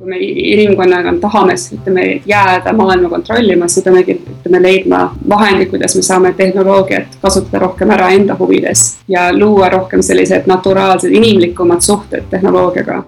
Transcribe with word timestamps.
kui 0.00 0.08
me 0.08 0.16
inimkonnaga 0.18 1.12
tahame, 1.20 1.54
ütleme, 1.76 2.04
jääda 2.26 2.72
maailma 2.72 3.08
kontrollima, 3.12 3.68
siis 3.68 3.84
me 3.84 3.90
peamegi, 3.90 4.14
ütleme, 4.32 4.62
leidma 4.62 5.00
vahendid, 5.28 5.68
kuidas 5.68 5.96
me 5.96 6.02
saame 6.02 6.32
tehnoloogiat 6.38 7.18
kasutada 7.22 7.60
rohkem 7.66 7.92
ära 7.92 8.08
enda 8.16 8.36
huvides 8.38 8.86
ja 9.08 9.28
luua 9.36 9.68
rohkem 9.68 10.02
sellised 10.02 10.48
naturaalsed, 10.48 11.12
inimlikumad 11.12 11.84
suhted 11.84 12.30
tehnoloogiaga 12.30 13.02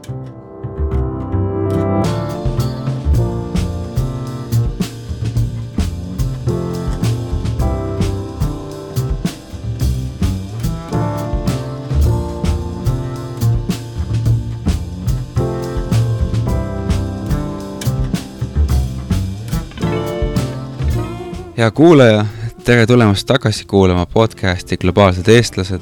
hea 21.62 21.70
kuulaja, 21.70 22.24
tere 22.64 22.86
tulemast 22.90 23.26
tagasi 23.26 23.64
kuulama 23.70 24.06
podcasti 24.06 24.76
Globaalsed 24.76 25.28
eestlased. 25.28 25.80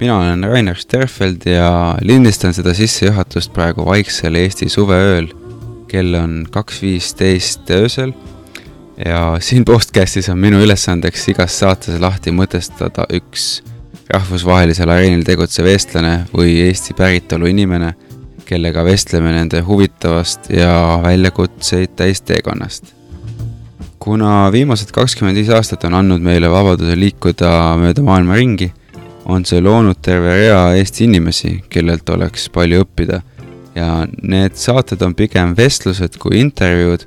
mina 0.00 0.18
olen 0.18 0.44
Rainer 0.44 0.76
Sterfeld 0.76 1.44
ja 1.44 1.96
lindistan 2.02 2.54
seda 2.54 2.72
sissejuhatust 2.74 3.52
praegu 3.52 3.84
vaiksel 3.84 4.34
Eesti 4.34 4.68
suveööl. 4.68 5.26
kell 5.88 6.14
on 6.14 6.46
kaks 6.50 6.82
viisteist 6.82 7.70
öösel 7.70 8.12
ja 9.04 9.36
siin 9.40 9.64
podcastis 9.64 10.28
on 10.28 10.38
minu 10.38 10.62
ülesandeks 10.64 11.28
igas 11.28 11.58
saates 11.58 12.00
lahti 12.00 12.32
mõtestada 12.32 13.04
üks 13.12 13.60
rahvusvahelisel 14.08 14.88
areenil 14.88 15.24
tegutsev 15.24 15.66
eestlane 15.66 16.14
või 16.32 16.54
Eesti 16.62 16.94
päritolu 16.94 17.50
inimene, 17.50 17.92
kellega 18.44 18.84
vestleme 18.84 19.34
nende 19.36 19.60
huvitavast 19.60 20.48
ja 20.50 20.72
väljakutseid 21.02 21.92
täis 21.96 22.24
teekonnast 22.24 22.99
kuna 24.00 24.48
viimased 24.52 24.90
kakskümmend 24.96 25.36
viis 25.36 25.50
aastat 25.52 25.84
on 25.84 25.94
andnud 25.98 26.22
meile 26.24 26.48
vabaduse 26.50 26.96
liikuda 26.96 27.50
mööda 27.80 28.02
maailma 28.04 28.38
ringi, 28.38 28.70
on 29.28 29.44
see 29.44 29.60
loonud 29.60 30.00
terve 30.02 30.32
rea 30.38 30.62
Eesti 30.78 31.04
inimesi, 31.04 31.58
kellelt 31.68 32.08
oleks 32.08 32.48
palju 32.52 32.84
õppida. 32.86 33.20
ja 33.74 34.06
need 34.22 34.56
saated 34.58 35.02
on 35.06 35.12
pigem 35.14 35.52
vestlused 35.56 36.16
kui 36.18 36.40
intervjuud 36.40 37.04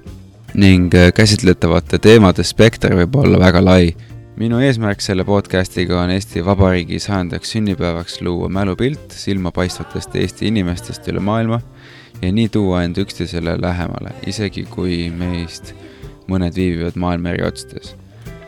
ning 0.55 0.94
käsitletavate 1.16 1.99
teemade 1.99 2.44
spekter 2.47 2.95
võib 2.95 3.17
olla 3.19 3.39
väga 3.39 3.61
lai. 3.64 3.95
minu 4.38 4.61
eesmärk 4.61 5.02
selle 5.02 5.25
podcastiga 5.25 5.99
on 6.02 6.14
Eesti 6.14 6.45
Vabariigi 6.45 6.99
sajandaks 6.99 7.52
sünnipäevaks 7.52 8.21
luua 8.21 8.49
mälupilt 8.49 9.11
silmapaistvatest 9.11 10.16
Eesti 10.16 10.47
inimestest 10.47 11.08
üle 11.08 11.19
maailma 11.19 11.59
ja 12.21 12.31
nii 12.31 12.49
tuua 12.49 12.83
end 12.83 12.97
üksteisele 12.97 13.58
lähemale, 13.61 14.14
isegi 14.27 14.66
kui 14.69 15.09
meist 15.09 15.73
mõned 16.30 16.56
viibivad 16.56 16.98
maailma 17.00 17.34
eri 17.34 17.46
otsades. 17.48 17.96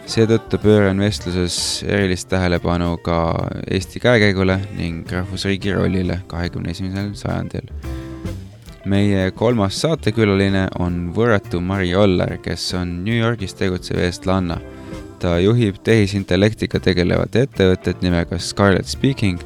seetõttu 0.06 0.59
pööran 0.62 1.00
vestluses 1.02 1.56
erilist 1.88 2.28
tähelepanu 2.30 2.98
ka 3.02 3.50
Eesti 3.66 4.00
käekäigule 4.00 4.59
ning 4.78 5.09
rahvusriigi 5.12 5.73
rollile 5.73 6.20
kahekümne 6.28 6.72
esimesel 6.72 7.14
sajandil. 7.14 7.70
meie 8.86 9.31
kolmas 9.31 9.81
saatekülaline 9.81 10.68
on 10.80 11.12
võrratu 11.16 11.59
Mari 11.59 11.96
Oller, 11.96 12.38
kes 12.38 12.73
on 12.73 13.03
New 13.03 13.18
Yorgis 13.18 13.53
tegutsev 13.53 14.00
eestlanna. 14.00 14.59
ta 15.20 15.40
juhib 15.40 15.76
tehisintellektiga 15.84 16.80
tegelevat 16.80 17.36
ettevõtet 17.36 18.02
nimega 18.02 18.38
Scarlet 18.40 18.86
Speaking, 18.86 19.40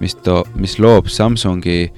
mis 0.00 0.14
too, 0.14 0.44
mis 0.54 0.78
loob 0.78 1.08
Samsungi 1.08 1.92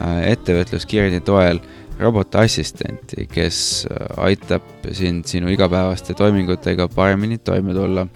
äh, 0.00 0.30
ettevõtluskirjade 0.30 1.20
toel 1.20 1.60
robotassistenti, 1.98 3.26
kes 3.30 3.86
äh, 3.90 4.06
aitab 4.26 4.86
sind 4.92 5.28
sinu 5.30 5.50
igapäevaste 5.52 6.14
toimingutega 6.14 6.88
paremini 6.88 7.38
toime 7.38 7.74
tulla. 7.74 8.06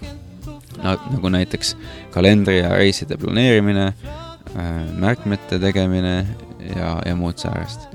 nagu 0.79 1.29
näiteks 1.29 1.73
kalendri 2.11 2.59
ja 2.59 2.69
reiside 2.75 3.17
planeerimine, 3.17 3.87
äh, 4.55 4.69
märkmete 4.95 5.59
tegemine 5.59 6.27
ja, 6.75 7.01
ja 7.05 7.15
muud 7.15 7.37
säärast. 7.37 7.87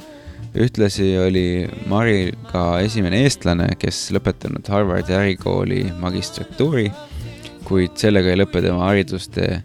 ühtlasi 0.55 1.19
oli 1.19 1.69
Mari 1.87 2.33
ka 2.53 2.81
esimene 2.81 3.25
eestlane, 3.25 3.69
kes 3.79 4.11
lõpetanud 4.15 4.69
Harvardi 4.69 5.17
ärikooli 5.17 5.89
magistratuuri, 5.99 6.91
kuid 7.65 7.97
sellega 7.99 8.31
ei 8.31 8.39
lõpe 8.39 8.63
tema 8.63 8.85
haridustee. 8.87 9.63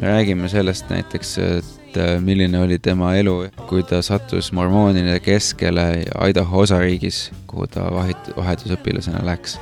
me 0.00 0.08
räägime 0.08 0.48
sellest 0.48 0.90
näiteks 0.90 1.38
et 1.92 2.00
äh, 2.00 2.20
milline 2.20 2.58
oli 2.60 2.78
tema 2.78 3.12
elu, 3.18 3.34
kui 3.68 3.82
ta 3.84 4.00
sattus 4.02 4.52
mormoonide 4.52 5.18
keskele 5.20 6.04
Idaho 6.28 6.62
osariigis, 6.64 7.30
kuhu 7.50 7.66
ta 7.68 7.88
vahit-, 7.92 8.32
vahetusõpilasena 8.36 9.20
läks. 9.26 9.58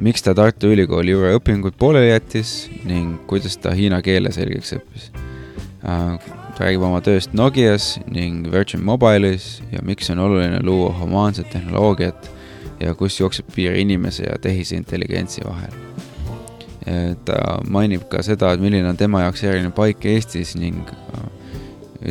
miks 0.00 0.22
ta 0.22 0.34
Tartu 0.34 0.68
Ülikooli 0.72 1.14
juuraõpingud 1.14 1.76
pooleli 1.78 2.10
jättis 2.10 2.68
ning 2.84 3.16
kuidas 3.26 3.56
ta 3.56 3.72
hiina 3.72 4.02
keele 4.02 4.32
selgeks 4.32 4.72
õppis. 4.76 5.10
Äh, 5.84 6.16
ta 6.56 6.64
räägib 6.64 6.84
oma 6.88 7.00
tööst 7.00 7.32
Nokias 7.36 7.98
ning 8.06 8.48
Virgin 8.52 8.84
Mobile'is 8.84 9.58
ja 9.72 9.82
miks 9.82 10.10
on 10.10 10.24
oluline 10.24 10.62
luua 10.62 10.94
humaanset 11.00 11.50
tehnoloogiat 11.52 12.30
ja 12.80 12.94
kus 12.94 13.20
jookseb 13.20 13.52
piir 13.54 13.76
inimese 13.76 14.28
ja 14.28 14.38
tehisintelligentsi 14.40 15.44
vahel 15.44 15.87
ta 17.24 17.58
mainib 17.68 18.06
ka 18.10 18.22
seda, 18.24 18.52
et 18.54 18.62
milline 18.62 18.88
on 18.88 18.96
tema 18.96 19.24
jaoks 19.26 19.44
eriline 19.44 19.72
paik 19.76 20.04
Eestis 20.08 20.54
ning 20.58 20.88
äh, 20.88 21.26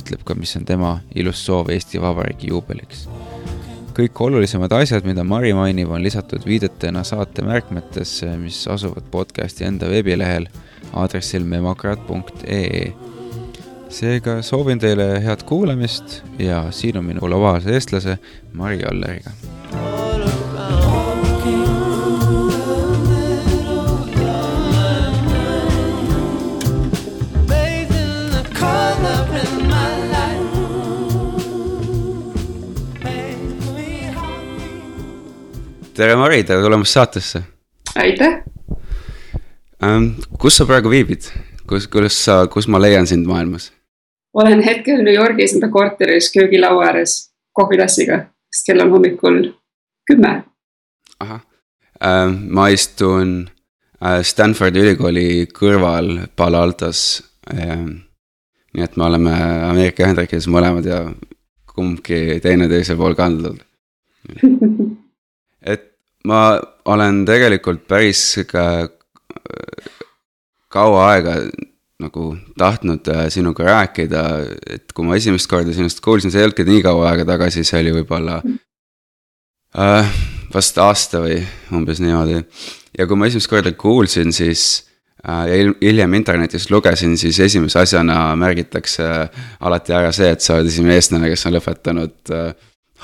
ütleb 0.02 0.24
ka, 0.28 0.36
mis 0.38 0.56
on 0.60 0.68
tema 0.68 0.98
ilus 1.16 1.44
soov 1.46 1.72
Eesti 1.74 2.02
Vabariigi 2.04 2.52
juubeliks. 2.52 3.08
kõik 3.98 4.20
olulisemad 4.22 4.72
asjad, 4.78 5.08
mida 5.10 5.24
Mari 5.26 5.56
mainib, 5.58 5.90
on 5.90 6.04
lisatud 6.06 6.44
viidetena 6.46 7.02
saate 7.04 7.42
märkmetesse, 7.42 8.30
mis 8.38 8.60
asuvad 8.70 9.08
podcasti 9.12 9.66
enda 9.66 9.90
veebilehel 9.90 10.46
aadressil 10.94 11.44
memokraat.ee. 11.44 12.94
seega 13.90 14.42
soovin 14.42 14.80
teile 14.80 15.16
head 15.24 15.48
kuulamist 15.50 16.22
ja 16.40 16.68
siin 16.72 16.98
on 17.02 17.10
minu 17.10 17.26
globaalse 17.26 17.74
eestlase 17.74 18.20
Mari 18.54 18.84
Alleriga 18.86 19.34
tere, 35.98 36.16
Mari, 36.16 36.44
tere 36.46 36.62
tulemast 36.62 36.94
saatesse. 36.94 37.42
aitäh 37.96 38.44
ähm,. 39.84 40.06
kus 40.40 40.58
sa 40.58 40.66
praegu 40.70 40.90
viibid, 40.94 41.26
kus, 41.70 41.88
kuidas 41.90 42.18
sa, 42.26 42.44
kus 42.48 42.68
ma 42.68 42.82
leian 42.82 43.08
sind 43.08 43.26
maailmas? 43.26 43.72
olen 44.34 44.62
hetkel 44.64 45.02
New 45.04 45.14
Yorgis 45.14 45.56
enda 45.58 45.70
korteris 45.74 46.30
köögilaua 46.34 46.86
ääres 46.92 47.18
kohvitassiga, 47.54 48.20
sest 48.54 48.70
kell 48.70 48.84
on 48.86 48.92
hommikul 48.94 49.40
kümme. 50.12 50.44
ahah 51.20 51.42
ähm,, 52.06 52.36
ma 52.54 52.68
istun 52.70 53.50
äh, 54.04 54.22
Stanfordi 54.22 54.86
ülikooli 54.86 55.48
kõrval 55.54 56.28
Palo 56.36 56.62
Altos 56.62 57.24
ähm,. 57.54 58.04
nii 58.78 58.86
et 58.86 58.98
me 58.98 59.10
oleme 59.10 59.34
Ameerika 59.72 60.06
Ühendriikides 60.06 60.46
mõlemad 60.52 60.86
ja 60.86 61.02
kumbki 61.74 62.38
teineteise 62.44 62.96
pool 63.00 63.18
kaldul 63.18 63.58
et 65.62 65.94
ma 66.28 66.60
olen 66.86 67.24
tegelikult 67.26 67.88
päris 67.88 68.40
ka 68.50 68.88
kaua 70.70 71.10
aega 71.14 71.38
nagu 72.02 72.38
tahtnud 72.58 73.08
äh, 73.10 73.26
sinuga 73.34 73.66
rääkida, 73.66 74.24
et 74.70 74.94
kui 74.94 75.06
ma 75.06 75.18
esimest 75.18 75.50
korda 75.50 75.74
sinust 75.74 76.02
kuulsin, 76.06 76.32
see 76.32 76.44
ei 76.44 76.48
olnudki 76.48 76.66
nii 76.68 76.84
kaua 76.86 77.12
aega 77.12 77.26
tagasi, 77.26 77.64
see 77.66 77.80
oli 77.82 77.96
võib-olla 77.96 78.38
äh, 79.82 80.12
vast 80.54 80.78
aasta 80.84 81.24
või 81.24 81.40
umbes 81.74 82.02
niimoodi. 82.04 82.44
ja 82.98 83.08
kui 83.08 83.18
ma 83.18 83.30
esimest 83.30 83.50
korda 83.50 83.74
kuulsin, 83.74 84.30
siis 84.36 84.86
äh, 85.26 85.48
ja 85.50 85.74
hiljem 85.82 86.14
internetis 86.20 86.70
lugesin, 86.70 87.18
siis 87.18 87.40
esimese 87.48 87.82
asjana 87.82 88.36
märgitakse 88.38 89.10
alati 89.60 89.98
ära 89.98 90.14
see, 90.14 90.30
et 90.36 90.46
sa 90.46 90.60
oled 90.60 90.70
esimene 90.70 91.00
eestlane, 91.00 91.34
kes 91.34 91.50
on 91.50 91.58
lõpetanud 91.58 92.36
äh, 92.36 92.52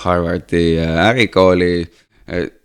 Harvardi 0.06 0.68
äh, 0.82 1.00
ärikooli 1.10 1.74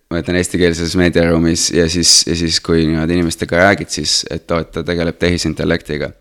ma 0.08 0.22
ütlen 0.22 0.38
eestikeelses 0.40 0.94
meediaruumis 0.98 1.68
ja 1.74 1.88
siis, 1.92 2.22
ja 2.28 2.36
siis, 2.38 2.60
kui 2.64 2.86
niimoodi 2.86 3.18
inimestega 3.18 3.64
räägid, 3.64 3.92
siis, 3.92 4.22
et 4.32 4.50
oo, 4.50 4.62
et 4.64 4.70
ta 4.72 4.84
tegeleb 4.86 5.18
tehisintellektiga. 5.20 6.12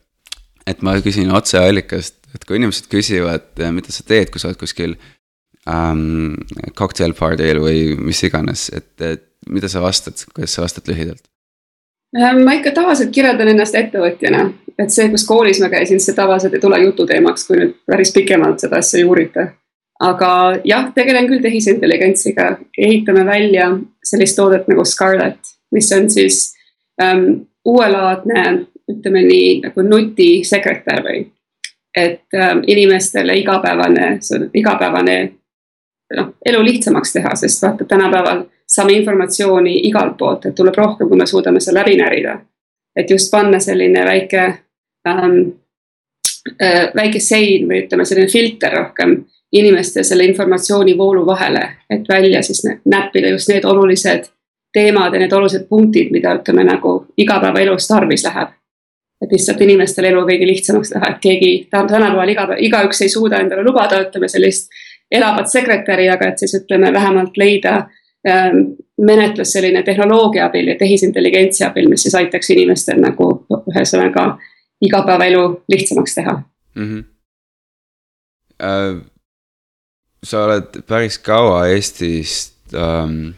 et 0.67 0.81
ma 0.83 0.97
küsin 0.99 1.29
otseallikast, 1.31 2.17
et 2.35 2.43
kui 2.43 2.57
inimesed 2.59 2.89
küsivad, 2.91 3.53
mida 3.71 3.93
sa 3.93 4.03
teed, 4.03 4.27
kui 4.33 4.41
sa 4.41 4.49
oled 4.49 4.59
kuskil 4.59 4.97
ähm, 5.63 6.35
cocktail 6.75 7.15
party'l 7.15 7.61
või 7.63 7.93
mis 7.95 8.19
iganes, 8.27 8.67
et, 8.75 8.91
et 8.99 9.23
mida 9.47 9.69
sa 9.71 9.79
vastad, 9.79 10.19
kuidas 10.33 10.57
sa 10.57 10.65
vastad 10.65 10.91
lühidalt? 10.91 11.23
Ähm, 12.19 12.43
ma 12.43 12.57
ikka 12.57 12.73
tavaliselt 12.75 13.13
kirjeldan 13.15 13.53
ennast 13.53 13.79
ettevõtjana, 13.79 14.43
et 14.75 14.91
see, 14.91 15.07
kus 15.13 15.23
koolis 15.27 15.63
ma 15.63 15.71
käisin, 15.71 16.03
see 16.03 16.15
tavaliselt 16.17 16.59
ei 16.59 16.65
tule 16.65 16.81
jututeemaks, 16.83 17.47
kui 17.47 17.61
nüüd 17.61 17.73
päris 17.87 18.11
pikemalt 18.15 18.59
seda 18.63 18.83
asja 18.83 19.05
juurida 19.05 19.47
aga 19.99 20.31
jah, 20.65 20.91
tegelen 20.95 21.27
küll 21.29 21.41
tehisintelligentsiga, 21.41 22.51
ehitame 22.77 23.25
välja 23.25 23.71
sellist 24.05 24.37
toodet 24.37 24.67
nagu 24.69 24.85
Scarlett, 24.85 25.55
mis 25.73 25.89
on 25.95 26.09
siis 26.09 26.53
ähm, 27.01 27.47
uuelaadne, 27.65 28.43
ütleme 28.91 29.23
nii 29.25 29.49
nagu 29.65 29.83
nutisekretär 29.83 31.03
või. 31.03 31.25
et 31.97 32.33
ähm, 32.35 32.61
inimestele 32.67 33.33
igapäevane, 33.41 34.19
igapäevane 34.53 35.17
noh, 36.15 36.29
elu 36.45 36.59
lihtsamaks 36.63 37.13
teha, 37.13 37.33
sest 37.35 37.63
vaata 37.63 37.85
tänapäeval 37.85 38.43
saame 38.69 38.93
informatsiooni 38.93 39.79
igalt 39.87 40.17
poolt, 40.17 40.45
et 40.45 40.55
tuleb 40.55 40.75
rohkem, 40.77 41.09
kui 41.09 41.17
me 41.17 41.25
suudame 41.25 41.59
seal 41.59 41.75
läbi 41.75 41.97
närida. 41.97 42.39
et 42.95 43.09
just 43.09 43.31
panna 43.31 43.59
selline 43.59 44.05
väike 44.05 44.43
ähm,, 45.07 45.39
äh, 46.61 46.93
väike 46.95 47.19
sein 47.19 47.67
või 47.69 47.83
ütleme, 47.85 48.05
selline 48.05 48.29
filter 48.29 48.73
rohkem 48.73 49.17
inimeste 49.51 50.03
selle 50.03 50.25
informatsioonivoolu 50.25 51.25
vahele, 51.25 51.69
et 51.89 52.09
välja 52.09 52.41
siis 52.43 52.63
näppida 52.85 53.29
just 53.29 53.49
need 53.49 53.63
olulised 53.65 54.23
teemad 54.73 55.13
ja 55.13 55.19
need 55.19 55.31
olulised 55.31 55.67
punktid, 55.69 56.11
mida 56.11 56.35
ütleme 56.35 56.63
nagu 56.67 57.05
igapäevaelus 57.17 57.87
tarvis 57.87 58.25
läheb. 58.25 58.49
et 59.21 59.31
lihtsalt 59.31 59.61
inimestel 59.61 60.05
elu 60.05 60.25
veidi 60.27 60.47
lihtsamaks 60.47 60.91
et 60.91 61.15
keegi 61.21 61.67
tänapäeval 61.71 62.29
iga, 62.29 62.43
igaüks 62.57 63.01
ei 63.01 63.09
suuda 63.09 63.39
endale 63.41 63.63
lubada, 63.65 64.01
ütleme 64.01 64.27
sellist 64.29 64.69
elavat 65.11 65.49
sekretäri, 65.49 66.09
aga 66.09 66.27
et 66.27 66.37
siis 66.37 66.53
ütleme 66.59 66.93
vähemalt 66.93 67.37
leida 67.37 67.73
ähm, 68.29 68.77
menetlus 69.01 69.55
selline 69.55 69.83
tehnoloogia 69.83 70.45
abil 70.45 70.67
ja 70.67 70.75
tehisintelligentsi 70.77 71.65
abil, 71.65 71.89
mis 71.89 72.05
siis 72.05 72.15
aitaks 72.15 72.49
inimestel 72.53 73.01
nagu 73.01 73.31
ühesõnaga 73.73 74.27
igapäevaelu 74.81 75.63
lihtsamaks 75.67 76.15
teha 76.15 76.41
mm. 76.75 76.89
-hmm. 76.89 77.05
Uh, 78.57 79.05
sa 80.27 80.43
oled 80.47 80.81
päris 80.87 81.19
kaua 81.23 81.65
Eestist 81.71 82.75
ähm, 82.75 83.33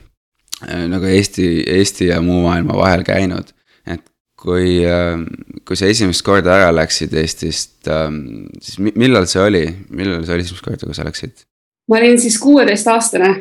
nagu 0.91 1.06
Eesti, 1.06 1.63
Eesti 1.68 2.09
ja 2.09 2.21
muu 2.21 2.41
maailma 2.47 2.77
vahel 2.77 3.03
käinud. 3.07 3.53
et 3.88 4.03
kui 4.39 4.86
ähm,, 4.86 5.27
kui 5.68 5.77
sa 5.77 5.89
esimest 5.89 6.24
korda 6.25 6.56
ära 6.57 6.71
läksid 6.75 7.13
Eestist 7.13 7.88
ähm,, 7.88 8.47
siis 8.62 8.80
millal 8.95 9.27
see 9.30 9.44
oli, 9.44 9.65
millal 9.89 10.25
see 10.25 10.36
oli 10.36 10.47
esimest 10.47 10.65
korda, 10.65 10.86
kui 10.86 10.97
sa 10.97 11.07
läksid? 11.07 11.45
ma 11.89 11.97
olin 11.97 12.19
siis 12.21 12.38
kuueteistaastane, 12.41 13.36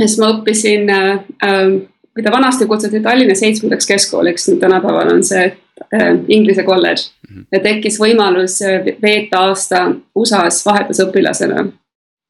siis 0.00 0.18
ma 0.20 0.34
õppisin 0.34 0.92
äh,, 0.94 1.80
mida 2.16 2.32
vanasti 2.32 2.66
kutsuti 2.66 3.00
Tallinna 3.00 3.34
seitsmendaks 3.34 3.86
keskkooliks, 3.86 4.48
nüüd 4.50 4.60
tänapäeval 4.62 5.12
on 5.14 5.24
see 5.24 5.44
äh, 5.48 6.08
Inglise 6.28 6.62
kolledž 6.66 7.08
mm. 7.08 7.36
-hmm. 7.36 7.46
ja 7.52 7.60
tekkis 7.60 8.00
võimalus 8.00 8.60
äh, 8.66 8.90
veeta 9.02 9.44
aasta 9.48 9.86
USA-s 10.14 10.66
vahetusõpilasena. 10.66 11.66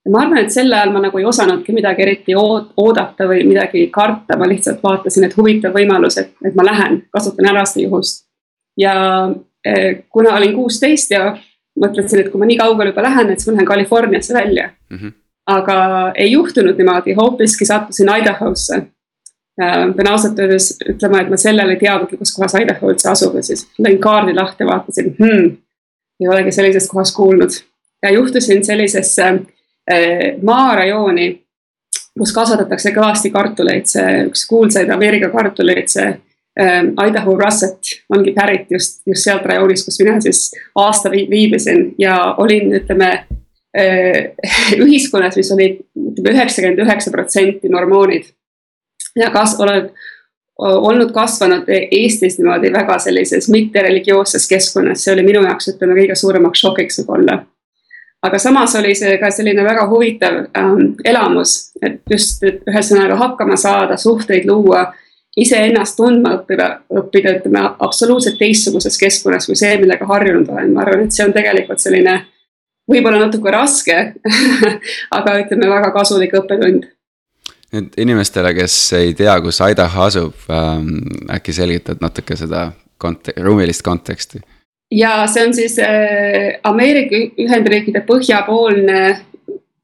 Ma 0.08 0.22
arvan, 0.24 0.38
et 0.40 0.52
sel 0.52 0.72
ajal 0.72 0.94
ma 0.94 1.02
nagu 1.04 1.18
ei 1.20 1.28
osanudki 1.28 1.74
midagi 1.76 2.02
eriti 2.02 2.34
oodata 2.36 3.28
või 3.28 3.44
midagi 3.48 3.86
karta, 3.92 4.38
ma 4.40 4.48
lihtsalt 4.48 4.82
vaatasin, 4.82 5.28
et 5.28 5.36
huvitav 5.36 5.76
võimalus, 5.76 6.16
et, 6.22 6.32
et 6.44 6.56
ma 6.56 6.64
lähen, 6.64 7.02
kasutan 7.12 7.50
ära 7.52 7.66
seda 7.68 7.84
juhust. 7.84 8.24
ja 8.80 8.94
äh, 9.66 10.02
kuna 10.08 10.36
olin 10.36 10.54
kuusteist 10.56 11.10
ja 11.10 11.34
mõtlesin, 11.80 12.24
et 12.24 12.30
kui 12.32 12.40
ma 12.40 12.48
nii 12.48 12.58
kaugele 12.60 12.94
juba 12.94 13.02
lähen, 13.02 13.30
et 13.30 13.40
siis 13.40 13.50
ma 13.50 13.58
lähen 13.58 13.68
Californiasse 13.68 14.34
välja 14.34 14.70
mm. 14.90 14.96
-hmm 14.96 15.16
aga 15.50 15.76
ei 16.14 16.32
juhtunud 16.32 16.78
niimoodi, 16.78 17.14
hoopiski 17.14 17.64
sattusin 17.64 18.10
Idahosse. 18.20 18.82
Pean 19.96 20.08
ausalt 20.08 20.38
öeldes 20.38 20.70
ütlema, 20.88 21.20
et 21.20 21.28
ma 21.28 21.36
sellele 21.36 21.74
ei 21.74 21.80
teadnudki, 21.80 22.16
kus 22.16 22.32
kohas 22.32 22.54
Idaho 22.56 22.92
üldse 22.92 23.10
asub 23.10 23.34
ja 23.36 23.42
siis 23.44 23.66
lõin 23.82 23.98
kaardi 24.00 24.32
lahti, 24.36 24.64
vaatasin 24.64 25.10
hmm,, 25.18 25.50
ei 26.20 26.30
olegi 26.32 26.54
sellisest 26.56 26.88
kohast 26.88 27.16
kuulnud. 27.16 27.58
ja 28.02 28.12
juhtusin 28.14 28.64
sellisesse 28.64 29.26
äh, 29.26 29.40
maarajooni, 30.42 31.28
kus 32.18 32.32
kasvatatakse 32.36 32.92
kõvasti 32.94 33.30
kartuleid, 33.34 33.86
see 33.88 34.26
üks 34.28 34.44
kuulsaid 34.50 34.90
Ameerika 34.92 35.30
kartuleid, 35.32 35.88
see 35.90 36.08
äh, 36.10 36.80
Idaho 37.08 37.34
Russet 37.38 37.94
ongi 38.12 38.34
pärit 38.36 38.70
just, 38.70 39.00
just 39.08 39.24
sealt 39.24 39.46
rajoonist, 39.48 39.88
kus 39.88 40.00
mina 40.02 40.20
siis 40.20 40.48
aasta 40.78 41.10
viibisin 41.10 41.94
ja 41.98 42.34
olin, 42.38 42.74
ütleme 42.82 43.12
Äh, 43.78 44.34
ühiskonnas, 44.84 45.36
mis 45.36 45.52
oli 45.54 45.66
ütleme 45.94 46.32
üheksakümmend 46.34 46.80
üheksa 46.82 47.10
protsenti 47.10 47.68
mormoonid. 47.70 48.24
ja 49.16 49.30
kas 49.30 49.54
olen 49.60 49.90
olnud 50.58 51.12
kasvanud 51.14 51.68
Eestis 51.68 52.38
niimoodi 52.38 52.72
väga 52.72 52.98
sellises 52.98 53.48
mittereligioosses 53.48 54.48
keskkonnas, 54.48 55.04
see 55.04 55.14
oli 55.14 55.22
minu 55.22 55.44
jaoks 55.46 55.70
ütleme 55.70 55.94
kõige 56.00 56.18
suuremaks 56.18 56.64
šokiks 56.64 56.98
võib-olla. 57.00 57.38
Aga 58.22 58.38
samas 58.38 58.74
oli 58.76 58.94
see 58.94 59.18
ka 59.20 59.30
selline 59.32 59.64
väga 59.64 59.86
huvitav 59.88 60.42
ähm, 60.58 60.94
elamus, 61.04 61.70
et 61.82 62.02
just 62.10 62.42
et 62.44 62.66
ühesõnaga 62.68 63.16
hakkama 63.20 63.56
saada, 63.60 63.96
suhteid 63.96 64.48
luua 64.48 64.90
iseennast 65.40 65.96
tundma 65.96 66.34
õppida, 66.38 66.68
õppida, 67.00 67.36
ütleme 67.38 67.62
absoluutselt 67.78 68.38
teistsuguses 68.40 68.98
keskkonnas 68.98 69.46
kui 69.48 69.56
see, 69.56 69.76
millega 69.80 70.08
harjunud 70.10 70.50
olen, 70.50 70.72
ma 70.74 70.84
arvan, 70.84 71.06
et 71.06 71.16
see 71.16 71.24
on 71.24 71.34
tegelikult 71.36 71.82
selline 71.82 72.18
võib-olla 72.90 73.22
natuke 73.22 73.52
raske 73.54 73.98
aga 75.18 75.36
ütleme 75.44 75.70
väga 75.70 75.92
kasulik 75.94 76.34
õppetund. 76.40 76.88
nüüd 77.70 77.98
inimestele, 78.02 78.52
kes 78.58 78.76
ei 78.98 79.14
tea, 79.14 79.38
kus 79.40 79.62
Idaho 79.64 80.06
asub 80.08 80.50
ähm,, 80.50 80.96
äkki 81.30 81.54
selgitad 81.54 82.02
natuke 82.02 82.36
seda 82.36 82.70
kont-, 83.00 83.32
ruumilist 83.38 83.86
konteksti? 83.86 84.42
Ja 84.90 85.26
see 85.26 85.46
on 85.46 85.54
siis 85.54 85.78
äh, 85.78 86.60
Ameerika 86.64 87.16
Ühendriikide 87.38 88.02
põhjapoolne, 88.06 89.20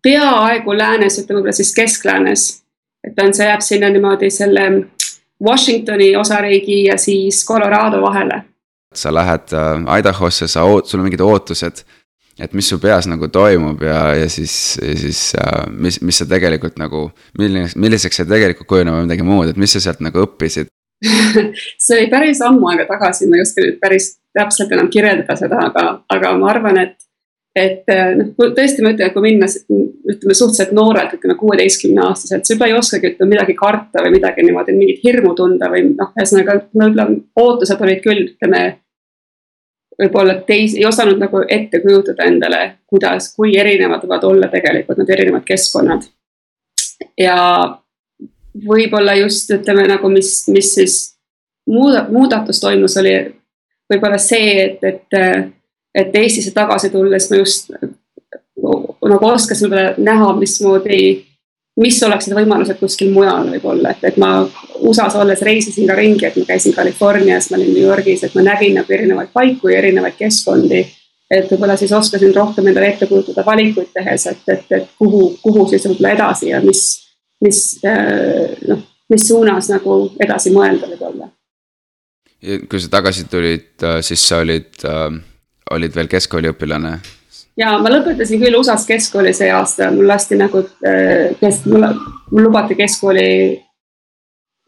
peaaegu 0.02 0.76
läänes, 0.76 1.18
ütleme 1.22 1.40
võib-olla 1.40 1.56
siis 1.56 1.74
keskläänes. 1.74 2.46
et 3.06 3.14
ta 3.14 3.26
on, 3.26 3.34
see 3.34 3.46
jääb 3.46 3.62
sinna 3.62 3.90
niimoodi 3.90 4.30
selle 4.30 4.66
Washingtoni 5.42 6.16
osariigi 6.16 6.84
ja 6.84 6.98
siis 6.98 7.44
Colorado 7.48 8.02
vahele. 8.02 8.42
sa 8.94 9.14
lähed 9.14 9.52
äh, 9.52 9.98
Idahosse, 9.98 10.48
sa 10.48 10.64
oot-, 10.64 10.86
sul 10.86 11.00
on 11.00 11.08
mingid 11.10 11.20
ootused 11.20 11.84
et 12.38 12.52
mis 12.52 12.68
su 12.68 12.78
peas 12.80 13.06
nagu 13.08 13.28
toimub 13.32 13.82
ja, 13.82 14.00
ja 14.14 14.28
siis, 14.28 14.78
ja 14.82 14.96
siis 14.98 15.20
äh, 15.40 15.66
mis, 15.70 16.00
mis 16.02 16.18
sa 16.18 16.26
tegelikult 16.28 16.76
nagu, 16.80 17.10
milline, 17.38 17.68
milliseks 17.76 18.20
see 18.20 18.28
tegelikult 18.28 18.68
kujuneb 18.68 18.98
või 18.98 19.06
midagi 19.06 19.24
muud, 19.24 19.50
et 19.50 19.60
mis 19.60 19.72
sa 19.72 19.80
sealt 19.80 20.02
nagu 20.04 20.24
õppisid 20.24 20.68
see 21.84 21.98
oli 21.98 22.10
päris 22.12 22.40
ammu 22.44 22.68
aega 22.72 22.86
tagasi, 22.88 23.28
ma 23.28 23.38
ei 23.38 23.44
oska 23.44 23.64
nüüd 23.64 23.80
päris 23.80 24.14
täpselt 24.36 24.72
enam 24.76 24.88
kirjeldada 24.92 25.36
seda, 25.38 25.60
aga, 25.70 25.88
aga 26.12 26.32
ma 26.38 26.52
arvan, 26.52 26.80
et 26.84 26.96
et 27.56 27.88
äh, 27.88 28.10
noh, 28.18 28.32
tõesti 28.36 28.84
ma 28.84 28.92
ütlen, 28.92 29.12
kui 29.14 29.24
minna 29.24 29.46
ütleme 29.48 30.34
suhteliselt 30.36 30.74
noorelt, 30.76 31.14
ütleme 31.16 31.38
kuueteistkümne 31.40 32.02
aastaselt, 32.04 32.44
sa 32.44 32.52
juba 32.52 32.68
ei 32.68 32.74
oskagi 32.76 33.14
ütleme 33.14 33.32
midagi 33.32 33.56
karta 33.56 34.02
või 34.04 34.12
midagi 34.18 34.44
niimoodi, 34.44 34.74
mingit 34.76 35.00
hirmu 35.04 35.32
tunda 35.38 35.70
või 35.72 35.86
noh, 35.94 36.10
ühesõnaga 36.18 36.58
võib-olla 36.66 37.06
ootused 37.40 37.86
olid 37.86 38.02
küll, 38.04 38.26
ütleme 38.34 38.60
võib-olla 39.96 40.36
teis-, 40.48 40.76
ei 40.76 40.84
osanud 40.84 41.20
nagu 41.22 41.42
ette 41.48 41.80
kujutada 41.80 42.28
endale, 42.28 42.60
kuidas, 42.86 43.30
kui 43.36 43.56
erinevad 43.56 44.04
võivad 44.04 44.28
olla 44.28 44.52
tegelikult 44.52 45.00
need 45.00 45.16
erinevad 45.16 45.48
keskkonnad. 45.48 46.04
ja 47.20 47.38
võib-olla 48.68 49.16
just 49.16 49.50
ütleme 49.56 49.88
nagu, 49.88 50.12
mis, 50.12 50.42
mis 50.52 50.74
siis 50.76 51.00
muuda-, 51.70 52.06
muudatus 52.12 52.60
toimus, 52.60 53.00
oli 53.00 53.16
võib-olla 53.92 54.18
see, 54.18 54.56
et, 54.64 54.84
et, 54.84 55.52
et 55.94 56.18
Eestisse 56.22 56.54
tagasi 56.54 56.90
tulles 56.90 57.30
ma 57.30 57.40
just 57.42 57.70
nagu 59.06 59.28
oskasin 59.28 59.74
näha, 60.02 60.32
mismoodi 60.40 61.00
mis 61.80 61.98
oleksid 62.02 62.34
võimalused 62.36 62.78
kuskil 62.80 63.10
mujal 63.12 63.50
võib-olla, 63.52 63.92
et, 63.92 64.04
et 64.08 64.20
ma 64.20 64.30
USA-s 64.80 65.16
olles 65.20 65.42
reisisin 65.44 65.88
ka 65.88 65.96
ringi, 65.98 66.24
et 66.28 66.36
ma 66.40 66.48
käisin 66.48 66.74
Californias, 66.76 67.50
ma 67.50 67.58
olin 67.58 67.72
New 67.74 67.84
Yorgis, 67.84 68.24
et 68.24 68.36
ma 68.36 68.44
nägin 68.46 68.78
nagu 68.80 68.96
erinevaid 68.96 69.32
paiku 69.34 69.72
ja 69.72 69.82
erinevaid 69.82 70.16
keskkondi. 70.18 70.84
et 71.30 71.50
võib-olla 71.50 71.74
siis 71.76 71.92
oskasin 71.92 72.34
rohkem 72.34 72.68
endale 72.70 72.92
ette 72.92 73.06
kujutada 73.10 73.42
valikuid 73.46 73.88
tehes, 73.92 74.26
et, 74.30 74.44
et, 74.48 74.66
et 74.70 74.90
kuhu, 74.98 75.34
kuhu 75.42 75.66
siis 75.68 75.84
võib-olla 75.88 76.14
edasi 76.14 76.52
ja 76.52 76.60
mis, 76.62 76.82
mis 77.42 77.62
äh, 77.84 78.54
noh, 78.68 78.84
mis 79.10 79.28
suunas 79.28 79.68
nagu 79.68 79.98
edasi 80.22 80.54
mõelda 80.54 80.88
võib-olla. 80.92 81.28
Kui 82.40 82.80
sa 82.80 82.90
tagasi 82.92 83.26
tulid, 83.30 83.70
äh, 83.82 84.00
siis 84.04 84.22
sa 84.28 84.40
olid, 84.44 84.72
äh, 84.84 85.12
olid 85.76 85.94
veel 85.96 86.10
keskkooliõpilane 86.12 86.96
ja 87.56 87.76
ma 87.80 87.90
lõpetasin 87.90 88.40
küll 88.42 88.58
USA-s 88.58 88.84
keskkooli 88.88 89.32
see 89.36 89.48
aasta, 89.52 89.88
mul 89.94 90.08
lasti 90.10 90.36
nagu 90.38 90.60
äh, 90.86 91.32
kes-, 91.40 91.64
mul, 91.70 91.88
mul 92.30 92.48
lubati 92.48 92.76
keskkooli. 92.78 93.26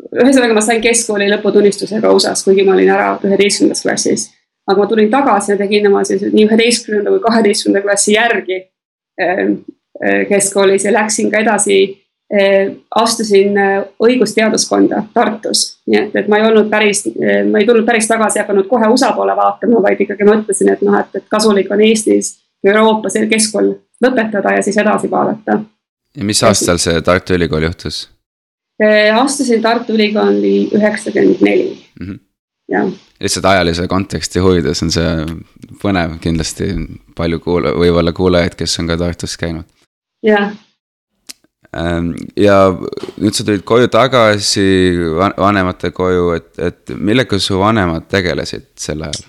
ühesõnaga, 0.08 0.54
ma 0.56 0.64
sain 0.64 0.80
keskkooli 0.80 1.28
lõputunnistusega 1.34 2.12
USA-s, 2.14 2.46
kuigi 2.46 2.64
ma 2.64 2.76
olin 2.76 2.92
ära 2.94 3.12
üheteistkümnendas 3.20 3.84
klassis. 3.84 4.28
aga 4.68 4.80
ma 4.80 4.88
tulin 4.88 5.10
tagasi 5.10 5.52
ja 5.52 5.60
tegin 5.60 5.86
oma 5.88 6.04
siis 6.04 6.26
nii 6.32 6.48
üheteistkümnenda 6.48 7.12
kui 7.12 7.22
kaheteistkümnenda 7.24 7.84
klassi 7.86 8.12
järgi 8.12 8.58
keskkoolis 10.28 10.84
ja 10.84 10.92
läksin 10.92 11.30
ka 11.32 11.40
edasi 11.40 11.78
astusin 12.94 13.54
õigusteaduskonda 14.04 15.02
Tartus, 15.14 15.78
nii 15.88 16.00
et, 16.00 16.16
et 16.20 16.28
ma 16.28 16.36
ei 16.36 16.44
olnud 16.44 16.68
päris, 16.68 17.06
ma 17.48 17.62
ei 17.62 17.66
tulnud 17.66 17.86
päris 17.88 18.08
tagasi, 18.10 18.42
hakanud 18.42 18.68
kohe 18.68 18.90
USA 18.92 19.14
poole 19.16 19.36
vaatama, 19.36 19.80
vaid 19.82 20.02
ikkagi 20.04 20.28
mõtlesin, 20.28 20.68
et 20.74 20.84
noh, 20.84 20.98
et, 21.00 21.16
et 21.16 21.24
kasulik 21.32 21.72
on 21.72 21.80
Eestis 21.86 22.34
Euroopa 22.66 23.08
see 23.08 23.24
keskkool 23.30 23.72
lõpetada 24.04 24.58
ja 24.58 24.62
siis 24.66 24.76
edasi 24.76 25.10
vaadata. 25.10 25.60
ja 26.16 26.28
mis 26.28 26.42
aastal 26.44 26.80
see 26.82 27.00
Tartu 27.00 27.38
Ülikool 27.38 27.64
juhtus? 27.70 28.08
astusin 29.14 29.62
Tartu 29.64 29.96
Ülikooli 29.96 30.68
üheksakümmend 30.76 31.44
neli, 31.48 31.70
mhm. 32.00 32.20
jah 32.68 32.92
lihtsalt 33.20 33.44
ajalise 33.44 33.88
konteksti 33.88 34.42
huvides 34.42 34.82
on 34.82 34.92
see 34.94 35.10
põnev, 35.82 36.18
kindlasti 36.22 36.70
palju 37.18 37.40
kuula-, 37.42 37.74
võib-olla 37.78 38.14
kuulajaid, 38.14 38.54
kes 38.58 38.78
on 38.82 38.90
ka 38.90 38.98
Tartus 39.00 39.36
käinud. 39.40 39.66
jah. 40.22 40.52
Ähm, 41.76 42.14
ja 42.36 42.70
nüüd 43.20 43.36
sa 43.36 43.44
tulid 43.44 43.64
koju 43.68 43.90
tagasi, 43.92 44.62
vanemate 45.36 45.90
koju, 45.92 46.30
et, 46.38 46.52
et 46.64 46.94
millega 46.96 47.36
su 47.42 47.58
vanemad 47.60 48.06
tegelesid 48.08 48.70
sel 48.80 49.04
ajal 49.04 49.26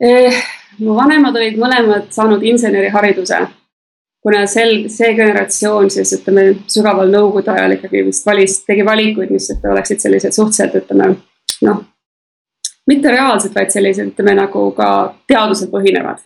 eh,? 0.00 0.38
mu 0.78 0.94
vanemad 0.96 1.36
olid 1.36 1.58
mõlemad 1.60 2.08
saanud 2.14 2.46
insenerihariduse. 2.46 3.42
kuna 4.22 4.46
sel, 4.46 4.88
see 4.88 5.12
generatsioon 5.18 5.90
siis 5.90 6.14
ütleme 6.16 6.48
sügaval 6.70 7.12
nõukogude 7.12 7.52
ajal 7.52 7.76
ikkagi 7.76 8.04
vist 8.06 8.26
valis, 8.26 8.62
tegi 8.64 8.86
valikuid, 8.86 9.30
mis 9.34 9.52
oleksid 9.58 10.00
sellised 10.00 10.32
suhteliselt 10.38 10.80
ütleme 10.82 11.14
noh 11.68 11.84
mitte 12.88 13.12
reaalsed, 13.12 13.52
vaid 13.54 13.72
sellised, 13.72 14.12
ütleme 14.14 14.34
nagu 14.38 14.70
ka 14.76 14.88
teadusel 15.28 15.70
põhinevad. 15.72 16.22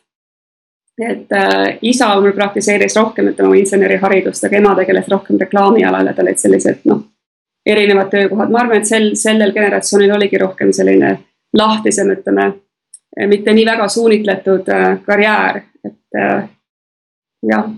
Et 0.98 1.32
äh, 1.32 1.78
isa 1.82 2.20
mul 2.20 2.32
praktiseeris 2.36 2.96
rohkem, 2.96 3.30
ütleme 3.32 3.48
oma 3.48 3.58
inseneriharidust, 3.60 4.44
aga 4.44 4.58
ema 4.58 4.74
tegeles 4.76 5.08
rohkem 5.08 5.40
reklaamialal 5.40 6.10
ja 6.10 6.14
tal 6.16 6.28
olid 6.28 6.40
sellised 6.40 6.84
noh, 6.90 7.04
erinevad 7.66 8.10
töökohad, 8.10 8.50
ma 8.52 8.62
arvan, 8.64 8.82
et 8.82 8.90
sel, 8.90 9.12
sellel 9.18 9.54
generatsioonil 9.54 10.12
oligi 10.16 10.40
rohkem 10.42 10.72
selline 10.74 11.14
lahtisem, 11.56 12.10
ütleme, 12.12 12.48
mitte 13.28 13.54
nii 13.54 13.66
väga 13.68 13.88
suunitletud 13.88 14.68
äh, 14.72 14.98
karjäär, 15.06 15.62
et 15.84 16.20
äh, 16.20 16.48
jah. 17.48 17.70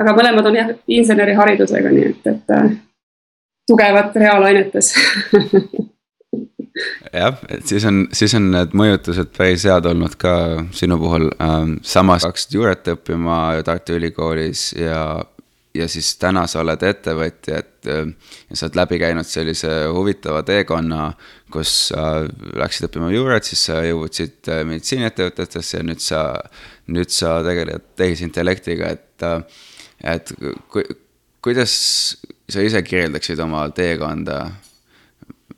aga 0.00 0.16
mõlemad 0.16 0.50
on 0.50 0.56
jah 0.60 0.74
inseneriharidusega, 0.88 1.94
nii 1.96 2.10
et, 2.10 2.26
et 2.34 2.54
äh, 2.56 2.68
tugevad 3.68 4.16
reaalainetes 4.16 4.92
jah, 7.12 7.36
et 7.52 7.66
siis 7.68 7.84
on, 7.88 8.06
siis 8.16 8.32
on 8.38 8.48
need 8.54 8.72
mõjutused 8.76 9.32
päris 9.36 9.66
head 9.68 9.86
olnud 9.88 10.16
ka 10.20 10.34
sinu 10.76 10.98
puhul 11.00 11.28
ähm,. 11.42 11.76
samas 11.82 12.26
hakkasid 12.26 12.56
juuret 12.56 12.88
õppima 12.94 13.38
Tartu 13.66 13.98
Ülikoolis 13.98 14.70
ja, 14.78 15.02
ja 15.76 15.88
siis 15.92 16.14
täna 16.20 16.46
sa 16.50 16.62
oled 16.62 16.82
ettevõtja, 16.88 17.60
et 17.60 17.90
äh, 17.92 18.32
sa 18.52 18.66
oled 18.66 18.80
läbi 18.80 19.00
käinud 19.02 19.28
sellise 19.28 19.72
huvitava 19.92 20.42
teekonna, 20.48 21.12
kus 21.52 21.74
sa 21.90 22.24
läksid 22.62 22.88
õppima 22.88 23.12
juuret, 23.12 23.48
siis 23.48 23.66
sa 23.68 23.82
jõudsid 23.84 24.52
äh, 24.52 24.64
meditsiiniettevõtetesse 24.68 25.80
ja 25.82 25.86
nüüd 25.88 26.04
sa, 26.04 26.24
nüüd 26.92 27.12
sa 27.12 27.38
tegeled 27.46 27.92
tehisintellektiga, 28.00 28.92
et, 28.96 29.28
äh, 29.28 29.64
et 30.16 30.34
ku, 30.72 30.84
kuidas 31.44 31.72
sa 32.52 32.64
ise 32.64 32.80
kirjeldaksid 32.86 33.40
oma 33.42 33.66
teekonda 33.74 34.46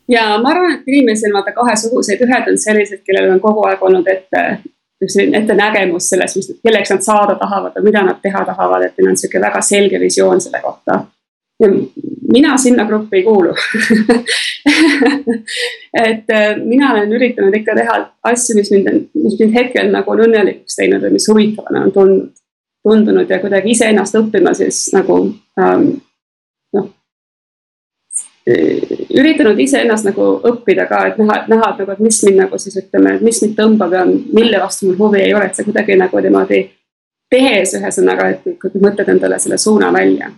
ja 0.08 0.38
ma 0.42 0.50
arvan, 0.50 0.72
et 0.74 0.88
inimesel 0.88 1.32
on 1.32 1.38
vaata 1.38 1.52
kahesuguseid, 1.56 2.22
ühed 2.26 2.50
on 2.50 2.58
sellised, 2.58 3.02
kellel 3.06 3.32
on 3.32 3.40
kogu 3.40 3.64
aeg 3.68 3.82
olnud 3.82 4.08
ette, 4.10 4.44
selline 5.06 5.38
ettenägemus 5.42 6.08
sellest, 6.12 6.38
mis, 6.40 6.52
kelleks 6.64 6.94
nad 6.94 7.04
saada 7.04 7.34
tahavad 7.40 7.76
või 7.78 7.90
mida 7.90 8.04
nad 8.06 8.20
teha 8.22 8.44
tahavad, 8.46 8.86
et 8.86 8.98
neil 8.98 9.12
on 9.12 9.20
sihuke 9.20 9.42
väga 9.42 9.60
selge 9.64 10.00
visioon 10.00 10.40
selle 10.40 10.60
kohta. 10.64 11.04
mina 12.32 12.56
sinna 12.58 12.84
gruppi 12.84 13.16
ei 13.16 13.22
kuulu 13.22 13.52
et 16.06 16.30
äh, 16.30 16.56
mina 16.64 16.92
olen 16.92 17.12
üritanud 17.12 17.54
ikka 17.54 17.76
teha 17.78 17.98
asju, 18.22 18.56
mis 18.56 18.70
mind, 18.70 18.88
mis 19.14 19.38
mind 19.38 19.54
hetkel 19.54 19.92
nagu 19.92 20.10
on 20.10 20.24
õnnelikuks 20.26 20.76
teinud 20.76 21.02
või 21.04 21.12
mis 21.14 21.28
huvitavana 21.30 21.84
on 21.84 21.92
tundnud, 21.92 22.32
tundunud 22.82 23.30
ja 23.30 23.38
kuidagi 23.40 23.70
iseennast 23.70 24.18
õppima 24.18 24.54
siis 24.54 24.88
nagu 24.92 25.20
ähm, 25.60 25.86
noh 26.74 26.90
üritanud 29.14 29.58
iseennast 29.60 30.08
nagu 30.08 30.28
õppida 30.50 30.86
ka, 30.90 31.00
et 31.08 31.18
näha, 31.20 31.44
näha, 31.50 31.70
et 31.72 31.82
nagu, 31.82 31.94
et 31.94 32.02
mis 32.02 32.20
mind 32.26 32.40
nagu 32.42 32.58
siis 32.58 32.78
ütleme, 32.80 33.18
mis 33.24 33.40
mind 33.44 33.54
tõmbab 33.58 33.94
ja 33.94 34.04
mille 34.06 34.60
vastu 34.62 34.88
mul 34.88 34.98
huvi 34.98 35.22
ei 35.22 35.34
ole, 35.34 35.48
et 35.48 35.58
see 35.58 35.66
kuidagi 35.66 35.98
nagu 36.00 36.22
niimoodi 36.24 36.62
tehes 37.30 37.74
ühesõnaga, 37.78 38.28
et 38.34 38.48
ikkagi 38.54 38.82
mõtled 38.82 39.10
endale 39.14 39.38
selle 39.42 39.58
suuna 39.58 39.92
välja. 39.92 40.30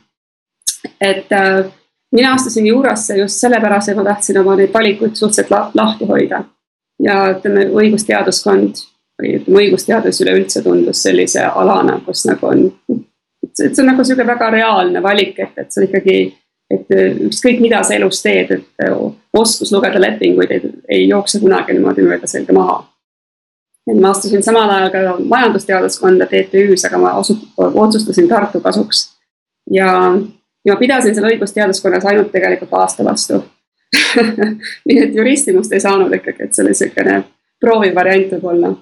et 1.01 1.33
äh, 1.33 1.65
mina 2.13 2.33
astusin 2.33 2.67
juurasse 2.67 3.17
just 3.19 3.41
sellepärast, 3.41 3.89
et 3.89 3.97
ma 3.97 4.05
tahtsin 4.05 4.39
oma 4.41 4.57
neid 4.57 4.75
valikuid 4.75 5.15
suhteliselt 5.15 5.51
la 5.51 5.71
lahti 5.75 6.07
hoida. 6.07 6.45
ja 7.03 7.17
ütleme, 7.35 7.67
õigusteaduskond 7.77 8.79
või 9.21 9.35
ütleme, 9.37 9.65
õigusteadus 9.65 10.21
üleüldse 10.25 10.63
tundus 10.63 11.03
sellise 11.03 11.45
alana, 11.45 12.01
kus 12.07 12.25
nagu 12.29 12.47
on, 12.49 12.63
see 13.53 13.73
on 13.83 13.91
nagu 13.93 14.05
sihuke 14.05 14.27
väga 14.27 14.51
reaalne 14.51 15.03
valik, 15.03 15.39
et, 15.39 15.59
et 15.61 15.77
on 15.77 15.85
ikkagi 15.89 16.17
et 16.71 16.93
äh, 16.95 17.17
ükskõik, 17.29 17.61
mida 17.63 17.83
sa 17.87 17.95
elus 17.97 18.21
teed, 18.25 18.51
et 18.59 18.87
äh, 18.87 18.95
oskus 19.37 19.73
lugeda 19.75 20.01
lepinguid 20.03 20.53
ei, 20.55 20.71
ei 20.89 21.09
jookse 21.09 21.41
kunagi 21.43 21.77
niimoodi 21.77 22.07
mööda 22.07 22.31
selga 22.31 22.57
maha. 22.57 22.79
et 23.87 24.01
ma 24.01 24.11
astusin 24.11 24.43
samal 24.43 24.71
ajal 24.71 24.91
ka 24.91 25.03
majandusteaduskonda 25.23 26.27
TTÜ-s, 26.27 26.89
aga 26.89 26.99
ma 26.99 27.13
osu-, 27.21 27.39
otsustasin 27.57 28.29
Tartu 28.29 28.61
kasuks. 28.61 29.13
ja, 29.71 29.91
ja 30.65 30.75
ma 30.75 30.79
pidasin 30.81 31.15
seal 31.15 31.31
õigusteaduskonnas 31.31 32.09
ainult 32.11 32.33
tegelikult 32.33 32.75
aasta 32.75 33.05
vastu 33.07 33.45
nii 34.89 34.99
et 35.05 35.15
juristi 35.15 35.55
must 35.55 35.73
ei 35.73 35.81
saanud 35.81 36.15
ikkagi, 36.15 36.43
et 36.43 36.55
see 36.55 36.65
oli 36.65 36.75
niisugune 36.75 37.21
proovivariant 37.63 38.33
võib-olla. 38.35 38.75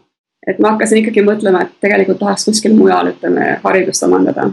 et 0.46 0.58
ma 0.58 0.74
hakkasin 0.74 1.02
ikkagi 1.02 1.24
mõtlema, 1.24 1.64
et 1.64 1.76
tegelikult 1.84 2.18
tahaks 2.20 2.48
kuskil 2.48 2.74
mujal, 2.76 3.12
ütleme, 3.12 3.58
haridust 3.62 4.02
omandada 4.08 4.50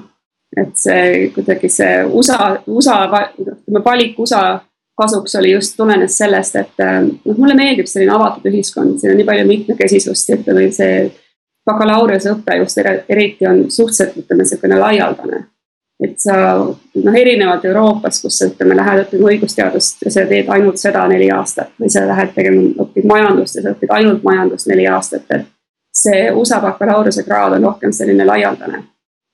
et 0.58 0.76
see 0.76 1.30
kuidagi 1.36 1.70
see 1.72 2.02
USA, 2.12 2.58
USA, 2.68 2.98
ütleme 3.40 3.84
valik 3.86 4.20
USA 4.20 4.60
kasuks 5.02 5.36
oli 5.36 5.52
just, 5.52 5.78
tulenes 5.78 6.18
sellest, 6.18 6.56
et 6.60 6.84
noh, 7.26 7.38
mulle 7.38 7.56
meeldib 7.58 7.88
selline 7.90 8.14
avatud 8.14 8.46
ühiskond, 8.52 9.00
siin 9.00 9.14
on 9.14 9.20
nii 9.22 9.28
palju 9.28 9.48
mitmekesisust 9.50 10.30
ja 10.30 10.38
ütleme, 10.38 10.68
see 10.76 11.06
bakalaureuseõpe 11.66 12.58
just 12.60 12.82
eriti 12.82 13.48
on 13.48 13.64
suhteliselt, 13.72 14.20
ütleme, 14.24 14.44
niisugune 14.44 14.80
laialdane. 14.82 15.48
et 16.02 16.16
sa 16.18 16.36
noh, 16.58 17.16
erinevalt 17.18 17.66
Euroopas, 17.66 18.22
kus 18.24 18.40
sa 18.40 18.48
ütleme, 18.50 18.74
lähed 18.76 19.04
õppima 19.04 19.28
õigusteadust 19.30 20.02
ja 20.06 20.12
sa 20.12 20.24
teed 20.26 20.48
ainult 20.50 20.82
seda 20.82 21.04
neli 21.08 21.28
aastat 21.32 21.76
või 21.80 21.92
sa 21.94 22.02
lähed 22.10 22.34
tegema, 22.34 22.64
õpid 22.86 23.06
majandust 23.06 23.60
ja 23.60 23.68
sa 23.68 23.76
õpid 23.76 23.94
ainult 23.94 24.26
majandust 24.26 24.70
neli 24.72 24.88
aastat, 24.90 25.30
et 25.30 25.46
see 25.94 26.24
USA 26.34 26.58
bakalaureusekraad 26.64 27.60
on 27.60 27.70
rohkem 27.70 27.94
selline 27.94 28.26
laialdane 28.26 28.82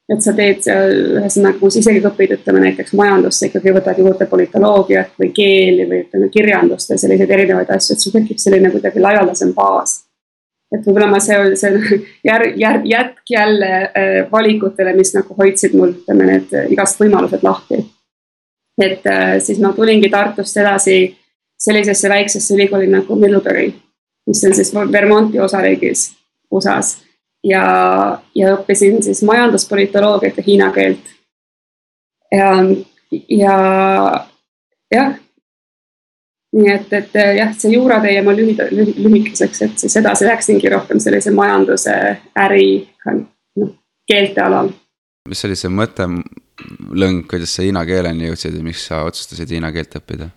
et 0.07 0.23
sa 0.23 0.33
teed 0.35 0.63
ühesõnaga, 0.67 1.57
kus 1.59 1.77
isegi 1.81 1.99
kui 1.99 2.09
õpid, 2.09 2.33
ütleme 2.37 2.63
näiteks 2.63 2.93
majandusse, 2.97 3.49
ikkagi 3.49 3.73
võtad 3.75 3.99
juurde 3.99 4.27
politoloogiat 4.29 5.15
või 5.19 5.31
keeli 5.35 5.87
või 5.89 6.03
ütleme 6.05 6.29
kirjandust 6.31 6.93
ja 6.93 6.99
selliseid 6.99 7.31
erinevaid 7.35 7.71
asju, 7.75 7.95
et 7.95 8.03
sul 8.03 8.15
tekib 8.15 8.39
selline 8.39 8.71
kuidagi 8.71 9.03
laialdasem 9.03 9.51
baas. 9.57 10.03
et 10.71 10.83
võib-olla 10.85 11.09
ma 11.11 11.19
see, 11.23 11.55
see 11.59 11.99
järg, 12.29 12.55
järg, 12.59 12.87
jätk 12.87 13.33
jälle 13.35 13.71
äh, 13.83 14.31
valikutele, 14.31 14.95
mis 14.95 15.13
nagu 15.15 15.35
hoidsid 15.37 15.75
mul, 15.75 15.95
ütleme 15.99 16.31
need 16.31 16.55
igast 16.71 16.99
võimalused 17.03 17.43
lahti. 17.43 17.83
et 18.79 19.07
äh, 19.11 19.39
siis 19.43 19.59
ma 19.59 19.73
tulingi 19.75 20.09
Tartust 20.09 20.57
edasi 20.57 21.17
sellisesse 21.59 22.09
väiksesse 22.09 22.55
ülikooli 22.55 22.87
nagu 22.87 23.15
Middlebury, 23.15 23.73
mis 24.27 24.43
on 24.47 24.55
siis 24.55 24.71
Vermonti 24.71 25.39
osariigis 25.39 26.13
USA-s 26.51 27.06
ja, 27.47 27.65
ja 28.35 28.55
õppisin 28.55 29.01
siis 29.03 29.23
majanduspolitoloogiat 29.27 30.37
ja 30.37 30.43
hiina 30.47 30.71
keelt. 30.75 31.13
ja, 32.31 32.51
ja 33.29 33.55
jah. 34.91 35.13
nii 36.57 36.71
et, 36.73 36.93
et 36.93 37.15
jah, 37.37 37.53
see 37.55 37.75
juuratee 37.75 38.21
mul 38.25 38.39
lühida, 38.39 38.67
lühikeseks, 38.71 39.61
et 39.65 39.83
siis 39.83 39.95
edasi 39.99 40.27
läksingi 40.27 40.71
rohkem 40.73 40.99
sellise 41.03 41.31
majanduse, 41.35 41.95
äri, 42.39 42.87
noh, 43.59 43.75
keelte 44.07 44.43
alal. 44.43 44.71
mis 45.29 45.45
oli 45.45 45.59
see 45.59 45.71
mõttelõng, 45.71 47.23
kuidas 47.29 47.55
sa 47.55 47.67
hiina 47.67 47.83
keeleni 47.87 48.31
jõudsid 48.31 48.57
ja 48.57 48.63
miks 48.63 48.87
sa 48.89 49.03
otsustasid 49.07 49.55
hiina 49.55 49.71
keelt 49.75 49.99
õppida? 49.99 50.31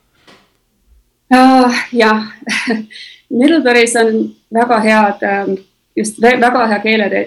Ah, 1.31 1.87
jah, 1.95 2.27
Middlebury's 3.39 3.95
on 3.95 4.33
väga 4.51 4.81
head 4.83 5.21
ähm, 5.23 5.53
just 5.97 6.21
väga 6.23 6.67
hea 6.67 6.79
keele, 6.85 7.25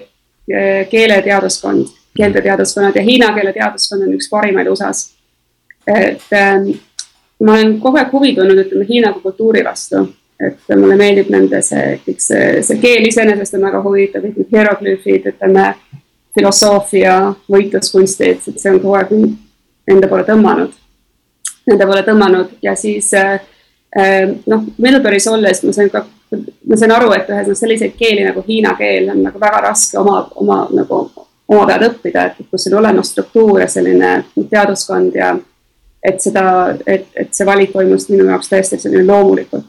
keeleteaduskond, 0.90 1.86
keelteteaduskonnad 2.16 2.96
ja 2.96 3.02
hiina 3.02 3.32
keele 3.34 3.52
teaduskond 3.52 4.06
on 4.06 4.16
üks 4.16 4.28
parimaid 4.30 4.68
USA-s. 4.70 5.12
et 5.86 6.32
ähm, 6.32 6.70
ma 7.44 7.52
olen 7.52 7.78
kogu 7.80 7.98
aeg 8.00 8.12
huvi 8.12 8.34
tundnud, 8.36 8.60
ütleme 8.64 8.86
Hiina 8.88 9.12
kultuuri 9.22 9.64
vastu, 9.64 10.04
et 10.40 10.76
mulle 10.76 10.96
meeldib 10.96 11.30
nende 11.32 11.60
see, 11.64 11.98
kõik 12.06 12.22
see, 12.22 12.62
see 12.66 12.80
keel 12.82 13.08
iseenesest 13.08 13.58
on 13.58 13.66
väga 13.68 13.82
huvitav, 13.84 14.24
kõik 14.24 14.38
need 14.40 14.54
hieroglüüfid, 14.56 15.28
ütleme 15.34 15.66
filosoofia, 16.34 17.18
võitluskunstid, 17.50 18.48
et 18.48 18.62
see 18.62 18.72
on 18.72 18.80
kogu 18.82 18.96
aeg 18.98 19.12
enda 19.92 20.08
poole 20.10 20.24
tõmmanud, 20.26 20.72
nende 21.68 21.86
poole 21.90 22.02
tõmmanud. 22.06 22.56
Ja 22.64 22.74
siis 22.78 23.12
äh, 23.18 23.36
noh, 24.50 24.64
Melbourne'is 24.80 25.28
olles 25.30 25.62
ma 25.66 25.76
sain 25.76 25.92
ka 25.92 26.04
ma 26.68 26.76
sain 26.76 26.92
aru, 26.92 27.12
et 27.16 27.28
ühesõnaga 27.28 27.58
selliseid 27.58 27.94
keeli 27.98 28.24
nagu 28.26 28.42
hiina 28.48 28.74
keel 28.78 29.10
on 29.12 29.22
nagu 29.26 29.40
väga 29.40 29.60
raske 29.68 29.98
oma, 29.98 30.22
oma 30.34 30.64
nagu 30.74 31.00
oma 31.48 31.66
pead 31.68 31.84
õppida, 31.88 32.26
et 32.30 32.50
kus 32.50 32.68
on 32.70 32.78
olemas 32.80 33.10
struktuur 33.12 33.60
ja 33.60 33.68
selline 33.68 34.14
teaduskond 34.50 35.16
ja 35.16 35.34
et 36.04 36.20
seda, 36.20 36.44
et, 36.86 37.06
et 37.16 37.32
see 37.32 37.46
valik 37.48 37.72
toimus 37.72 38.08
minu 38.10 38.26
jaoks 38.28 38.50
täiesti 38.52 38.78
selline 38.80 39.06
loomulikult. 39.08 39.66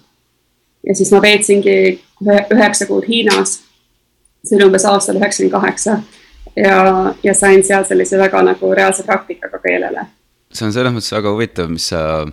ja 0.88 0.95
siis 0.95 1.12
ma 1.12 1.22
veetsingi 1.22 1.77
üheksa 2.53 2.86
kuud 2.86 3.07
Hiinas. 3.07 3.62
see 4.45 4.57
oli 4.57 4.67
umbes 4.67 4.86
aastal 4.86 5.17
üheksakümmend 5.19 5.51
kaheksa 5.51 5.98
ja, 6.55 7.13
ja 7.24 7.34
sain 7.34 7.63
seal 7.63 7.84
sellise 7.84 8.17
väga 8.17 8.43
nagu 8.43 8.74
reaalse 8.74 9.03
praktikaga 9.03 9.60
keelele. 9.60 10.05
see 10.53 10.67
on 10.67 10.74
selles 10.74 10.93
mõttes 10.93 11.15
väga 11.15 11.31
huvitav, 11.31 11.72
mis 11.72 11.89
sa 11.91 12.25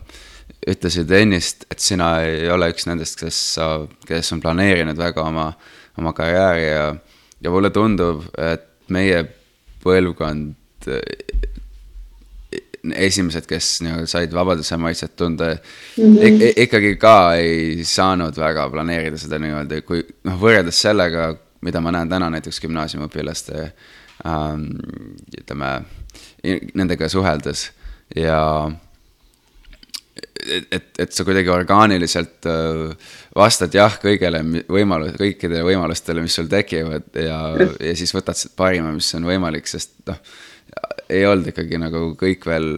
ütlesid 0.69 1.11
ennist, 1.11 1.67
et 1.71 1.83
sina 1.83 2.15
ei 2.23 2.51
ole 2.53 2.71
üks 2.73 2.87
nendest, 2.87 3.19
kes 3.19 3.39
sa, 3.57 3.69
kes 4.07 4.33
on 4.35 4.43
planeerinud 4.43 4.99
väga 4.99 5.25
oma, 5.27 5.49
oma 5.99 6.13
karjääri 6.17 6.67
ja, 6.69 6.85
ja 7.43 7.55
mulle 7.55 7.73
tundub, 7.75 8.29
et 8.39 8.69
meie 8.93 9.25
põlvkond 9.83 10.55
esimesed, 12.83 13.47
kes 13.47 13.77
nii-öelda 13.85 14.11
said 14.11 14.33
vabaduse 14.35 14.77
maitset 14.77 15.17
tunda 15.17 15.53
mm, 15.55 16.17
-hmm. 16.17 16.43
Ik 16.43 16.59
ikkagi 16.59 16.97
ka 16.97 17.35
ei 17.35 17.85
saanud 17.85 18.37
väga 18.37 18.71
planeerida 18.71 19.19
seda 19.19 19.39
nii-öelda, 19.39 19.83
kui 19.87 20.03
noh, 20.25 20.39
võrreldes 20.41 20.81
sellega, 20.83 21.37
mida 21.61 21.81
ma 21.81 21.93
näen 21.95 22.09
täna 22.09 22.31
näiteks 22.31 22.61
gümnaasiumiõpilaste 22.61 23.73
ähm, 24.27 24.67
ütleme, 25.41 25.83
nendega 26.75 27.09
suheldes 27.09 27.71
ja 28.17 28.71
et, 30.23 30.69
et, 30.71 30.89
et 31.05 31.13
sa 31.15 31.25
kuidagi 31.27 31.51
orgaaniliselt 31.53 32.49
äh, 32.51 33.11
vastad 33.37 33.75
jah 33.75 33.99
kõigele 34.03 34.43
võimalus, 34.71 35.17
kõikidele 35.21 35.65
võimalustele, 35.67 36.25
mis 36.25 36.37
sul 36.39 36.51
tekivad 36.53 37.11
ja, 37.19 37.39
ja 37.59 37.95
siis 37.99 38.15
võtad 38.15 38.39
parima, 38.59 38.93
mis 38.95 39.11
on 39.19 39.29
võimalik, 39.29 39.71
sest 39.71 39.95
noh, 40.09 40.19
ei 41.13 41.27
olnud 41.29 41.51
ikkagi 41.53 41.79
nagu 41.81 42.05
kõik 42.19 42.47
veel 42.49 42.69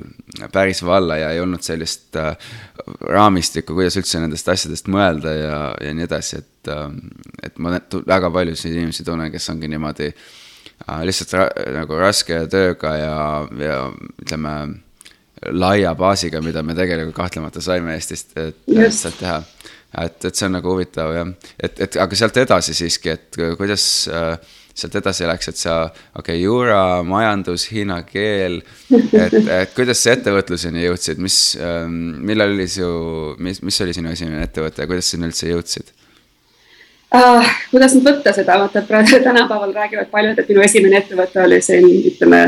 päris 0.52 0.82
valla 0.86 1.18
ja 1.20 1.30
ei 1.34 1.42
olnud 1.42 1.62
sellist 1.64 2.16
äh, 2.20 2.34
raamistikku, 3.06 3.76
kuidas 3.76 3.98
üldse 4.00 4.22
nendest 4.22 4.48
asjadest 4.50 4.90
mõelda 4.92 5.34
ja, 5.36 5.58
ja 5.84 5.92
nii 5.94 6.08
edasi, 6.08 6.42
et 6.42 6.72
äh,, 6.72 6.88
et 7.44 7.60
ma 7.62 7.76
väga 8.06 8.32
paljusid 8.34 8.74
inimesi 8.74 9.06
tunnen, 9.06 9.30
kes 9.32 9.50
ongi 9.52 9.70
niimoodi 9.70 10.10
lihtsalt 11.06 11.34
ra 11.36 11.44
nagu 11.76 11.98
raske 12.00 12.40
tööga 12.50 12.96
ja, 12.98 13.18
ja 13.62 13.76
ütleme 14.20 14.54
laia 15.52 15.94
baasiga, 15.98 16.40
mida 16.44 16.62
me 16.62 16.76
tegelikult 16.78 17.16
kahtlemata 17.16 17.62
saime 17.64 17.94
Eestist, 17.98 18.36
et 18.38 18.56
yes. 18.70 19.02
sealt 19.02 19.18
teha. 19.20 19.38
et, 20.04 20.24
et 20.24 20.34
see 20.34 20.48
on 20.48 20.56
nagu 20.58 20.74
huvitav 20.74 21.14
jah, 21.14 21.32
et, 21.58 21.80
et 21.86 21.96
aga 22.02 22.18
sealt 22.18 22.36
edasi 22.42 22.74
siiski, 22.74 23.14
et 23.14 23.40
kuidas 23.58 23.86
äh, 24.10 24.36
sealt 24.74 24.96
edasi 24.98 25.26
läks, 25.28 25.50
et 25.52 25.58
sa, 25.58 25.74
okei 26.18 26.34
okay,, 26.34 26.40
juura, 26.42 26.78
majandus, 27.06 27.68
hiina 27.70 28.00
keel, 28.06 28.58
et, 28.90 29.36
et 29.38 29.74
kuidas 29.76 30.02
sa 30.02 30.16
ettevõtluseni 30.16 30.82
jõudsid, 30.88 31.20
mis 31.22 31.38
ähm,, 31.62 32.16
millal 32.26 32.56
oli 32.56 32.66
su, 32.70 32.88
mis, 33.38 33.62
mis 33.62 33.80
oli 33.86 33.94
sinu 33.94 34.10
esimene 34.10 34.48
ettevõte 34.48 34.82
ja 34.82 34.90
kuidas 34.90 35.12
sinna 35.14 35.30
üldse 35.30 35.52
jõudsid? 35.52 35.94
Uh, 37.14 37.46
kuidas 37.70 37.94
nüüd 37.94 38.08
võtta 38.08 38.32
seda, 38.34 38.56
vaata 38.58 38.82
praegu 38.88 39.20
tänapäeval 39.22 39.74
räägivad 39.76 40.10
paljud, 40.10 40.40
et 40.42 40.48
minu 40.50 40.64
esimene 40.66 40.98
ettevõte 41.04 41.44
oli 41.44 41.60
siin, 41.62 41.86
ütleme 42.10 42.40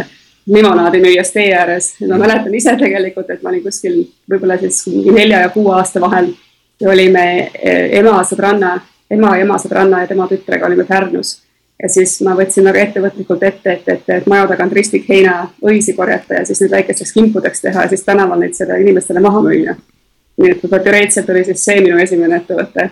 limonaadimüüjas 0.46 1.32
tee 1.32 1.54
ääres 1.54 1.94
ja 2.00 2.08
ma 2.08 2.18
mäletan 2.18 2.54
ise 2.54 2.76
tegelikult, 2.78 3.30
et 3.30 3.42
ma 3.42 3.50
olin 3.50 3.62
kuskil 3.64 4.02
võib-olla 4.30 4.58
siis 4.60 4.84
mingi 4.90 5.14
nelja 5.14 5.40
ja 5.46 5.48
kuue 5.54 5.74
aasta 5.74 6.00
vahel 6.00 6.30
ja 6.80 6.90
olime 6.90 7.24
e, 7.54 7.72
ema 7.98 8.20
sõbranna, 8.24 8.76
ema 9.10 9.34
ja 9.36 9.46
ema 9.46 9.58
sõbranna 9.58 10.04
ja 10.04 10.10
tema 10.10 10.28
tütrega 10.30 10.66
olime 10.66 10.84
Pärnus. 10.84 11.40
ja 11.82 11.88
siis 11.92 12.20
ma 12.24 12.36
võtsin 12.36 12.64
nagu 12.64 12.78
ettevõtlikult 12.78 13.42
ette, 13.42 13.72
et, 13.72 13.88
et, 13.88 14.08
et 14.08 14.26
maja 14.26 14.46
tagant 14.52 14.72
ristikheina 14.72 15.50
õisi 15.64 15.96
korjata 15.96 16.40
ja 16.40 16.46
siis 16.46 16.62
need 16.62 16.70
väikesteks 16.70 17.12
kimpudeks 17.12 17.60
teha 17.60 17.82
ja 17.82 17.88
siis 17.88 18.04
tänaval 18.04 18.40
neid 18.40 18.54
seda 18.54 18.78
inimestele 18.80 19.20
maha 19.20 19.42
müüa. 19.42 19.74
nii 20.37 20.50
et 20.52 20.62
võib-olla 20.62 20.82
teoreetiliselt 20.85 21.30
oli 21.35 21.44
siis 21.44 21.64
see 21.64 21.82
minu 21.82 21.98
esimene 21.98 22.37
ettevõte 22.37 22.90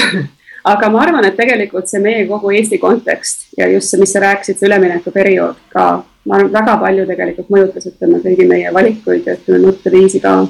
aga 0.72 0.90
ma 0.90 1.04
arvan, 1.04 1.24
et 1.28 1.36
tegelikult 1.36 1.88
see 1.90 2.00
meie 2.02 2.26
kogu 2.26 2.50
Eesti 2.50 2.78
kontekst 2.78 3.50
ja 3.58 3.68
just 3.70 3.92
see, 3.92 4.00
mis 4.00 4.12
sa 4.12 4.22
rääkisid, 4.24 4.58
see 4.58 4.68
üleminekuperiood 4.70 5.60
ka 5.70 5.86
ma 6.26 6.38
arvan, 6.38 6.52
väga 6.52 6.78
palju 6.80 7.06
tegelikult 7.08 7.52
mõjutas, 7.54 7.86
ütleme, 7.90 8.20
kõigi 8.24 8.48
meie 8.48 8.72
valikuid 8.74 9.28
ja 9.28 9.36
ütleme, 9.38 9.70
mõtteviisi 9.70 10.20
ka. 10.22 10.40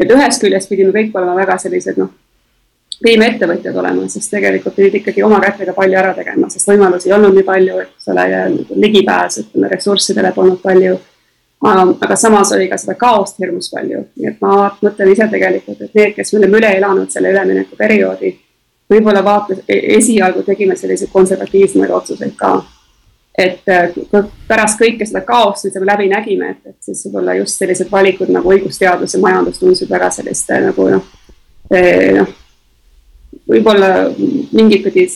et 0.00 0.12
ühest 0.12 0.42
küljest 0.42 0.68
pidime 0.68 0.92
kõik 0.92 1.14
olema 1.16 1.34
väga 1.36 1.56
sellised 1.58 1.98
noh, 1.98 2.12
pigem 3.02 3.24
ettevõtjad 3.26 3.76
olema, 3.76 4.06
sest 4.08 4.30
tegelikult 4.32 4.76
pidid 4.76 5.00
ikkagi 5.00 5.24
oma 5.24 5.40
kätega 5.42 5.74
palju 5.76 5.98
ära 5.98 6.14
tegema, 6.16 6.48
sest 6.52 6.68
võimalusi 6.70 7.10
ei 7.10 7.16
olnud 7.16 7.34
nii 7.36 7.44
palju, 7.44 7.82
eks 7.82 8.08
ole, 8.12 8.24
ja 8.30 8.46
ligipääs, 8.86 9.42
ütleme, 9.44 9.70
ressurssidele 9.72 10.32
polnud 10.36 10.62
palju. 10.62 10.96
aga 11.66 12.16
samas 12.16 12.52
oli 12.52 12.68
ka 12.68 12.76
seda 12.78 12.94
kaost 12.94 13.40
hirmus 13.40 13.70
palju, 13.72 14.04
nii 14.16 14.28
et 14.28 14.40
ma 14.44 14.70
mõtlen 14.82 15.12
ise 15.12 15.26
tegelikult, 15.32 15.80
et 15.82 15.94
need, 15.94 16.14
kes 16.14 16.32
me 16.32 16.38
oleme 16.38 16.58
üle 16.58 16.72
elanud 16.76 17.10
selle 17.10 17.32
üleminekuperioodi, 17.32 18.32
võib-olla 18.92 19.24
vaates, 19.24 19.64
esialgu 19.68 20.44
tegime 20.46 20.76
selliseid 20.76 21.10
konservatiivsemaid 21.10 21.90
otsuseid 21.90 22.36
ka 22.36 22.60
et 23.38 23.68
äh, 23.68 23.92
pärast 24.48 24.80
kõike 24.80 25.06
seda 25.06 25.20
kaost, 25.26 25.66
mida 25.68 25.82
me 25.82 25.90
läbi 25.90 26.08
nägime, 26.12 26.54
et, 26.54 26.72
et 26.72 26.88
siis 26.88 27.04
võib-olla 27.06 27.36
just 27.40 27.60
sellised 27.60 27.90
valikud 27.92 28.32
nagu 28.32 28.52
õigusteadus 28.54 29.16
ja 29.16 29.20
majandus 29.20 29.60
tundusid 29.60 29.90
väga 29.92 30.10
selliste 30.14 30.60
nagu 30.64 30.88
noh, 30.94 31.14
noh, 32.20 32.34
võib-olla 33.46 33.90
mingit 34.16 34.84
pidi 34.86 35.06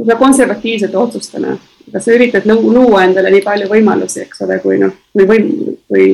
võib-olla 0.00 0.16
konservatiivsete 0.18 0.96
otsustena, 0.96 1.56
aga 1.90 2.00
sa 2.00 2.14
üritad 2.16 2.46
luua 2.48 3.04
endale 3.04 3.32
nii 3.34 3.42
palju 3.44 3.68
võimalusi, 3.68 4.24
eks 4.24 4.46
ole, 4.46 4.56
kui 4.62 4.78
noh, 4.80 4.94
või 5.16 5.26
võim-, 5.28 5.74
või 5.92 6.06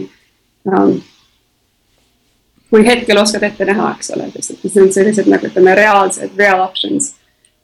um, 0.73 0.97
kui 2.71 2.83
hetkel 2.87 3.23
oskad 3.23 3.47
ette 3.47 3.69
näha, 3.69 3.93
eks 3.95 4.11
ole, 4.17 4.27
sest 4.41 4.67
see 4.67 4.83
on 4.83 4.91
sellised 4.93 5.31
nagu 5.31 5.47
ütleme, 5.47 5.77
reaalsed 5.79 6.35
real 6.41 6.65
options 6.67 7.15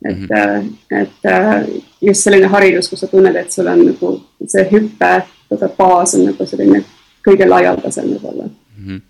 et 0.05 0.19
mm, 0.19 0.27
-hmm. 0.27 0.73
et 0.91 1.25
äh, 1.25 1.65
just 2.03 2.23
selline 2.23 2.47
haridus, 2.47 2.89
kus 2.89 3.01
sa 3.01 3.07
tunned, 3.07 3.37
et 3.37 3.53
sul 3.53 3.67
on 3.67 3.87
nagu 3.87 4.13
see 4.47 4.69
hüppe, 4.73 5.23
baas 5.79 6.15
on 6.15 6.25
nagu 6.25 6.47
selline 6.47 6.85
kõige 7.29 7.49
laialdasem 7.49 8.05
võib-olla 8.11 8.45
mm. 8.45 8.87
-hmm. 8.87 9.01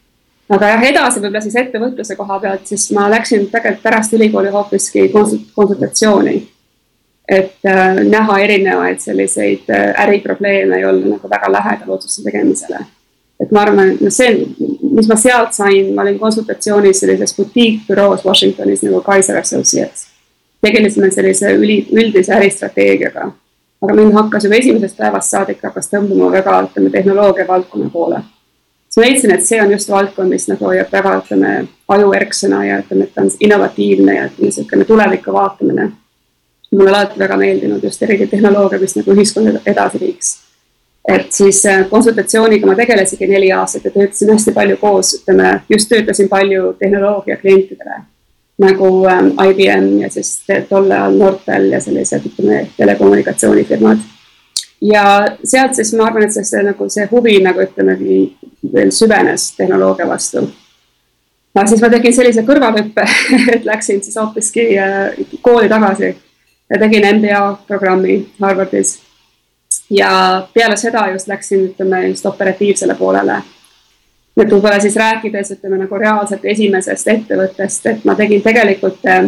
aga 0.48 0.68
jah, 0.68 0.84
edasi 0.90 1.20
võib-olla 1.20 1.40
siis 1.40 1.56
ettevõtluse 1.56 2.16
koha 2.16 2.38
pealt, 2.40 2.66
siis 2.66 2.90
ma 2.92 3.10
läksin 3.10 3.46
tegelikult 3.46 3.82
pärast 3.82 4.12
ülikooli 4.12 4.48
hoopiski 4.48 5.08
konsultatsiooni. 5.54 6.48
et 7.28 7.56
äh, 7.66 7.96
näha 8.04 8.38
erinevaid 8.38 9.00
selliseid 9.00 9.70
äh, 9.70 10.02
äriprobleeme 10.02 10.80
ja 10.80 10.88
olla 10.88 11.06
nagu 11.06 11.30
väga 11.30 11.52
lähedal 11.52 11.90
otsuste 11.90 12.22
tegemisele. 12.22 12.78
et 13.40 13.50
ma 13.50 13.60
arvan, 13.60 13.90
et 13.90 14.00
noh, 14.00 14.10
see, 14.10 14.46
mis 14.90 15.08
ma 15.08 15.16
sealt 15.16 15.52
sain, 15.52 15.94
ma 15.94 16.02
olin 16.02 16.18
konsultatsioonis 16.18 17.00
sellises 17.00 17.36
butiikbüroos 17.36 18.24
Washingtonis 18.24 18.82
nagu 18.82 19.00
Kaiser 19.00 19.38
Associates 19.38 20.11
tegelesime 20.62 21.10
sellise 21.10 21.54
üli, 21.54 21.86
üldise 21.92 22.34
äristrateegiaga. 22.34 23.30
aga 23.82 23.94
mind 23.98 24.14
hakkas 24.14 24.44
juba 24.46 24.54
esimesest 24.54 24.96
päevast 24.96 25.34
saadik 25.34 25.64
hakkas 25.66 25.88
tõmbama 25.90 26.28
väga, 26.30 26.60
ütleme, 26.68 26.90
tehnoloogia 26.90 27.46
valdkonna 27.48 27.90
poole. 27.90 28.20
siis 28.88 29.00
ma 29.00 29.08
leidsin, 29.08 29.34
et 29.34 29.44
see 29.44 29.62
on 29.62 29.72
just 29.72 29.90
valdkond, 29.90 30.30
mis 30.30 30.46
nagu 30.48 30.64
hoiab 30.64 30.92
väga, 30.92 31.16
ütleme, 31.24 31.56
ajuerksõna 31.88 32.62
ja 32.66 32.78
ütleme, 32.84 33.08
et 33.08 33.14
ta 33.14 33.24
on 33.26 33.32
innovatiivne 33.40 34.14
ja 34.14 34.28
niisugune 34.38 34.84
tulevikku 34.84 35.32
vaatamine. 35.32 35.90
mulle 36.72 36.90
alati 36.90 37.18
väga 37.18 37.36
meeldinud 37.36 37.82
just 37.84 38.02
eriti 38.02 38.26
tehnoloogia, 38.26 38.78
mis 38.78 38.96
nagu 38.96 39.12
ühiskonda 39.12 39.60
edasi 39.66 40.00
viiks 40.00 40.38
et 41.08 41.32
siis 41.32 41.66
äh, 41.66 41.88
konsultatsiooniga 41.90 42.66
ma 42.66 42.74
tegelesingi 42.78 43.26
neli 43.26 43.52
aastat 43.52 43.84
ja 43.84 43.90
töötasin 43.90 44.30
hästi 44.30 44.52
palju 44.54 44.76
koos, 44.76 45.14
ütleme, 45.18 45.60
just 45.68 45.88
töötasin 45.90 46.28
palju 46.28 46.72
tehnoloogia 46.78 47.36
klientidele 47.36 48.04
nagu 48.62 48.88
ähm, 49.10 49.32
IBM 49.50 50.00
ja 50.02 50.10
siis 50.10 50.42
tol 50.68 50.90
ajal 50.90 51.18
Nortal 51.18 51.68
ja 51.72 51.80
sellised, 51.80 52.26
ütleme, 52.30 52.66
telekommunikatsioonifirmad. 52.76 53.98
ja 54.80 55.04
sealt 55.44 55.74
siis 55.74 55.92
ma 55.94 56.08
arvan, 56.08 56.26
et 56.26 56.34
see, 56.34 56.44
see 56.44 56.64
nagu 56.66 56.88
see 56.90 57.06
huvi 57.10 57.38
nagu 57.44 57.62
ütlemegi 57.62 58.18
veel 58.72 58.90
süvenes 58.90 59.52
tehnoloogia 59.56 60.08
vastu. 60.08 60.44
aga 61.54 61.66
siis 61.68 61.82
ma 61.84 61.90
tegin 61.92 62.14
sellise 62.14 62.44
kõrvalhüppe 62.48 63.06
et 63.54 63.64
läksin 63.68 64.02
siis 64.02 64.18
hoopiski 64.18 64.68
äh, 64.78 65.24
kooli 65.42 65.68
tagasi 65.68 66.14
ja 66.72 66.78
tegin 66.78 67.08
MBA 67.16 67.42
programmi 67.66 68.20
Harvardis. 68.40 68.98
ja 69.90 70.12
peale 70.54 70.76
seda 70.76 71.08
just 71.12 71.28
läksin, 71.28 71.66
ütleme 71.72 72.06
just 72.08 72.26
operatiivsele 72.26 72.94
poolele 72.94 73.42
et 74.36 74.50
võib-olla 74.50 74.80
siis 74.80 74.96
rääkides, 74.96 75.50
ütleme 75.56 75.78
nagu 75.84 75.98
reaalselt 75.98 76.44
esimesest 76.44 77.08
ettevõttest, 77.08 77.86
et 77.86 78.04
ma 78.04 78.14
tegin 78.18 78.42
tegelikult 78.42 79.06
äh, 79.06 79.26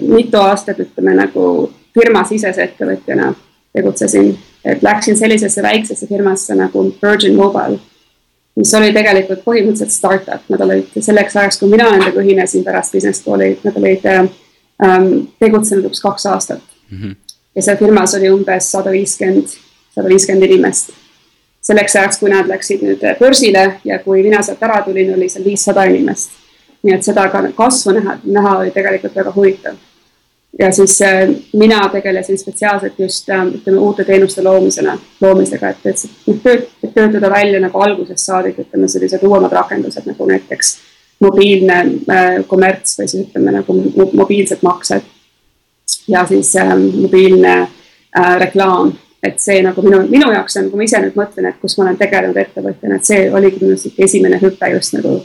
mitu 0.00 0.40
aastat, 0.40 0.80
ütleme 0.80 1.14
nagu 1.16 1.70
firmasisese 1.94 2.62
ettevõtjana 2.62 3.32
tegutsesin, 3.72 4.34
et 4.64 4.82
läksin 4.82 5.16
sellisesse 5.16 5.62
väiksesse 5.62 6.06
firmasse 6.06 6.54
nagu 6.54 6.84
Virgin 7.02 7.36
Mobile, 7.36 7.78
mis 8.56 8.74
oli 8.74 8.92
tegelikult 8.94 9.42
põhimõtteliselt 9.46 9.94
startup, 9.94 10.44
nad 10.52 10.62
olid 10.64 10.90
selleks 10.98 11.36
ajaks, 11.36 11.60
kui 11.60 11.70
mina 11.70 11.88
nendega 11.92 12.22
ühinesin 12.22 12.64
pärast 12.66 12.94
business 12.94 13.22
school'i, 13.22 13.54
nad 13.64 13.76
olid 13.78 14.06
ähm, 14.10 14.30
tegutsenud 15.40 15.86
umbes 15.88 16.02
kaks 16.02 16.26
aastat 16.26 16.62
mm. 16.90 16.98
-hmm. 16.98 17.14
ja 17.56 17.62
seal 17.62 17.78
firmas 17.78 18.14
oli 18.18 18.30
umbes 18.30 18.70
sada 18.72 18.90
viiskümmend, 18.90 19.54
sada 19.94 20.08
viiskümmend 20.08 20.50
inimest. 20.50 20.90
Selleks 21.70 21.96
ajaks, 21.96 22.18
kui 22.18 22.32
nad 22.32 22.48
läksid 22.50 22.82
nüüd 22.86 23.04
börsile 23.20 23.64
ja 23.86 24.00
kui 24.02 24.24
mina 24.26 24.42
sealt 24.42 24.62
ära 24.66 24.82
tulin, 24.86 25.14
oli 25.14 25.28
seal 25.30 25.46
viissada 25.46 25.86
inimest. 25.90 26.36
nii 26.82 26.94
et 26.96 27.04
seda 27.04 27.28
ka 27.28 27.44
kasvu 27.54 27.92
näha, 27.92 28.18
näha 28.24 28.58
oli 28.58 28.70
tegelikult 28.74 29.16
väga 29.16 29.32
huvitav 29.34 29.74
ja 30.58 30.72
siis 30.72 31.02
äh, 31.02 31.28
mina 31.52 31.88
tegelesin 31.88 32.38
spetsiaalselt 32.38 32.98
just 32.98 33.28
äh, 33.30 33.46
ütleme 33.46 33.78
uute 33.78 34.04
teenuste 34.04 34.42
loomisena, 34.42 34.98
loomisega, 35.20 35.68
et, 35.68 35.84
et, 35.84 36.04
et, 36.28 36.42
tööt, 36.42 36.70
et 36.82 36.94
töötada 36.94 37.30
välja 37.30 37.60
nagu 37.60 37.80
algusest 37.80 38.24
saadik, 38.26 38.58
ütleme 38.58 38.88
sellised 38.88 39.22
uuemad 39.22 39.52
rakendused 39.52 40.08
nagu 40.10 40.26
näiteks 40.26 40.78
mobiilne 41.20 41.78
äh, 42.10 42.40
kommerts 42.46 42.98
või 42.98 43.08
siis 43.08 43.28
ütleme 43.28 43.54
nagu 43.60 43.76
mobiilsed 44.16 44.64
maksed. 44.66 45.06
ja 46.08 46.26
siis 46.26 46.56
äh, 46.56 46.74
mobiilne 46.78 47.54
äh, 47.60 48.36
reklaam, 48.38 48.92
et 49.22 49.40
see 49.40 49.60
nagu 49.62 49.82
minu, 49.84 50.00
minu 50.08 50.30
jaoks 50.32 50.56
on, 50.60 50.70
kui 50.70 50.80
ma 50.80 50.86
ise 50.86 51.00
nüüd 51.02 51.16
mõtlen, 51.18 51.50
et 51.50 51.60
kus 51.60 51.76
ma 51.78 51.86
olen 51.86 51.98
tegelenud 52.00 52.36
ettevõtjana, 52.40 52.96
et 52.96 53.08
see 53.08 53.26
oligi 53.28 53.60
minu 53.60 53.76
arust 53.76 53.98
esimene 54.06 54.40
hüpe 54.40 54.70
just 54.74 54.96
nagu 54.96 55.18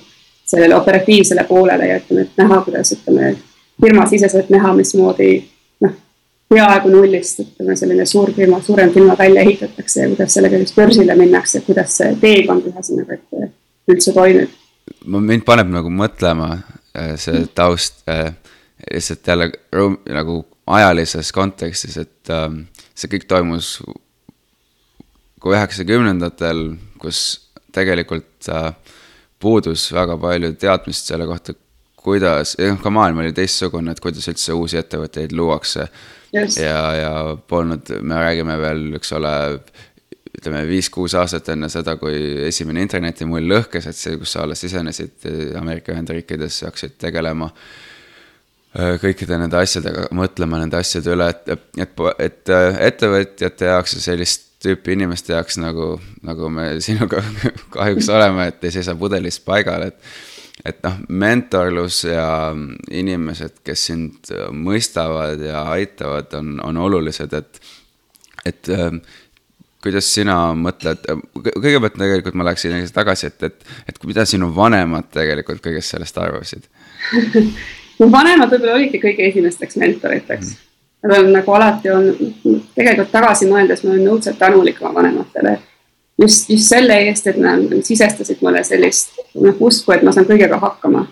sellele 0.46 0.76
operatiivsele 0.76 1.46
poolele 1.48 1.88
ja 1.90 2.00
ütleme, 2.02 2.26
et 2.28 2.42
näha, 2.42 2.62
kuidas 2.66 2.92
ütleme 2.96 3.36
firmasiseselt 3.82 4.50
näha, 4.54 4.74
mismoodi 4.78 5.30
noh, 5.84 5.94
peaaegu 6.52 6.92
nullist, 6.92 7.42
ütleme 7.46 7.76
selline 7.80 8.06
suur 8.10 8.34
firma, 8.36 8.60
suurem 8.64 8.92
firma 8.94 9.16
välja 9.20 9.42
ehitatakse 9.48 10.04
ja 10.04 10.10
kuidas 10.12 10.38
sellega 10.38 10.60
siis 10.62 10.76
börsile 10.76 11.16
minnakse, 11.16 11.64
kuidas 11.66 11.98
see 12.02 12.12
teekond 12.22 12.68
ühesõnaga, 12.72 13.18
et 13.18 13.94
üldse 13.96 14.14
toimib. 14.14 14.60
mind 15.06 15.48
paneb 15.48 15.72
nagu 15.72 15.90
mõtlema 15.90 16.52
äh, 16.54 17.16
see 17.22 17.48
taust 17.56 18.04
äh, 18.10 18.34
lihtsalt 18.92 19.28
jälle 19.28 19.52
nagu 20.14 20.44
ajalises 20.68 21.32
kontekstis, 21.32 21.98
et 21.98 22.30
ähm, 22.30 22.66
see 22.96 23.12
kõik 23.12 23.28
toimus 23.30 23.76
kui 25.44 25.54
üheksakümnendatel, 25.54 26.72
kus 27.02 27.22
tegelikult 27.76 28.50
äh, 28.50 28.72
puudus 29.42 29.90
väga 29.94 30.18
palju 30.18 30.54
teadmist 30.58 31.12
selle 31.12 31.28
kohta, 31.30 31.54
kuidas, 32.06 32.56
noh 32.62 32.80
ka 32.82 32.92
maailm 32.94 33.24
oli 33.24 33.34
teistsugune, 33.36 33.94
et 33.94 34.02
kuidas 34.02 34.26
üldse 34.32 34.56
uusi 34.58 34.80
ettevõtteid 34.82 35.36
luuakse. 35.38 35.90
Yes.. 36.36 36.58
ja, 36.60 36.80
ja 36.98 37.12
polnud, 37.48 37.92
me 38.04 38.18
räägime 38.20 38.58
veel, 38.60 38.88
eks 38.98 39.14
ole, 39.16 39.34
ütleme 40.36 40.66
viis-kuus 40.68 41.16
aastat 41.16 41.54
enne 41.54 41.70
seda, 41.72 41.96
kui 42.02 42.18
esimene 42.50 42.84
internetimull 42.84 43.46
lõhkes, 43.54 43.88
et 43.90 43.98
see, 43.98 44.18
kus 44.20 44.36
sa 44.36 44.44
alles 44.44 44.66
sisenesid 44.66 45.30
Ameerika 45.60 45.94
Ühendriikidesse, 45.94 46.68
hakkasid 46.68 46.98
tegelema. 47.02 47.52
äh, 47.52 47.95
kõikide 48.76 49.38
nende 49.40 49.60
asjadega, 49.60 50.10
mõtlema 50.16 50.60
nende 50.60 50.80
asjade 50.80 51.14
üle, 51.16 51.30
et, 51.32 51.52
et, 51.80 52.02
et 52.26 52.52
äh, 52.52 52.80
ettevõtjate 52.90 53.70
jaoks 53.70 53.96
ja 53.96 54.04
sellist 54.10 54.50
tüüpi 54.66 54.96
inimeste 54.96 55.36
jaoks 55.36 55.60
nagu, 55.62 55.96
nagu 56.26 56.50
me 56.52 56.74
sinuga 56.86 57.24
kahjuks 57.76 58.10
oleme, 58.12 58.50
et 58.52 58.64
ei 58.68 58.76
seisa 58.76 58.98
pudelis 59.00 59.40
paigal, 59.44 59.92
et 59.92 60.16
et 60.66 60.78
noh, 60.86 60.96
mentorlus 61.12 62.06
ja 62.08 62.56
inimesed, 62.90 63.58
kes 63.68 63.82
sind 63.90 64.30
mõistavad 64.56 65.42
ja 65.44 65.66
aitavad, 65.76 66.32
on, 66.40 66.56
on 66.64 66.80
olulised, 66.80 67.36
et, 67.36 67.60
et 68.48 68.72
äh, 68.74 68.88
kuidas 69.84 70.08
sina 70.16 70.38
mõtled, 70.58 71.04
kõigepealt 71.36 72.00
tegelikult 72.00 72.40
ma 72.40 72.48
läheksin 72.48 72.88
tagasi, 72.96 73.30
et, 73.30 73.50
et, 73.52 73.74
et 73.92 74.08
mida 74.08 74.26
sinu 74.26 74.50
vanemad 74.56 75.12
tegelikult 75.14 75.62
kõigest 75.68 75.94
sellest 75.94 76.24
arvasid 76.24 76.66
mu 78.00 78.10
vanemad 78.12 78.52
võib-olla 78.52 78.80
olidki 78.80 79.02
kõige 79.04 79.30
esimesteks 79.32 79.82
mentoriteks 79.82 80.54
mm. 80.54 80.62
Nad 81.06 81.20
on 81.22 81.28
nagu 81.36 81.54
alati 81.54 81.92
on, 81.94 82.08
tegelikult 82.74 83.12
tagasi 83.14 83.46
mõeldes 83.46 83.84
ma 83.84 83.92
olen 83.92 84.08
õudselt 84.10 84.40
tänulik 84.42 84.80
oma 84.82 84.96
vanematele 84.96 85.52
just, 86.22 86.50
just 86.50 86.72
selle 86.72 86.96
eest, 87.08 87.28
et 87.28 87.38
nad 87.38 87.76
sisestasid 87.86 88.42
mulle 88.42 88.64
sellist 88.66 89.20
noh, 89.36 89.54
usku, 89.68 89.94
et 89.94 90.02
ma 90.02 90.14
saan 90.16 90.26
kõigega 90.26 90.58
hakkama. 90.62 91.06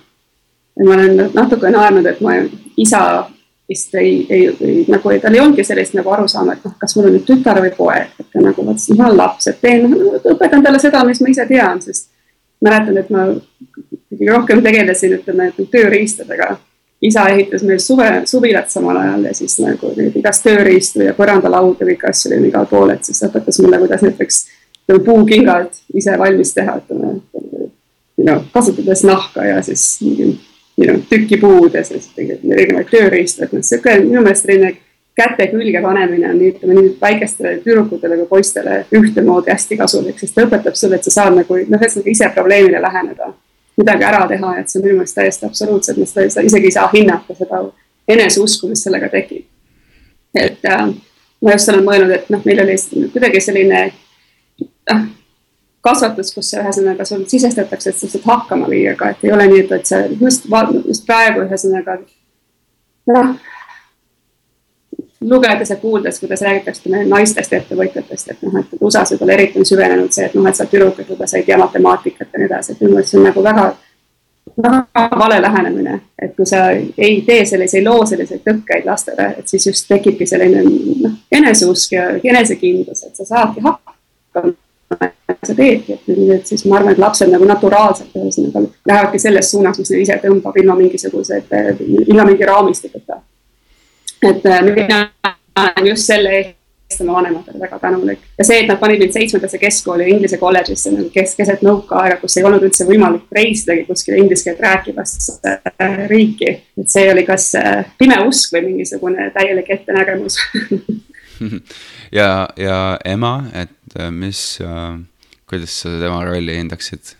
ma 0.83 0.95
olen 0.95 1.27
natuke 1.35 1.69
naernud, 1.69 2.09
et 2.09 2.21
ma 2.25 2.39
isa 2.81 3.03
vist 3.69 3.93
ei, 3.95 4.25
ei, 4.29 4.47
ei 4.61 4.85
nagu 4.89 5.13
tal 5.21 5.35
ei 5.35 5.41
olnudki 5.43 5.63
sellist 5.63 5.93
nagu 5.93 6.09
arusaama, 6.09 6.57
et 6.57 6.65
noh, 6.65 6.73
kas 6.79 6.95
mul 6.97 7.11
on 7.11 7.15
nüüd 7.17 7.27
tütar 7.27 7.61
või 7.63 7.71
poeg, 7.77 8.17
et 8.19 8.31
ta 8.33 8.41
nagu 8.43 8.65
mõtles, 8.65 8.89
et 8.89 8.97
ma 8.97 9.07
olen 9.11 9.19
laps, 9.21 9.47
et 9.51 9.61
teen, 9.61 9.87
õpetan 10.33 10.65
talle 10.65 10.81
seda, 10.81 11.03
mis 11.07 11.21
ma 11.21 11.31
ise 11.31 11.45
tean, 11.47 11.81
sest 11.85 12.09
mäletan, 12.63 12.97
et 12.97 13.09
ma 13.13 13.29
rohkem 14.27 14.63
tegelesin, 14.63 15.17
ütleme, 15.19 15.51
tööriistadega. 15.71 16.55
Isa 17.03 17.25
ehitas 17.33 17.63
meil 17.67 17.79
suve, 17.83 18.09
suvilat 18.29 18.71
samal 18.71 18.97
ajal 18.97 19.27
ja 19.27 19.33
siis 19.35 19.57
nagu 19.59 19.91
igast 20.15 20.45
tööriistu 20.47 21.03
ja 21.03 21.15
põrandalaudu, 21.17 21.75
kõiki 21.83 22.09
asju 22.09 22.31
oli 22.31 22.47
igal 22.49 22.67
pool, 22.69 22.93
et 22.93 23.03
siis 23.03 23.19
õpetas 23.27 23.59
mulle, 23.63 23.81
kuidas 23.81 24.05
näiteks 24.05 24.39
puukingad 25.05 25.69
ise 25.95 26.15
valmis 26.19 26.53
teha, 26.55 26.77
ütleme, 26.79 27.17
know, 28.23 28.43
kasutades 28.53 29.03
nahka 29.07 29.45
ja 29.45 29.61
siis 29.65 29.97
mingi 30.01 30.29
you 30.77 30.87
know, 30.87 31.01
tükipuud 31.09 31.75
ja 31.75 31.83
siis 31.83 32.09
erinevaid 32.17 32.89
tööriistu, 32.91 33.43
et 33.45 33.53
noh, 33.53 33.63
sihuke 33.65 33.99
minu 34.03 34.23
meelest 34.23 34.47
selline 34.47 34.73
käte 35.17 35.47
külge 35.51 35.81
panemine 35.81 36.29
on 36.31 36.39
nii, 36.39 36.53
ütleme 36.55 36.79
nii 36.79 36.93
väikestele 37.01 37.57
tüdrukutele 37.65 38.17
kui 38.21 38.29
poistele 38.31 38.79
ühtemoodi 38.95 39.53
hästi 39.53 39.77
kasulik, 39.77 40.19
sest 40.19 40.35
ta 40.35 40.47
õpetab 40.47 40.77
sulle, 40.77 40.97
et 40.97 41.07
sa 41.07 41.13
saad 41.19 41.37
nagu 41.37 41.59
noh, 41.59 41.81
ühesõnaga 41.81 42.15
ise 42.15 42.31
probleemile 42.33 42.81
läheneda, 42.81 43.29
midagi 43.77 44.05
ära 44.05 44.27
teha, 44.29 44.57
et 44.59 44.69
see 44.69 44.79
on 44.79 44.85
minu 44.87 44.99
meelest 44.99 45.17
täiesti 45.17 45.47
absoluutselt, 45.47 45.97
ma 45.97 46.05
seda 46.09 46.45
isegi 46.45 46.69
ei 46.69 46.75
saa 46.75 46.89
hinnata, 46.93 47.35
seda 47.37 47.63
eneseusku, 48.07 48.69
mis 48.69 48.83
sellega 48.85 49.09
tekib. 49.09 49.45
et 50.35 50.65
äh, 50.65 50.87
ma 51.43 51.51
just 51.51 51.69
olen 51.69 51.85
mõelnud, 51.85 52.13
et 52.15 52.29
noh, 52.33 52.41
meil 52.45 52.61
oli 52.63 52.77
kuidagi 53.13 53.41
selline 53.43 53.83
noh, 54.91 55.03
kasvatus, 55.83 56.31
kus 56.35 56.53
ühesõnaga 56.57 57.05
sul 57.05 57.25
sisestatakse, 57.29 57.91
et 57.91 57.99
sa 57.99 58.09
saad 58.09 58.27
hakkama 58.27 58.69
viiega, 58.71 59.11
et 59.11 59.25
ei 59.27 59.33
ole 59.35 59.47
nii, 59.51 59.65
et, 59.65 59.73
et 59.79 59.89
sa 59.89 60.03
just, 60.07 60.47
just 60.87 61.05
praegu 61.09 61.43
ühesõnaga 61.43 61.97
noh, 63.11 63.33
lugedes 65.29 65.69
ja 65.69 65.75
kuuldes, 65.75 66.19
kuidas 66.19 66.41
räägitakse 66.41 67.05
naistest 67.05 67.53
ettevõtjatest, 67.53 68.31
et 68.31 68.43
noh, 68.45 68.59
et 68.59 68.81
USA-s 68.81 69.13
võib-olla 69.13 69.37
eriti 69.37 69.59
on 69.59 69.67
süvenenud 69.67 70.11
see, 70.11 70.27
et 70.27 70.35
noh, 70.37 70.47
et 70.49 70.59
sa 70.59 70.67
tüdrukud 70.69 71.09
juba 71.09 71.27
sa 71.27 71.39
ei 71.39 71.47
tea 71.47 71.57
matemaatikat 71.61 72.27
ja 72.33 72.41
nii 72.41 72.49
edasi, 72.49 72.73
et 72.73 72.83
minu 72.83 72.95
meelest 72.95 73.13
see 73.13 73.19
on 73.21 73.27
nagu 73.29 73.43
väga, 73.43 73.67
väga 74.67 75.05
vale 75.19 75.41
lähenemine, 75.41 75.99
et 76.21 76.35
kui 76.35 76.47
sa 76.49 76.65
ei 76.71 77.21
tee 77.27 77.45
selliseid, 77.45 77.81
ei 77.81 77.87
loo 77.87 78.05
selliseid 78.09 78.43
tõkkeid 78.47 78.89
lastele, 78.89 79.29
et 79.39 79.47
siis 79.47 79.67
just 79.71 79.87
tekibki 79.89 80.27
selline 80.29 80.65
noh, 80.65 81.17
eneseusk 81.31 81.95
ja 81.97 82.09
enesekindlus, 82.23 83.07
et 83.07 83.15
sa 83.21 83.29
saadki 83.29 83.63
hakkama 83.63 84.53
sa 85.43 85.55
teedki, 85.55 85.97
et 86.33 86.47
siis 86.47 86.65
ma 86.65 86.77
arvan, 86.77 86.93
et 86.93 87.01
lapsed 87.01 87.31
nagu 87.31 87.47
naturaalselt 87.47 88.15
ühesõnaga 88.19 88.63
lähevadki 88.87 89.19
selles 89.19 89.51
suunas, 89.51 89.79
mis 89.79 89.91
neil 89.91 90.03
ise 90.05 90.17
tõmbab 90.23 90.57
ilma 90.61 90.75
mingisuguse, 90.79 91.41
ilma 92.07 92.25
mingi 92.29 92.47
raamistikuta. 92.47 93.19
Et 94.29 94.45
äh, 94.45 94.61
mina 94.67 94.99
olen 95.59 95.87
just 95.87 96.09
selle 96.09 96.33
eest 96.39 97.01
oma 97.01 97.17
vanematele 97.19 97.59
väga 97.59 97.79
tänulik 97.79 98.19
ja 98.37 98.45
see, 98.45 98.59
et 98.63 98.69
nad 98.69 98.79
panid 98.81 99.01
mind 99.01 99.15
seitsmendasse 99.15 99.59
keskkooli 99.61 100.09
inglise 100.15 100.37
kolledžisse 100.41 100.93
nagu 100.93 101.09
kes, 101.13 101.35
keset 101.39 101.63
nõukaaega, 101.65 102.19
kus 102.21 102.37
ei 102.37 102.45
olnud 102.47 102.65
üldse 102.67 102.87
võimalik 102.89 103.31
reisidagi 103.33 103.85
kuskile 103.89 104.19
inglise 104.21 104.49
keelt 104.49 104.61
rääkivasse 104.63 105.55
äh, 105.73 105.97
riiki. 106.11 106.51
et 106.79 106.93
see 106.93 107.07
oli 107.11 107.25
kas 107.27 107.51
äh, 107.59 107.85
pime 107.97 108.19
usk 108.27 108.53
või 108.55 108.67
mingisugune 108.69 109.31
täielik 109.35 109.73
ettenägemus 109.77 110.39
ja, 112.19 112.29
ja 112.57 112.79
ema, 113.05 113.35
et 113.53 113.99
mis 114.11 114.45
kuidas 115.53 115.81
sa 115.81 115.89
tema 115.99 116.23
rolli 116.25 116.57
hindaksid? 116.57 117.15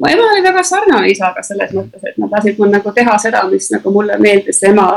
mu 0.00 0.08
ema 0.10 0.30
oli 0.32 0.42
väga 0.42 0.62
sarnane 0.66 1.10
isaga 1.10 1.42
selles 1.46 1.72
mõttes, 1.76 2.02
et 2.02 2.16
nad 2.18 2.32
lasid 2.34 2.58
mul 2.58 2.72
nagu 2.72 2.92
teha 2.92 3.14
seda, 3.22 3.44
mis 3.50 3.70
nagu 3.72 3.92
mulle 3.94 4.18
meeldis, 4.18 4.58
ema, 4.68 4.88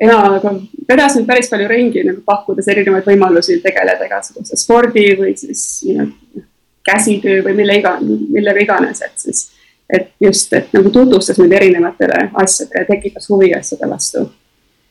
ema 0.00 0.18
nagu 0.30 0.50
vedas 0.88 1.16
mind 1.16 1.26
päris 1.26 1.50
palju 1.50 1.68
ringi 1.68 2.04
nagu 2.06 2.22
pakkudes 2.26 2.68
erinevaid 2.70 3.06
võimalusi 3.08 3.58
tegeleda 3.62 4.06
igasuguse 4.06 4.56
spordi 4.56 5.06
või 5.18 5.34
siis 5.36 5.62
know, 5.90 6.10
käsitöö 6.88 7.42
või 7.44 7.54
mille 7.58 7.78
iga, 7.80 7.96
millega 8.00 8.62
iganes, 8.64 9.02
et 9.04 9.24
siis, 9.24 9.48
et 9.92 10.12
just, 10.20 10.52
et 10.56 10.70
nagu 10.72 10.90
tutvustas 10.90 11.38
mind 11.42 11.52
erinevatele 11.52 12.28
asjadele, 12.42 12.86
tekitas 12.88 13.28
huvi 13.28 13.50
asjade 13.54 13.90
vastu. 13.90 14.28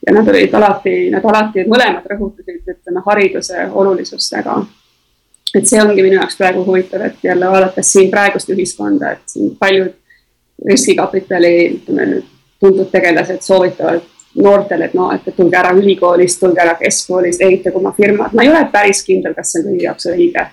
ja 0.08 0.14
nad 0.14 0.28
olid 0.30 0.54
alati, 0.54 1.10
nad 1.10 1.26
alati 1.26 1.64
mõlemad 1.66 2.06
rõhutasid, 2.06 2.62
ütleme, 2.68 3.02
hariduse 3.06 3.66
olulisust 3.72 4.36
väga 4.36 4.60
et 5.56 5.66
see 5.68 5.80
ongi 5.82 6.04
minu 6.04 6.20
jaoks 6.20 6.38
praegu 6.38 6.66
huvitav, 6.66 7.02
et 7.08 7.24
jälle 7.24 7.50
vaadates 7.50 7.94
siin 7.94 8.12
praegust 8.12 8.50
ühiskonda, 8.54 9.16
et 9.16 9.34
siin 9.34 9.56
paljud 9.60 9.96
riskikapitali, 10.68 11.54
ütleme 11.80 12.22
tuntud 12.60 12.92
tegelased 12.92 13.42
soovitavad 13.46 14.04
noortele, 14.44 14.86
et 14.86 14.94
noh, 14.98 15.10
et 15.14 15.36
tulge 15.36 15.58
ära 15.58 15.72
ülikoolist, 15.78 16.40
tulge 16.40 16.62
ära 16.62 16.76
keskkoolist, 16.80 17.42
ehitage 17.42 17.78
oma 17.78 17.94
firmad. 17.98 18.34
ma 18.34 18.46
ei 18.46 18.50
ole 18.50 18.68
päris 18.72 19.04
kindel, 19.06 19.34
kas 19.38 19.52
see 19.54 19.64
on 19.64 19.72
kõigi 19.72 19.88
jaoks 19.88 20.10
õige. 20.14 20.46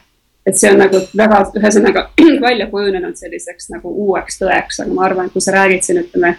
et 0.46 0.58
see 0.60 0.70
on 0.72 0.80
nagu 0.80 1.00
väga, 1.16 1.42
ühesõnaga 1.60 2.08
välja 2.46 2.66
kujunenud 2.72 3.16
selliseks 3.16 3.70
nagu 3.74 3.92
uueks 4.06 4.40
tõeks, 4.40 4.80
aga 4.84 4.96
ma 4.96 5.06
arvan, 5.08 5.28
et 5.28 5.36
kui 5.36 5.44
sa 5.44 5.56
räägid 5.56 5.84
siin, 5.84 6.00
ütleme, 6.04 6.34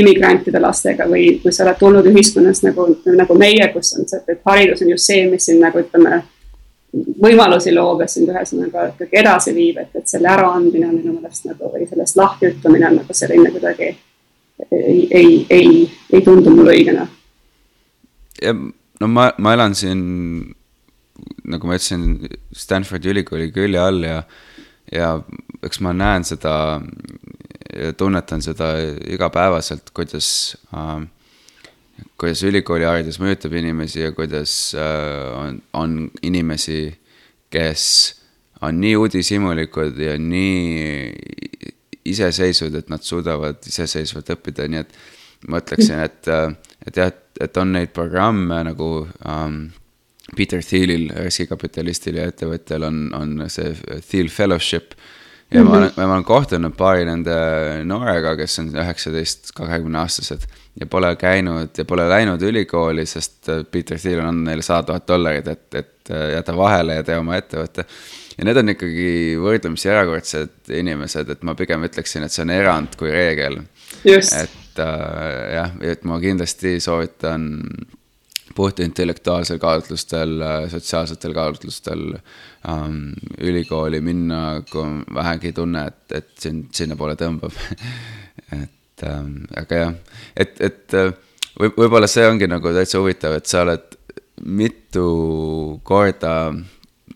immigrantide 0.00 0.60
lastega 0.62 1.06
või 1.10 1.40
kui 1.42 1.52
sa 1.52 1.64
oled 1.64 1.78
tulnud 1.78 2.06
ühiskonnas 2.06 2.62
nagu, 2.62 2.86
nagu 3.06 3.38
meie, 3.38 3.70
kus 3.72 3.96
on 3.98 4.06
see, 4.10 4.22
et 4.28 4.44
haridus 4.46 4.84
on 4.84 4.92
just 4.92 5.10
see, 5.10 5.24
mis 5.30 5.48
sind 5.50 5.62
nagu 5.62 5.82
ütleme, 5.82 6.22
võimalusi 7.22 7.72
loob 7.74 8.02
ja 8.02 8.10
sind 8.10 8.30
ühesõnaga 8.30 8.90
ikkagi 8.92 9.18
edasi 9.22 9.54
viib, 9.54 9.78
et, 9.82 9.90
et 9.94 10.10
selle 10.10 10.30
äraandmine 10.30 10.88
on 10.88 10.94
minu 10.98 11.16
meelest 11.16 11.46
nagu 11.46 11.70
või 11.70 11.86
sellest 11.90 12.18
lahtiütlemine 12.18 12.88
on 12.88 13.02
nagu 13.02 13.14
selline 13.14 13.50
kuidagi 13.54 13.92
ei, 14.72 15.08
ei, 15.10 15.46
ei, 15.50 15.90
ei 16.12 16.22
tundu 16.26 16.52
mulle 16.54 16.76
õigena. 16.76 17.06
no 19.00 19.10
ma, 19.10 19.30
ma 19.38 19.54
elan 19.56 19.76
siin, 19.78 20.02
nagu 21.50 21.68
ma 21.68 21.78
ütlesin, 21.78 22.26
Stanfordi 22.56 23.12
ülikooli 23.14 23.50
külje 23.54 23.80
all 23.80 24.04
ja, 24.04 24.20
ja 24.92 25.14
eks 25.64 25.80
ma 25.84 25.94
näen 25.96 26.26
seda 26.28 26.54
ja 27.70 27.92
tunnetan 27.94 28.42
seda 28.42 28.72
igapäevaselt, 29.06 29.92
kuidas 29.94 30.56
äh, 30.74 31.04
kuidas 32.20 32.42
ülikooliharidus 32.44 33.20
mõjutab 33.20 33.54
inimesi 33.56 34.02
ja 34.02 34.12
kuidas 34.16 34.74
äh, 34.76 35.28
on, 35.36 35.60
on 35.76 35.98
inimesi, 36.26 36.82
kes 37.52 37.84
on 38.60 38.80
nii 38.82 38.96
uudishimulikud 39.00 40.00
ja 40.00 40.16
nii 40.20 41.12
iseseisvad, 42.08 42.74
et 42.80 42.92
nad 42.92 43.04
suudavad 43.04 43.60
iseseisvalt 43.66 44.32
õppida, 44.36 44.68
nii 44.70 44.80
et 44.84 44.94
ma 45.48 45.60
ütleksin, 45.60 46.00
et, 46.04 46.28
äh, 46.28 46.52
et 46.86 46.96
jah, 46.96 47.12
et 47.40 47.56
on 47.60 47.72
neid 47.72 47.92
programme 47.96 48.62
nagu 48.66 48.90
um, 49.24 49.60
Peter 50.36 50.62
Thielil, 50.62 51.08
riskikapitalistil 51.24 52.20
ja 52.20 52.28
ettevõtjal 52.30 52.84
on, 52.86 53.00
on 53.16 53.48
see 53.50 53.72
Thiel 54.06 54.28
Fellowship 54.30 54.94
ja 55.50 55.60
mm 55.60 55.66
-hmm. 55.66 55.70
ma 55.70 55.76
olen, 55.78 55.92
ma 55.96 56.12
olen 56.12 56.24
kohtunud 56.24 56.72
paari 56.76 57.04
nende 57.04 57.34
noorega, 57.84 58.36
kes 58.36 58.58
on 58.58 58.68
üheksateist, 58.76 59.52
kahekümne 59.54 59.98
aastased 59.98 60.46
ja 60.80 60.86
pole 60.86 61.16
käinud 61.16 61.78
ja 61.78 61.84
pole 61.84 62.08
läinud 62.08 62.42
ülikooli, 62.42 63.06
sest 63.06 63.48
äh, 63.48 63.64
Peter 63.70 63.98
Thiel 63.98 64.20
on 64.20 64.26
andnud 64.26 64.50
neile 64.50 64.62
sada 64.62 64.82
tuhat 64.82 65.08
dollarit, 65.08 65.48
et, 65.48 65.74
et 65.74 66.10
äh, 66.10 66.30
jäta 66.36 66.56
vahele 66.56 67.00
ja 67.00 67.02
tee 67.02 67.18
oma 67.18 67.36
ettevõte. 67.36 67.84
Ja 68.40 68.48
need 68.48 68.56
on 68.56 68.72
ikkagi 68.72 69.10
võrdlemisi 69.36 69.90
erakordsed 69.92 70.72
inimesed, 70.72 71.28
et 71.34 71.42
ma 71.44 71.52
pigem 71.58 71.84
ütleksin, 71.84 72.24
et 72.24 72.32
see 72.32 72.46
on 72.46 72.54
erand 72.54 72.96
kui 72.96 73.12
reegel. 73.12 73.60
et 74.06 74.80
äh, 74.80 75.24
jah, 75.58 75.74
et 75.84 76.06
ma 76.08 76.16
kindlasti 76.22 76.78
soovitan 76.80 77.50
puht 78.56 78.80
intellektuaalsel 78.82 79.60
kaalutlustel, 79.62 80.40
sotsiaalsetel 80.72 81.34
kaalutlustel 81.36 82.02
ähm, 82.68 83.12
ülikooli 83.38 84.00
minna, 84.00 84.62
kui 84.70 85.04
vähegi 85.14 85.52
tunne, 85.56 85.86
et, 85.92 86.02
et 86.16 86.32
sind 86.40 86.72
sinnapoole 86.74 87.14
tõmbab 87.20 87.54
et 88.62 89.06
ähm, 89.06 89.44
aga 89.56 89.84
jah, 89.84 89.94
et, 90.34 90.58
et 90.64 90.98
äh, 90.98 91.12
võib, 91.60 91.78
võib-olla 91.84 92.10
see 92.10 92.26
ongi 92.26 92.48
nagu 92.50 92.74
täitsa 92.74 93.00
huvitav, 93.02 93.38
et 93.38 93.50
sa 93.50 93.62
oled 93.66 93.96
mitu 94.40 95.06
korda, 95.84 96.34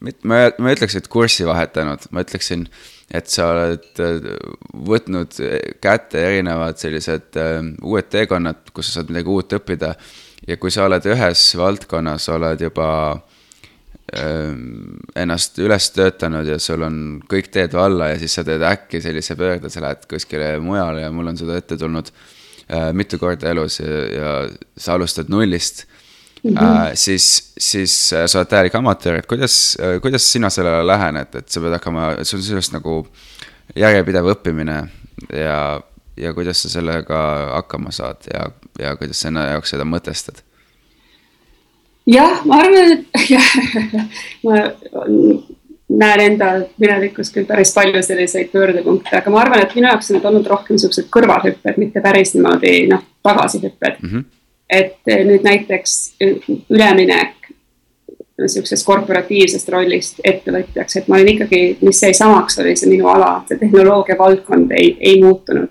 ma, 0.05 0.41
ma 0.59 0.71
ei 0.71 0.79
ütleks, 0.79 0.99
et 0.99 1.09
kurssi 1.13 1.47
vahetanud, 1.49 2.09
ma 2.15 2.25
ütleksin, 2.25 2.67
et 3.15 3.31
sa 3.33 3.51
oled 3.53 4.03
äh, 4.03 4.31
võtnud 4.91 5.39
kätte 5.85 6.25
erinevad 6.31 6.81
sellised 6.81 7.41
äh, 7.41 7.61
uued 7.83 8.11
teekonnad, 8.13 8.73
kus 8.75 8.91
sa 8.91 9.01
saad 9.01 9.13
midagi 9.13 9.33
uut 9.33 9.59
õppida. 9.61 9.95
ja 10.47 10.57
kui 10.61 10.71
sa 10.71 10.85
oled 10.85 11.07
ühes 11.09 11.47
valdkonnas, 11.57 12.29
oled 12.29 12.61
juba 12.61 12.89
Ehm, 14.13 14.99
ennast 15.17 15.57
üles 15.65 15.87
töötanud 15.95 16.45
ja 16.45 16.59
sul 16.61 16.83
on 16.85 16.97
kõik 17.31 17.47
teed 17.55 17.73
valla 17.73 18.11
ja 18.11 18.19
siis 18.21 18.35
sa 18.37 18.43
teed 18.45 18.61
äkki 18.69 19.01
sellise 19.01 19.33
pöörde, 19.39 19.71
sa 19.73 19.81
lähed 19.81 20.05
kuskile 20.11 20.51
mujale 20.61 21.07
ja 21.07 21.13
mul 21.15 21.31
on 21.33 21.39
seda 21.41 21.57
ette 21.57 21.79
tulnud 21.81 22.11
äh, 22.13 22.91
mitu 22.93 23.17
korda 23.19 23.49
elus 23.55 23.81
ja, 23.81 24.03
ja 24.13 24.35
sa 24.77 24.99
alustad 24.99 25.33
nullist 25.33 25.87
mm. 26.45 26.55
-hmm. 26.55 26.87
Äh, 26.87 26.91
siis, 26.95 27.53
siis 27.59 28.13
äh, 28.13 28.27
sa 28.27 28.39
oled 28.39 28.49
täielik 28.49 28.75
amatöör, 28.75 29.19
et 29.19 29.27
kuidas 29.27 29.77
äh,, 29.81 30.01
kuidas 30.01 30.33
sina 30.33 30.51
sellele 30.51 30.87
lähened, 30.87 31.35
et 31.35 31.49
sa 31.49 31.61
pead 31.61 31.73
hakkama, 31.73 32.11
see 32.23 32.39
on 32.39 32.43
sellest 32.43 32.73
nagu 32.73 33.07
järjepidev 33.77 34.33
õppimine 34.35 34.89
ja, 35.33 35.81
ja 36.17 36.35
kuidas 36.35 36.63
sa 36.63 36.69
sellega 36.69 37.21
hakkama 37.55 37.91
saad 37.91 38.29
ja, 38.35 38.51
ja 38.79 38.97
kuidas 38.97 39.21
sa 39.21 39.29
enda 39.29 39.49
jaoks 39.55 39.71
seda 39.71 39.85
mõtestad 39.85 40.45
jah, 42.07 42.45
ma 42.45 42.61
arvan, 42.63 42.93
et 42.93 43.27
jah, 43.35 43.51
ma 44.45 44.61
näen 45.89 46.23
enda 46.25 46.51
minevikus 46.81 47.31
küll 47.33 47.47
päris 47.49 47.75
palju 47.75 48.03
selliseid 48.03 48.51
pöördepunkte, 48.53 49.19
aga 49.19 49.33
ma 49.33 49.43
arvan, 49.45 49.65
et 49.65 49.75
minu 49.77 49.89
jaoks 49.91 50.11
on 50.11 50.19
need 50.19 50.29
olnud 50.31 50.49
rohkem 50.51 50.81
siuksed 50.81 51.11
kõrvalhüpped, 51.13 51.79
mitte 51.81 52.03
päris 52.05 52.35
niimoodi 52.37 52.75
noh, 52.91 53.05
tagasihüpped 53.25 54.01
mm. 54.01 54.11
-hmm. 54.11 54.25
Et 54.71 54.97
nüüd 55.07 55.45
näiteks 55.45 56.15
üleminek 56.71 57.45
niisugusest 58.41 58.87
korporatiivsest 58.87 59.69
rollist 59.71 60.21
ettevõtjaks, 60.27 60.99
et 60.99 61.09
ma 61.09 61.21
olin 61.21 61.37
ikkagi, 61.37 61.63
mis 61.87 62.03
jäi 62.03 62.15
samaks, 62.17 62.59
oli 62.59 62.75
see 62.77 62.91
minu 62.91 63.07
ala, 63.11 63.37
see 63.49 63.61
tehnoloogia 63.61 64.17
valdkond 64.19 64.75
ei, 64.75 64.97
ei 65.01 65.21
muutunud. 65.23 65.71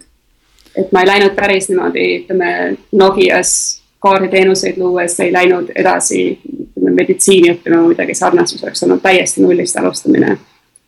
et 0.78 0.92
ma 0.92 1.04
ei 1.04 1.08
läinud 1.08 1.36
päris 1.36 1.68
niimoodi, 1.70 2.06
ütleme 2.22 2.78
Nokias 2.92 3.82
kaarditeenuseid 4.04 4.78
luues 4.78 5.20
ei 5.20 5.34
läinud 5.34 5.70
edasi 5.76 6.40
meditsiini 6.82 7.54
õppima 7.54 7.82
või 7.84 7.94
midagi 7.94 8.16
sarnast, 8.18 8.56
mis 8.56 8.64
oleks 8.66 8.84
olnud 8.84 9.04
täiesti 9.04 9.44
nullist 9.44 9.78
alustamine. 9.80 10.38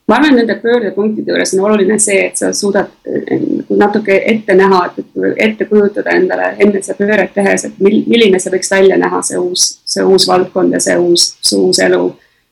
ma 0.07 0.15
arvan, 0.15 0.35
nende 0.35 0.55
pöördepunktide 0.61 1.31
juures 1.31 1.53
on 1.53 1.65
oluline 1.65 1.99
see, 1.99 2.25
et 2.27 2.37
sa 2.37 2.53
suudad 2.53 2.91
eh, 3.05 3.44
natuke 3.77 4.17
ette 4.31 4.55
näha, 4.55 4.81
et 4.85 5.47
ette 5.47 5.65
kujutada 5.69 6.15
endale 6.15 6.51
enne 6.59 6.81
seda 6.83 6.97
pööret 6.99 7.33
tehes, 7.33 7.65
et 7.67 7.79
mil, 7.79 8.03
milline 8.07 8.39
see 8.39 8.53
võiks 8.53 8.71
välja 8.71 8.97
näha, 9.01 9.21
see 9.25 9.39
uus, 9.39 9.65
see 9.85 10.03
uus 10.03 10.27
valdkond 10.29 10.73
ja 10.73 10.81
see 10.83 10.97
uus, 10.97 11.31
see 11.41 11.59
uus 11.59 11.79
elu. 11.85 12.03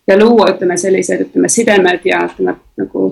ja 0.07 0.17
luua, 0.19 0.49
ütleme 0.51 0.77
sellised, 0.77 1.21
ütleme 1.27 1.49
sidemed 1.49 2.05
ja 2.05 2.23
ütleme 2.27 2.57
nagu 2.77 3.05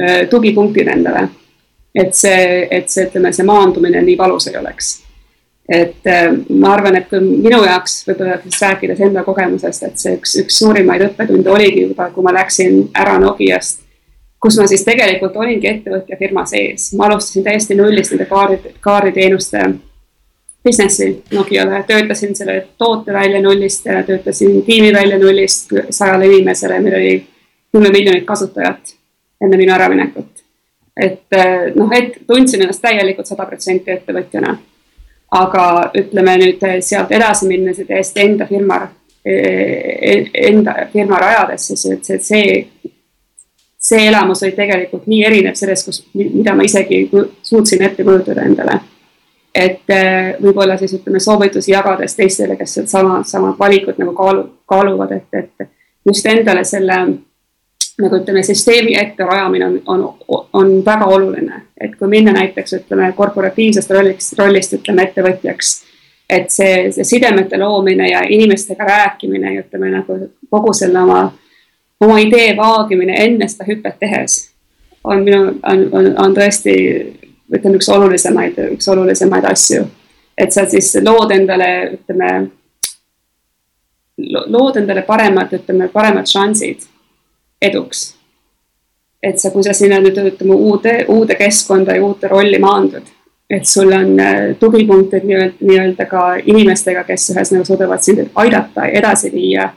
eh, 0.00 0.26
tugipunktid 0.30 0.88
endale. 0.88 1.28
et 1.94 2.14
see, 2.14 2.66
et 2.70 2.90
see, 2.90 3.06
ütleme, 3.08 3.32
see 3.32 3.46
maandumine 3.46 4.02
nii 4.02 4.18
valus 4.18 4.46
ei 4.46 4.56
oleks 4.56 4.98
et 5.70 6.06
äh, 6.06 6.32
ma 6.58 6.72
arvan, 6.74 6.96
et 6.98 7.06
kui 7.08 7.20
minu 7.22 7.60
jaoks 7.62 8.00
võib-olla 8.08 8.40
siis 8.42 8.58
rääkides 8.64 9.00
enda 9.06 9.22
kogemusest, 9.22 9.84
et 9.86 10.02
see 10.02 10.16
üks, 10.18 10.34
üks 10.42 10.58
suurimaid 10.58 11.04
õppetunde 11.06 11.52
oligi 11.52 11.84
juba, 11.84 12.08
kui 12.10 12.26
ma 12.26 12.34
läksin 12.34 12.88
ära 12.98 13.20
Nokiast, 13.22 13.84
kus 14.40 14.58
ma 14.58 14.66
siis 14.66 14.84
tegelikult 14.84 15.36
olingi 15.36 15.68
ettevõtja 15.68 16.16
firma 16.18 16.46
sees, 16.48 16.92
ma 16.96 17.06
alustasin 17.08 17.44
täiesti 17.44 17.76
nullist 17.76 18.14
nende 18.14 18.26
kaardi, 18.30 18.74
kaarditeenuste 18.80 19.64
business'i 20.64 21.10
Nokiale, 21.32 21.82
töötasin 21.86 22.36
selle 22.36 22.66
toote 22.78 23.12
välja 23.12 23.42
nullist, 23.42 23.84
töötasin 24.06 24.62
tiimi 24.62 24.92
välja 24.92 25.18
nullist 25.18 25.72
sajale 25.90 26.26
inimesele, 26.26 26.80
meil 26.80 26.96
oli 27.00 27.12
kümme 27.72 27.92
miljonit 27.92 28.24
kasutajat 28.24 28.96
enne 29.40 29.56
minu 29.56 29.72
äraminekut. 29.74 30.26
et 31.00 31.32
äh, 31.32 31.72
noh, 31.74 31.92
et 31.96 32.18
tundsin 32.26 32.62
ennast 32.62 32.82
täielikult 32.82 33.26
sada 33.26 33.46
protsenti 33.46 33.92
ettevõtjana. 33.94 34.56
Aga 35.30 35.64
ütleme 35.96 36.34
nüüd 36.40 36.64
eh, 36.66 36.80
sealt 36.82 37.12
edasi 37.14 37.46
minnes 37.46 37.78
ja 37.78 37.84
täiesti 37.86 38.20
enda 38.20 38.48
firma, 38.48 38.80
eh, 39.24 40.26
enda 40.34 40.74
firma 40.92 41.20
rajades, 41.22 41.68
siis 41.70 41.84
see, 42.02 42.18
see, 42.18 42.90
see 43.80 44.06
elamus 44.06 44.42
oli 44.42 44.52
tegelikult 44.52 45.06
nii 45.08 45.24
erinev 45.24 45.56
sellest, 45.56 45.86
kus, 45.88 46.02
mida 46.14 46.54
ma 46.54 46.66
isegi 46.66 47.06
suutsin 47.42 47.82
ette 47.82 48.04
kujutada 48.04 48.44
endale. 48.44 48.80
et 49.54 49.90
eh, 49.90 50.36
võib-olla 50.42 50.76
siis 50.78 50.92
ütleme 50.94 51.20
soovitusi 51.20 51.72
jagades 51.72 52.14
teistele, 52.14 52.54
kes 52.56 52.80
sama, 52.86 53.22
samad 53.26 53.56
valikud 53.58 53.98
nagu 53.98 54.12
kaalu, 54.14 54.44
kaaluvad, 54.66 55.16
et, 55.16 55.26
et 55.34 55.70
just 56.06 56.26
endale 56.26 56.64
selle 56.64 57.00
nagu 58.00 58.16
ütleme, 58.16 58.42
süsteemi 58.46 58.94
etterajamine 58.98 59.66
on, 59.66 59.82
on, 59.86 60.04
on 60.52 60.72
väga 60.86 61.06
oluline, 61.06 61.62
et 61.80 61.96
kui 61.98 62.08
minna 62.08 62.32
näiteks 62.36 62.78
ütleme 62.78 63.12
korporatiivsest 63.16 63.90
rollist, 63.90 64.38
rollist 64.38 64.76
ütleme 64.78 65.08
ettevõtjaks, 65.08 65.72
et 66.30 66.50
see, 66.54 66.88
see 66.94 67.04
sidemete 67.04 67.58
loomine 67.58 68.08
ja 68.10 68.22
inimestega 68.28 68.86
rääkimine 68.86 69.54
ja 69.54 69.64
ütleme 69.64 69.90
nagu 69.96 70.18
kogu 70.50 70.74
selle 70.76 71.02
oma, 71.02 71.24
oma 72.00 72.18
idee 72.20 72.54
vaagimine 72.56 73.16
enne 73.24 73.48
seda 73.48 73.66
hüpet 73.68 73.98
tehes 74.00 74.50
on 75.04 75.24
minu, 75.24 75.42
on, 75.62 75.88
on, 75.92 76.12
on 76.18 76.36
tõesti 76.36 76.74
ütleme, 77.50 77.76
üks 77.78 77.88
olulisemaid, 77.88 78.58
üks 78.76 78.88
olulisemaid 78.88 79.44
asju. 79.50 79.84
et 80.38 80.52
sa 80.52 80.64
siis 80.68 80.94
lood 81.04 81.32
endale, 81.34 81.68
ütleme, 81.98 82.30
lood 84.46 84.76
endale 84.80 85.02
paremad, 85.02 85.52
ütleme, 85.52 85.88
paremad 85.92 86.26
šansid 86.26 86.86
eduks. 87.62 88.14
et 89.22 89.38
sa, 89.38 89.50
kui 89.50 89.64
sa 89.64 89.72
sinna 89.76 90.00
nüüd 90.00 90.16
ütleme 90.16 90.54
uude, 90.54 91.04
uude 91.08 91.36
keskkonda 91.36 91.96
ja 91.96 92.04
uute 92.04 92.28
rolli 92.28 92.58
maandud, 92.58 93.04
et 93.50 93.66
sul 93.66 93.92
on 93.92 94.14
äh, 94.20 94.54
tugipunktid 94.60 95.26
nii-öelda, 95.28 95.56
nii-öelda 95.60 96.06
ka 96.08 96.22
inimestega, 96.44 97.04
kes 97.04 97.30
ühesõnaga 97.34 97.68
suudavad 97.68 98.04
sind 98.04 98.30
aidata, 98.34 98.86
edasi 98.86 99.32
viia. 99.32 99.72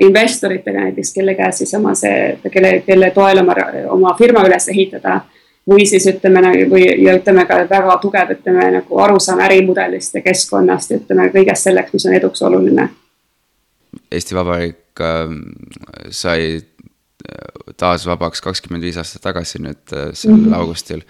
Investoritega 0.00 0.80
näiteks, 0.80 1.12
kelle 1.14 1.34
käes 1.34 1.58
siis 1.58 1.74
oma 1.74 1.94
see, 1.96 2.38
kelle, 2.52 2.80
kelle 2.86 3.10
toel 3.10 3.40
oma, 3.40 3.54
oma 3.88 4.14
firma 4.18 4.44
üles 4.48 4.68
ehitada. 4.68 5.20
või 5.70 5.84
siis 5.86 6.06
ütleme 6.08 6.40
või 6.70 6.86
ja 7.04 7.12
ütleme 7.14 7.44
ka 7.46 7.58
väga 7.68 7.96
tugev, 8.00 8.30
ütleme 8.32 8.70
nagu 8.74 8.98
arusaam 8.98 9.40
ärimudelist 9.44 10.14
ja 10.14 10.22
keskkonnast 10.24 10.90
ja 10.90 10.96
ütleme 10.96 11.28
kõigest 11.30 11.68
selleks, 11.68 11.92
mis 11.92 12.06
on 12.06 12.14
eduks 12.16 12.42
oluline. 12.42 12.88
Eesti 14.10 14.34
Vabariik 14.34 15.00
äh, 15.00 15.34
sai 16.10 16.56
äh, 16.56 17.74
taas 17.76 18.06
vabaks 18.06 18.40
kakskümmend 18.40 18.82
viis 18.82 18.96
aastat 18.96 19.22
tagasi 19.22 19.62
nüüd 19.62 19.92
äh, 19.92 20.10
sel 20.12 20.32
mm 20.32 20.44
-hmm. 20.44 20.54
augustil. 20.54 21.02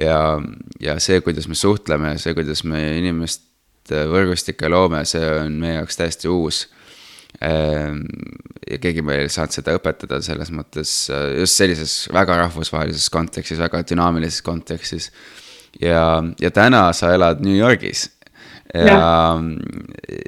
ja, 0.00 0.40
ja 0.80 1.00
see, 1.00 1.20
kuidas 1.20 1.48
me 1.48 1.54
suhtleme, 1.54 2.18
see, 2.18 2.34
kuidas 2.34 2.64
me 2.64 2.98
inimeste 2.98 4.06
võrgustikke 4.10 4.68
loome, 4.68 5.04
see 5.04 5.30
on 5.40 5.52
meie 5.52 5.74
jaoks 5.74 5.96
täiesti 5.96 6.28
uus 6.28 6.66
ja 7.40 8.78
keegi 8.80 9.02
meil 9.04 9.26
ei 9.26 9.32
saanud 9.32 9.54
seda 9.54 9.74
õpetada 9.76 10.20
selles 10.24 10.50
mõttes 10.54 10.92
äh, 11.12 11.40
just 11.42 11.60
sellises 11.60 11.96
väga 12.14 12.38
rahvusvahelises 12.44 13.10
kontekstis, 13.12 13.60
väga 13.60 13.82
dünaamilises 13.86 14.42
kontekstis. 14.46 15.10
ja, 15.80 16.22
ja 16.40 16.50
täna 16.50 16.88
sa 16.96 17.12
elad 17.14 17.42
New 17.44 17.56
Yorgis. 17.56 18.10
ja, 18.74 19.36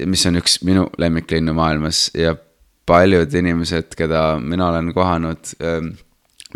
mis 0.06 0.26
on 0.28 0.38
üks 0.38 0.60
minu 0.64 0.86
lemmiklinnu 0.98 1.54
maailmas 1.56 2.08
ja 2.14 2.36
paljud 2.88 3.34
inimesed, 3.34 3.96
keda 3.98 4.38
mina 4.40 4.68
olen 4.70 4.92
kohanud 4.96 5.50
ähm, 5.60 5.90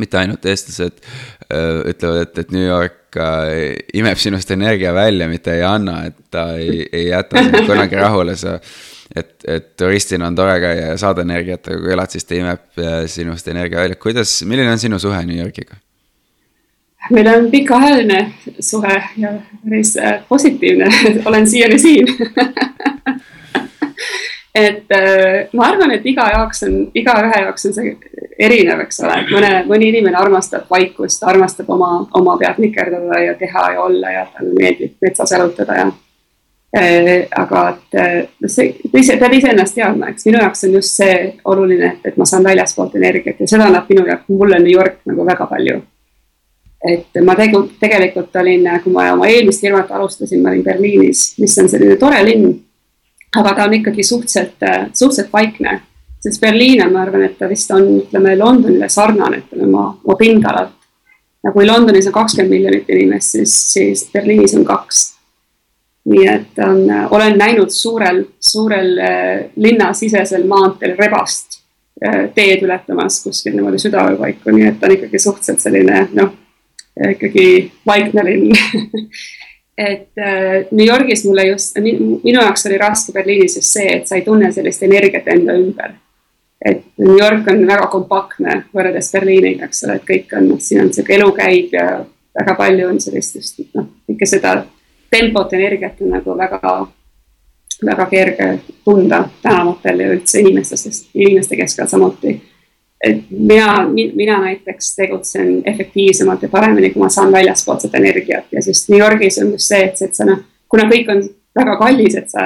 mitte 0.01 0.19
ainult 0.21 0.47
eestlased 0.49 1.03
äh, 1.03 1.83
ütlevad, 1.91 2.23
et, 2.29 2.39
et 2.45 2.55
New 2.55 2.65
York 2.65 3.19
äh, 3.21 3.75
imeb 3.99 4.21
sinust 4.21 4.51
energia 4.55 4.95
välja, 4.97 5.29
mitte 5.29 5.57
ei 5.59 5.65
anna, 5.69 5.99
et 6.09 6.17
ta 6.33 6.53
ei, 6.57 6.87
ei 6.89 7.11
jäta 7.11 7.43
sind 7.43 7.67
kunagi 7.69 8.01
rahule, 8.01 8.37
sa 8.41 8.57
et, 9.17 9.33
et 9.49 9.71
turistina 9.77 10.27
on 10.27 10.37
tore 10.37 10.59
käia 10.61 10.93
ja 10.93 10.99
saada 11.01 11.25
energiat, 11.27 11.67
aga 11.69 11.81
kui 11.81 11.95
elad, 11.95 12.13
siis 12.13 12.25
ta 12.29 12.37
imeb 12.39 12.83
äh, 12.83 12.99
sinust 13.11 13.49
energia 13.49 13.81
välja. 13.85 13.97
kuidas, 14.01 14.43
milline 14.49 14.73
on 14.73 14.79
sinu 14.79 14.99
suhe 15.03 15.23
New 15.27 15.39
Yorgiga? 15.39 15.79
meil 17.11 17.27
on 17.27 17.51
pikaajaline 17.51 18.21
suhe 18.61 19.03
ja 19.19 19.33
päris 19.65 19.97
äh, 19.97 20.21
positiivne 20.29 20.89
olen 21.29 21.47
siiani 21.51 21.79
siin 21.79 22.07
et 24.55 24.93
äh, 24.93 25.49
ma 25.53 25.67
arvan, 25.71 25.95
et 25.97 26.07
iga 26.07 26.29
jaoks 26.35 26.63
on, 26.69 26.77
igaühe 26.95 27.41
jaoks 27.45 27.67
on 27.69 27.75
see 27.77 27.95
erinev, 28.43 28.83
eks 28.85 29.01
ole, 29.05 29.19
et 29.23 29.33
mõne, 29.33 29.51
mõni 29.69 29.91
inimene 29.93 30.19
armastab 30.19 30.69
vaikust, 30.73 31.25
armastab 31.29 31.71
oma, 31.73 31.93
oma 32.19 32.37
pead 32.41 32.61
nikerdada 32.63 33.21
ja 33.23 33.35
teha 33.39 33.69
ja 33.75 33.83
olla 33.83 34.17
ja 34.17 34.25
talle 34.35 34.55
meeldib 34.59 34.97
metsas 35.05 35.33
jalutada 35.33 35.79
ja 35.79 35.91
aga 36.73 37.63
et 37.69 37.99
äh, 38.01 38.29
see, 38.49 38.71
ise, 38.97 39.19
pead 39.21 39.35
iseennast 39.37 39.75
teadma, 39.77 40.09
eks 40.09 40.25
minu 40.25 40.41
jaoks 40.41 40.65
on 40.65 40.79
just 40.79 40.97
see 40.97 41.17
oluline, 41.53 41.99
et 42.05 42.17
ma 42.17 42.25
saan 42.29 42.47
väljaspoolt 42.47 42.97
energiat 42.97 43.43
ja 43.45 43.49
seda 43.51 43.67
annab 43.69 43.91
minu 43.93 44.07
jaoks, 44.09 44.25
mulle 44.33 44.61
New 44.63 44.73
York 44.73 45.03
nagu 45.11 45.27
väga 45.29 45.47
palju. 45.51 45.83
et 46.89 47.21
ma 47.23 47.37
tegu, 47.39 47.61
tegelikult 47.79 48.35
olin, 48.41 48.65
kui 48.83 48.93
ma 48.93 49.05
oma 49.13 49.29
eelmist 49.29 49.61
firmat 49.61 49.93
alustasin, 49.93 50.41
ma 50.43 50.51
olin 50.51 50.65
Berliinis, 50.65 51.37
mis 51.39 51.59
on 51.61 51.69
selline 51.69 51.99
tore 52.01 52.25
linn. 52.25 52.49
aga 53.37 53.55
ta 53.55 53.69
on 53.69 53.77
ikkagi 53.77 54.03
suhteliselt, 54.05 54.65
suhteliselt 54.97 55.33
vaikne, 55.33 55.79
sest 56.25 56.41
Berliin 56.41 56.87
on, 56.87 56.93
ma 56.97 57.05
arvan, 57.05 57.29
et 57.29 57.39
ta 57.39 57.53
vist 57.53 57.71
on, 57.71 57.85
ütleme 58.01 58.33
Londonile 58.39 58.89
sarnane, 58.89 59.45
ütleme 59.45 59.69
oma, 59.69 59.91
oma 60.05 60.17
pindalalt. 60.17 60.79
ja 61.45 61.53
kui 61.53 61.69
Londonis 61.69 62.09
on 62.09 62.17
kakskümmend 62.17 62.57
miljonit 62.57 62.89
inimest, 62.89 63.37
siis, 63.37 63.59
siis 63.75 64.09
Berliinis 64.13 64.57
on 64.57 64.65
kaks 64.65 65.12
nii 66.05 66.27
et 66.27 66.59
on, 66.59 66.87
olen 67.11 67.37
näinud 67.39 67.71
suurel, 67.71 68.25
suurel 68.41 68.97
äh, 68.99 69.45
linnasisesel 69.57 70.47
maanteel 70.51 70.97
rebast 70.99 71.61
äh, 72.05 72.25
teed 72.35 72.65
ületamas 72.67 73.21
kuskil 73.23 73.55
niimoodi 73.55 73.79
südaöö 73.79 74.17
paiku, 74.19 74.51
nii 74.51 74.67
et 74.73 74.81
ta 74.81 74.89
on 74.91 74.97
ikkagi 74.97 75.19
suhteliselt 75.23 75.63
selline 75.63 76.09
noh, 76.19 76.33
ikkagi 77.13 77.47
vaikne 77.87 78.25
linn 78.27 78.51
et 79.79 80.19
äh, 80.19 80.67
New 80.71 80.87
Yorgis 80.87 81.25
mulle 81.25 81.47
just, 81.53 81.79
minu 81.79 82.41
jaoks 82.41 82.67
oli 82.67 82.79
raske 82.79 83.13
Berliinis 83.13 83.57
just 83.57 83.73
see, 83.73 83.89
et 83.97 84.09
sa 84.09 84.19
ei 84.19 84.27
tunne 84.27 84.53
sellist 84.53 84.83
energiat 84.83 85.29
enda 85.33 85.57
ümber. 85.59 85.95
et 86.65 86.83
New 86.99 87.19
York 87.19 87.49
on 87.51 87.65
väga 87.67 87.87
kompaktne 87.91 88.61
võrreldes 88.75 89.09
Berliiniga, 89.13 89.67
eks 89.67 89.83
ole, 89.87 89.97
et 89.99 90.05
kõik 90.07 90.37
on, 90.39 90.53
siin 90.63 90.85
on 90.85 90.93
sihuke 90.95 91.17
elu 91.17 91.33
käib 91.35 91.73
ja 91.75 91.87
väga 92.39 92.55
palju 92.59 92.89
on 92.89 93.01
sellist 93.03 93.39
just 93.41 93.59
noh, 93.75 93.89
ikka 94.13 94.29
seda 94.31 94.53
tempot, 95.13 95.53
energiat 95.53 96.01
on 96.01 96.15
nagu 96.17 96.37
väga, 96.39 96.73
väga 97.87 98.07
kerge 98.11 98.49
tunda 98.85 99.25
tänavatel 99.43 100.01
ja 100.01 100.15
üldse 100.15 100.41
inimestes, 100.41 101.05
inimeste 101.15 101.57
keskel 101.57 101.89
samuti. 101.89 102.41
et 103.05 103.31
mina, 103.31 103.89
mina 104.15 104.37
näiteks 104.41 104.95
tegutsen 104.97 105.63
efektiivsemalt 105.67 106.43
ja 106.43 106.49
paremini, 106.49 106.91
kui 106.91 107.03
ma 107.03 107.09
saan 107.11 107.33
väljaspoolt 107.33 107.83
seda 107.83 107.99
energiat 107.99 108.45
ja 108.53 108.63
siis 108.63 108.85
New 108.89 109.01
Yorgis 109.01 109.41
on 109.43 109.51
just 109.51 109.73
see, 109.73 109.81
et, 109.85 110.03
et 110.07 110.15
sa 110.15 110.25
noh, 110.29 110.39
kuna 110.71 110.87
kõik 110.91 111.11
on 111.11 111.25
väga 111.59 111.75
kallis, 111.81 112.15
et 112.15 112.31
sa 112.31 112.45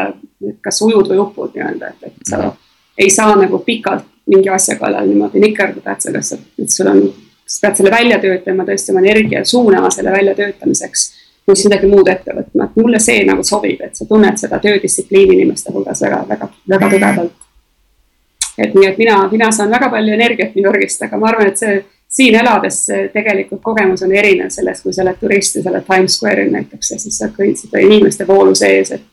kas 0.65 0.81
ujud 0.83 1.11
või 1.13 1.21
upud 1.27 1.53
nii-öelda, 1.55 1.93
et, 1.93 2.09
et 2.09 2.31
sa 2.31 2.55
ei 2.99 3.11
saa 3.13 3.37
nagu 3.37 3.61
pikalt 3.67 4.09
mingi 4.33 4.49
asja 4.49 4.79
kallal 4.81 5.07
niimoodi 5.07 5.45
nikerdada, 5.45 5.93
et 5.93 6.09
lihtsalt, 6.17 6.49
et 6.59 6.73
sul 6.73 6.89
on, 6.91 7.05
sa 7.47 7.67
pead 7.67 7.83
selle 7.83 7.93
välja 7.93 8.19
töötama, 8.23 8.65
tõesti 8.67 8.95
oma 8.95 9.05
energia 9.05 9.45
suunama 9.45 9.93
selle 9.95 10.17
väljatöötamiseks 10.17 11.05
kui 11.47 11.57
siis 11.57 11.69
midagi 11.71 11.87
muud 11.87 12.09
ette 12.11 12.35
võtma, 12.35 12.67
et 12.67 12.79
mulle 12.81 12.99
see 13.03 13.25
nagu 13.27 13.45
sobib, 13.47 13.83
et 13.87 13.95
sa 13.95 14.07
tunned 14.09 14.39
seda 14.41 14.59
töödistsipliini 14.63 15.37
inimeste 15.39 15.73
hulgas 15.73 16.03
väga, 16.03 16.25
väga, 16.29 16.49
väga 16.73 16.89
tugevalt. 16.91 17.37
et 18.59 18.75
nii, 18.75 18.87
et 18.89 18.99
mina, 18.99 19.19
mina 19.33 19.51
saan 19.53 19.71
väga 19.71 19.89
palju 19.93 20.15
energiat 20.15 20.57
New 20.57 20.65
Yorgist, 20.65 21.03
aga 21.07 21.21
ma 21.21 21.31
arvan, 21.31 21.53
et 21.53 21.63
see 21.63 21.77
siin 22.17 22.35
elades 22.41 22.81
tegelikult 23.13 23.63
kogemus 23.63 24.03
on 24.03 24.15
erinev 24.15 24.51
sellest, 24.51 24.83
kui 24.83 24.95
sa 24.95 25.05
oled 25.05 25.21
turist 25.21 25.59
ja 25.59 25.63
sa 25.63 25.71
oled 25.71 25.87
Times 25.87 26.17
Square'il 26.19 26.51
näiteks 26.55 26.91
ja 26.95 26.99
siis 26.99 27.19
sa 27.21 27.31
kõid 27.35 27.61
seda 27.61 27.83
inimeste 27.85 28.27
voolu 28.27 28.55
sees, 28.55 28.93
et. 28.97 29.07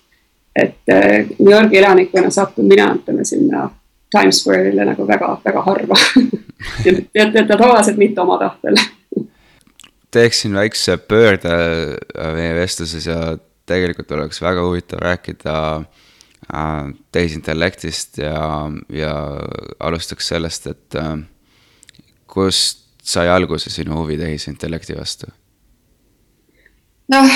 et 0.55 0.93
äh, 0.93 1.25
New 1.39 1.51
Yorgi 1.51 1.77
elanikuna 1.77 2.29
satun 2.33 2.65
mina, 2.69 2.89
ütleme 2.97 3.25
sinna 3.25 3.67
Times 4.13 4.41
Square'ile 4.41 4.85
nagu 4.89 5.07
väga-väga 5.07 5.61
harva 5.65 6.01
ja, 6.85 6.97
ja, 7.13 7.29
ja 7.29 7.45
tavaliselt 7.57 7.97
mitte 7.97 8.21
oma 8.21 8.37
tahtel 8.41 8.77
teeksin 10.13 10.55
väikse 10.55 10.97
pöörde 10.97 11.53
äh, 11.53 12.31
meie 12.37 12.53
vestluses 12.55 13.07
ja 13.09 13.35
tegelikult 13.69 14.11
oleks 14.11 14.41
väga 14.43 14.63
huvitav 14.65 15.01
rääkida 15.03 15.55
äh, 16.53 16.93
tehisintellektist 17.11 18.17
ja, 18.21 18.71
ja 18.89 19.13
alustaks 19.79 20.27
sellest, 20.33 20.67
et 20.67 20.99
äh, 20.99 21.15
kust 22.27 22.83
sai 23.03 23.27
alguse 23.29 23.69
sinu 23.69 23.97
huvi 23.99 24.17
tehisintellekti 24.17 24.95
vastu? 24.97 25.27
noh, 27.11 27.33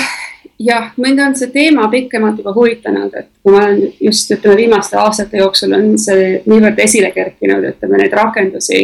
jah, 0.58 0.92
mind 0.96 1.20
on 1.22 1.36
see 1.36 1.50
teema 1.54 1.88
pikemalt 1.92 2.38
juba 2.40 2.54
huvitanud, 2.56 3.12
et 3.14 3.28
kui 3.42 3.52
ma 3.52 3.66
olen 3.66 3.82
just 4.00 4.32
ütleme, 4.32 4.56
viimaste 4.62 4.96
aastate 4.98 5.42
jooksul 5.42 5.74
on 5.76 5.92
see 6.00 6.38
niivõrd 6.46 6.80
esile 6.82 7.12
kerkinud, 7.14 7.66
ütleme 7.74 8.00
neid 8.00 8.16
rakendusi 8.16 8.80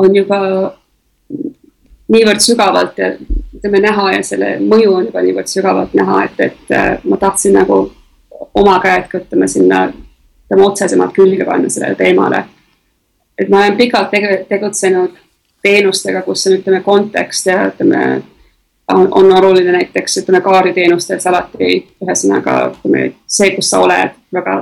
on 0.00 0.16
juba 0.16 0.40
niivõrd 2.12 2.40
sügavalt 2.44 2.98
ja 2.98 3.12
ütleme 3.56 3.80
näha 3.80 4.10
ja 4.12 4.22
selle 4.26 4.56
mõju 4.60 4.92
on 4.92 5.06
juba 5.08 5.22
niivõrd 5.24 5.48
sügavalt 5.48 5.94
näha, 5.96 6.24
et, 6.24 6.40
et 6.50 6.74
äh, 6.76 6.90
ma 7.04 7.16
tahtsin 7.20 7.56
nagu 7.56 7.86
oma 8.54 8.78
käed 8.82 9.08
ka 9.08 9.22
ütleme 9.22 9.48
sinna, 9.48 9.86
ütleme 10.44 10.66
otsesemalt 10.66 11.14
külge 11.16 11.46
panna 11.48 11.70
sellele 11.70 11.96
teemale. 11.98 12.44
et 13.38 13.48
ma 13.48 13.64
olen 13.64 13.76
pikalt 13.76 14.10
tege, 14.10 14.44
tegutsenud 14.48 15.16
teenustega, 15.62 16.22
kus 16.22 16.46
on, 16.46 16.58
ütleme, 16.60 16.82
kontekst 16.84 17.46
ja 17.46 17.64
ütleme, 17.70 18.22
on, 18.92 19.08
on 19.10 19.32
oluline 19.32 19.72
näiteks 19.72 20.20
ütleme 20.20 20.40
kaariteenustes 20.44 21.26
alati 21.26 21.78
ühesõnaga 22.04 22.58
ütleme 22.74 23.10
see, 23.26 23.54
kus 23.56 23.72
sa 23.72 23.80
oled, 23.80 24.12
väga, 24.34 24.58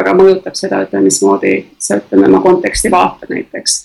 väga 0.00 0.14
mõjutab 0.18 0.56
seda, 0.58 0.80
ütleme, 0.86 1.10
mismoodi 1.10 1.54
sa 1.78 2.00
ütleme 2.00 2.30
oma 2.32 2.40
konteksti 2.40 2.90
vaatad 2.90 3.34
näiteks 3.34 3.82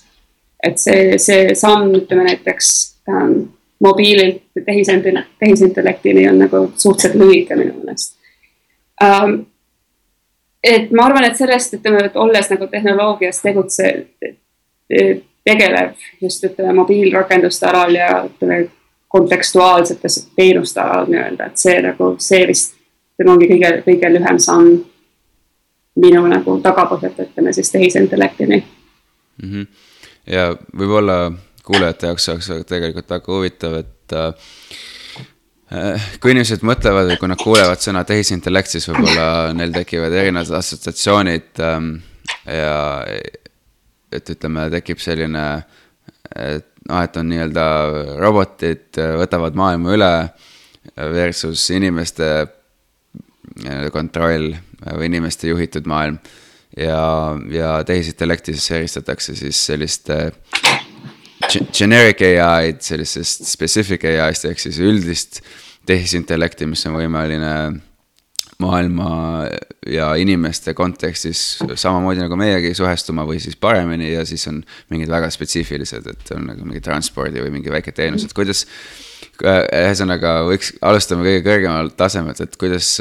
et 0.64 0.80
see, 0.82 1.18
see 1.22 1.54
samm, 1.56 1.92
ütleme 1.96 2.24
näiteks 2.24 2.70
ähm, 3.10 3.42
mobiililt 3.80 4.42
tehisintellekti, 4.66 5.36
tehisintellektini 5.40 6.30
on 6.30 6.40
nagu 6.40 6.64
suhteliselt 6.76 7.22
lühike 7.22 7.56
minu 7.56 7.74
meelest 7.78 8.18
ähm,. 9.04 9.40
et 10.64 10.92
ma 10.92 11.06
arvan, 11.06 11.28
et 11.28 11.38
sellest, 11.38 11.78
ütleme, 11.78 12.06
et 12.06 12.16
olles 12.16 12.50
nagu 12.50 12.68
tehnoloogias 12.68 13.42
tegutse, 13.42 13.92
tegelev 15.46 15.94
just 16.22 16.44
ütleme 16.44 16.74
mobiilrakenduste 16.74 17.70
alal 17.70 17.96
ja 17.96 18.10
ütleme 18.26 18.68
kontekstuaalsete 19.08 20.10
teenuste 20.36 20.82
alal 20.82 21.06
nii-öelda, 21.12 21.46
et 21.46 21.62
see 21.62 21.78
nagu, 21.86 22.16
see 22.20 22.48
vist 22.50 22.74
ütleme, 23.16 23.36
ongi 23.36 23.52
kõige, 23.54 23.72
kõige 23.86 24.14
lühem 24.18 24.40
samm 24.42 24.74
minu 26.02 26.26
nagu 26.30 26.58
tagapõhjalt, 26.66 27.22
ütleme 27.30 27.54
siis 27.54 27.72
tehisintellektini 27.72 28.64
mm. 28.64 29.52
-hmm 29.52 29.87
ja 30.28 30.52
võib-olla 30.76 31.32
kuulajate 31.68 32.12
jaoks 32.12 32.30
oleks 32.34 32.52
tegelikult 32.70 33.10
väga 33.12 33.34
huvitav, 33.34 33.80
et 33.82 34.16
äh, 34.18 34.54
kui 36.22 36.32
inimesed 36.32 36.64
mõtlevad 36.68 37.12
kui 37.20 37.32
nad 37.32 37.42
kuulevad 37.42 37.82
sõna 37.84 38.06
tehisintellekt, 38.08 38.72
siis 38.72 38.88
võib-olla 38.92 39.54
neil 39.58 39.74
tekivad 39.76 40.16
erinevad 40.16 40.60
assotsiatsioonid 40.62 41.64
ähm, 41.66 41.92
ja 42.48 42.78
et 44.14 44.32
ütleme, 44.32 44.70
tekib 44.72 45.02
selline, 45.04 45.46
et 46.32 46.70
noh, 46.88 47.02
et 47.04 47.18
on 47.20 47.28
nii-öelda 47.28 47.66
robotid 48.22 49.00
võtavad 49.20 49.58
maailma 49.60 49.96
üle 49.98 50.12
versus 50.96 51.66
inimeste 51.76 52.30
kontroll 53.92 54.54
või 54.86 55.10
inimeste 55.10 55.50
juhitud 55.52 55.88
maailm. 55.90 56.20
Ja, 56.76 57.38
ja 57.52 57.72
tehisintellektis 57.88 58.72
eristatakse 58.72 59.36
siis 59.38 59.60
selliste 59.70 60.32
generic 61.72 62.22
ai-d 62.44 62.82
sellisest 62.84 63.48
specific 63.48 64.04
ai-st 64.10 64.50
ehk 64.52 64.62
siis 64.62 64.80
üldist 64.84 65.42
tehisintellekti, 65.88 66.68
mis 66.68 66.84
on 66.90 66.98
võimeline 66.98 67.54
maailma 68.60 69.10
ja 69.86 70.10
inimeste 70.18 70.74
kontekstis 70.74 71.60
samamoodi 71.78 72.24
nagu 72.24 72.38
meiegi 72.40 72.74
suhestuma 72.78 73.26
või 73.28 73.40
siis 73.42 73.56
paremini 73.56 74.10
ja 74.16 74.26
siis 74.26 74.48
on 74.50 74.64
mingid 74.90 75.12
väga 75.14 75.30
spetsiifilised, 75.34 76.10
et 76.10 76.32
on 76.36 76.50
nagu 76.50 76.66
mingi 76.66 76.82
transpordi 76.84 77.44
või 77.44 77.54
mingi 77.60 77.74
väike 77.74 77.94
teenus, 77.96 78.26
et 78.26 78.34
kuidas. 78.38 78.66
Ühesõnaga 79.42 80.34
võiks, 80.48 80.72
alustame 80.82 81.28
kõige 81.28 81.44
kõrgemal 81.46 81.92
tasemelt, 81.98 82.42
et 82.42 82.58
kuidas, 82.60 82.96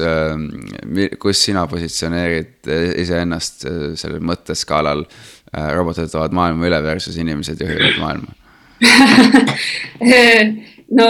kus 1.23 1.45
sina 1.49 1.65
positsioneerid 1.71 2.71
iseennast 3.03 3.67
sellel 3.97 4.21
mõtteskaalal. 4.21 5.07
robotid 5.73 6.09
võtavad 6.09 6.35
maailma 6.37 6.69
üle 6.69 6.83
versus 6.83 7.17
inimesed 7.17 7.61
juhivad 7.61 8.01
maailma 8.03 8.35
no 10.99 11.07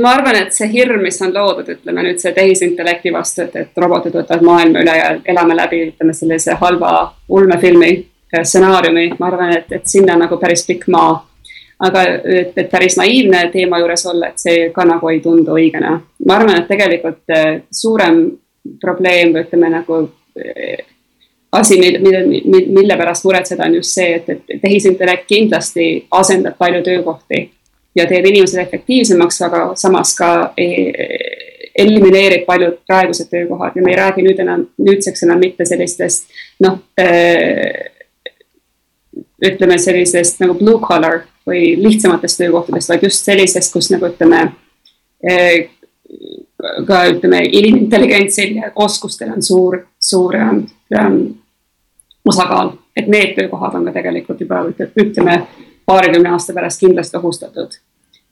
ma 0.00 0.14
arvan, 0.16 0.38
et 0.42 0.54
see 0.54 0.68
hirm, 0.72 1.02
mis 1.04 1.20
on 1.22 1.34
loodud, 1.34 1.68
ütleme 1.76 2.04
nüüd 2.06 2.22
see 2.22 2.32
tehisintellekti 2.34 3.12
vastu, 3.14 3.46
et, 3.46 3.54
et 3.60 3.84
robotid 3.84 4.16
võtavad 4.16 4.42
maailma 4.46 4.82
üle 4.82 4.96
ja 4.98 5.12
elame 5.30 5.56
läbi, 5.56 5.84
ütleme 5.92 6.16
sellise 6.16 6.56
halva 6.60 7.14
ulmefilmi 7.28 7.92
stsenaariumi, 8.34 9.12
ma 9.20 9.30
arvan, 9.30 9.52
et, 9.54 9.70
et 9.72 9.86
sinna 9.86 10.16
nagu 10.18 10.38
päris 10.42 10.64
pikk 10.66 10.88
maa. 10.90 11.20
Aga 11.78 12.02
et, 12.24 12.52
et 12.56 12.70
päris 12.70 12.96
naiivne 12.96 13.48
teema 13.52 13.80
juures 13.82 14.06
olla, 14.06 14.30
et 14.30 14.40
see 14.40 14.68
ka 14.74 14.86
nagu 14.88 15.10
ei 15.10 15.20
tundu 15.20 15.56
õigena. 15.58 15.98
ma 16.26 16.36
arvan, 16.36 16.60
et 16.60 16.68
tegelikult 16.68 17.34
eh, 17.34 17.62
suurem 17.72 18.24
probleem 18.80 19.34
või 19.34 19.44
ütleme 19.44 19.70
nagu 19.72 20.00
eh, 20.38 20.84
asi, 21.52 21.78
mille, 21.78 21.98
mille, 22.00 22.62
mille 22.66 22.96
pärast 22.96 23.24
muretseda, 23.24 23.66
on 23.66 23.74
just 23.80 23.94
see, 23.94 24.14
et, 24.18 24.28
et 24.28 24.62
tehisintellekt 24.62 25.28
kindlasti 25.28 26.06
asendab 26.10 26.56
palju 26.58 26.82
töökohti 26.82 27.44
ja 27.94 28.06
teeb 28.10 28.26
inimesed 28.26 28.58
efektiivsemaks, 28.62 29.40
aga 29.46 29.66
samas 29.78 30.14
ka 30.18 30.30
elimineerib 31.78 32.46
paljud 32.46 32.80
praegused 32.86 33.30
töökohad 33.30 33.76
ja 33.76 33.82
me 33.82 33.92
ei 33.92 33.98
räägi 33.98 34.24
nüüd 34.26 34.40
enam, 34.42 34.66
nüüdseks 34.78 35.26
enam 35.26 35.42
mitte 35.42 35.66
sellistest 35.66 36.30
noh 36.62 36.78
äh,, 37.00 37.90
ütleme 39.44 39.78
sellisest 39.78 40.42
nagu 40.42 40.56
blue 40.58 40.80
collar 40.82 41.24
või 41.46 41.74
lihtsamatest 41.82 42.40
töökohtadest, 42.40 42.88
vaid 42.88 43.02
just 43.04 43.24
sellisest, 43.24 43.72
kus 43.72 43.90
nagu 43.92 44.08
ütleme 44.08 44.40
äh, 45.30 45.66
ka 46.86 47.04
ütleme, 47.12 47.42
inimintelligentsil 47.44 48.56
ja 48.56 48.70
oskustel 48.74 49.32
on 49.32 49.42
suur, 49.42 49.78
suur 50.00 50.36
ähm, 50.36 50.62
osakaal, 52.28 52.72
et 52.96 53.08
need 53.08 53.34
töökohad 53.36 53.74
on 53.74 53.84
ka 53.84 53.92
tegelikult 53.92 54.40
juba 54.40 54.62
ütleme 54.96 55.42
paarikümne 55.86 56.30
aasta 56.32 56.54
pärast 56.56 56.80
kindlasti 56.80 57.16
ohustatud. 57.16 57.76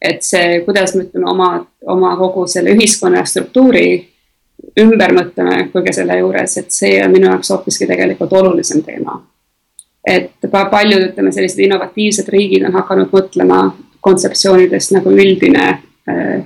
et 0.02 0.22
see, 0.26 0.60
kuidas 0.64 0.94
me 0.94 1.04
ütleme 1.04 1.30
oma, 1.30 1.66
oma 1.86 2.16
kogu 2.16 2.46
selle 2.50 2.72
ühiskonna 2.74 3.24
struktuuri 3.24 4.08
ümber 4.80 5.12
mõtleme 5.14 5.68
kõige 5.70 5.92
selle 5.94 6.16
juures, 6.18 6.56
et 6.58 6.74
see 6.74 6.96
on 7.04 7.12
minu 7.12 7.28
jaoks 7.28 7.50
hoopiski 7.50 7.86
tegelikult 7.86 8.32
olulisem 8.32 8.82
teema. 8.82 9.20
Et 10.06 10.50
paljud, 10.50 11.08
ütleme, 11.10 11.32
sellised 11.32 11.60
innovatiivsed 11.62 12.28
riigid 12.28 12.66
on 12.66 12.74
hakanud 12.74 13.12
mõtlema 13.14 13.60
kontseptsioonidest 14.02 14.96
nagu 14.96 15.12
üldine 15.14 15.68
äh, 16.08 16.42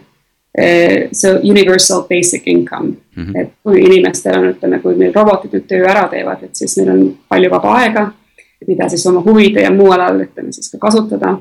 äh, 0.59 1.09
see 1.13 1.39
universal 1.51 2.05
basic 2.09 2.47
income 2.47 2.93
mm, 3.17 3.25
-hmm. 3.25 3.41
et 3.41 3.53
kui 3.63 3.81
inimestel 3.81 4.39
on, 4.39 4.51
ütleme, 4.53 4.81
kui 4.85 4.95
meil 4.95 5.15
robotid 5.15 5.57
nüüd 5.57 5.67
töö 5.69 5.89
ära 5.89 6.09
teevad, 6.13 6.43
et 6.43 6.57
siis 6.57 6.77
neil 6.77 6.93
on 6.93 7.03
palju 7.29 7.51
vaba 7.51 7.75
aega 7.81 8.11
mida 8.67 8.89
siis 8.89 9.07
oma 9.07 9.23
huvide 9.25 9.63
ja 9.63 9.71
muu 9.71 9.91
alal 9.93 10.21
ütleme 10.25 10.53
siis 10.53 10.71
ka 10.71 10.79
kasutada. 10.79 11.39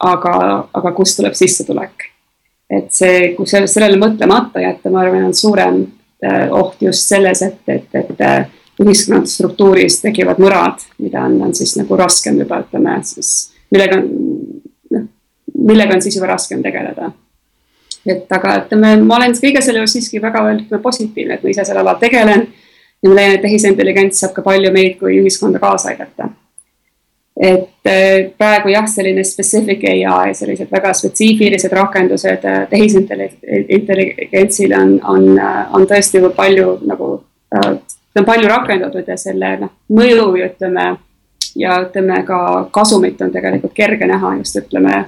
aga, 0.00 0.68
aga 0.74 0.92
kust 0.92 1.16
tuleb 1.16 1.34
sissetulek? 1.34 2.06
et 2.70 2.92
see, 2.94 3.32
kui 3.34 3.46
sellele 3.50 3.98
mõtlemata 3.98 4.62
jätta, 4.62 4.90
ma 4.90 5.00
arvan, 5.02 5.24
on 5.26 5.34
suurem 5.34 5.80
äh, 6.24 6.46
oht 6.54 6.82
just 6.82 7.08
selles, 7.08 7.42
et, 7.42 7.58
et, 7.66 7.88
et 7.98 8.20
äh, 8.80 8.86
ühiskonna 8.86 9.28
struktuuris 9.28 10.00
tekivad 10.02 10.40
mõrad, 10.42 10.82
mida 10.98 11.24
on, 11.28 11.38
on 11.46 11.54
siis 11.56 11.76
nagu 11.78 11.98
raskem 12.00 12.40
juba 12.40 12.62
ütleme 12.64 12.98
siis, 13.06 13.50
millega 13.72 14.00
on, 14.00 14.08
noh, 14.96 15.08
millega 15.70 15.96
on 15.96 16.04
siis 16.04 16.16
juba 16.16 16.32
raskem 16.32 16.64
tegeleda. 16.64 17.12
et 18.06 18.32
aga 18.32 18.56
ütleme, 18.64 18.96
ma 19.04 19.20
olen 19.20 19.36
kõige 19.36 19.62
selle 19.62 19.82
juures 19.82 19.98
siiski 19.98 20.22
väga 20.22 20.46
ütleme 20.54 20.82
positiivne, 20.82 21.36
et 21.36 21.44
ma 21.44 21.52
ise 21.52 21.68
selle 21.68 21.84
alal 21.84 22.00
tegelen 22.00 22.46
ja 23.02 23.08
ma 23.08 23.16
leian, 23.16 23.36
et 23.36 23.44
tehisintelligents 23.44 24.20
saab 24.20 24.32
ka 24.36 24.42
palju 24.42 24.72
meid 24.72 24.96
kui 25.00 25.20
ühiskonda 25.20 25.60
kaasa 25.60 25.92
aidata 25.92 26.32
et 27.40 27.88
äh, 27.88 28.28
praegu 28.36 28.68
jah, 28.68 28.84
selline 28.88 29.24
specific 29.24 29.84
ai, 29.88 30.34
sellised 30.36 30.68
väga 30.72 30.92
spetsiifilised 30.96 31.72
rakendused 31.72 32.44
äh, 32.44 32.68
tehisintelligentsile 32.68 34.76
on, 34.76 35.00
on, 35.08 35.38
äh, 35.38 35.74
on 35.74 35.86
tõesti 35.88 36.20
palju 36.36 36.78
nagu, 36.90 37.22
on 38.18 38.26
palju 38.26 38.48
rakendatud 38.48 39.08
ja 39.08 39.16
selle 39.20 39.54
noh, 39.60 39.72
mõju 39.94 40.34
ja 40.40 40.50
ütleme 40.50 40.86
ja 41.58 41.78
ütleme 41.84 42.22
ka 42.26 42.68
kasumit 42.72 43.22
on 43.22 43.32
tegelikult 43.32 43.74
kerge 43.74 44.06
näha 44.06 44.36
just 44.38 44.58
ütleme, 44.60 45.04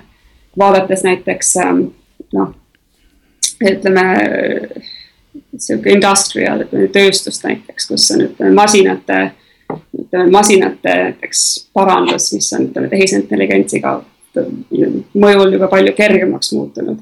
vaadates 0.59 1.05
näiteks 1.07 1.57
ähm, 1.65 1.85
noh, 2.35 2.55
ütleme 3.61 4.07
sihuke 5.57 5.95
industrial, 5.95 6.67
ütleme 6.67 6.89
tööstust 6.93 7.47
näiteks, 7.47 7.89
kus 7.91 8.11
on 8.15 8.27
ütleme 8.29 8.55
masinate 8.57 9.21
ütleme, 9.99 10.31
masinate 10.31 10.95
näiteks 11.03 11.69
parandus, 11.75 12.33
mis 12.35 12.53
on, 12.53 12.69
ütleme, 12.69 12.89
tehisintelligentsiga 12.93 13.95
mõjul 15.15 15.57
juba 15.57 15.69
palju 15.73 15.93
kergemaks 15.97 16.53
muutunud. 16.57 17.01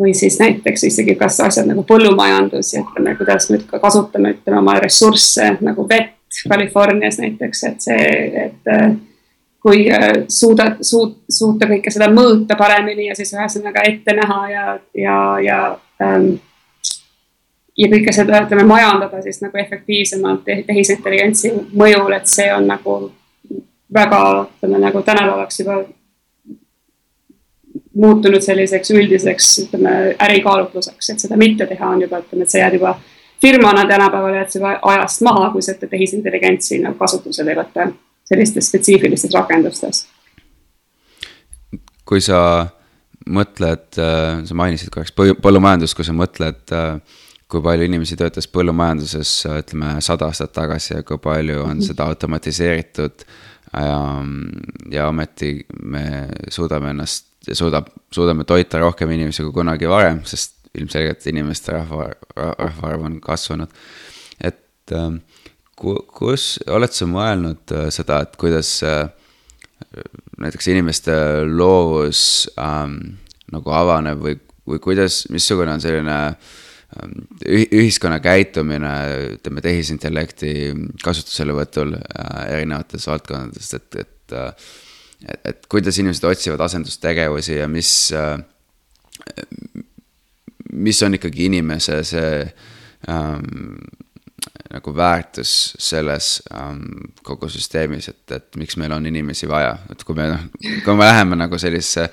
Või 0.00 0.14
siis 0.14 0.38
näiteks 0.40 0.84
isegi 0.84 1.14
kas 1.18 1.40
asjad 1.40 1.68
nagu 1.70 1.84
põllumajandus 1.86 2.74
ja 2.74 2.82
ütleme, 2.82 3.14
kuidas 3.18 3.50
me 3.50 3.60
ka 3.66 3.78
kasutame, 3.78 4.34
ütleme 4.36 4.58
oma 4.58 4.78
ressursse 4.82 5.56
nagu 5.60 5.88
vett 5.88 6.12
Californias 6.48 7.20
näiteks, 7.22 7.64
et 7.68 7.84
see, 7.84 8.06
et 8.46 8.72
äh, 8.74 8.88
kui 9.62 9.84
äh, 9.92 10.24
suudad, 10.28 10.80
suut-, 10.82 11.20
suuta 11.30 11.68
kõike 11.70 11.92
seda 11.94 12.08
mõõta 12.10 12.56
paremini 12.58 13.06
ja 13.08 13.14
siis 13.14 13.30
ühesõnaga 13.36 13.84
ette 13.86 14.16
näha 14.18 14.40
ja, 14.50 14.64
ja, 14.98 15.18
ja 15.44 15.58
ähm, 16.02 16.34
ja 17.78 17.90
kõike 17.90 18.12
seda, 18.14 18.42
ütleme, 18.44 18.66
majandada 18.68 19.22
siis 19.22 19.40
nagu 19.42 19.58
efektiivsemalt 19.62 20.44
tehisintelligentsi 20.66 21.52
mõjul, 21.72 22.12
et 22.16 22.30
see 22.30 22.50
on 22.54 22.66
nagu 22.70 22.98
väga, 23.94 24.20
ütleme 24.58 24.82
nagu 24.82 25.02
tänapäevaks 25.06 25.60
juba 25.62 25.80
muutunud 27.94 28.42
selliseks 28.42 28.90
üldiseks, 28.90 29.50
ütleme, 29.66 30.14
ärikaalutluseks, 30.22 31.10
et 31.10 31.24
seda 31.26 31.38
mitte 31.40 31.66
teha 31.70 31.90
on 31.94 32.02
juba, 32.02 32.20
ütleme, 32.24 32.46
et 32.46 32.50
sa 32.50 32.62
jääd 32.62 32.78
juba 32.78 32.96
firmana 33.42 33.84
tänapäeval 33.88 34.38
jääd 34.40 34.50
sa 34.54 34.72
ajast 34.82 35.22
maha, 35.26 35.50
kui 35.52 35.62
sa 35.62 35.74
tehisintelligentsi 35.74 36.80
nagu 36.82 36.98
kasutusele 36.98 37.54
ei 37.54 37.60
võta 37.60 37.88
sellistes 38.24 38.70
spetsiifilistes 38.70 39.34
rakendustes. 39.34 40.06
kui 42.04 42.20
sa 42.20 42.66
mõtled, 43.24 43.86
äh, 43.96 44.42
sa 44.44 44.54
mainisid 44.54 44.90
korraks 44.92 45.14
põllumajandust, 45.16 45.96
kui 45.96 46.04
sa 46.04 46.12
mõtled 46.12 46.74
äh, 46.76 46.98
kui 47.54 47.62
palju 47.62 47.86
inimesi 47.86 48.16
töötas 48.18 48.48
põllumajanduses, 48.50 49.32
ütleme 49.60 49.96
sada 50.04 50.28
aastat 50.30 50.54
tagasi 50.56 50.96
ja 50.96 51.02
kui 51.06 51.20
palju 51.22 51.60
on 51.62 51.76
mhm. 51.76 51.86
seda 51.86 52.08
automatiseeritud. 52.10 53.26
ja, 53.74 54.00
ja 54.90 55.08
ometi 55.08 55.66
me 55.82 56.28
suudame 56.48 56.92
ennast, 56.94 57.33
suudab, 57.52 57.90
suudame 58.14 58.46
toita 58.48 58.80
rohkem 58.80 59.10
inimesi 59.14 59.44
kui 59.44 59.52
kunagi 59.60 59.88
varem, 59.90 60.22
sest 60.28 60.56
ilmselgelt 60.74 61.26
inimeste 61.30 61.74
rahva, 61.74 62.08
rahvaarv 62.36 63.04
on 63.06 63.20
kasvanud. 63.22 63.68
et 64.40 64.92
ähm, 64.92 65.20
kus 65.76 66.58
oled 66.70 66.92
sa 66.92 67.06
mõelnud 67.10 67.74
äh, 67.74 67.88
seda, 67.94 68.22
et 68.24 68.36
kuidas 68.40 68.76
äh, 68.86 69.06
näiteks 70.40 70.68
inimeste 70.72 71.14
loovus 71.46 72.48
ähm, 72.58 73.18
nagu 73.52 73.70
avaneb 73.74 74.22
või, 74.22 74.38
või 74.66 74.80
kuidas, 74.82 75.24
missugune 75.30 75.76
on 75.76 75.82
selline 75.82 76.16
äh, 76.32 76.52
ühiskonna 77.44 78.20
käitumine, 78.22 78.92
ütleme 79.36 79.62
tehisintellekti 79.64 80.54
kasutuselevõtul 81.02 81.96
äh, 81.98 82.40
erinevates 82.58 83.08
valdkondades, 83.10 83.74
et, 83.80 84.02
et. 84.04 84.34
Äh, 84.34 84.72
et, 85.28 85.40
et 85.44 85.66
kuidas 85.70 85.98
inimesed 85.98 86.24
otsivad 86.28 86.60
asendustegevusi 86.66 87.58
ja 87.58 87.68
mis, 87.68 87.90
äh, 88.12 88.38
mis 90.72 91.02
on 91.02 91.18
ikkagi 91.18 91.48
inimese 91.50 92.00
see 92.06 92.40
ähm, 93.08 93.76
nagu 94.74 94.96
väärtus 94.96 95.74
selles 95.78 96.42
um, 96.50 96.80
kogu 97.22 97.48
süsteemis, 97.48 98.08
et, 98.10 98.24
et 98.34 98.56
miks 98.58 98.76
meil 98.80 98.92
on 98.96 99.06
inimesi 99.06 99.48
vaja, 99.48 99.76
et 99.92 100.02
kui 100.06 100.16
me 100.18 100.26
noh, 100.32 100.48
kui 100.84 100.96
me 100.98 101.06
läheme 101.06 101.38
nagu 101.38 101.58
sellisesse 101.60 102.08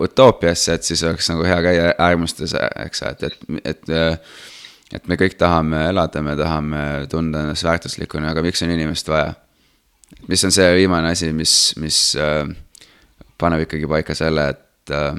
utoopiasse, 0.00 0.78
et 0.78 0.86
siis 0.86 1.02
oleks 1.04 1.28
nagu 1.32 1.44
hea 1.46 1.58
käia 1.66 1.92
äärmustes, 1.98 2.56
eks, 2.86 3.04
et, 3.10 3.28
et, 3.28 3.44
et. 3.74 3.92
et 4.96 5.06
me 5.06 5.14
kõik 5.14 5.36
tahame 5.38 5.84
elada, 5.92 6.22
me 6.24 6.32
tahame 6.34 6.80
tunda 7.10 7.44
ennast 7.44 7.62
väärtuslikuna, 7.62 8.32
aga 8.32 8.42
miks 8.42 8.64
on 8.66 8.72
inimest 8.74 9.12
vaja? 9.12 9.36
Mis 10.28 10.44
on 10.44 10.54
see 10.54 10.74
viimane 10.76 11.12
asi, 11.14 11.32
mis, 11.32 11.54
mis 11.80 12.00
uh, 12.18 12.44
paneb 13.38 13.66
ikkagi 13.66 13.88
paika 13.90 14.14
selle, 14.18 14.48
et 14.54 14.94
uh, 14.94 15.14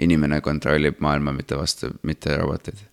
inimene 0.00 0.40
kontrollib 0.40 1.00
maailma, 1.04 1.32
mitte 1.36 1.58
vastu, 1.58 1.92
mitte 2.02 2.36
robotid 2.36 2.86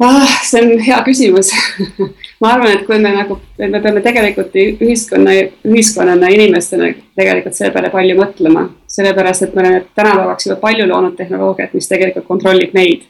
ah,? 0.00 0.38
see 0.42 0.62
on 0.62 0.78
hea 0.82 1.00
küsimus 1.06 1.52
ma 2.40 2.54
arvan, 2.54 2.72
et 2.74 2.84
kui 2.86 2.98
me 2.98 3.12
nagu, 3.14 3.38
me 3.58 3.80
peame 3.80 4.02
tegelikult 4.04 4.54
ühiskonna, 4.60 5.34
ühiskonnana, 5.68 6.30
inimestena 6.34 6.90
tegelikult 7.16 7.56
selle 7.56 7.72
peale 7.74 7.90
palju 7.94 8.16
mõtlema. 8.18 8.66
sellepärast, 8.96 9.46
et 9.46 9.54
me 9.54 9.62
oleme 9.64 9.82
tänapäevaks 9.94 10.48
juba 10.48 10.60
palju 10.62 10.88
loonud 10.90 11.16
tehnoloogiat, 11.16 11.74
mis 11.74 11.88
tegelikult 11.88 12.26
kontrollib 12.26 12.74
meid. 12.74 13.06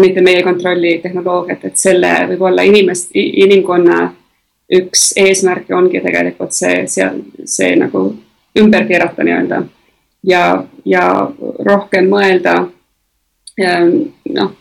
mitte 0.00 0.20
meie 0.20 0.42
kontrolli 0.42 0.98
tehnoloogiat, 1.02 1.64
et 1.64 1.76
selle 1.78 2.12
võib-olla 2.32 2.62
inimest, 2.66 3.10
inimkonna 3.14 3.98
üks 4.74 5.12
eesmärke 5.20 5.74
ongi 5.74 6.00
tegelikult 6.04 6.52
see, 6.52 6.86
see, 6.90 7.08
see 7.44 7.74
nagu 7.80 8.06
ümber 8.58 8.86
keerata 8.88 9.24
nii-öelda. 9.24 9.62
ja, 10.22 10.64
ja 10.84 11.06
rohkem 11.66 12.08
mõelda 12.10 12.58
noh 14.34 14.52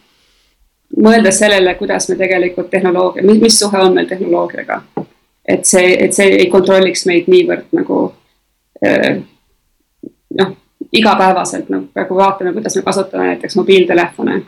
mõeldes 1.01 1.39
sellele, 1.39 1.75
kuidas 1.75 2.09
me 2.09 2.15
tegelikult 2.15 2.69
tehnoloogia, 2.69 3.23
mis 3.25 3.59
suhe 3.59 3.79
on 3.79 3.93
meil 3.95 4.07
tehnoloogiaga. 4.07 4.81
et 5.47 5.65
see, 5.65 5.97
et 5.99 6.13
see 6.13 6.37
ei 6.37 6.49
kontrolliks 6.51 7.05
meid 7.05 7.25
niivõrd 7.27 7.73
nagu 7.75 7.97
eh, 8.85 9.17
noh, 10.39 10.53
igapäevaselt, 10.93 11.69
noh 11.69 11.87
praegu 11.93 12.15
vaatame, 12.15 12.53
kuidas 12.53 12.75
me 12.75 12.81
kasutame 12.81 13.25
näiteks 13.31 13.55
mobiiltelefone. 13.55 14.41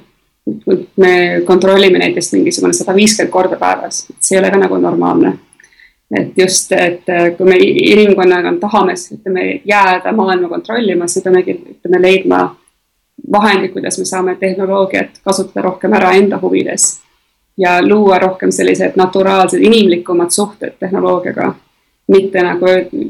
me 0.97 1.41
kontrollime 1.45 1.99
näiteks 1.99 2.34
mingisugune 2.34 2.74
sada 2.74 2.93
viiskümmend 2.95 3.32
korda 3.34 3.57
päevas, 3.57 4.05
see 4.20 4.38
ei 4.38 4.39
ole 4.39 4.51
ka 4.51 4.57
nagu 4.61 4.78
normaalne. 4.78 5.34
Et 6.12 6.38
just, 6.38 6.72
et 6.72 7.08
kui 7.38 7.47
me 7.49 7.58
inimkonnaga 7.60 8.53
tahame, 8.62 8.93
ütleme, 9.18 9.47
jääda 9.66 10.14
maailma 10.14 10.49
kontrollima, 10.49 11.08
siis 11.08 11.26
me 11.26 11.32
peamegi, 11.32 11.58
ütleme, 11.78 12.01
leidma 12.01 12.43
vahendid, 13.32 13.74
kuidas 13.74 13.97
me 13.97 14.06
saame 14.06 14.36
tehnoloogiat 14.36 15.20
kasutada 15.24 15.66
rohkem 15.66 15.93
ära 15.97 16.12
enda 16.20 16.39
huvides 16.41 16.99
ja 17.58 17.78
luua 17.88 18.20
rohkem 18.20 18.51
sellised 18.51 18.97
naturaalsed, 18.99 19.62
inimlikumad 19.62 20.30
suhted 20.30 20.76
tehnoloogiaga. 20.80 21.53
mitte 22.08 22.41
nagu 22.43 22.68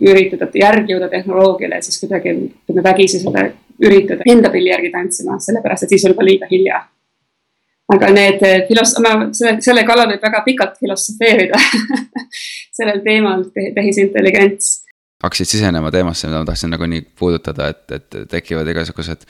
üritada 0.07 0.47
järgi 0.55 0.93
jõuda 0.93 1.09
tehnoloogiale 1.11 1.81
siis 1.83 1.97
kuidagi 1.99 2.31
ütleme 2.31 2.83
vägisi 2.83 3.19
seda 3.19 3.41
üritada 3.83 4.23
enda 4.31 4.49
pilli 4.49 4.69
järgi 4.69 4.91
tantsima, 4.91 5.35
sellepärast 5.39 5.83
et 5.83 5.89
siis 5.89 6.05
on 6.05 6.13
juba 6.13 6.23
liiga 6.23 6.47
hilja. 6.51 6.79
Aga 7.93 8.09
need 8.13 8.41
filos-, 8.69 8.95
ma 9.03 9.17
selle, 9.35 9.59
selle 9.65 9.85
kallal 9.87 10.09
võib 10.13 10.23
väga 10.25 10.41
pikalt 10.47 10.79
filosofeerida 10.81 11.59
sellel 12.77 13.03
teemal 13.05 13.45
tehisintelligents 13.53 14.81
hakkasid 15.23 15.49
sisenema 15.49 15.89
teemasse, 15.93 16.27
mida 16.27 16.41
ma 16.41 16.49
tahtsin 16.49 16.73
nagunii 16.73 17.05
puudutada, 17.17 17.71
et, 17.73 17.85
et 17.95 18.17
tekivad 18.29 18.67
igasugused 18.69 19.23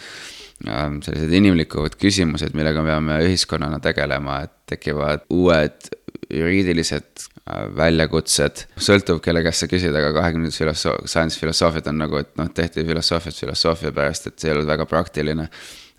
Ähm, 0.63 1.01
sellised 1.03 1.33
inimlikud 1.35 1.97
küsimused, 1.99 2.53
millega 2.55 2.79
me 2.79 2.93
peame 2.93 3.17
ühiskonnana 3.25 3.81
tegelema, 3.83 4.37
et 4.45 4.53
tekivad 4.71 5.25
uued 5.35 5.89
juriidilised 6.31 7.25
äh, 7.25 7.65
väljakutsed. 7.75 8.63
sõltub, 8.79 9.19
kelle 9.25 9.43
käest 9.43 9.65
sa 9.65 9.67
küsid, 9.67 9.91
aga 9.91 10.13
kahekümnendas 10.15 10.61
filosoof-, 10.61 11.09
sajandis 11.11 11.41
filosoofiat 11.41 11.89
on 11.91 11.99
nagu, 11.99 12.21
et 12.23 12.31
noh, 12.39 12.47
tehti 12.55 12.85
filosoofiat 12.87 13.41
filosoofia 13.43 13.91
pärast, 13.97 14.31
et 14.31 14.39
see 14.39 14.47
ei 14.47 14.55
olnud 14.55 14.71
väga 14.71 14.87
praktiline. 14.87 15.49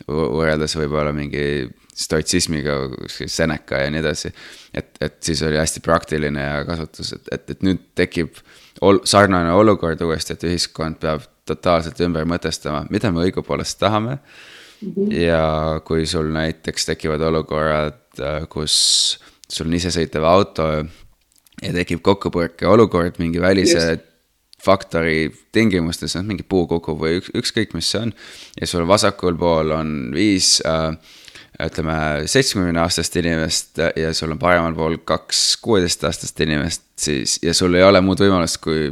võrreldes 0.09 0.77
võib-olla 0.81 1.13
mingi 1.13 1.45
stoitsismiga, 1.97 2.77
Seneca 3.09 3.81
ja 3.81 3.91
nii 3.91 4.03
edasi. 4.03 4.33
et, 4.75 4.91
et 5.01 5.17
siis 5.25 5.43
oli 5.43 5.57
hästi 5.57 5.81
praktiline 5.85 6.43
ja 6.43 6.65
kasutus, 6.69 7.15
et, 7.17 7.29
et, 7.33 7.51
et 7.55 7.65
nüüd 7.65 7.81
tekib 7.97 8.37
ol, 8.85 9.01
sarnane 9.09 9.53
olukord 9.57 10.01
uuesti, 10.05 10.37
et 10.37 10.45
ühiskond 10.49 11.01
peab 11.01 11.25
totaalselt 11.47 12.01
ümber 12.05 12.27
mõtestama, 12.29 12.85
mida 12.91 13.13
me 13.15 13.25
õigupoolest 13.27 13.79
tahame 13.81 14.19
mm. 14.19 14.93
-hmm. 14.93 15.15
ja 15.21 15.81
kui 15.85 16.07
sul 16.07 16.29
näiteks 16.35 16.91
tekivad 16.93 17.21
olukorrad, 17.21 18.03
äh, 18.21 18.49
kus 18.49 19.19
sul 19.49 19.71
on 19.71 19.79
isesõitev 19.79 20.27
auto 20.27 20.69
ja 21.63 21.73
tekib 21.73 22.03
kokkupõrke 22.05 22.67
olukord 22.69 23.21
mingi 23.23 23.41
välise 23.41 23.79
Just. 23.79 24.13
faktori 24.65 25.31
tingimustes, 25.53 26.17
noh 26.17 26.27
mingi 26.27 26.43
puu 26.43 26.67
kukub 26.67 26.99
või 27.01 27.21
üks, 27.21 27.31
ükskõik, 27.35 27.75
mis 27.75 27.91
see 27.91 28.03
on. 28.03 28.13
ja 28.61 28.67
sul 28.67 28.87
vasakul 28.89 29.39
pool 29.39 29.71
on 29.71 30.11
viis 30.15 30.59
äh, 30.67 30.93
ütleme, 31.63 31.97
seitsmekümne 32.29 32.83
aastast 32.83 33.17
inimest 33.17 33.81
ja 33.97 34.13
sul 34.17 34.35
on 34.35 34.41
paremal 34.41 34.75
pool 34.77 34.99
kaks 35.09 35.57
kuueteistaastast 35.65 36.41
inimest, 36.45 36.85
siis 37.01 37.39
ja 37.43 37.55
sul 37.57 37.75
ei 37.79 37.87
ole 37.87 38.03
muud 38.05 38.21
võimalust, 38.21 38.61
kui 38.65 38.91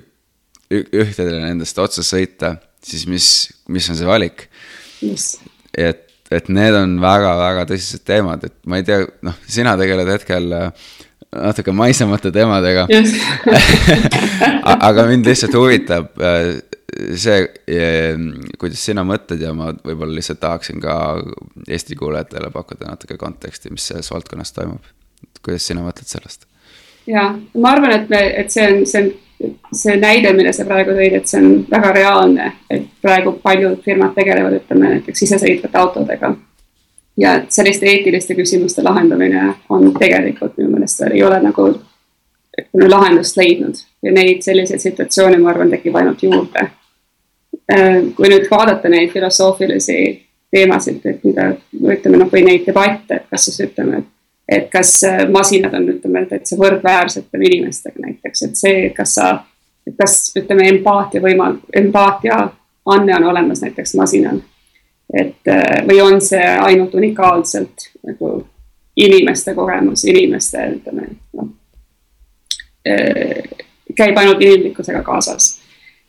ühtedele 0.72 1.42
nendest 1.42 1.78
otsa 1.78 2.04
sõita, 2.06 2.54
siis 2.84 3.04
mis, 3.10 3.28
mis 3.68 3.88
on 3.92 3.98
see 3.98 4.08
valik? 4.08 4.48
et, 5.76 6.06
et 6.32 6.48
need 6.48 6.76
on 6.78 6.96
väga-väga 7.02 7.66
tõsised 7.68 8.04
teemad, 8.08 8.46
et 8.48 8.56
ma 8.70 8.80
ei 8.80 8.86
tea, 8.86 9.02
noh, 9.26 9.36
sina 9.50 9.76
tegeled 9.80 10.08
hetkel 10.14 10.56
äh, 10.56 10.92
natuke 11.34 11.74
maisemate 11.74 12.32
teemadega 12.34 12.86
aga 14.88 15.06
mind 15.10 15.28
lihtsalt 15.28 15.56
huvitab 15.58 16.22
äh, 16.22 16.54
see, 17.18 17.40
kuidas 18.60 18.84
sina 18.86 19.02
mõtled 19.06 19.42
ja 19.42 19.52
ma 19.56 19.72
võib-olla 19.74 20.14
lihtsalt 20.14 20.40
tahaksin 20.42 20.80
ka 20.82 20.96
Eesti 21.68 21.96
kuulajatele 21.98 22.52
pakkuda 22.54 22.92
natuke 22.92 23.18
konteksti, 23.18 23.72
mis 23.74 23.88
selles 23.90 24.10
valdkonnas 24.12 24.54
toimub. 24.54 24.92
kuidas 25.42 25.66
sina 25.66 25.82
mõtled 25.84 26.08
sellest? 26.10 26.46
ja 27.10 27.32
ma 27.34 27.74
arvan, 27.74 27.98
et 27.98 28.08
me, 28.12 28.22
et 28.44 28.50
see 28.54 28.66
on, 28.70 28.86
see 28.88 29.02
on 29.02 29.12
see 29.74 29.96
näide, 30.00 30.32
mille 30.32 30.52
sa 30.54 30.64
praegu 30.68 30.94
tõid, 30.96 31.18
et 31.18 31.28
see 31.28 31.40
on 31.42 31.64
väga 31.70 31.92
reaalne, 31.96 32.50
et 32.70 32.86
praegu 33.02 33.34
paljud 33.42 33.80
firmad 33.84 34.14
tegelevad, 34.16 34.58
ütleme 34.62 34.94
näiteks 34.94 35.26
isesõitvate 35.26 35.80
autodega. 35.80 36.34
Ja 37.16 37.34
selliste 37.48 37.86
eetiliste 37.86 38.34
küsimuste 38.34 38.82
lahendamine 38.82 39.54
on 39.68 39.92
tegelikult 39.98 40.56
minu 40.58 40.74
meelest 40.74 41.04
ei 41.10 41.22
ole 41.22 41.40
nagu 41.42 41.68
ütleme 42.60 42.88
lahendust 42.90 43.36
leidnud 43.36 43.78
ja 44.02 44.12
neid 44.12 44.42
selliseid 44.42 44.82
situatsioone, 44.82 45.38
ma 45.38 45.50
arvan, 45.50 45.70
tekib 45.70 45.96
ainult 45.98 46.22
juurde. 46.22 46.68
Äh, 47.72 48.00
kui 48.16 48.30
nüüd 48.30 48.46
vaadata 48.50 48.90
neid 48.92 49.10
filosoofilisi 49.12 49.98
teemasid, 50.54 51.00
et 51.06 51.24
mida 51.26 51.48
ütleme 51.74 52.20
noh, 52.20 52.30
või 52.30 52.44
neid 52.46 52.66
debatte, 52.66 53.20
et 53.20 53.30
kas 53.30 53.48
siis 53.48 53.62
ütleme, 53.68 54.02
et 54.02 54.10
et 54.48 54.66
kas 54.68 54.98
äh, 55.08 55.22
masinad 55.32 55.72
on, 55.74 55.86
ütleme, 55.94 56.26
täitsa 56.28 56.58
võrdväärsete 56.60 57.38
inimestega 57.40 58.02
näiteks, 58.04 58.42
et 58.44 58.58
see, 58.60 58.90
kas 58.96 59.14
sa, 59.16 59.30
kas 59.96 60.18
ütleme, 60.36 60.68
empaatia 60.68 61.22
võimal-, 61.24 61.62
empaatia 61.72 62.42
anne 62.92 63.16
on 63.16 63.24
olemas 63.30 63.62
näiteks 63.64 63.94
masinal. 63.96 64.42
Et 65.14 65.48
äh, 65.48 65.82
või 65.86 66.00
on 66.02 66.20
see 66.22 66.42
ainult 66.42 66.94
unikaalselt 66.94 67.90
nagu 68.06 68.36
inimeste 68.96 69.54
kogemus, 69.54 70.04
inimeste 70.04 70.62
ütleme 70.76 71.08
noh, 71.34 71.50
äh, 72.88 73.44
käib 73.94 74.18
ainult 74.18 74.42
inimlikkusega 74.42 75.02
kaasas. 75.02 75.60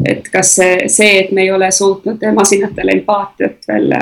et 0.06 0.28
kas 0.32 0.56
see, 0.56 0.88
see, 0.92 1.20
et 1.24 1.32
me 1.32 1.46
ei 1.46 1.52
ole 1.52 1.72
suutnud 1.72 2.24
masinatele 2.36 2.98
empaatiat 3.00 3.68
veel 3.68 3.94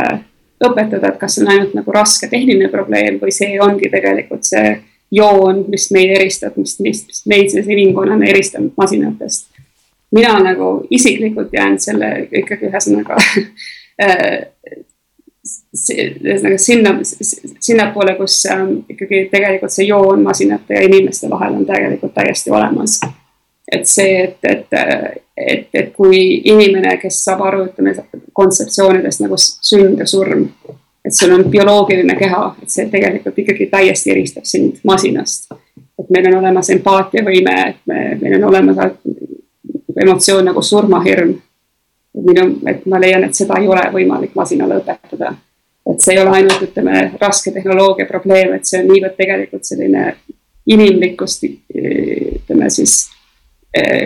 õpetada, 0.64 1.12
et 1.12 1.20
kas 1.20 1.36
see 1.36 1.44
on 1.46 1.52
ainult 1.54 1.76
nagu 1.78 1.94
raske 1.94 2.28
tehniline 2.32 2.70
probleem 2.72 3.20
või 3.22 3.34
see 3.36 3.60
ongi 3.62 3.92
tegelikult 3.94 4.48
see 4.48 4.74
joon, 5.14 5.66
mis 5.70 5.90
meid 5.94 6.16
eristab, 6.16 6.58
mis, 6.58 6.78
mis, 6.82 7.04
mis 7.08 7.22
meid 7.30 7.52
siis 7.54 7.68
inimkonnana 7.70 8.26
eristab 8.32 8.72
masinatest. 8.78 9.50
mina 10.14 10.34
nagu 10.40 10.88
isiklikult 10.90 11.54
jään 11.54 11.80
selle 11.80 12.28
ikkagi 12.32 12.70
ühesõnaga 12.70 13.18
ühesõnaga 15.44 16.58
sinna, 16.58 16.94
sinnapoole, 17.04 18.16
kus 18.16 18.38
ähm, 18.52 18.78
ikkagi 18.90 19.26
tegelikult 19.32 19.74
see 19.74 19.90
joon 19.90 20.24
masinate 20.24 20.78
ja 20.78 20.86
inimeste 20.88 21.30
vahel 21.30 21.58
on 21.58 21.66
tegelikult 21.68 22.14
täiesti 22.16 22.52
olemas. 22.52 23.00
et 23.72 23.88
see, 23.88 24.24
et, 24.24 24.38
et, 24.44 24.78
et, 25.38 25.68
et 25.74 25.92
kui 25.96 26.20
inimene, 26.52 26.98
kes 27.02 27.24
saab 27.26 27.42
aru, 27.48 27.66
ütleme 27.72 27.96
kontseptsioonidest 28.34 29.24
nagu 29.24 29.40
sünd 29.40 30.00
ja 30.00 30.08
surm. 30.08 30.48
et 31.04 31.16
sul 31.16 31.34
on 31.36 31.44
bioloogiline 31.52 32.16
keha, 32.16 32.44
et 32.64 32.72
see 32.72 32.88
tegelikult 32.92 33.40
ikkagi 33.44 33.68
täiesti 33.72 34.12
eristab 34.16 34.48
sind 34.48 34.80
masinast. 34.84 35.52
et 36.00 36.10
meil 36.10 36.32
on 36.32 36.40
olemas 36.40 36.70
empaatiavõime, 36.70 37.58
et 37.70 37.84
me, 37.86 38.06
meil 38.22 38.38
on 38.40 38.50
olemas 38.54 38.78
emotsioon 40.02 40.46
nagu 40.46 40.62
surmahirm. 40.62 41.36
Minu, 42.22 42.46
et 42.70 42.86
ma 42.86 43.00
leian, 43.02 43.24
et 43.26 43.36
seda 43.36 43.58
ei 43.62 43.68
ole 43.68 43.84
võimalik 43.94 44.36
masinale 44.36 44.82
õpetada. 44.82 45.34
et 45.90 46.02
see 46.02 46.14
ei 46.16 46.22
ole 46.22 46.32
ainult, 46.38 46.62
ütleme, 46.64 47.00
raske 47.20 47.52
tehnoloogia 47.52 48.06
probleem, 48.08 48.54
et 48.54 48.66
see 48.66 48.80
on 48.80 48.88
niivõrd 48.88 49.18
tegelikult 49.18 49.66
selline 49.68 50.04
inimlikkust 50.72 51.44
ütleme 51.44 52.70
siis 52.72 53.10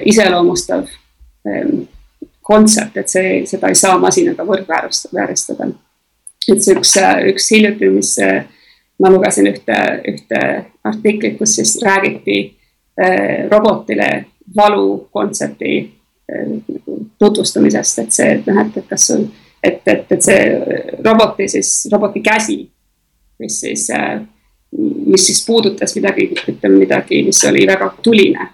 iseloomustav 0.10 0.88
kontsept, 2.42 2.98
et 2.98 3.12
see, 3.12 3.34
seda 3.46 3.70
ei 3.70 3.76
saa 3.76 3.98
masinaga 4.02 4.46
võrdvääristada. 4.48 5.68
et 6.48 6.64
see 6.64 6.76
üks, 6.76 6.96
üks 7.34 7.52
hiljuti, 7.52 7.90
mis 7.92 8.16
ma 8.98 9.12
lugesin 9.12 9.52
ühte, 9.52 9.78
ühte 10.08 10.42
artiklit, 10.84 11.38
kus 11.38 11.60
siis 11.60 11.76
räägiti 11.84 12.40
robotile 13.52 14.26
valu 14.56 15.10
kontsepti 15.12 15.97
tutvustamisest, 17.20 18.00
et 18.00 18.12
see, 18.12 18.32
et 18.36 18.50
noh, 18.50 18.60
et, 18.66 18.78
et 18.78 18.88
kas 18.90 19.08
sul, 19.10 19.24
et, 19.64 19.80
et, 19.86 20.12
et 20.12 20.24
see 20.24 20.42
roboti 21.06 21.48
siis, 21.52 21.72
roboti 21.92 22.22
käsi, 22.26 22.60
mis 23.40 23.60
siis, 23.64 23.88
mis 25.08 25.26
siis 25.30 25.44
puudutas 25.48 25.96
midagi, 25.96 26.30
ütleme 26.52 26.84
midagi, 26.84 27.24
mis 27.28 27.44
oli 27.50 27.66
väga 27.68 27.92
tuline. 28.04 28.54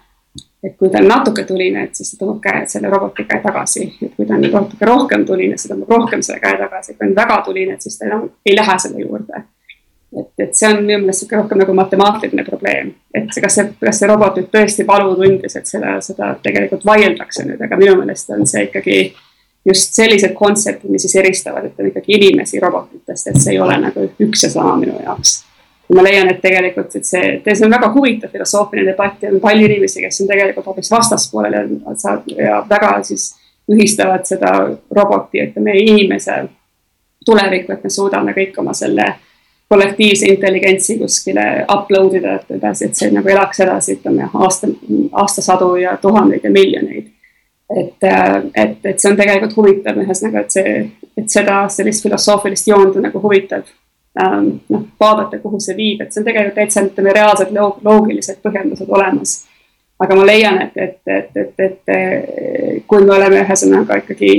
et 0.64 0.78
kui 0.80 0.88
ta 0.88 0.96
on 1.02 1.10
natuke 1.10 1.42
tuline, 1.44 1.82
et 1.84 1.98
siis 1.98 2.14
ta 2.14 2.22
tõmbab 2.22 2.38
käe, 2.40 2.62
selle 2.72 2.88
roboti 2.88 3.26
käe 3.28 3.42
tagasi, 3.44 3.82
et 4.00 4.14
kui 4.16 4.24
ta 4.24 4.38
on 4.38 4.46
natuke 4.46 4.86
rohkem 4.88 5.26
tuline, 5.28 5.58
siis 5.58 5.68
ta 5.68 5.74
tõmbab 5.74 5.92
rohkem 5.92 6.22
selle 6.24 6.40
käe 6.40 6.56
tagasi, 6.56 6.94
kui 6.96 7.10
on 7.10 7.12
väga 7.18 7.36
tuline, 7.44 7.74
et 7.76 7.84
siis 7.84 7.98
ta 7.98 8.06
enam 8.08 8.30
ei 8.46 8.56
lähe 8.56 8.78
selle 8.80 9.02
juurde 9.04 9.42
et, 10.20 10.30
et 10.38 10.56
see 10.56 10.70
on 10.70 10.80
minu 10.82 11.00
meelest 11.02 11.24
sihuke 11.24 11.38
rohkem 11.38 11.60
nagu 11.62 11.74
matemaatiline 11.76 12.44
probleem, 12.46 12.92
et 13.14 13.30
see, 13.32 13.42
kas 13.44 13.58
see, 13.58 13.68
kas 13.80 14.00
see 14.00 14.10
robot 14.10 14.38
nüüd 14.38 14.50
tõesti 14.52 14.86
valu 14.88 15.14
tundis, 15.18 15.56
et 15.58 15.70
seda, 15.70 15.96
seda 16.04 16.32
tegelikult 16.42 16.84
vaieldakse 16.86 17.46
nüüd, 17.48 17.62
aga 17.64 17.78
minu 17.80 17.96
meelest 18.00 18.34
on 18.34 18.46
see 18.48 18.66
ikkagi 18.68 18.98
just 19.68 19.96
sellised 19.96 20.34
kontseptid, 20.36 20.90
mis 20.92 21.06
siis 21.06 21.16
eristavad, 21.20 21.66
ütleme 21.70 21.92
ikkagi 21.92 22.18
inimesi 22.18 22.60
robotitest, 22.60 23.30
et 23.30 23.40
see 23.40 23.54
ei 23.56 23.60
ole 23.64 23.78
nagu 23.80 24.08
üks 24.26 24.44
ja 24.44 24.52
sama 24.52 24.76
minu 24.80 24.98
jaoks. 25.02 25.42
ma 25.94 26.02
leian, 26.02 26.30
et 26.32 26.40
tegelikult, 26.40 26.94
et 26.96 27.04
see, 27.04 27.26
see 27.44 27.66
on 27.66 27.72
väga 27.74 27.90
huvitav 27.92 28.32
filosoofiline 28.32 28.92
debatt 28.92 29.22
ja 29.22 29.30
on 29.30 29.40
palju 29.40 29.66
inimesi, 29.68 30.00
kes 30.00 30.22
on 30.24 30.30
tegelikult 30.30 30.66
hoopis 30.70 30.90
vastaspoolel 30.90 31.54
ja, 31.54 32.14
ja 32.38 32.60
väga 32.68 32.96
siis 33.04 33.34
ühistavad 33.72 34.24
seda 34.28 34.52
roboti, 34.96 35.42
ütleme 35.44 35.76
inimese 35.80 36.38
tulevikku, 37.24 37.72
et 37.72 37.84
me 37.84 37.92
suudame 37.92 38.34
kõik 38.36 38.56
oma 38.60 38.72
selle 38.76 39.06
kollektiivse 39.68 40.26
intelligentsi 40.26 40.98
kuskile 40.98 41.44
upload 41.76 42.14
ida, 42.18 42.34
et 42.34 42.56
edasi, 42.58 42.88
et 42.88 42.98
see 42.98 43.10
nagu 43.14 43.28
elaks 43.28 43.60
edasi, 43.64 43.98
ütleme 43.98 44.28
aasta, 44.34 44.68
aastasadu 45.12 45.74
ja 45.80 45.96
tuhandeid 46.02 46.44
ja 46.44 46.50
miljoneid. 46.50 47.06
et, 47.76 48.04
et, 48.54 48.78
et 48.84 49.00
see 49.00 49.10
on 49.10 49.16
tegelikult 49.16 49.56
huvitav, 49.56 49.96
ühesõnaga, 50.02 50.44
et 50.44 50.52
see, 50.52 50.74
et 51.16 51.30
seda 51.32 51.62
sellist 51.72 52.04
filosoofilist 52.04 52.68
joont 52.68 52.98
on 53.00 53.06
nagu 53.08 53.22
huvitav 53.22 53.64
ähm, 54.20 54.50
noh, 54.68 54.84
vaadata, 55.00 55.40
kuhu 55.42 55.60
see 55.60 55.76
viib, 55.76 56.02
et 56.04 56.12
see 56.12 56.20
on 56.20 56.28
tegelikult 56.28 56.58
täitsa 56.60 56.84
ütleme 56.84 57.14
reaalsed 57.16 57.54
loogilised 57.56 58.42
põhjendused 58.44 58.92
olemas. 58.92 59.38
aga 59.98 60.16
ma 60.18 60.26
leian, 60.26 60.60
et, 60.62 60.76
et, 60.76 61.00
et, 61.06 61.36
et, 61.58 61.80
et 61.88 62.84
kui 62.86 63.04
me 63.04 63.14
oleme 63.16 63.40
ühesõnaga 63.46 64.02
ikkagi 64.02 64.30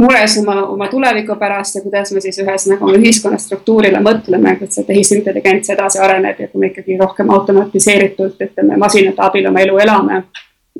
mures 0.00 0.38
oma, 0.38 0.62
oma 0.66 0.88
tuleviku 0.88 1.36
pärast 1.36 1.74
ja 1.74 1.82
kuidas 1.82 2.12
me 2.12 2.20
siis 2.20 2.38
ühesõnaga 2.42 2.86
oma 2.86 2.98
ühiskonna 2.98 3.38
struktuurile 3.38 4.00
mõtleme, 4.02 4.56
et 4.60 4.72
see 4.74 4.86
tehisintelligents 4.88 5.70
edasi 5.70 6.00
areneb 6.02 6.40
ja 6.40 6.48
kui 6.48 6.62
me 6.62 6.72
ikkagi 6.72 6.98
rohkem 6.98 7.30
automatiseeritult, 7.30 8.42
ütleme, 8.48 8.78
masinate 8.80 9.22
abil 9.22 9.46
oma 9.50 9.62
elu 9.62 9.78
elame. 9.86 10.22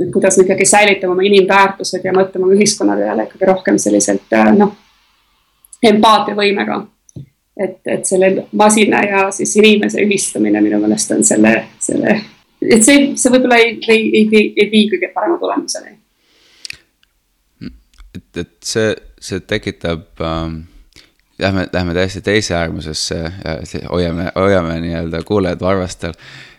et 0.01 0.11
kuidas 0.13 0.39
me 0.39 0.45
ikkagi 0.45 0.67
säilitame 0.67 1.13
oma 1.13 1.23
inimväärtused 1.23 2.05
ja 2.05 2.13
mõtleme 2.13 2.49
oma 2.49 2.57
ühiskonna 2.59 2.97
peale 2.99 3.29
ikkagi 3.29 3.47
rohkem 3.47 3.79
selliselt 3.79 4.33
äh, 4.35 4.51
noh, 4.57 4.75
empaatiavõimega. 5.83 6.83
et, 7.57 7.81
et 7.87 8.07
selle 8.07 8.49
masina 8.53 9.05
ja 9.07 9.31
siis 9.31 9.57
inimese 9.57 10.03
ühistamine 10.03 10.61
minu 10.61 10.81
meelest 10.83 11.15
on 11.15 11.23
selle, 11.25 11.55
selle, 11.79 12.21
et 12.61 12.83
see, 12.83 13.13
see 13.15 13.31
võib-olla 13.31 13.63
ei, 13.63 13.79
ei, 13.89 14.09
ei, 14.11 14.53
ei 14.57 14.71
vii 14.73 14.89
kõige 14.91 15.15
parema 15.15 15.39
tulemuseni 15.39 16.04
et, 18.15 18.37
et 18.37 18.55
see, 18.63 18.95
see 19.21 19.41
tekitab 19.41 20.21
ähm,, 20.21 20.61
lähme, 21.39 21.67
lähme 21.73 21.95
täiesti 21.95 22.21
teise 22.21 22.55
äärmusesse 22.55 23.19
ja 23.19 23.57
hoiame, 23.91 24.31
hoiame 24.35 24.81
nii-öelda 24.81 25.23
kuulajad 25.27 25.61
varvastel. 25.61 26.13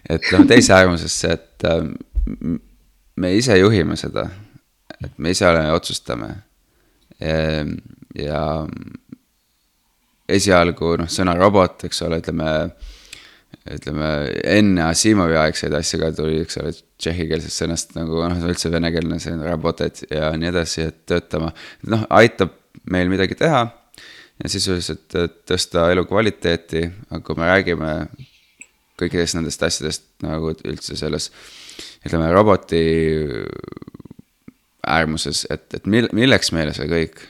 et 0.10 0.32
lähme 0.32 0.46
teise 0.48 0.74
äärmusesse, 0.74 1.32
et 1.32 1.64
ähm, 1.66 1.94
me 3.16 3.34
ise 3.36 3.58
juhime 3.58 3.96
seda, 3.96 4.28
et 5.04 5.18
me 5.18 5.32
ise 5.32 5.48
oleme, 5.48 5.72
otsustame. 5.74 6.30
Ehm, 7.22 7.78
ja 8.16 8.68
esialgu 10.30 10.96
noh, 11.00 11.10
sõna 11.10 11.36
robot, 11.38 11.88
eks 11.88 12.02
ole, 12.06 12.20
ütleme 12.22 12.52
ütleme 13.66 14.10
enne 14.46 14.84
Asimovi 14.92 15.38
aegseid 15.42 15.74
asju 15.74 16.00
ka 16.04 16.12
tuli, 16.14 16.42
eks 16.44 16.60
ole, 16.62 16.74
tšehhikeelsest 17.02 17.64
sõnast 17.64 17.96
nagu 17.98 18.22
noh, 18.22 18.44
üldse 18.50 18.70
venekeelne 18.74 19.18
see 19.22 19.34
rabotet 19.42 20.04
ja 20.12 20.30
nii 20.38 20.52
edasi, 20.52 20.86
et 20.92 21.02
töötama. 21.10 21.50
noh, 21.90 22.06
aitab 22.20 22.54
meil 22.92 23.10
midagi 23.10 23.38
teha 23.40 23.64
ja 23.66 24.52
sisuliselt 24.52 25.16
tõsta 25.50 25.90
elukvaliteeti, 25.96 26.86
aga 27.10 27.22
kui 27.26 27.40
me 27.40 27.50
räägime 27.50 27.92
kõikidest 29.00 29.40
nendest 29.40 29.64
asjadest 29.66 30.06
nagu 30.24 30.54
üldse 30.54 30.98
selles, 31.00 31.32
ütleme 32.06 32.30
roboti 32.36 32.84
äärmuses, 34.86 35.48
et, 35.50 35.66
et 35.74 35.88
mil-, 35.90 36.12
milleks 36.14 36.54
meile 36.54 36.76
see 36.78 36.86
kõik 36.92 37.24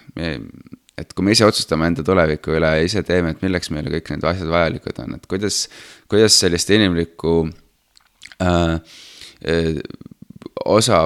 et 0.97 1.11
kui 1.13 1.25
me 1.27 1.33
ise 1.35 1.45
otsustame 1.47 1.89
enda 1.89 2.03
tuleviku 2.07 2.55
üle 2.55 2.71
ja 2.77 2.85
ise 2.85 3.03
teeme, 3.03 3.33
et 3.35 3.43
milleks 3.43 3.71
meile 3.73 3.91
kõik 3.97 4.13
need 4.13 4.27
asjad 4.27 4.51
vajalikud 4.51 5.01
on, 5.03 5.17
et 5.17 5.27
kuidas, 5.31 5.65
kuidas 6.11 6.37
sellist 6.39 6.71
inimlikku 6.71 7.35
äh, 8.43 8.77
äh, 9.51 9.81
osa, 10.65 11.03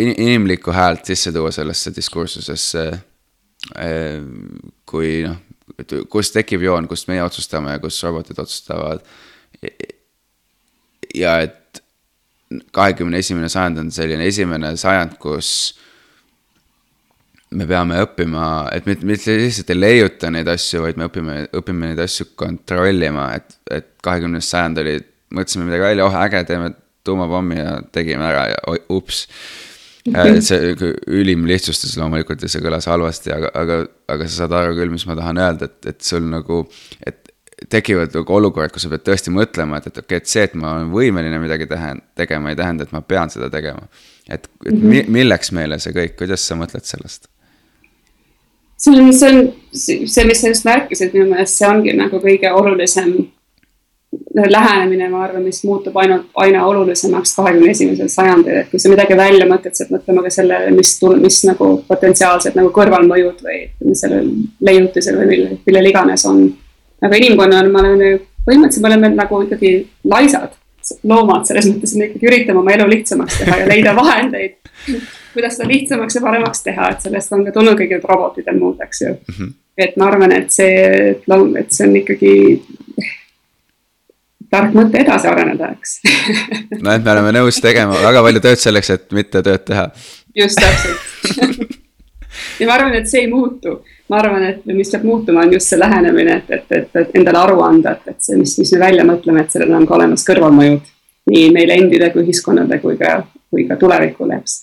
inimlikku 0.00 0.72
häält 0.74 1.10
sisse 1.12 1.32
tuua 1.36 1.52
sellesse 1.54 1.92
diskursusesse 1.96 2.86
äh,. 3.76 4.24
kui 4.88 5.20
noh, 5.26 5.38
kus 6.10 6.32
tekib 6.34 6.64
joon, 6.64 6.88
kust 6.88 7.08
meie 7.10 7.22
otsustame 7.22 7.76
ja 7.76 7.82
kus 7.82 8.00
robotid 8.02 8.38
otsustavad. 8.40 9.04
ja 11.14 11.38
et 11.44 11.82
kahekümne 12.72 13.20
esimene 13.20 13.48
sajand 13.48 13.78
on 13.78 13.92
selline 13.94 14.26
esimene 14.26 14.72
sajand, 14.80 15.18
kus 15.22 15.78
me 17.58 17.66
peame 17.66 17.98
õppima, 18.04 18.44
et 18.74 18.86
mitte, 18.86 19.06
mitte 19.06 19.34
lihtsalt 19.38 19.72
ei 19.74 19.78
leiuta 19.78 20.30
neid 20.30 20.48
asju, 20.50 20.84
vaid 20.84 21.00
me 21.00 21.08
õpime, 21.10 21.38
õpime 21.58 21.90
neid 21.90 22.02
asju 22.04 22.30
kontrollima, 22.38 23.30
et, 23.40 23.56
et 23.74 23.88
kahekümnes 24.04 24.50
sajand 24.52 24.78
oli, 24.82 24.98
mõtlesime 25.34 25.66
midagi 25.66 25.88
välja, 25.88 26.06
oh 26.06 26.20
äge, 26.20 26.44
teeme 26.46 26.70
tuumapommi 27.06 27.58
ja 27.58 27.80
tegime 27.94 28.28
ära 28.28 28.46
ja 28.52 28.76
ups. 28.92 29.24
Äh, 30.10 30.38
see 30.44 30.72
ülim 31.12 31.42
lihtsustus 31.48 31.96
loomulikult 32.00 32.40
ja 32.42 32.48
see 32.50 32.62
kõlas 32.64 32.86
halvasti, 32.88 33.34
aga, 33.34 33.50
aga, 33.58 33.80
aga 34.14 34.28
sa 34.28 34.44
saad 34.44 34.54
aru 34.56 34.78
küll, 34.78 34.94
mis 34.94 35.04
ma 35.08 35.18
tahan 35.18 35.42
öelda, 35.42 35.68
et, 35.68 35.90
et 35.90 36.06
sul 36.06 36.24
nagu, 36.30 36.62
et 37.04 37.18
tekivad 37.68 38.14
nagu 38.16 38.36
olukorrad, 38.38 38.72
kus 38.72 38.86
sa 38.86 38.92
pead 38.92 39.04
tõesti 39.04 39.34
mõtlema, 39.34 39.82
et, 39.82 39.90
et 39.90 39.98
okei 39.98 40.06
okay,, 40.16 40.22
et 40.22 40.30
see, 40.30 40.46
et 40.46 40.54
ma 40.56 40.76
olen 40.76 40.94
võimeline 40.94 41.42
midagi 41.42 41.66
teha, 41.68 41.92
tegema, 42.16 42.54
ei 42.54 42.58
tähenda, 42.62 42.86
et 42.86 42.94
ma 42.94 43.02
pean 43.04 43.32
seda 43.32 43.50
tegema. 43.52 43.90
et, 44.28 44.48
et 44.64 44.72
mm 44.72 44.86
-hmm. 44.86 45.12
milleks 45.18 45.52
meile 45.52 45.78
see 45.82 45.92
kõik, 45.92 46.16
kuidas 46.22 46.46
sa 46.46 46.56
mõtled 46.56 46.86
sellest? 46.86 47.28
See 48.80 48.96
on, 48.96 49.12
see 49.12 49.28
on 49.28 49.42
see, 49.72 50.24
mis 50.24 50.40
sa 50.40 50.48
just 50.48 50.64
märkisid, 50.64 51.12
minu 51.14 51.30
meelest 51.30 51.60
see 51.60 51.68
ongi 51.68 51.94
nagu 51.96 52.20
kõige 52.22 52.50
olulisem 52.56 53.12
lähenemine, 54.34 55.08
ma 55.08 55.24
arvan, 55.24 55.44
mis 55.46 55.60
muutub 55.64 55.94
ainult 56.02 56.32
aina 56.42 56.64
olulisemaks 56.66 57.34
kahekümne 57.36 57.70
esimesel 57.70 58.08
sajandil, 58.10 58.56
et 58.62 58.70
kui 58.70 58.80
sa 58.82 58.90
midagi 58.90 59.16
välja 59.18 59.46
mõtled, 59.46 59.76
siis 59.76 59.90
mõtleme 59.92 60.24
ka 60.24 60.32
sellele, 60.34 60.72
mis, 60.74 60.96
mis 61.22 61.38
nagu 61.46 61.68
potentsiaalsed 61.86 62.58
nagu 62.58 62.72
kõrvalmõjud 62.74 63.44
või 63.46 63.94
sellel 63.98 64.32
leiutisel 64.66 65.20
või 65.20 65.28
millel, 65.30 65.60
millel 65.66 65.90
iganes 65.92 66.26
on. 66.30 66.42
aga 67.02 67.20
inimkonnana 67.22 67.68
me 67.70 67.82
oleme, 67.84 68.10
põhimõtteliselt 68.46 68.86
me 68.86 68.90
oleme 68.90 69.12
nagu 69.14 69.42
ikkagi 69.46 69.74
laisad 70.10 70.58
loomad, 71.02 71.46
selles 71.48 71.68
mõttes, 71.70 71.94
et 71.94 71.98
me 72.00 72.10
ikkagi 72.10 72.28
üritame 72.30 72.62
oma 72.62 72.74
elu 72.76 72.86
lihtsamaks 72.90 73.40
teha 73.42 73.62
ja 73.62 73.70
leida 73.70 73.96
vahendeid 73.96 74.58
kuidas 75.32 75.56
seda 75.56 75.68
lihtsamaks 75.68 76.14
ja 76.14 76.20
paremaks 76.20 76.62
teha, 76.62 76.90
et 76.90 77.02
sellest 77.04 77.32
on 77.32 77.44
ka 77.46 77.54
tulnud 77.54 77.78
kõik 77.78 77.94
need 77.94 78.06
robotid 78.08 78.48
ja 78.48 78.54
muud, 78.56 78.80
eks 78.82 79.02
ju 79.02 79.10
mm. 79.12 79.34
-hmm. 79.38 79.52
et 79.86 79.96
ma 79.96 80.08
arvan, 80.10 80.32
et 80.32 80.50
see, 80.50 81.10
et 81.60 81.72
see 81.72 81.88
on 81.88 81.96
ikkagi 82.00 82.34
tark 84.50 84.74
mõte 84.74 85.02
edasi 85.04 85.30
areneda, 85.30 85.72
eks 85.76 86.00
no 86.84 86.94
et 86.94 87.04
me 87.04 87.14
oleme 87.14 87.34
nõus 87.38 87.60
tegema 87.62 88.02
väga 88.02 88.24
palju 88.26 88.44
tööd 88.48 88.64
selleks, 88.64 88.90
et 88.96 89.12
mitte 89.12 89.42
tööd 89.42 89.64
teha. 89.64 89.90
just 90.34 90.58
täpselt 90.60 91.78
ja 92.60 92.66
ma 92.66 92.78
arvan, 92.78 92.94
et 92.94 93.08
see 93.10 93.24
ei 93.26 93.30
muutu, 93.30 93.80
ma 94.10 94.18
arvan, 94.18 94.42
et 94.42 94.64
mis 94.66 94.90
peab 94.90 95.04
muutuma, 95.06 95.44
on 95.46 95.52
just 95.54 95.70
see 95.70 95.78
lähenemine, 95.78 96.40
et, 96.40 96.50
et, 96.50 96.72
et, 96.78 96.96
et 97.02 97.18
endale 97.20 97.38
aru 97.38 97.60
anda, 97.62 97.92
et, 97.92 98.14
et 98.14 98.24
see, 98.26 98.38
mis, 98.40 98.56
mis 98.58 98.72
me 98.74 98.80
välja 98.82 99.04
mõtleme, 99.06 99.44
et 99.44 99.54
sellel 99.54 99.76
on 99.78 99.86
ka 99.86 99.94
olemas 99.98 100.26
kõrvalmõjud 100.26 100.90
nii 101.30 101.52
meile 101.54 101.76
endile 101.78 102.10
kui 102.10 102.24
ühiskonnale 102.24 102.80
kui 102.82 102.96
ka, 102.98 103.20
kui 103.50 103.68
ka 103.68 103.76
tulevikule, 103.78 104.40
eks 104.40 104.56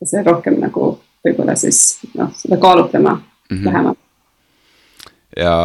ja 0.00 0.10
see 0.10 0.24
rohkem 0.26 0.58
nagu 0.62 0.90
võib-olla 1.26 1.56
siis 1.58 1.98
noh, 2.18 2.30
seda 2.36 2.58
kaalutlema 2.62 3.14
mm 3.14 3.56
-hmm. 3.56 3.64
lähemalt. 3.64 3.98
ja, 5.36 5.56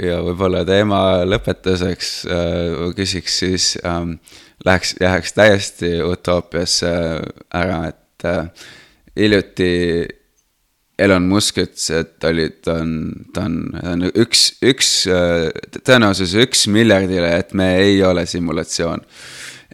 ja 0.00 0.20
võib-olla 0.24 0.64
teema 0.64 1.24
lõpetuseks 1.24 2.12
äh, 2.26 2.94
küsiks 2.96 3.38
siis 3.38 3.78
ähm,, 3.84 4.12
läheks, 4.64 4.94
läheks 5.00 5.32
täiesti 5.32 6.02
utoopiasse 6.02 6.92
ära, 7.54 7.86
et 7.88 8.24
äh, 8.24 8.46
hiljuti 9.16 10.06
Elon 11.00 11.28
Musk 11.30 11.60
ütles, 11.62 11.86
et 11.96 12.16
ta 12.20 12.30
oli, 12.32 12.46
ta 12.64 12.76
on, 12.82 12.94
ta 13.34 13.46
on, 13.48 13.56
ta 13.74 13.94
on 13.94 14.06
üks, 14.10 14.46
üks, 14.66 14.90
tõenäosus 15.86 16.34
üks 16.42 16.66
miljardile, 16.72 17.30
et 17.40 17.54
me 17.56 17.72
ei 17.80 18.02
ole 18.04 18.26
simulatsioon. 18.28 19.04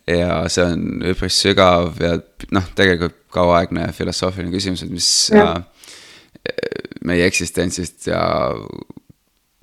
ja 0.06 0.44
see 0.52 0.62
on 0.62 1.02
üpris 1.10 1.40
sügav 1.42 1.96
ja 1.98 2.12
noh, 2.54 2.66
tegelikult 2.78 3.16
kauaaegne 3.34 3.88
filosoofiline 3.96 4.54
küsimus, 4.54 4.84
et 4.86 4.92
mis 4.94 5.08
ja. 5.34 5.48
äh, 5.56 6.52
meie 7.04 7.26
eksistentsist 7.26 8.06
ja 8.06 8.22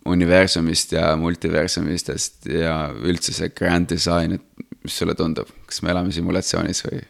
universumist 0.05 0.91
ja 0.97 1.13
multiversumistest 1.15 2.49
ja 2.51 2.75
üldse 2.91 3.31
see 3.35 3.53
grand 3.55 3.87
design, 3.89 4.35
et 4.35 4.65
mis 4.83 4.97
sulle 4.99 5.15
tundub, 5.15 5.47
kas 5.69 5.79
me 5.81 5.93
elame 5.95 6.11
simulatsioonis 6.11 6.83
või? 6.89 7.05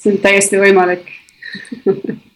see 0.00 0.14
on 0.14 0.22
täiesti 0.24 0.60
võimalik 0.60 1.10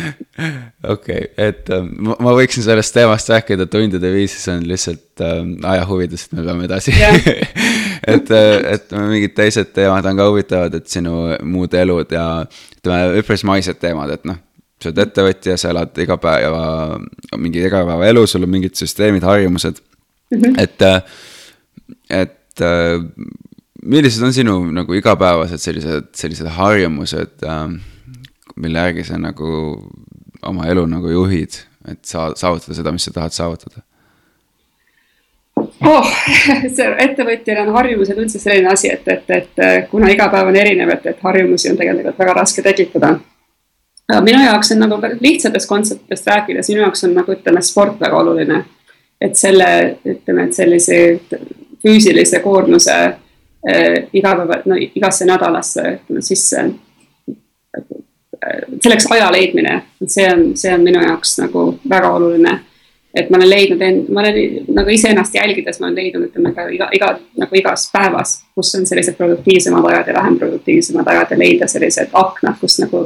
okei 0.94 1.26
et 1.36 1.70
ähm, 1.74 1.90
ma, 2.06 2.16
ma 2.24 2.34
võiksin 2.36 2.64
sellest 2.64 2.94
teemast 2.96 3.28
rääkida 3.32 3.66
tundide 3.70 4.12
viisi, 4.14 4.40
see 4.40 4.54
on 4.56 4.64
lihtsalt 4.68 5.24
ähm, 5.24 5.54
aja 5.68 5.84
huvides, 5.88 6.26
et 6.26 6.38
me 6.38 6.46
peame 6.46 6.68
edasi 6.68 6.94
yeah. 6.96 7.18
et, 8.14 8.30
äh, 8.30 8.54
et 8.74 8.94
mingid 8.96 9.36
teised 9.36 9.74
teemad 9.76 10.06
on 10.08 10.18
ka 10.18 10.28
huvitavad, 10.30 10.78
et 10.78 10.88
sinu 10.90 11.36
muud 11.44 11.74
elud 11.78 12.14
ja 12.14 12.26
ütleme, 12.46 13.20
üpris 13.20 13.44
maised 13.48 13.78
teemad, 13.82 14.14
et 14.16 14.26
noh. 14.28 14.40
sa 14.82 14.90
oled 14.90 15.04
ettevõtja, 15.04 15.56
sa 15.60 15.70
elad 15.70 15.98
igapäeva, 16.02 16.64
mingi 17.38 17.62
igapäevaelu, 17.62 18.26
sul 18.26 18.48
on 18.48 18.50
mingid 18.56 18.74
süsteemid, 18.78 19.22
harjumused 19.28 19.78
mm. 19.78 20.40
-hmm. 20.40 20.58
et, 20.58 20.82
äh, 20.82 21.02
et 22.22 22.64
äh, 22.66 22.98
millised 23.82 24.22
on 24.22 24.32
sinu 24.32 24.58
nagu 24.72 24.94
igapäevased 24.94 25.62
sellised, 25.62 26.12
sellised 26.16 26.50
harjumused 26.58 27.46
ähm, 27.46 27.80
mille 28.56 28.78
järgi 28.78 29.04
sa 29.04 29.18
nagu 29.18 29.52
oma 30.42 30.66
elu 30.66 30.84
nagu 30.86 31.08
juhid, 31.08 31.62
et 31.88 32.04
saa-, 32.04 32.34
saavutada 32.36 32.74
seda, 32.76 32.92
mis 32.92 33.04
sa 33.04 33.14
tahad 33.14 33.34
saavutada? 33.36 33.84
oh, 35.86 36.08
see 36.76 36.88
ettevõtjal 37.04 37.62
on 37.66 37.74
harjumused 37.76 38.18
üldse 38.18 38.40
selline 38.42 38.70
asi, 38.72 38.90
et, 38.92 39.08
et, 39.08 39.30
et 39.36 39.90
kuna 39.90 40.10
iga 40.12 40.28
päev 40.32 40.50
on 40.50 40.58
erinev, 40.58 40.94
et, 40.96 41.06
et 41.12 41.24
harjumusi 41.24 41.70
on 41.70 41.78
tegelikult 41.78 42.18
väga 42.18 42.36
raske 42.40 42.64
tekitada. 42.64 43.14
minu 44.22 44.44
jaoks 44.44 44.72
on 44.74 44.82
nagu 44.84 44.98
lihtsatest 45.20 45.68
kontseptidest 45.68 46.26
rääkides, 46.26 46.70
minu 46.72 46.86
jaoks 46.86 47.04
on 47.08 47.14
nagu 47.18 47.34
ütleme, 47.34 47.62
sport 47.62 48.00
väga 48.00 48.16
oluline. 48.18 48.64
et 49.20 49.36
selle, 49.38 49.98
ütleme, 50.04 50.48
et 50.48 50.54
sellise 50.54 50.96
füüsilise 51.82 52.40
koormuse 52.42 52.96
äh, 53.02 54.08
igapäeva, 54.12 54.62
no 54.66 54.78
igasse 54.78 55.26
nädalasse 55.26 55.84
ütleme 56.00 56.22
sisse 56.22 56.64
selleks 58.82 59.06
aja 59.10 59.30
leidmine, 59.32 59.82
see 60.06 60.26
on, 60.32 60.44
see 60.58 60.72
on 60.74 60.84
minu 60.84 61.02
jaoks 61.02 61.36
nagu 61.42 61.66
väga 61.88 62.12
oluline. 62.16 62.60
et 63.14 63.28
ma 63.30 63.36
olen 63.36 63.50
leidnud 63.50 63.82
end, 63.84 64.06
ma 64.08 64.22
olen 64.22 64.64
nagu 64.72 64.88
iseennast 64.90 65.34
jälgides, 65.36 65.80
ma 65.80 65.86
olen 65.86 65.98
leidnud, 66.00 66.30
ütleme 66.30 66.54
ka 66.56 66.64
iga, 66.72 66.86
iga 66.96 67.10
nagu 67.38 67.58
igas 67.60 67.90
päevas, 67.92 68.38
kus 68.56 68.70
on 68.78 68.86
sellised 68.88 69.18
produktiivsemad 69.18 69.84
ajad 69.90 70.08
ja 70.08 70.14
vähem 70.16 70.38
produktiivsemad 70.40 71.10
ajad 71.12 71.34
ja 71.34 71.38
leida 71.38 71.68
sellised 71.68 72.14
aknad, 72.16 72.56
kus 72.60 72.78
nagu 72.80 73.02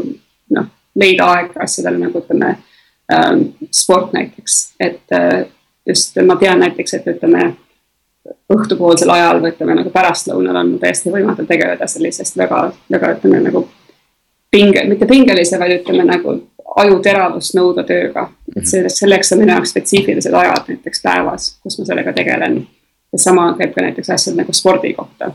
noh, 0.55 0.69
leida 0.95 1.27
aega 1.33 1.65
asjadele 1.67 1.99
nagu 2.05 2.23
ütleme 2.23 2.53
ähm, 3.13 3.43
sport 3.75 4.15
näiteks, 4.15 4.61
et 4.81 5.17
äh, 5.19 5.47
just 5.87 6.23
ma 6.27 6.37
tean 6.39 6.63
näiteks, 6.63 6.95
et 6.95 7.11
ütleme 7.17 7.49
õhtupoolsel 8.55 9.11
ajal 9.11 9.41
või 9.43 9.53
ütleme 9.55 9.75
nagu 9.81 9.91
pärastlõunal 9.95 10.61
on 10.63 10.73
täiesti 10.83 11.11
võimatu 11.11 11.47
tegeleda 11.47 11.87
sellisest 11.91 12.39
väga, 12.39 12.69
väga 12.95 13.13
ütleme 13.17 13.43
nagu 13.49 13.67
pinge, 14.57 14.85
mitte 14.89 15.07
pingelise, 15.07 15.59
vaid 15.61 15.79
ütleme 15.81 16.05
nagu 16.09 16.37
ajuteravust 16.77 17.57
nõuda 17.57 17.85
tööga. 17.89 18.29
et 18.51 18.63
mhm. 18.63 18.69
selleks, 18.71 19.01
selleks 19.01 19.33
on 19.33 19.43
minu 19.43 19.55
jaoks 19.55 19.73
spetsiifilised 19.75 20.35
ajad 20.35 20.71
näiteks 20.73 21.03
päevas, 21.05 21.49
kus 21.63 21.79
ma 21.79 21.89
sellega 21.89 22.13
tegelen. 22.17 22.63
ja 23.13 23.19
sama 23.19 23.51
käib 23.59 23.75
ka 23.75 23.85
näiteks 23.85 24.11
asjad 24.11 24.37
nagu 24.37 24.53
spordi 24.53 24.93
kohta. 24.95 25.33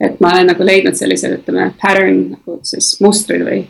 et 0.00 0.20
ma 0.20 0.32
olen 0.34 0.52
nagu 0.52 0.66
leidnud 0.66 0.96
sellise, 0.96 1.34
ütleme, 1.38 1.72
pattern 1.82 2.22
nagu 2.36 2.60
siis 2.62 2.94
mustrid 3.00 3.44
või 3.46 3.64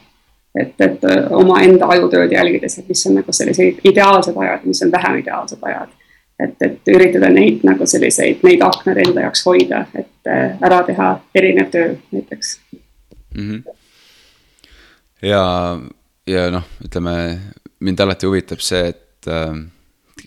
et, 0.59 0.75
et 0.81 1.07
omaenda 1.31 1.87
ajutööd 1.95 2.33
jälgides, 2.33 2.79
et 2.79 2.89
mis 2.89 3.07
on 3.07 3.19
nagu 3.21 3.33
sellised 3.33 3.83
ideaalsed 3.87 4.37
ajad, 4.37 4.67
mis 4.67 4.83
on 4.83 4.93
vähem 4.93 5.19
ideaalsed 5.23 5.59
ajad. 5.63 5.97
et, 6.41 6.57
et 6.63 6.95
üritada 6.95 7.29
neid 7.31 7.67
nagu 7.67 7.87
selliseid, 7.87 8.43
neid 8.43 8.63
aknaid 8.65 9.05
enda 9.07 9.27
jaoks 9.29 9.45
hoida, 9.47 9.85
et 9.95 10.33
ära 10.63 10.83
teha 10.87 11.13
erinev 11.35 11.71
töö 11.71 11.93
näiteks 12.11 12.59
mm. 12.71 12.81
-hmm 13.45 13.80
ja, 15.23 15.43
ja 16.27 16.47
noh, 16.55 16.67
ütleme 16.85 17.15
mind 17.81 18.01
alati 18.05 18.29
huvitab 18.29 18.63
see, 18.65 18.91
et 18.93 19.31
äh, 19.31 19.55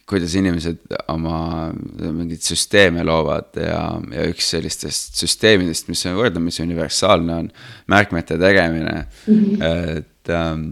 kuidas 0.09 0.33
inimesed 0.37 0.81
oma 1.11 1.69
mingeid 1.73 2.43
süsteeme 2.43 3.03
loovad 3.05 3.59
ja, 3.61 3.79
ja 4.13 4.25
üks 4.29 4.49
sellistest 4.55 5.19
süsteemidest, 5.21 5.89
mis 5.91 6.03
on 6.09 6.17
võrdlemisi 6.17 6.63
universaalne, 6.65 7.39
on 7.43 7.49
märkmete 7.91 8.39
tegemine 8.41 8.95
mm. 9.03 9.43
-hmm. 9.43 9.97
et 9.97 10.33
ähm, 10.33 10.69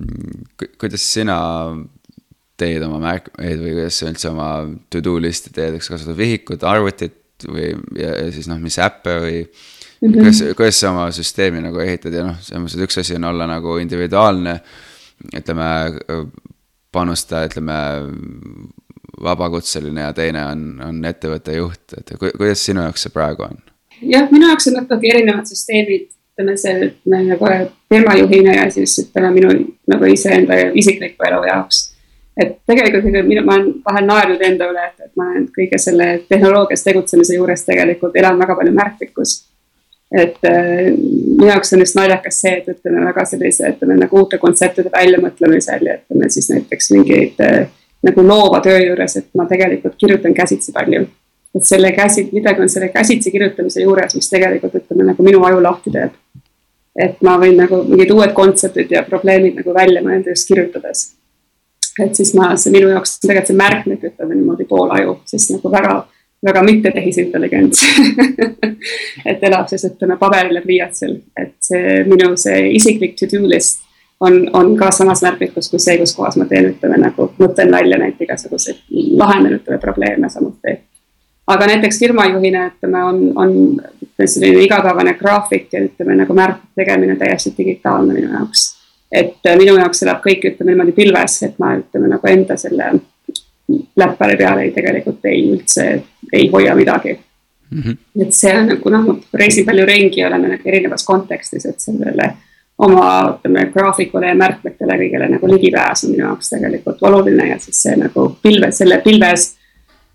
kuidas 0.81 1.05
sina 1.13 1.37
teed 2.61 2.83
oma 2.85 2.99
märkmeid 3.01 3.61
või 3.61 3.75
kuidas 3.77 3.99
sa 3.99 4.09
üldse 4.09 4.29
oma 4.29 4.49
to 4.89 5.01
do 5.03 5.17
list'i 5.21 5.53
teed, 5.53 5.77
kas 5.79 5.91
kasutad 5.93 6.17
vihikut, 6.17 6.63
arvutit 6.67 7.47
või, 7.47 7.71
ja 7.97 8.13
siis 8.33 8.49
noh, 8.49 8.59
mis 8.61 8.77
äppe 8.81 9.17
või 9.23 9.39
mm. 10.01 10.09
-hmm. 10.09 10.19
kuidas, 10.19 10.43
kuidas 10.57 10.79
sa 10.79 10.91
oma 10.91 11.11
süsteemi 11.11 11.61
nagu 11.61 11.79
ehitad 11.79 12.13
ja 12.13 12.25
noh, 12.25 12.37
selles 12.41 12.63
mõttes, 12.63 12.77
et 12.77 12.87
üks 12.87 12.99
asi 12.99 13.15
on 13.15 13.27
olla 13.31 13.47
nagu 13.47 13.77
individuaalne, 13.77 14.59
ütleme, 15.37 15.67
panustaja, 16.91 17.49
ütleme, 17.49 17.73
vabakutseline 19.23 20.01
ja 20.01 20.13
teine 20.13 20.45
on, 20.45 20.63
on 20.85 21.05
ettevõtte 21.05 21.53
juht, 21.55 21.93
et 21.97 22.15
kuidas 22.19 22.65
sinu 22.65 22.81
jaoks 22.81 23.07
see 23.07 23.13
praegu 23.13 23.45
on? 23.45 23.61
jah, 24.01 24.27
minu 24.31 24.49
jaoks 24.49 24.67
on 24.71 24.79
natuke 24.81 25.11
erinevad 25.13 25.45
süsteemid, 25.45 26.09
ütleme 26.33 26.57
see, 26.57 26.89
ütleme 26.89 27.23
nagu 27.35 27.53
firmajuhina 27.89 28.57
ja 28.63 28.67
siis 28.71 28.97
ütleme 29.05 29.31
minu 29.37 29.53
nagu 29.87 30.09
iseenda 30.09 30.57
isikliku 30.73 31.29
elu 31.29 31.43
jaoks 31.51 31.91
et 32.41 32.57
tegelikult 32.67 33.05
minu, 33.27 33.43
ma 33.45 33.57
olen 33.59 33.73
vahel 33.85 34.05
naernud 34.07 34.41
enda 34.45 34.69
üle, 34.71 34.87
et, 34.87 35.05
et 35.05 35.11
ma 35.19 35.27
olen 35.29 35.47
kõige 35.53 35.77
selle 35.81 36.07
tehnoloogias 36.29 36.83
tegutsemise 36.87 37.35
juures 37.35 37.65
tegelikult 37.67 38.15
elan 38.17 38.39
väga 38.39 38.55
palju 38.57 38.73
märklikus 38.77 39.35
et 40.11 40.37
äh, 40.43 40.91
minu 40.91 41.47
jaoks 41.47 41.73
on 41.73 41.79
just 41.79 41.95
naljakas 41.95 42.41
see, 42.43 42.57
et 42.59 42.67
ütleme 42.73 43.05
väga 43.05 43.23
sellise, 43.29 43.69
ütleme 43.71 43.95
nagu 44.01 44.19
uute 44.19 44.39
kontseptide 44.41 44.91
väljamõtlemisel 44.91 45.87
ja 45.87 45.95
ütleme 46.01 46.29
siis 46.33 46.49
näiteks 46.51 46.91
mingeid 46.95 47.39
äh, 47.45 47.61
nagu 48.03 48.25
loova 48.27 48.59
töö 48.65 48.79
juures, 48.81 49.15
et 49.21 49.29
ma 49.37 49.47
tegelikult 49.47 49.95
kirjutan 49.97 50.35
käsitsi 50.35 50.75
palju. 50.75 51.05
et 51.55 51.65
selle 51.67 51.91
käsi, 51.91 52.29
midagi 52.31 52.61
on 52.63 52.69
selle 52.69 52.87
käsitsi 52.89 53.31
kirjutamise 53.31 53.81
juures, 53.81 54.15
mis 54.15 54.29
tegelikult 54.29 54.75
ütleme 54.79 55.09
nagu 55.11 55.23
minu 55.23 55.43
aju 55.47 55.63
lahti 55.63 55.91
teeb. 55.91 56.13
et 56.95 57.21
ma 57.23 57.37
võin 57.39 57.55
nagu 57.55 57.83
mingid 57.87 58.11
uued 58.11 58.33
kontseptid 58.35 58.91
ja 58.91 59.03
probleemid 59.07 59.55
nagu 59.61 59.73
välja 59.73 60.03
mõelda 60.03 60.35
just 60.35 60.47
kirjutades. 60.47 61.11
et 62.03 62.15
siis 62.15 62.33
ma, 62.35 62.55
see 62.57 62.71
minu 62.71 62.89
jaoks 62.91 63.19
tegelikult 63.19 63.47
see 63.47 63.63
märkmik, 63.63 64.03
ütleme 64.11 64.35
niimoodi 64.35 64.67
pool 64.67 64.91
aju, 64.91 65.21
sest 65.25 65.55
nagu 65.55 65.71
väga 65.71 66.01
väga 66.45 66.63
mitte 66.63 66.91
tehisintelligents 66.91 67.83
et 69.29 69.43
elab 69.43 69.69
siis 69.69 69.85
ütleme 69.91 70.17
paberil 70.17 70.57
ja 70.57 70.65
pliiatsil, 70.65 71.15
et 71.37 71.55
see 71.61 72.01
minu 72.09 72.33
see 72.39 72.67
isiklik 72.77 73.17
to-do 73.19 73.45
list 73.49 73.83
on, 74.21 74.49
on 74.53 74.77
ka 74.77 74.91
samas 74.91 75.21
märklikus 75.21 75.69
kui 75.69 75.79
see, 75.79 75.97
kus 75.97 76.15
kohas 76.15 76.37
ma 76.37 76.45
teen, 76.49 76.71
ütleme 76.73 76.99
nagu 77.01 77.27
mõtlen 77.41 77.73
välja 77.73 77.97
neid 78.01 78.21
igasuguseid, 78.21 78.83
lahendan 79.17 79.57
ütleme 79.57 79.79
probleeme 79.81 80.29
samuti. 80.29 80.77
aga 81.47 81.67
näiteks 81.67 81.99
firmajuhina 81.99 82.67
ütleme, 82.67 83.03
on, 83.03 83.23
on 83.35 83.55
selline 84.25 84.61
igapäevane 84.65 85.13
graafik 85.19 85.73
ja 85.73 85.81
ütleme 85.85 86.15
nagu 86.21 86.33
märkide 86.33 86.83
tegemine 86.83 87.15
täiesti 87.15 87.53
digitaalne 87.57 88.13
minu 88.13 88.33
jaoks. 88.33 88.67
et 89.11 89.49
minu 89.57 89.77
jaoks 89.77 90.03
elab 90.03 90.21
kõik, 90.25 90.45
ütleme 90.53 90.75
niimoodi 90.75 90.97
pilves, 90.97 91.41
et 91.43 91.57
ma 91.59 91.75
ütleme 91.79 92.13
nagu 92.13 92.33
enda 92.33 92.57
selle 92.57 92.93
läppari 93.95 94.37
peal 94.37 94.59
ei, 94.63 94.71
tegelikult 94.75 95.25
ei 95.25 95.43
üldse 95.51 95.87
ei 96.33 96.49
hoia 96.51 96.75
midagi 96.75 97.13
mm. 97.71 97.81
-hmm. 97.81 97.97
et 98.21 98.33
see 98.33 98.53
on 98.57 98.67
nagu 98.73 98.89
noh, 98.89 99.05
ma 99.07 99.39
reisin 99.43 99.65
palju 99.65 99.85
ringi, 99.85 100.25
oleme 100.25 100.47
nagu 100.55 100.69
erinevas 100.69 101.05
kontekstis, 101.05 101.65
et 101.65 101.79
sellele 101.79 102.33
oma, 102.77 103.07
ütleme 103.37 103.65
graafikule 103.73 104.27
ja 104.27 104.35
märkmetele 104.35 104.97
kõigele 105.03 105.29
nagu 105.35 105.49
ligipääs 105.53 106.05
on 106.05 106.15
minu 106.15 106.25
jaoks 106.25 106.49
tegelikult 106.49 107.03
oluline 107.07 107.47
ja 107.49 107.59
siis 107.59 107.81
see 107.87 107.95
nagu 107.99 108.27
pilve, 108.43 108.71
selle 108.71 109.01
pilves 109.05 109.51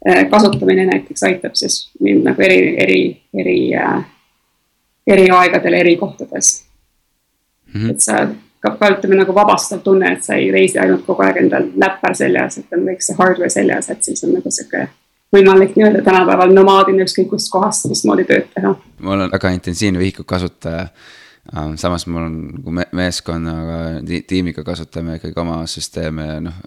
äh, 0.08 0.26
kasutamine 0.30 0.86
näiteks 0.86 1.22
aitab 1.22 1.54
siis 1.54 1.90
mind 2.00 2.26
nagu 2.26 2.42
eri, 2.42 2.60
eri, 2.82 3.00
eri 3.34 3.58
äh,, 3.74 4.04
eri 5.06 5.30
aegadel, 5.30 5.78
eri 5.82 5.96
kohtades 5.96 6.64
mm. 7.74 7.80
-hmm. 7.80 7.90
et 7.90 8.00
sa 8.00 8.26
ka, 8.78 8.90
ütleme 8.96 9.20
nagu 9.20 9.34
vabastav 9.34 9.82
tunne, 9.84 10.12
et 10.16 10.24
sa 10.24 10.34
ei 10.34 10.50
reisi 10.54 10.78
ainult 10.82 11.06
kogu 11.06 11.24
aeg 11.26 11.42
endal 11.44 11.68
näppar 11.78 12.16
seljas, 12.18 12.58
et 12.58 12.76
on 12.76 12.86
kõik 12.90 13.04
see 13.04 13.18
hardware 13.18 13.52
seljas, 13.52 13.90
et 13.90 14.02
siis 14.04 14.24
on 14.26 14.34
nagu 14.36 14.52
sihuke 14.52 14.88
võimalik 15.34 15.76
nii-öelda 15.76 16.02
tänapäeval 16.06 16.54
nomaadina 16.54 17.04
ükskõik 17.06 17.30
kustkohast 17.34 17.88
mismoodi 17.90 18.26
tööd 18.28 18.48
teha. 18.54 18.74
mul 19.02 19.26
on 19.26 19.32
väga 19.32 19.52
intensiivne 19.56 19.98
vihiku 19.98 20.24
kasutaja. 20.24 20.88
samas 21.76 22.06
mul 22.06 22.22
on 22.22 22.38
nagu 22.54 22.70
me 22.70 22.86
meeskonnaga, 22.92 23.78
tiimiga 24.26 24.64
kasutame 24.64 25.16
ikkagi 25.20 25.40
oma 25.40 25.62
süsteeme 25.66 26.26
ja 26.26 26.40
noh, 26.40 26.62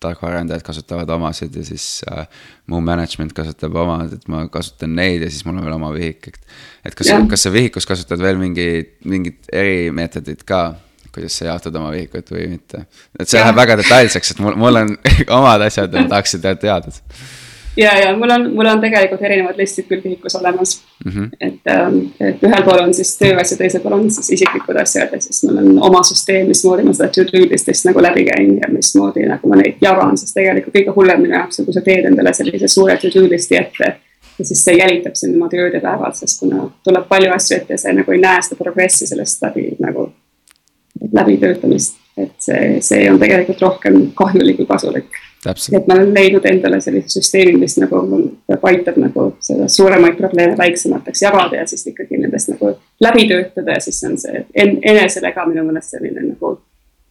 tarkvaraarendajad 0.00 0.62
kasutavad 0.62 1.10
omasid 1.10 1.56
ja 1.56 1.64
siis 1.64 2.04
äh, 2.10 2.26
mu 2.66 2.80
management 2.80 3.32
kasutab 3.32 3.74
omad, 3.74 4.12
et 4.12 4.28
ma 4.28 4.44
kasutan 4.52 4.94
neid 4.96 5.22
ja 5.24 5.30
siis 5.30 5.44
mul 5.46 5.56
on 5.56 5.64
veel 5.64 5.76
oma 5.78 5.92
vihik, 5.94 6.28
et. 6.28 6.40
et 6.84 6.94
kas, 6.94 7.12
kas 7.30 7.46
sa 7.46 7.52
vihikus 7.52 7.88
kasutad 7.88 8.20
veel 8.22 8.38
mingi, 8.40 8.68
mingit 9.04 9.48
erimeetodit 9.52 10.44
ka? 10.44 10.74
Kuidas 11.16 11.40
sa 11.40 11.50
jaotad 11.50 11.80
oma 11.80 11.90
vihikut 11.94 12.30
või 12.36 12.46
mitte, 12.52 12.84
et 13.18 13.26
see 13.26 13.40
ja. 13.40 13.46
läheb 13.46 13.58
väga 13.62 13.80
detailseks, 13.82 14.36
et 14.36 14.44
mul, 14.44 14.60
mul 14.60 14.84
on 14.84 14.94
omad 15.40 15.66
asjad 15.66 15.92
ja 15.92 16.04
ma 16.06 16.14
tahaksin 16.16 16.44
teada 16.44 16.94
ja, 17.76 17.98
ja 17.98 18.16
mul 18.16 18.30
on, 18.30 18.54
mul 18.54 18.66
on 18.66 18.80
tegelikult 18.80 19.22
erinevad 19.22 19.58
listid 19.60 19.86
küll 19.88 20.02
vihikus 20.04 20.36
olemas 20.36 20.82
mm. 21.04 21.12
-hmm. 21.12 21.28
et, 21.40 21.60
ähm, 21.70 21.98
et 22.20 22.42
ühel 22.42 22.64
pool 22.64 22.80
on 22.82 22.94
siis 22.94 23.16
tööasjad, 23.18 23.58
teisel 23.58 23.80
pool 23.80 23.98
on 23.98 24.10
siis 24.10 24.30
isiklikud 24.38 24.80
asjad 24.80 25.12
ja 25.12 25.20
siis 25.20 25.42
mul 25.44 25.60
on 25.62 25.82
oma 25.90 26.02
süsteem, 26.02 26.48
mismoodi 26.48 26.86
ma 26.86 26.94
seda 26.96 27.08
to-do 27.08 27.44
list'ist 27.52 27.88
nagu 27.88 28.02
läbi 28.02 28.24
käin 28.30 28.56
ja 28.56 28.72
mismoodi 28.72 29.28
nagu 29.28 29.48
ma 29.48 29.60
neid 29.60 29.80
jagan, 29.80 30.16
sest 30.18 30.34
tegelikult 30.34 30.76
kõige 30.78 30.96
hullem 30.96 31.22
minu 31.22 31.38
jaoks 31.38 31.60
on, 31.60 31.68
kui 31.68 31.76
sa 31.76 31.84
teed 31.84 32.10
endale 32.10 32.34
sellise 32.34 32.68
suure 32.68 32.96
to-do 33.02 33.28
list'i 33.30 33.60
ette. 33.60 33.96
ja 34.38 34.44
siis 34.44 34.64
see 34.64 34.76
jälitab 34.76 35.14
sind 35.14 35.36
ööd 35.36 35.74
ja 35.74 35.80
päevad, 35.80 36.16
sest 36.16 36.40
kuna 36.40 36.70
tuleb 36.84 37.08
palju 37.08 37.32
asju 37.32 37.56
ette 37.56 37.72
ja 37.72 37.78
sa 37.78 37.92
nagu 37.92 38.12
ei 38.12 38.20
näe 38.20 38.42
seda 38.42 38.56
progressi 38.64 39.06
sellest 39.06 39.42
läbi 39.42 39.70
nagu 39.80 40.10
läbitöötamist. 41.12 42.02
et 42.16 42.32
see, 42.40 42.78
see 42.80 43.10
on 43.12 43.18
tegelikult 43.20 43.60
rohkem 43.60 43.96
kahjulik 44.16 44.56
kui 44.56 44.66
kasulik 44.66 45.18
et 45.46 45.86
ma 45.86 45.94
olen 45.94 46.14
leidnud 46.14 46.46
endale 46.48 46.78
sellise 46.80 47.18
süsteemi, 47.18 47.58
mis 47.60 47.76
nagu 47.76 48.00
mul 48.08 48.24
aitab 48.70 48.96
nagu 49.00 49.26
seda 49.44 49.68
suuremaid 49.68 50.16
probleeme 50.18 50.56
väiksemateks 50.58 51.22
jagada 51.22 51.60
ja 51.60 51.66
siis 51.68 51.86
ikkagi 51.92 52.20
nendest 52.22 52.54
nagu 52.54 52.72
läbi 53.04 53.26
töötada 53.28 53.76
ja 53.76 53.84
siis 53.84 54.02
on 54.08 54.16
see 54.20 54.46
en, 54.54 54.78
enesele 54.82 55.32
ka 55.36 55.46
minu 55.46 55.64
meelest 55.68 55.96
selline 55.96 56.24
nagu. 56.30 56.56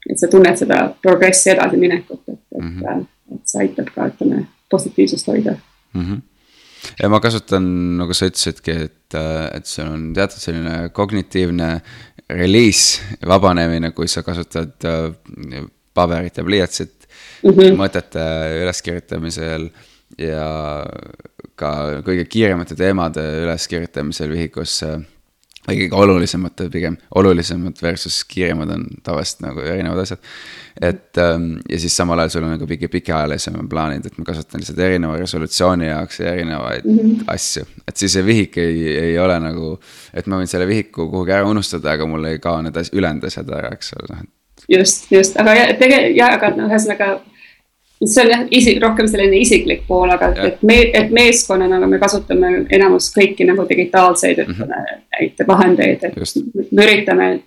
et 0.09 0.19
sa 0.21 0.27
tunned 0.29 0.57
seda 0.57 0.79
progressi 1.01 1.49
edasiminekut, 1.49 2.21
et, 2.27 2.39
et 2.55 2.61
mm, 2.61 2.79
-hmm. 2.81 3.05
et 3.35 3.41
see 3.49 3.61
aitab 3.61 3.87
ka, 3.95 4.09
ütleme, 4.13 4.45
positiivsust 4.69 5.27
hoida 5.27 5.55
mm. 5.93 6.01
-hmm 6.01 6.21
ja 6.99 7.09
ma 7.11 7.19
kasutan, 7.23 7.65
nagu 7.99 8.15
sa 8.17 8.29
ütlesidki, 8.29 8.75
et, 8.89 9.17
et 9.17 9.69
see 9.69 9.85
on 9.85 10.11
teatud 10.15 10.41
selline 10.41 10.75
kognitiivne 10.95 11.69
reliis, 12.29 13.01
vabanemine, 13.25 13.91
kui 13.95 14.09
sa 14.11 14.23
kasutad 14.25 14.87
äh, 14.89 15.65
paberit 15.95 16.37
ja 16.37 16.43
pliiatsit 16.43 17.07
mm 17.43 17.49
-hmm. 17.49 17.77
mõtete 17.79 18.23
üleskirjutamisel 18.63 19.69
ja 20.19 20.47
ka 21.55 22.01
kõige 22.05 22.25
kiiremate 22.29 22.75
teemade 22.75 23.23
üleskirjutamisel 23.43 24.31
vihikusse 24.31 24.99
või 25.67 25.77
kõige 25.81 25.97
olulisemate 26.01 26.67
pigem, 26.73 26.97
olulisemad 27.15 27.81
versus 27.81 28.21
kiiremad 28.29 28.71
on 28.75 28.85
tavaliselt 29.03 29.43
nagu 29.45 29.63
erinevad 29.63 30.03
asjad. 30.03 30.19
et 30.81 31.17
ähm, 31.17 31.51
ja 31.69 31.79
siis 31.79 31.97
samal 31.97 32.19
ajal 32.19 32.29
sul 32.35 32.43
on 32.43 32.55
nagu 32.55 32.67
pika, 32.67 32.89
pikaajalisem 32.91 33.57
plaanid, 33.69 34.05
et 34.05 34.17
ma 34.17 34.25
kasutan 34.27 34.61
lihtsalt 34.61 34.79
erineva 34.79 35.17
resolutsiooni 35.17 35.87
jaoks 35.87 36.19
erinevaid 36.19 36.85
mm 36.85 36.99
-hmm. 36.99 37.23
asju. 37.27 37.65
et 37.87 37.97
siis 37.97 38.13
see 38.13 38.25
vihik 38.25 38.57
ei, 38.57 38.97
ei 38.97 39.19
ole 39.19 39.39
nagu, 39.39 39.79
et 40.13 40.27
ma 40.27 40.39
võin 40.41 40.47
selle 40.47 40.67
vihiku 40.67 41.09
kuhugi 41.09 41.31
ära 41.31 41.47
unustada, 41.49 41.91
aga 41.91 42.05
mul 42.05 42.25
ei 42.25 42.39
kao 42.39 42.61
need 42.61 42.75
ülejäänud 42.91 43.23
asjad 43.23 43.49
ära, 43.49 43.71
eks 43.73 43.93
ole, 43.93 44.17
noh. 44.17 44.27
just, 44.69 45.11
just, 45.11 45.39
aga 45.39 45.55
tege-, 45.79 46.11
ja 46.15 46.33
aga 46.37 46.49
noh, 46.57 46.69
ühesõnaga 46.69 47.19
see 48.03 48.23
on 48.23 48.31
jah, 48.31 48.45
isi-, 48.51 48.77
rohkem 48.81 49.07
selline 49.07 49.39
isiklik 49.39 49.85
pool, 49.87 50.09
aga 50.11 50.31
ja. 50.35 50.47
et 50.49 50.63
me, 50.67 50.77
et 50.93 51.11
meeskonnana 51.15 51.87
me 51.87 51.99
kasutame 52.01 52.51
enamus 52.75 53.11
kõiki 53.15 53.47
nagu 53.47 53.65
digitaalseid, 53.69 54.41
ütleme 54.45 54.65
mm 54.65 54.71
-hmm. 55.19 55.47
vahendeid, 55.47 56.03
et 56.03 56.17
Just. 56.17 56.37
me 56.71 56.85
üritame. 56.85 57.39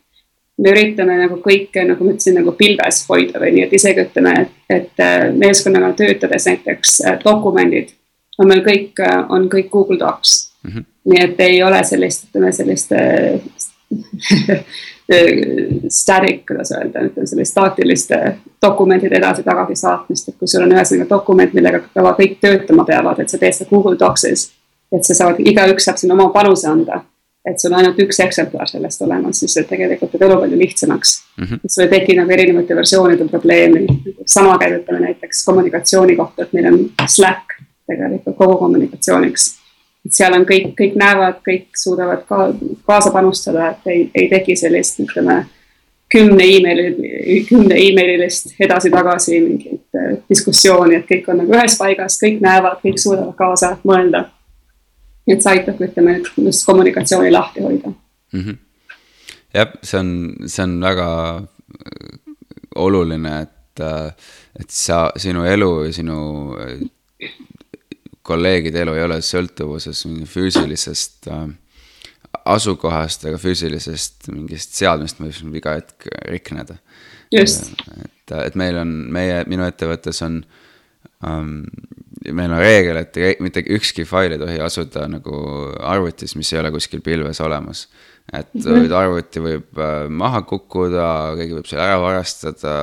me 0.59 0.70
üritame 0.70 1.18
nagu 1.18 1.36
kõike, 1.38 1.84
nagu 1.86 2.05
ma 2.05 2.11
ütlesin, 2.11 2.34
nagu 2.34 2.53
pilves 2.53 3.05
hoida 3.09 3.38
või 3.38 3.53
nii, 3.55 3.64
et 3.68 3.72
isegi 3.72 4.01
ütleme, 4.03 4.32
et, 4.40 4.51
et 4.70 5.01
äh, 5.01 5.34
meeskonnaga 5.34 5.92
töötades 5.92 6.46
näiteks 6.46 7.01
äh, 7.07 7.18
dokumendid 7.24 7.88
on 8.38 8.49
meil 8.49 8.64
kõik, 8.66 8.99
äh, 8.99 9.26
on 9.28 9.49
kõik 9.49 9.70
Google 9.70 9.99
Docs 9.99 10.51
mm. 10.62 10.70
-hmm. 10.70 10.84
nii 11.05 11.24
et 11.24 11.40
ei 11.40 11.62
ole 11.62 11.84
sellist, 11.84 12.24
ütleme 12.24 12.53
sellist 12.53 12.92
static, 15.88 16.46
kuidas 16.46 16.72
öelda, 16.72 17.00
ütleme 17.00 17.26
sellist 17.26 17.50
staatiliste 17.50 18.36
dokumentide 18.62 19.16
edasi-tagasi 19.16 19.76
saatmist, 19.76 20.28
et 20.28 20.36
kui 20.36 20.48
sul 20.48 20.66
on 20.66 20.74
ühesõnaga 20.74 21.09
dokument, 21.09 21.54
millega 21.56 21.80
ka 21.80 22.12
kõik 22.18 22.36
töötama 22.42 22.84
peavad, 22.84 23.20
et 23.22 23.32
sa 23.32 23.40
teed 23.40 23.56
seda 23.56 23.70
Google 23.70 23.96
Docsis. 23.98 24.50
et 24.92 25.04
sa 25.04 25.14
saad, 25.14 25.40
igaüks 25.40 25.84
saab 25.84 25.96
sinna 26.00 26.14
oma 26.14 26.28
panuse 26.32 26.68
anda. 26.68 27.04
et 27.48 27.61
sul 27.61 27.72
on 27.72 27.78
ainult 27.78 27.98
üks 28.04 28.20
eksemplar 28.20 28.68
sellest 28.68 29.02
olemas, 29.02 29.38
siis 29.40 29.54
see 29.54 29.64
tegelikult 29.64 30.11
teeb 30.12 30.22
elu 30.22 30.36
palju 30.40 30.59
lihtsamaks 30.59 31.22
mm. 31.38 31.44
-hmm. 31.44 31.61
et 31.64 31.70
sul 31.72 31.84
ei 31.84 31.88
teki 31.88 32.16
nagu 32.16 32.30
erinevate 32.30 32.76
versioonide 32.76 33.28
probleemi. 33.28 33.86
sama 34.26 34.59
käib, 34.59 34.82
ütleme 34.82 35.00
näiteks 35.00 35.44
kommunikatsiooni 35.44 36.16
kohta, 36.16 36.42
et 36.42 36.52
meil 36.52 36.66
on 36.72 36.90
Slack 37.06 37.56
tegelikult 37.86 38.36
kogu 38.36 38.56
kommunikatsiooniks 38.56 39.57
et 40.07 40.14
seal 40.14 40.34
on 40.36 40.46
kõik, 40.49 40.72
kõik 40.78 40.96
näevad, 40.99 41.40
kõik 41.46 41.68
suudavad 41.76 42.24
ka 42.28 42.51
kaasa 42.88 43.12
panustada, 43.14 43.70
et 43.72 43.92
ei, 43.92 44.11
ei 44.14 44.28
teki 44.30 44.57
sellist, 44.57 45.01
ütleme 45.05 45.42
kümne 46.12 46.44
emaili, 46.44 47.44
kümne 47.49 47.76
emaililist 47.76 48.55
edasi-tagasi 48.61 49.40
mingit 49.44 49.99
äh, 49.99 50.14
diskussiooni, 50.30 50.96
et 50.96 51.09
kõik 51.11 51.28
on 51.28 51.42
nagu 51.42 51.57
ühes 51.57 51.76
paigas, 51.80 52.16
kõik 52.22 52.40
näevad, 52.44 52.80
kõik 52.84 53.01
suudavad 53.03 53.36
kaasa 53.38 53.76
mõelda. 53.84 54.24
et 55.28 55.42
see 55.44 55.59
aitab, 55.59 55.80
ütleme 55.84 56.22
just 56.40 56.64
kommunikatsiooni 56.64 57.30
lahti 57.30 57.61
hoida 57.61 57.90
mm. 58.32 58.40
-hmm. 58.40 58.57
jah, 59.55 59.74
see 59.82 59.99
on, 60.01 60.36
see 60.46 60.62
on 60.64 60.80
väga 60.80 61.09
äh, 61.36 62.22
oluline, 62.74 63.42
et, 63.42 63.80
äh, 63.80 64.12
et 64.61 64.70
sa, 64.70 65.11
sinu 65.16 65.44
elu 65.44 65.84
ja 65.84 65.92
sinu 65.92 66.16
kolleegide 68.28 68.84
elu 68.84 68.94
ei 68.98 69.06
ole 69.06 69.18
sõltuvuses 69.24 70.04
füüsilisest 70.28 71.30
äh, 71.32 71.48
asukohast 72.48 73.26
ega 73.28 73.40
füüsilisest 73.40 74.28
mingist 74.32 74.76
seadmest, 74.78 75.20
mis 75.22 75.40
võib 75.44 75.60
iga 75.60 75.76
hetk 75.78 76.08
rikneda. 76.28 76.78
just. 77.32 77.72
et, 78.04 78.34
et 78.44 78.58
meil 78.58 78.78
on, 78.80 78.94
meie, 79.14 79.42
minu 79.50 79.66
ettevõttes 79.68 80.20
on 80.26 80.42
um,, 81.24 81.62
meil 82.24 82.52
on 82.52 82.60
reegel, 82.60 83.00
et 83.00 83.18
mitte 83.44 83.62
ükski 83.76 84.04
fail 84.08 84.34
ei 84.34 84.40
tohi 84.40 84.60
asuda 84.64 85.06
nagu 85.10 85.40
arvutis, 85.84 86.36
mis 86.36 86.52
ei 86.52 86.60
ole 86.62 86.72
kuskil 86.74 87.04
pilves 87.04 87.40
olemas. 87.44 87.86
et 88.32 88.52
mm 88.54 88.62
-hmm. 88.62 88.92
arvuti 88.92 89.40
võib 89.40 89.80
äh, 89.80 90.08
maha 90.08 90.42
kukkuda, 90.42 91.08
keegi 91.40 91.58
võib 91.60 91.66
selle 91.70 91.88
ära 91.88 92.00
varastada, 92.00 92.76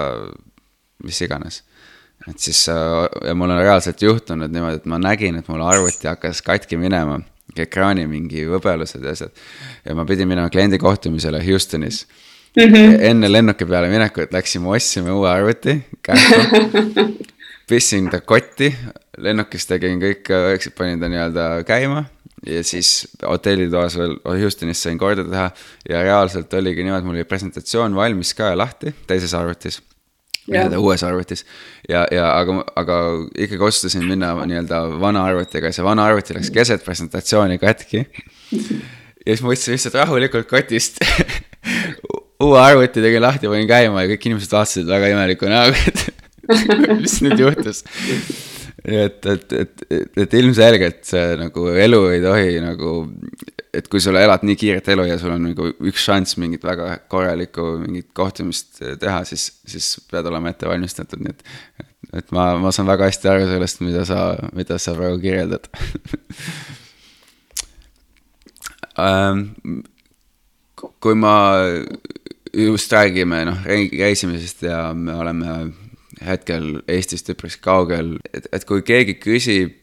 mis 1.04 1.22
iganes 1.22 1.64
et 2.30 2.42
siis 2.42 2.66
ja 2.68 3.36
mul 3.38 3.54
on 3.54 3.62
reaalselt 3.62 4.02
juhtunud 4.02 4.52
niimoodi, 4.52 4.82
et 4.82 4.90
ma 4.90 5.00
nägin, 5.02 5.40
et 5.40 5.50
mul 5.52 5.64
arvuti 5.66 6.10
hakkas 6.10 6.42
katki 6.46 6.80
minema, 6.82 7.20
ekraani 7.56 8.08
mingi 8.10 8.46
võbelused 8.50 9.04
ja 9.06 9.14
asjad. 9.16 9.44
ja 9.86 9.96
ma 9.96 10.06
pidin 10.06 10.28
minema 10.28 10.50
kliendi 10.50 10.80
kohtumisele 10.82 11.44
Houstonis 11.46 12.06
mm. 12.56 12.64
-hmm. 12.64 12.98
enne 13.12 13.32
lennuki 13.32 13.66
peale 13.66 13.90
minekut 13.90 14.34
läksime, 14.34 14.70
ostsime 14.70 15.12
uue 15.12 15.30
arvuti, 15.30 15.80
kähku 16.02 17.06
pistsin 17.70 18.10
ta 18.10 18.22
kotti, 18.22 18.76
lennukis 19.18 19.66
tegin 19.68 20.02
kõik, 20.02 20.30
panin 20.78 21.00
ta 21.00 21.10
nii-öelda 21.10 21.64
käima 21.66 22.06
ja 22.46 22.64
siis 22.64 23.08
hotellitoas 23.24 23.98
veel 23.98 24.18
Houstonis 24.26 24.84
sain 24.84 24.98
korda 24.98 25.24
teha 25.24 25.50
ja 25.90 26.04
reaalselt 26.04 26.54
oligi 26.54 26.84
niimoodi, 26.84 27.06
mul 27.06 27.16
oli 27.16 27.24
presentatsioon 27.24 27.96
valmis 27.96 28.34
ka 28.34 28.58
lahti 28.58 28.94
teises 29.08 29.34
arvutis 29.34 29.82
nii-öelda 30.52 30.80
uues 30.82 31.04
arvutis. 31.06 31.46
ja, 31.90 32.06
ja 32.12 32.30
aga, 32.38 32.60
aga 32.78 33.00
ikkagi 33.38 33.64
otsustasin 33.70 34.06
minna 34.08 34.34
nii-öelda 34.46 34.82
vana 35.02 35.26
arvutiga 35.30 35.72
ja 35.72 35.78
see 35.78 35.86
vana 35.86 36.06
arvuti 36.06 36.38
läks 36.38 36.52
keset 36.54 36.86
presentatsiooni 36.86 37.58
katki. 37.62 38.06
ja 38.54 39.32
siis 39.32 39.44
ma 39.46 39.54
võtsin 39.54 39.76
lihtsalt 39.76 39.98
rahulikult 40.02 40.50
kotist 40.50 41.02
uue 42.46 42.60
arvuti 42.60 43.04
tegin 43.04 43.24
lahti, 43.24 43.50
panin 43.52 43.70
käima 43.70 44.04
ja 44.04 44.12
kõik 44.12 44.30
inimesed 44.30 44.54
vaatasid 44.54 44.90
väga 44.90 45.14
imeliku 45.14 45.50
näoga, 45.50 45.82
et 45.90 46.06
mis 47.02 47.18
nüüd 47.26 47.42
juhtus. 47.42 47.84
et, 48.86 49.26
et, 49.26 49.54
et, 49.62 49.86
et 50.26 50.38
ilmselgelt 50.38 51.02
see 51.08 51.26
nagu 51.42 51.70
elu 51.74 52.02
ei 52.14 52.22
tohi 52.22 52.60
nagu 52.62 52.98
et 53.78 53.90
kui 53.92 54.02
sa 54.04 54.14
elad 54.16 54.46
nii 54.48 54.58
kiiret 54.60 54.88
elu 54.94 55.08
ja 55.10 55.18
sul 55.22 55.34
on 55.36 55.48
nagu 55.50 55.70
üks 55.90 56.06
šanss 56.08 56.38
mingit 56.42 56.64
väga 56.66 56.98
korralikku 57.12 57.68
mingit 57.84 58.12
kohtumist 58.18 58.82
teha, 59.02 59.24
siis, 59.28 59.50
siis 59.68 59.90
pead 60.12 60.28
olema 60.32 60.54
ette 60.54 60.70
valmistatud, 60.70 61.24
nii 61.24 61.36
et. 61.36 61.46
et 62.22 62.36
ma, 62.36 62.54
ma 62.62 62.72
saan 62.76 62.90
väga 62.90 63.10
hästi 63.10 63.32
aru 63.32 63.50
sellest, 63.50 63.84
mida 63.86 64.06
sa, 64.08 64.22
mida 64.56 64.80
sa 64.82 64.96
praegu 64.98 65.20
kirjeldad 65.24 65.70
um, 69.00 69.48
kui 71.04 71.16
ma 71.18 71.36
just 72.56 72.94
räägime 72.94 73.46
noh, 73.50 73.66
reisimisest 73.66 74.64
ja 74.68 74.94
me 74.94 75.16
oleme 75.16 75.56
hetkel 76.26 76.80
Eestist 76.88 77.30
üpris 77.34 77.58
kaugel, 77.62 78.16
et, 78.34 78.48
et 78.56 78.64
kui 78.68 78.84
keegi 78.86 79.18
küsib 79.20 79.76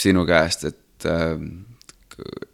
sinu 0.00 0.24
käest, 0.28 0.64
et 0.70 1.08
äh, 1.08 1.36
et 2.22 2.51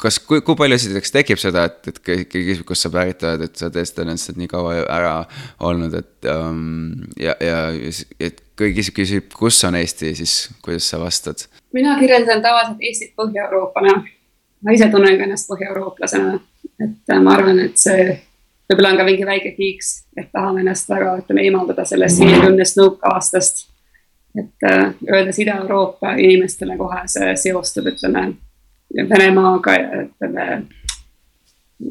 kas, 0.00 0.18
kui, 0.24 0.40
kui 0.44 0.56
palju 0.58 0.76
esiteks 0.76 1.12
tekib 1.14 1.40
seda, 1.40 1.66
et, 1.70 1.90
et 1.90 1.98
keegi 2.04 2.26
küsib, 2.32 2.64
kust 2.68 2.86
sa 2.86 2.90
pärit 2.92 3.22
oled, 3.26 3.44
et 3.46 3.60
sa 3.60 3.70
tõesti 3.72 4.02
oled 4.02 4.14
lihtsalt 4.14 4.40
nii 4.40 4.50
kaua 4.50 4.76
ära 4.84 5.14
olnud, 5.66 5.96
et 6.00 6.30
um, 6.32 6.94
ja, 7.20 7.36
ja 7.44 7.60
et 8.20 8.42
kui 8.58 8.72
keegi 8.76 8.94
küsib, 8.96 9.30
kus 9.36 9.60
on 9.68 9.78
Eesti, 9.80 10.14
siis 10.18 10.36
kuidas 10.64 10.88
sa 10.90 11.00
vastad? 11.02 11.46
mina 11.76 11.96
kirjeldan 12.00 12.42
tavaliselt 12.44 12.82
Eestit 12.82 13.14
Põhja-Euroopana. 13.18 14.00
ma 14.64 14.76
ise 14.76 14.90
tunnen 14.92 15.16
ka 15.16 15.28
ennast 15.28 15.48
põhjaeurooplasena, 15.48 16.36
et 16.82 17.14
äh, 17.14 17.22
ma 17.22 17.36
arvan, 17.38 17.62
et 17.64 17.80
see 17.80 18.10
võib-olla 18.70 18.94
on 18.94 19.00
ka 19.00 19.08
mingi 19.08 19.26
väike 19.26 19.54
kiiks, 19.56 19.94
et 20.16 20.30
tahame 20.32 20.64
ennast 20.64 20.88
väga, 20.90 21.16
ütleme, 21.22 21.46
eemaldada 21.48 21.86
sellest 21.88 22.22
viiekümnest 22.22 22.78
nõukaaastast 22.80 23.66
et 24.38 24.62
äh, 24.62 24.92
öeldes 25.10 25.38
Ida-Euroopa 25.42 26.12
inimestele 26.18 26.76
kohe 26.78 27.02
see 27.10 27.32
seostub, 27.36 27.88
ütleme 27.90 28.28
Venemaaga 28.96 29.74
ja 29.74 30.02
ütleme 30.04 30.62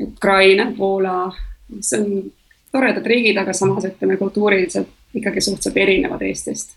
Ukraina, 0.02 0.72
Poola, 0.78 1.32
mis 1.70 1.94
on 1.98 2.32
toredad 2.72 3.06
riigid, 3.06 3.38
aga 3.38 3.54
samas 3.54 3.88
ütleme 3.90 4.18
kultuuriliselt 4.18 4.90
ikkagi 5.14 5.42
suhteliselt 5.42 5.78
erinevad 5.78 6.22
Eestist. 6.22 6.76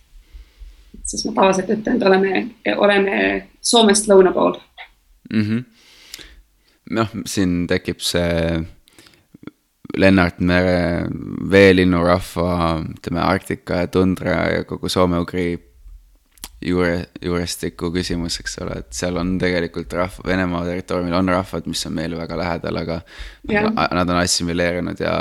siis 1.04 1.24
ma 1.24 1.32
tavaliselt 1.32 1.70
ütlen, 1.70 1.96
et 1.96 2.02
oleme, 2.02 2.46
oleme 2.76 3.48
Soomest 3.60 4.08
lõuna 4.08 4.32
pool 4.32 4.54
mm. 5.32 5.42
-hmm. 5.42 5.64
noh, 6.90 7.10
siin 7.26 7.66
tekib 7.66 8.00
see 8.00 8.62
Lennart 9.96 10.40
Mere 10.40 11.08
veelinnurahva, 11.50 12.84
ütleme 12.96 13.20
Arktika 13.20 13.82
ja 13.82 13.86
tundra 13.86 14.36
ja 14.52 14.64
kogu 14.64 14.88
soome-ugri 14.88 15.71
juure, 16.66 17.06
juurestiku 17.22 17.90
küsimus, 17.94 18.38
eks 18.42 18.58
ole, 18.64 18.78
et 18.82 18.92
seal 18.96 19.18
on 19.20 19.34
tegelikult 19.40 19.92
rahva, 19.98 20.26
Venemaa 20.26 20.64
territooriumil 20.68 21.18
on 21.18 21.32
rahvad, 21.34 21.66
mis 21.70 21.86
on 21.88 21.96
meile 21.96 22.20
väga 22.20 22.38
lähedal, 22.38 22.80
aga 22.84 23.00
yeah. 23.50 23.68
nad 23.72 24.08
on 24.08 24.22
assimileerunud 24.22 25.02
ja 25.02 25.16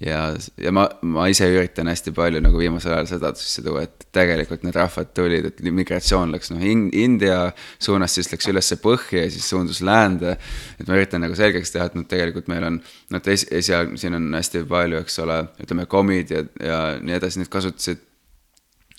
ja, 0.00 0.20
ja 0.60 0.72
ma, 0.74 0.86
ma 1.06 1.26
ise 1.32 1.46
üritan 1.50 1.88
hästi 1.90 2.12
palju 2.16 2.40
nagu 2.44 2.58
viimasel 2.60 2.94
ajal 2.96 3.08
seda 3.10 3.30
sisse 3.38 3.64
tuua, 3.64 3.84
et 3.86 4.06
tegelikult 4.14 4.64
need 4.66 4.76
rahvad 4.76 5.12
tulid, 5.16 5.48
et 5.50 5.62
migratsioon 5.64 6.34
läks 6.34 6.52
noh 6.52 6.64
in, 6.64 6.86
India 6.96 7.38
suunas, 7.82 8.16
siis 8.16 8.30
läks 8.32 8.50
ülesse 8.52 8.78
põhja 8.82 9.24
ja 9.24 9.32
siis 9.32 9.48
suundus 9.48 9.82
läände. 9.86 10.36
et 10.80 10.88
ma 10.88 10.98
üritan 10.98 11.24
nagu 11.24 11.36
selgeks 11.38 11.72
teha, 11.72 11.88
et 11.88 11.96
noh, 11.98 12.06
tegelikult 12.08 12.50
meil 12.52 12.68
on, 12.68 12.80
noh, 13.14 13.30
es, 13.32 13.46
esialgu 13.50 13.96
siin 14.00 14.18
on 14.18 14.28
hästi 14.36 14.66
palju, 14.68 15.00
eks 15.04 15.18
ole, 15.24 15.40
ütleme 15.64 15.88
komid 15.90 16.34
ja, 16.34 16.44
ja 16.60 16.82
nii 17.00 17.16
edasi, 17.16 17.40
need 17.42 17.52
kasutasid 17.52 18.04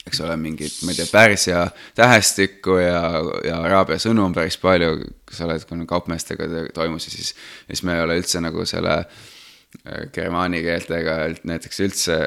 eks 0.07 0.21
ole, 0.25 0.35
mingit, 0.41 0.81
ma 0.83 0.93
ei 0.93 0.99
tea, 0.99 1.07
Pärsia 1.11 1.63
tähestikku 1.97 2.79
ja, 2.81 3.01
ja 3.45 3.61
araabia 3.67 3.99
sõnu 4.01 4.25
on 4.27 4.35
päris 4.35 4.59
palju, 4.61 4.95
eks 5.27 5.41
ole, 5.45 5.57
et 5.59 5.69
kui 5.69 5.89
kaupmeestega 5.89 6.47
toimus 6.75 7.09
ja 7.09 7.15
siis, 7.15 7.33
siis 7.67 7.83
me 7.87 7.97
ei 7.97 8.05
ole 8.05 8.19
üldse 8.21 8.41
nagu 8.43 8.65
selle 8.69 9.01
äh, 9.01 9.17
germaani 10.13 10.61
keeltega 10.63 11.15
näiteks 11.47 11.79
üldse 11.83 12.17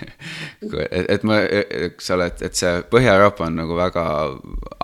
et, 0.90 1.08
et 1.08 1.26
ma, 1.26 1.40
eks 1.86 2.10
ole, 2.14 2.28
et, 2.30 2.42
et 2.46 2.58
see 2.58 2.72
Põhja-Euroopa 2.92 3.46
on 3.48 3.58
nagu 3.60 3.76
väga 3.78 4.04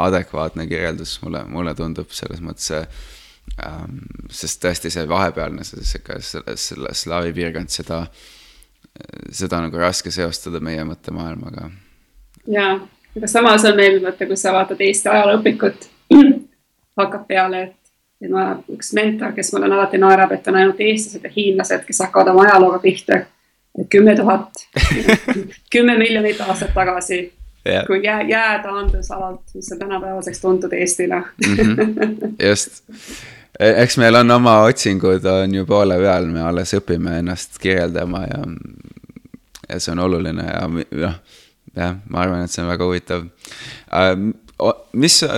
adekvaatne 0.09 0.67
kirjeldus 0.71 1.19
mulle, 1.23 1.45
mulle 1.49 1.75
tundub 1.79 2.13
selles 2.15 2.43
mõttes 2.45 2.73
ähm,. 2.75 4.03
sest 4.31 4.63
tõesti 4.65 4.93
see 4.93 5.07
vahepealne, 5.09 5.65
see 5.67 5.85
sihuke 5.87 6.19
slaavi 6.99 7.33
piirkond, 7.39 7.73
seda, 7.73 8.05
seda 9.31 9.63
nagu 9.65 9.81
raske 9.81 10.13
seostada 10.15 10.61
meie 10.63 10.85
mõttemaailmaga 10.89 11.71
ja, 12.47 12.81
aga 13.17 13.27
samas 13.27 13.65
on 13.65 13.77
meil, 13.77 14.01
vaata, 14.03 14.27
kui 14.27 14.37
sa 14.37 14.53
vaatad 14.53 14.81
Eesti 14.81 15.09
ajalooõpikut, 15.09 15.89
hakkab 17.01 17.27
peale, 17.29 17.63
et, 17.63 17.93
et 18.23 18.33
ma, 18.33 18.49
üks 18.73 18.93
mentor, 18.97 19.35
kes 19.37 19.53
mulle 19.53 19.71
alati 19.73 20.01
naerab, 20.01 20.33
et 20.33 20.49
on 20.49 20.59
ainult 20.61 20.81
eestlased 20.81 21.25
ja 21.25 21.35
hiinlased, 21.37 21.85
kes 21.87 22.03
hakkavad 22.07 22.35
oma 22.35 22.49
ajalooga 22.49 22.83
pihta. 22.83 23.23
kümme 23.89 24.17
tuhat, 24.17 24.51
kümme 25.73 25.99
miljonit 25.99 26.41
aastat 26.41 26.75
tagasi 26.75 27.33
yeah., 27.67 27.87
kui 27.87 28.05
jää, 28.05 28.23
jää 28.23 28.63
taandus 28.63 29.11
alalt, 29.11 29.41
mis 29.55 29.73
on 29.73 29.79
tänapäevaseks 29.79 30.41
tuntud 30.41 30.73
Eestile 30.73 31.15
mm. 31.15 31.57
-hmm. 31.57 32.35
just 32.49 32.85
e, 33.61 33.83
eks 33.83 33.99
meil 33.99 34.15
on 34.15 34.31
oma 34.31 34.61
otsingud 34.63 35.25
on 35.25 35.55
ju 35.55 35.67
poole 35.67 35.99
peal, 35.99 36.27
me 36.27 36.43
alles 36.43 36.75
õpime 36.75 37.19
ennast 37.19 37.59
kirjeldama 37.59 38.21
ja, 38.21 38.43
ja 39.69 39.81
see 39.81 39.93
on 39.93 39.99
oluline 39.99 40.43
ja 40.43 40.69
noh 40.69 41.15
jah, 41.77 41.99
ma 42.09 42.25
arvan, 42.25 42.45
et 42.45 42.55
see 42.55 42.65
on 42.65 42.71
väga 42.73 42.89
huvitav 42.89 43.27
uh,. 43.27 44.75
mis 44.93 45.19
uh,, 45.27 45.33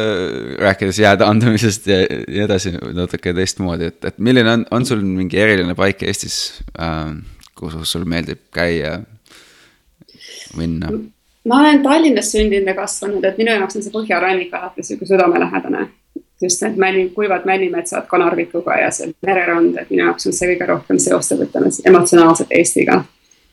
rääkides 0.60 1.00
jääde 1.00 1.26
andmisest 1.26 1.88
ja 1.90 2.02
nii 2.10 2.44
edasi 2.44 2.74
natuke 2.96 3.34
teistmoodi, 3.36 3.92
et, 3.92 4.04
et 4.12 4.18
milline 4.18 4.58
on, 4.58 4.66
on 4.74 4.86
sul 4.86 5.02
mingi 5.06 5.40
eriline 5.40 5.76
paik 5.78 6.04
Eestis 6.08 6.38
uh,, 6.78 7.14
kus 7.58 7.76
sul 7.88 8.06
meeldib 8.08 8.46
käia, 8.54 8.98
minna? 10.58 10.92
ma 11.48 11.60
olen 11.60 11.82
Tallinnas 11.82 12.32
sündinud 12.32 12.68
ja 12.68 12.74
kasvanud, 12.74 13.24
et 13.24 13.38
minu 13.38 13.52
jaoks 13.52 13.76
on 13.76 13.84
see 13.84 13.92
põhjarannik 13.94 14.54
alati 14.56 14.82
sihuke 14.82 15.06
südamelähedane. 15.08 15.88
just 16.42 16.62
need 16.62 16.76
männi, 16.76 17.10
kuivad 17.10 17.44
männimetsad 17.46 18.06
Kanarvikuga 18.06 18.74
ja 18.76 18.90
see 18.90 19.12
mererand, 19.26 19.76
et 19.80 19.90
minu 19.90 20.02
jaoks 20.04 20.26
on 20.26 20.32
see 20.36 20.50
kõige 20.50 20.66
rohkem 20.68 20.98
seostab, 20.98 21.44
ütleme 21.46 21.70
emotsionaalselt 21.86 22.52
Eestiga. 22.52 23.04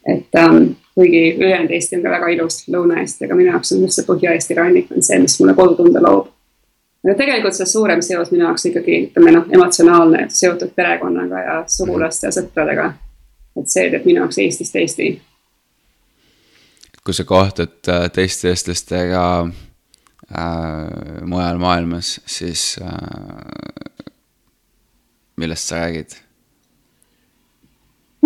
Et 0.06 0.28
um, 0.48 0.76
kuigi 0.96 1.36
ülejäänud 1.38 1.72
Eesti 1.72 1.96
on 1.96 2.04
ka 2.04 2.10
väga 2.10 2.28
ilus, 2.28 2.64
Lõuna-Eesti, 2.68 3.26
aga 3.26 3.36
minu 3.36 3.52
jaoks 3.52 3.72
on 3.76 3.84
just 3.86 4.00
see 4.00 4.08
Põhja-Eesti 4.08 4.58
rannik 4.58 4.92
on 4.96 5.04
see, 5.06 5.20
mis 5.22 5.38
mulle 5.40 5.54
kodutunde 5.58 6.02
loob. 6.02 6.32
aga 7.06 7.16
tegelikult 7.18 7.58
see 7.58 7.70
suurem 7.70 8.02
seos 8.06 8.32
minu 8.32 8.46
jaoks 8.46 8.66
ikkagi 8.70 9.00
ütleme 9.08 9.36
noh, 9.38 9.48
emotsionaalne, 9.58 10.26
seotud 10.30 10.74
perekonnaga 10.76 11.44
ja 11.46 11.58
sugulaste 11.68 12.28
ja 12.28 12.36
sõpradega. 12.38 12.94
et 13.62 13.70
see 13.70 13.90
teeb 13.94 14.08
minu 14.10 14.24
jaoks 14.24 14.42
Eestist 14.46 14.76
Eesti. 14.76 15.12
kui 17.06 17.14
sa 17.14 17.24
kohtud 17.24 17.90
äh, 17.90 18.10
teiste 18.14 18.50
eestlastega 18.50 19.26
äh, 19.42 21.22
mujal 21.26 21.58
maailmas, 21.58 22.20
siis 22.26 22.76
äh, 22.82 24.10
millest 25.38 25.68
sa 25.68 25.86
räägid? 25.86 26.21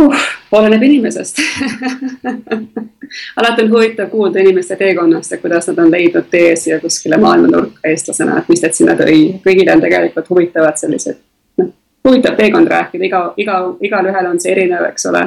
Uh, 0.01 0.25
oleneb 0.51 0.83
inimesest 0.83 1.37
alati 3.35 3.61
on 3.61 3.71
huvitav 3.71 4.09
kuulda 4.09 4.39
inimeste 4.39 4.75
teekonnast 4.75 5.31
ja 5.31 5.37
kuidas 5.37 5.67
nad 5.67 5.77
on 5.77 5.91
leidnud 5.91 6.25
tee 6.31 6.55
siia 6.55 6.79
kuskile 6.79 7.17
maailmanurka 7.17 7.79
eestlasena, 7.83 8.39
et 8.39 8.49
mis 8.49 8.61
teid 8.61 8.73
sinna 8.73 8.95
tõi. 8.99 9.39
kõigil 9.45 9.71
on 9.73 9.81
tegelikult 9.81 10.29
huvitavad 10.29 10.77
sellised, 10.77 11.17
noh, 11.61 11.71
huvitav 12.07 12.35
teekond 12.35 12.67
rääkida, 12.67 13.05
iga, 13.05 13.21
iga, 13.37 13.59
igalühel 13.81 14.31
on 14.31 14.39
see 14.41 14.51
erinev, 14.51 14.87
eks 14.89 15.05
ole. 15.11 15.23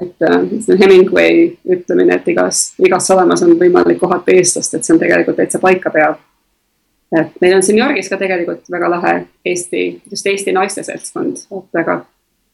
et 0.00 0.22
äh, 0.28 0.78
Hemingway 0.80 1.50
ütlemine, 1.76 2.14
et 2.14 2.28
igas, 2.28 2.70
igas 2.78 3.06
sadamas 3.06 3.42
on 3.42 3.58
võimalik 3.60 3.98
kohata 4.00 4.32
eestlast, 4.32 4.74
et 4.74 4.84
see 4.84 4.94
on 4.94 5.02
tegelikult 5.02 5.36
täitsa 5.36 5.60
paika 5.60 5.90
peab. 5.90 6.22
et 7.18 7.36
meil 7.40 7.56
on 7.56 7.62
siin 7.62 7.78
New 7.78 7.86
Yorgis 7.86 8.08
ka 8.08 8.16
tegelikult 8.16 8.70
väga 8.70 8.90
lahe 8.90 9.14
Eesti, 9.44 10.02
just 10.10 10.26
Eesti 10.26 10.52
naiste 10.52 10.82
seltskond, 10.82 11.46
et 11.50 11.80
väga 11.80 12.04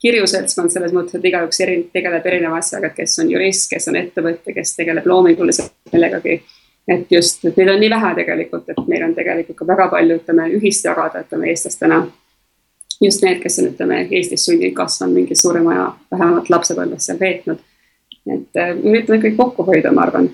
kirju 0.01 0.27
seltskond 0.29 0.73
selles 0.73 0.95
mõttes, 0.97 1.19
et 1.19 1.29
igaüks 1.29 1.61
eri, 1.65 1.77
tegeleb 1.93 2.27
erineva 2.27 2.61
asjaga, 2.61 2.93
kes 2.97 3.19
on 3.23 3.31
jurist, 3.33 3.69
kes 3.73 3.89
on 3.93 3.99
ettevõtja, 4.01 4.55
kes 4.57 4.75
tegeleb 4.79 5.07
loominguliselt 5.07 5.93
millegagi. 5.93 6.41
et 6.89 7.13
just, 7.13 7.45
et 7.45 7.57
neid 7.57 7.69
on 7.71 7.79
nii 7.81 7.91
vähe 7.93 8.15
tegelikult, 8.17 8.69
et 8.73 8.87
meil 8.89 9.05
on 9.07 9.13
tegelikult 9.15 9.59
ka 9.59 9.67
väga 9.67 9.89
palju, 9.93 10.17
ütleme, 10.23 10.49
ühist 10.57 10.85
jagada, 10.85 11.25
ütleme 11.27 11.51
eestlastena. 11.53 12.07
just 13.01 13.23
need, 13.23 13.41
kes 13.43 13.59
on, 13.59 13.69
ütleme, 13.73 14.07
Eestis 14.11 14.45
sündinud, 14.45 14.75
kasvanud 14.77 15.15
mingi 15.15 15.35
suurema 15.35 15.73
aja, 15.73 15.87
vähemalt 16.13 16.51
lapsepõlves 16.51 17.07
seal 17.07 17.21
veetnud. 17.21 17.59
et 18.27 18.57
äh, 18.57 18.73
üritame 18.77 19.21
kõik 19.21 19.37
kokku 19.37 19.65
hoida, 19.69 19.93
ma 19.93 20.03
arvan. 20.09 20.31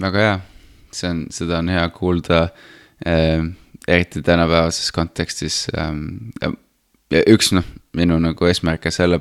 väga 0.00 0.18
hea, 0.18 0.38
see 0.92 1.08
on, 1.08 1.26
seda 1.30 1.58
on 1.58 1.68
hea 1.68 1.88
kuulda 1.88 2.42
äh,, 3.06 3.48
eriti 3.88 4.22
tänapäevases 4.22 4.92
kontekstis 4.92 5.66
äh, 5.74 5.88
ja 6.42 6.52
üks 7.28 7.52
noh, 7.52 7.66
minu 7.98 8.18
nagu 8.22 8.48
eesmärke 8.48 8.92
selle 8.94 9.20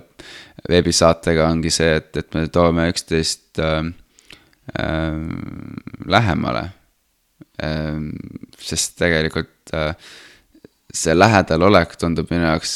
veebisaatega 0.70 1.48
ongi 1.50 1.72
see, 1.74 1.96
et, 2.00 2.12
et 2.18 2.38
me 2.38 2.46
toome 2.54 2.88
üksteist 2.92 3.60
äh, 3.60 3.82
äh, 4.80 5.16
lähemale 6.06 6.68
äh,. 7.62 7.98
sest 8.62 8.98
tegelikult 9.02 9.74
äh, 9.76 9.96
see 10.94 11.16
lähedalolek 11.16 11.98
tundub 12.00 12.32
minu 12.32 12.48
jaoks 12.48 12.76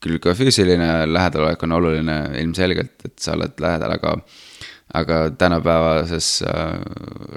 küll 0.00 0.20
ka 0.22 0.32
füüsiline 0.36 1.06
lähedalolek 1.10 1.62
on 1.66 1.76
oluline 1.76 2.16
ilmselgelt, 2.40 2.96
et 3.04 3.18
sa 3.20 3.34
oled 3.36 3.58
lähedal, 3.60 3.98
aga 3.98 4.14
aga 4.94 5.30
tänapäevases 5.38 6.42
äh, 6.42 6.80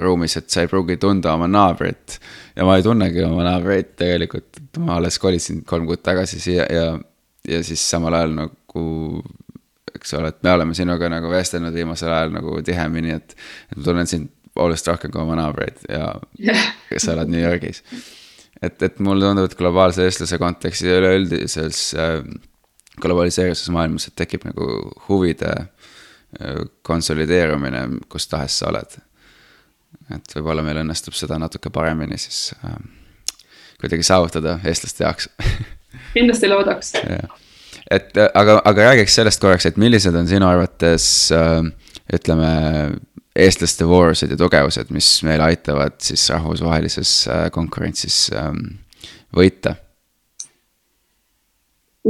ruumis, 0.02 0.36
et 0.36 0.50
sa 0.50 0.64
ei 0.64 0.70
pruugi 0.70 0.96
tunda 0.96 1.34
oma 1.36 1.46
naabrit 1.50 2.18
ja 2.56 2.66
ma 2.66 2.76
ei 2.78 2.82
tunnegi 2.82 3.22
oma 3.22 3.44
naabreid 3.46 3.94
tegelikult, 4.00 4.62
ma 4.82 4.98
alles 4.98 5.18
kolisin 5.22 5.62
kolm 5.66 5.86
kuud 5.86 6.02
tagasi 6.02 6.40
siia 6.42 6.66
ja, 6.70 6.86
ja 7.48 7.62
siis 7.66 7.84
samal 7.90 8.16
ajal 8.18 8.34
nagu 8.38 8.86
eks 9.94 10.16
ole, 10.18 10.32
et 10.32 10.42
me 10.42 10.52
oleme 10.52 10.74
sinuga 10.74 11.08
nagu 11.12 11.30
vestelnud 11.30 11.74
viimasel 11.74 12.10
ajal 12.12 12.34
nagu 12.34 12.56
tihemini, 12.66 13.14
et, 13.20 13.36
et 13.70 13.78
ma 13.78 13.86
tunnen 13.86 14.10
sind 14.10 14.32
oluliselt 14.58 14.92
rohkem 14.92 15.14
kui 15.14 15.22
oma 15.22 15.38
naabreid 15.38 15.78
ja 15.90 16.10
kes 16.90 17.04
sa 17.06 17.14
oled 17.14 17.30
New 17.30 17.42
Yorgis. 17.42 17.82
et, 18.62 18.82
et 18.82 18.98
mulle 19.02 19.26
tundub, 19.28 19.46
et 19.46 19.58
globaalse 19.58 20.06
eestlase 20.06 20.38
kontekstis 20.42 20.90
ja 20.90 20.98
üleüldises 20.98 21.84
äh, 21.98 22.18
globaliseeruses 23.02 23.70
maailmas, 23.74 24.08
et 24.08 24.16
tekib 24.18 24.46
nagu 24.46 24.68
huvide 25.08 25.54
konsolideerumine, 26.82 27.84
kus 28.08 28.28
tahes 28.28 28.58
sa 28.58 28.70
oled. 28.72 28.98
et 30.14 30.36
võib-olla 30.36 30.64
meil 30.66 30.82
õnnestub 30.82 31.14
seda 31.16 31.38
natuke 31.38 31.70
paremini 31.70 32.18
siis 32.18 32.52
äh, 32.64 32.76
kuidagi 33.80 34.02
saavutada 34.06 34.58
eestlaste 34.64 35.04
jaoks 35.04 35.30
kindlasti 36.16 36.50
loodaks 36.50 36.92
et 37.90 38.16
aga, 38.34 38.60
aga 38.64 38.90
räägiks 38.90 39.16
sellest 39.18 39.42
korraks, 39.42 39.66
et 39.68 39.80
millised 39.80 40.14
on 40.16 40.28
sinu 40.28 40.48
arvates 40.48 41.06
äh, 41.34 41.60
ütleme 42.14 42.50
eestlaste 43.34 43.86
voorused 43.88 44.30
ja 44.30 44.38
tugevused, 44.38 44.90
mis 44.94 45.08
meil 45.26 45.42
aitavad 45.42 45.96
siis 46.02 46.26
rahvusvahelises 46.30 47.14
äh, 47.28 47.46
konkurentsis 47.54 48.28
ähm, 48.38 48.62
võita? 49.34 49.76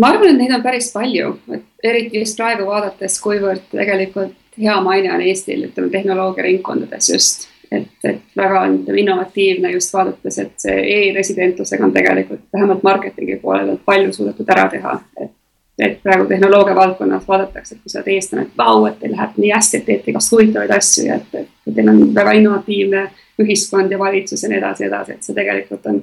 Ma 0.01 0.11
arvan, 0.11 0.30
et 0.32 0.38
neid 0.38 0.55
on 0.57 0.62
päris 0.62 0.90
palju, 0.95 1.34
et 1.55 1.90
eriti 1.90 2.22
just 2.22 2.38
praegu 2.38 2.66
vaadates, 2.66 3.18
kuivõrd 3.22 3.66
tegelikult 3.70 4.34
hea 4.61 4.74
maine 4.82 5.12
on 5.14 5.22
Eestil, 5.22 5.66
ütleme 5.68 5.90
tehnoloogiaringkondades 5.90 7.11
just. 7.11 7.49
et, 7.72 7.88
et 8.05 8.36
väga 8.36 8.61
on 8.61 8.74
ütleme 8.80 9.01
innovatiivne 9.01 9.70
just 9.72 9.95
vaadates, 9.95 10.38
et 10.38 10.53
see 10.62 10.82
e-residentlusega 10.97 11.84
on 11.84 11.95
tegelikult 11.95 12.45
vähemalt 12.53 12.82
marketingi 12.86 13.40
poole 13.42 13.64
pealt 13.66 13.84
palju 13.84 14.12
suudetud 14.12 14.53
ära 14.57 14.68
teha, 14.70 14.99
et 15.20 15.32
et 15.78 16.03
praegu 16.03 16.26
tehnoloogia 16.30 16.74
valdkonnas 16.74 17.28
vaadatakse, 17.28 17.74
et 17.74 17.82
kui 17.82 17.90
sa 17.90 17.99
oled 17.99 18.11
eestlane, 18.14 18.45
et 18.47 18.59
vau, 18.59 18.84
et 18.86 18.99
teil 19.01 19.11
läheb 19.11 19.38
nii 19.42 19.51
hästi, 19.51 19.80
et 19.80 19.86
teete 19.88 20.12
igast 20.12 20.32
huvitavaid 20.32 20.70
asju 20.70 21.07
ja 21.09 21.16
et, 21.18 21.49
et 21.66 21.74
teil 21.74 21.90
on 21.90 22.03
väga 22.14 22.34
innovatiivne 22.38 23.01
ühiskond 23.42 23.90
ja 23.90 23.99
valitsus 23.99 24.45
ja 24.45 24.53
nii 24.53 24.61
edasi, 24.61 24.86
edasi, 24.86 25.16
et 25.16 25.26
see 25.26 25.34
tegelikult 25.34 25.88
on 25.90 25.99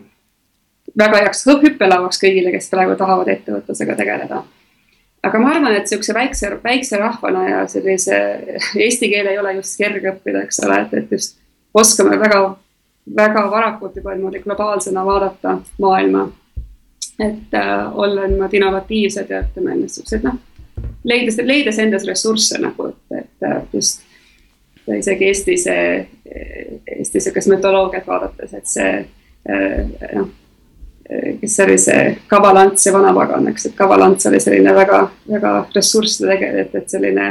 väga 0.97 1.21
heaks 1.25 1.45
hüppelauaks 1.47 2.19
kõigile, 2.21 2.51
kes 2.51 2.69
praegu 2.71 2.95
tahavad 2.99 3.29
ettevõtlusega 3.31 3.95
tegeleda. 3.95 4.43
aga 5.23 5.39
ma 5.39 5.51
arvan, 5.53 5.75
et 5.75 5.85
niisuguse 5.85 6.13
väikse, 6.17 6.49
väikse 6.63 6.97
rahvana 6.97 7.47
ja 7.49 7.61
sellise 7.67 8.17
eesti 8.87 9.09
keel 9.09 9.27
ei 9.27 9.39
ole 9.39 9.55
just 9.59 9.77
kerge 9.77 10.11
õppida, 10.15 10.43
eks 10.43 10.59
ole, 10.65 10.81
et, 10.81 10.93
et 10.93 11.11
just 11.11 11.37
oskame 11.73 12.19
väga, 12.19 12.41
väga 13.15 13.47
varakult 13.51 13.95
juba 13.95 14.15
niimoodi 14.15 14.41
globaalsena 14.43 15.05
vaadata 15.05 15.59
maailma 15.79 16.29
et 17.19 17.53
äh, 17.53 17.97
olla 17.97 18.27
niimoodi 18.27 18.57
innovatiivsed 18.57 19.29
ja 19.29 19.41
ütleme 19.45 19.75
niisugused 19.75 20.23
noh, 20.25 20.37
leides, 21.03 21.37
leides 21.45 21.79
endas 21.79 22.05
ressursse 22.07 22.59
nagu, 22.61 22.87
et, 22.89 23.19
et 23.19 23.47
äh, 23.47 23.61
just 23.73 24.01
isegi 24.91 25.27
Eesti 25.29 25.57
see, 25.61 25.83
Eesti 26.97 27.19
sihukest 27.19 27.51
mütoloogiat 27.51 28.07
vaadates, 28.07 28.53
et 28.57 28.69
see 28.69 28.93
äh, 28.97 30.15
noh, 30.15 30.29
kes 31.41 31.59
oli 31.65 31.77
see 31.77 32.17
Kavalants 32.27 32.85
ja 32.85 32.93
Vanapagan, 32.93 33.47
eks, 33.51 33.65
et 33.65 33.77
Kavalants 33.77 34.25
oli 34.29 34.39
selline 34.39 34.75
väga, 34.75 35.03
väga 35.31 35.53
ressursside 35.75 36.29
tegelane, 36.33 36.65
et, 36.65 36.75
et 36.75 36.89
selline 36.89 37.27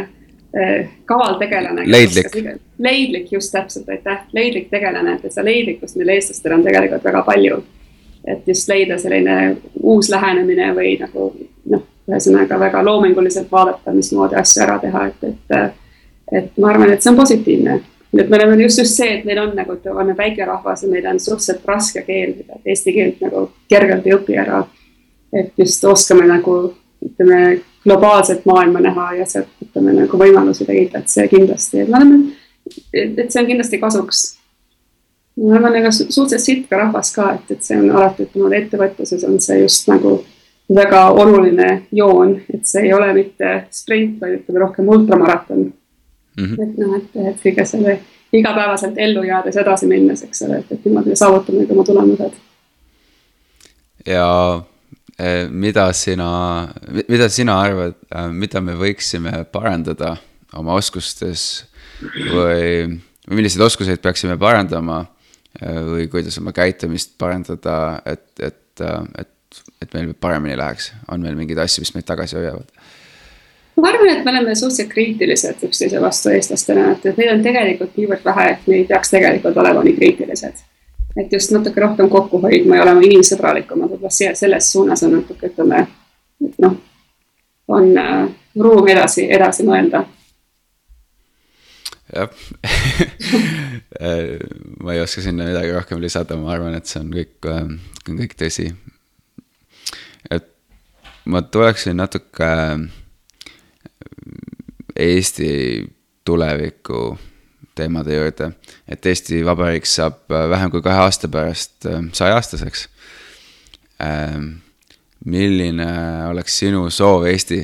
eh, 0.54 0.88
kaval 1.08 1.38
tegelane. 1.40 1.84
leidlik. 1.90 2.38
leidlik, 2.78 3.32
just 3.32 3.52
täpselt, 3.52 3.88
aitäh, 3.88 4.24
leidlik 4.32 4.70
tegelane, 4.70 5.16
et, 5.16 5.24
et 5.24 5.32
seda 5.32 5.46
leidlikkust 5.48 5.96
meil 6.00 6.16
eestlastel 6.16 6.58
on 6.58 6.66
tegelikult 6.66 7.04
väga 7.04 7.22
palju 7.28 7.62
et 8.24 8.48
just 8.48 8.68
leida 8.68 8.98
selline 8.98 9.56
uus 9.82 10.10
lähenemine 10.10 10.72
või 10.76 10.94
nagu 11.00 11.30
noh, 11.72 11.84
ühesõnaga 12.10 12.58
väga 12.60 12.82
loominguliselt 12.84 13.52
vaadata, 13.52 13.94
mismoodi 13.96 14.36
asju 14.40 14.64
ära 14.64 14.78
teha, 14.82 15.06
et, 15.06 15.24
et. 15.30 15.78
et 16.32 16.58
ma 16.58 16.72
arvan, 16.74 16.92
et 16.92 17.02
see 17.02 17.12
on 17.12 17.18
positiivne, 17.18 17.78
et 18.18 18.28
me 18.28 18.36
oleme 18.38 18.58
just, 18.64 18.82
just 18.82 18.98
see, 18.98 19.08
et 19.18 19.24
meil 19.24 19.40
on 19.42 19.54
nagu, 19.56 19.78
oleme 19.94 20.16
väike 20.18 20.44
rahvas 20.46 20.84
ja 20.84 20.90
meil 20.90 21.06
on 21.10 21.20
suhteliselt 21.20 21.66
raske 21.68 22.02
keel, 22.06 22.36
et 22.42 22.72
eesti 22.74 22.94
keelt 22.96 23.24
nagu 23.24 23.48
kergelt 23.70 24.06
ei 24.06 24.16
õpi 24.16 24.38
ära. 24.40 24.64
et 25.32 25.52
just 25.58 25.84
oskame 25.84 26.26
nagu 26.26 26.74
ütleme 27.04 27.60
globaalset 27.84 28.44
maailma 28.44 28.80
näha 28.82 29.12
ja 29.20 29.26
sealt 29.26 29.48
ütleme 29.62 29.92
nagu 29.94 30.18
võimalusi 30.18 30.66
leida, 30.68 30.98
et 30.98 31.08
see 31.08 31.28
kindlasti, 31.30 31.80
et 31.80 31.88
me 31.88 31.96
oleme, 31.96 32.18
et 32.92 33.30
see 33.30 33.40
on 33.40 33.46
kindlasti 33.46 33.78
kasuks 33.78 34.24
ma 35.40 35.56
arvan, 35.56 35.76
ega 35.80 35.90
suhteliselt 35.92 36.44
sitka 36.44 36.78
rahvas 36.82 37.14
ka, 37.14 37.30
et, 37.38 37.54
et 37.54 37.64
see 37.64 37.78
on 37.78 37.90
alati, 37.94 38.26
ütleme 38.28 38.60
ettevõtluses 38.60 39.24
on 39.28 39.38
see 39.42 39.62
just 39.62 39.88
nagu 39.90 40.18
väga 40.74 41.06
oluline 41.22 41.70
joon, 41.96 42.36
et 42.52 42.66
see 42.68 42.86
ei 42.86 42.94
ole 42.94 43.10
mitte 43.16 43.54
sprint, 43.74 44.18
vaid 44.20 44.40
ütleme 44.40 44.64
rohkem 44.64 44.88
ultramaraton 44.88 45.64
mm. 45.64 46.44
-hmm. 46.44 46.62
et 46.62 46.78
noh, 46.78 46.96
et, 46.98 47.16
et 47.32 47.42
kõige 47.46 47.66
selle 47.66 47.98
igapäevaselt 48.32 48.98
ellu 48.98 49.22
jäädes 49.26 49.56
edasi 49.56 49.86
minnes, 49.90 50.22
eks 50.22 50.42
ole, 50.46 50.60
et, 50.60 50.72
et 50.72 50.84
niimoodi 50.84 51.14
me 51.14 51.16
saavutame 51.16 51.66
oma 51.70 51.84
tulemused. 51.84 52.38
Ja 54.07 54.26
e, 55.18 55.46
mida 55.51 55.90
sina, 55.96 56.30
mida 57.09 57.28
sina 57.28 57.61
arvad, 57.61 57.96
e, 58.11 58.26
mida 58.32 58.62
me 58.64 58.76
võiksime 58.78 59.44
parandada 59.53 60.16
oma 60.57 60.74
oskustes 60.78 61.64
või 62.01 63.01
milliseid 63.30 63.62
oskuseid 63.62 64.01
peaksime 64.03 64.38
parandama 64.40 65.05
Äh, 65.59 65.82
või 65.82 66.07
kuidas 66.09 66.38
oma 66.38 66.53
käitumist 66.55 67.16
parandada, 67.18 68.01
et, 68.07 68.28
et, 68.38 68.82
et, 69.18 69.62
et 69.82 69.94
meil 69.96 70.12
paremini 70.14 70.55
läheks, 70.57 70.92
on 71.11 71.24
meil 71.24 71.34
mingeid 71.34 71.59
asju, 71.59 71.82
mis 71.82 71.90
meid 71.96 72.07
tagasi 72.07 72.38
hoiavad? 72.38 72.70
ma 73.80 73.88
arvan, 73.88 74.11
et 74.12 74.22
me 74.24 74.30
oleme 74.30 74.55
suhteliselt 74.55 74.92
kriitilised 74.92 75.62
üksteise 75.66 76.01
vastu 76.03 76.30
eestlastena, 76.30 76.90
et, 76.92 77.07
et 77.11 77.18
neid 77.18 77.32
on 77.32 77.42
tegelikult 77.42 77.98
niivõrd 77.98 78.22
vähe, 78.28 78.46
et 78.53 78.66
me 78.68 78.78
ei 78.78 78.86
peaks 78.86 79.11
tegelikult 79.11 79.59
olema 79.62 79.82
nii 79.86 79.96
kriitilised. 79.96 80.62
Et 81.16 81.32
just 81.32 81.54
natuke 81.54 81.80
rohkem 81.80 82.08
kokku 82.08 82.40
hoidma 82.42 82.78
ja 82.78 82.86
olema 82.86 83.02
inimsõbralikumad, 83.06 83.94
võib-olla 83.94 84.36
selles 84.38 84.72
suunas 84.72 85.02
on 85.06 85.18
natuke, 85.18 85.50
ütleme, 85.50 85.86
et 86.44 86.62
noh, 86.62 86.78
on 87.68 87.92
äh, 87.98 88.24
ruum 88.58 88.88
edasi, 88.88 89.26
edasi 89.30 89.66
mõelda 89.66 90.04
jah 92.11 92.30
ma 94.82 94.94
ei 94.94 95.00
oska 95.00 95.22
sinna 95.22 95.44
midagi 95.46 95.72
rohkem 95.72 96.00
lisada, 96.02 96.36
ma 96.36 96.52
arvan, 96.54 96.74
et 96.74 96.86
see 96.90 97.00
on 97.02 97.11
kõik, 97.14 97.46
äh, 97.46 97.68
kõik 98.08 98.34
tõsi. 98.38 98.66
et 100.30 100.46
ma 101.24 101.42
tuleksin 101.42 101.96
natuke 102.00 102.50
äh, 102.50 102.78
Eesti 105.00 105.50
tuleviku 106.26 107.18
teemade 107.81 108.16
juurde. 108.16 108.53
et 108.89 109.07
Eesti 109.07 109.43
Vabariik 109.45 109.89
saab 109.89 110.28
äh, 110.31 110.47
vähem 110.53 110.70
kui 110.70 110.85
kahe 110.85 111.07
aasta 111.07 111.28
pärast 111.28 111.89
saja-aastaseks. 112.12 112.89
milline 115.24 115.89
oleks 116.31 116.55
sinu 116.62 116.87
soov 116.91 117.26
Eesti, 117.28 117.59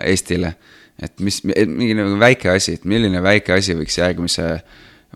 Eestile 0.00 0.54
et 1.02 1.20
mis, 1.20 1.40
mingi 1.44 1.94
nagu 1.96 2.16
väike 2.20 2.50
asi, 2.52 2.76
et 2.78 2.84
milline 2.88 3.22
väike 3.24 3.56
asi 3.56 3.76
võiks 3.78 3.98
järgmise 3.98 4.48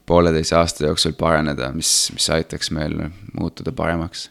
pooleteise 0.07 0.57
aasta 0.59 0.87
jooksul 0.87 1.17
paraneda, 1.19 1.71
mis, 1.75 1.91
mis 2.15 2.31
aitaks 2.35 2.73
meil 2.75 2.97
muutuda 3.37 3.75
paremaks? 3.77 4.31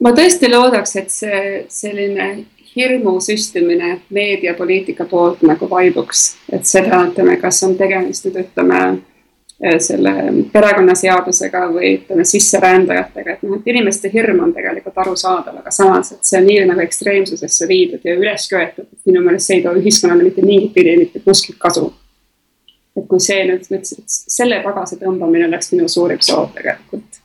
ma 0.00 0.14
tõesti 0.16 0.48
loodaks, 0.48 0.96
et 0.96 1.12
see 1.12 1.40
selline 1.68 2.30
hirmu 2.76 3.16
süstimine 3.20 4.00
meediapoliitika 4.10 5.04
poolt 5.10 5.42
nagu 5.42 5.70
vaibuks, 5.70 6.36
et 6.52 6.66
seda, 6.66 7.04
ütleme, 7.10 7.36
kas 7.42 7.62
on 7.66 7.76
tegemist 7.78 8.28
nüüd 8.28 8.42
ütleme 8.44 8.80
Eh, 9.60 9.74
selle 9.76 10.12
perekonnaseadusega 10.54 11.66
või 11.68 11.90
ütleme 11.98 12.24
sisserändajatega, 12.24 13.34
et 13.34 13.42
noh, 13.44 13.58
et 13.58 13.66
inimeste 13.68 14.08
hirm 14.08 14.38
on 14.40 14.54
tegelikult 14.56 14.96
arusaadav, 15.02 15.58
aga 15.60 15.72
samas, 15.76 16.14
et 16.14 16.24
see 16.24 16.38
on 16.38 16.46
nii 16.48 16.62
nagu 16.70 16.80
ekstreemsusesse 16.80 17.68
viidud 17.68 18.06
ja 18.08 18.14
üles 18.16 18.46
köetud, 18.48 18.86
et 18.88 19.10
minu 19.10 19.20
meelest 19.26 19.50
see 19.50 19.58
ei 19.58 19.66
too 19.66 19.74
ühiskonnale 19.76 20.24
mitte 20.24 20.40
mingit 20.46 20.72
pidi 20.72 20.96
mitte 21.02 21.20
kuskilt 21.26 21.60
kasu. 21.60 21.90
et 22.96 23.04
kui 23.08 23.20
see 23.20 23.44
nüüd 23.50 23.68
selle 24.08 24.62
tagasi 24.64 24.96
tõmbamine 25.02 25.50
oleks 25.52 25.74
minu 25.74 25.92
suurim 25.92 26.24
soov 26.24 26.54
tegelikult. 26.56 27.19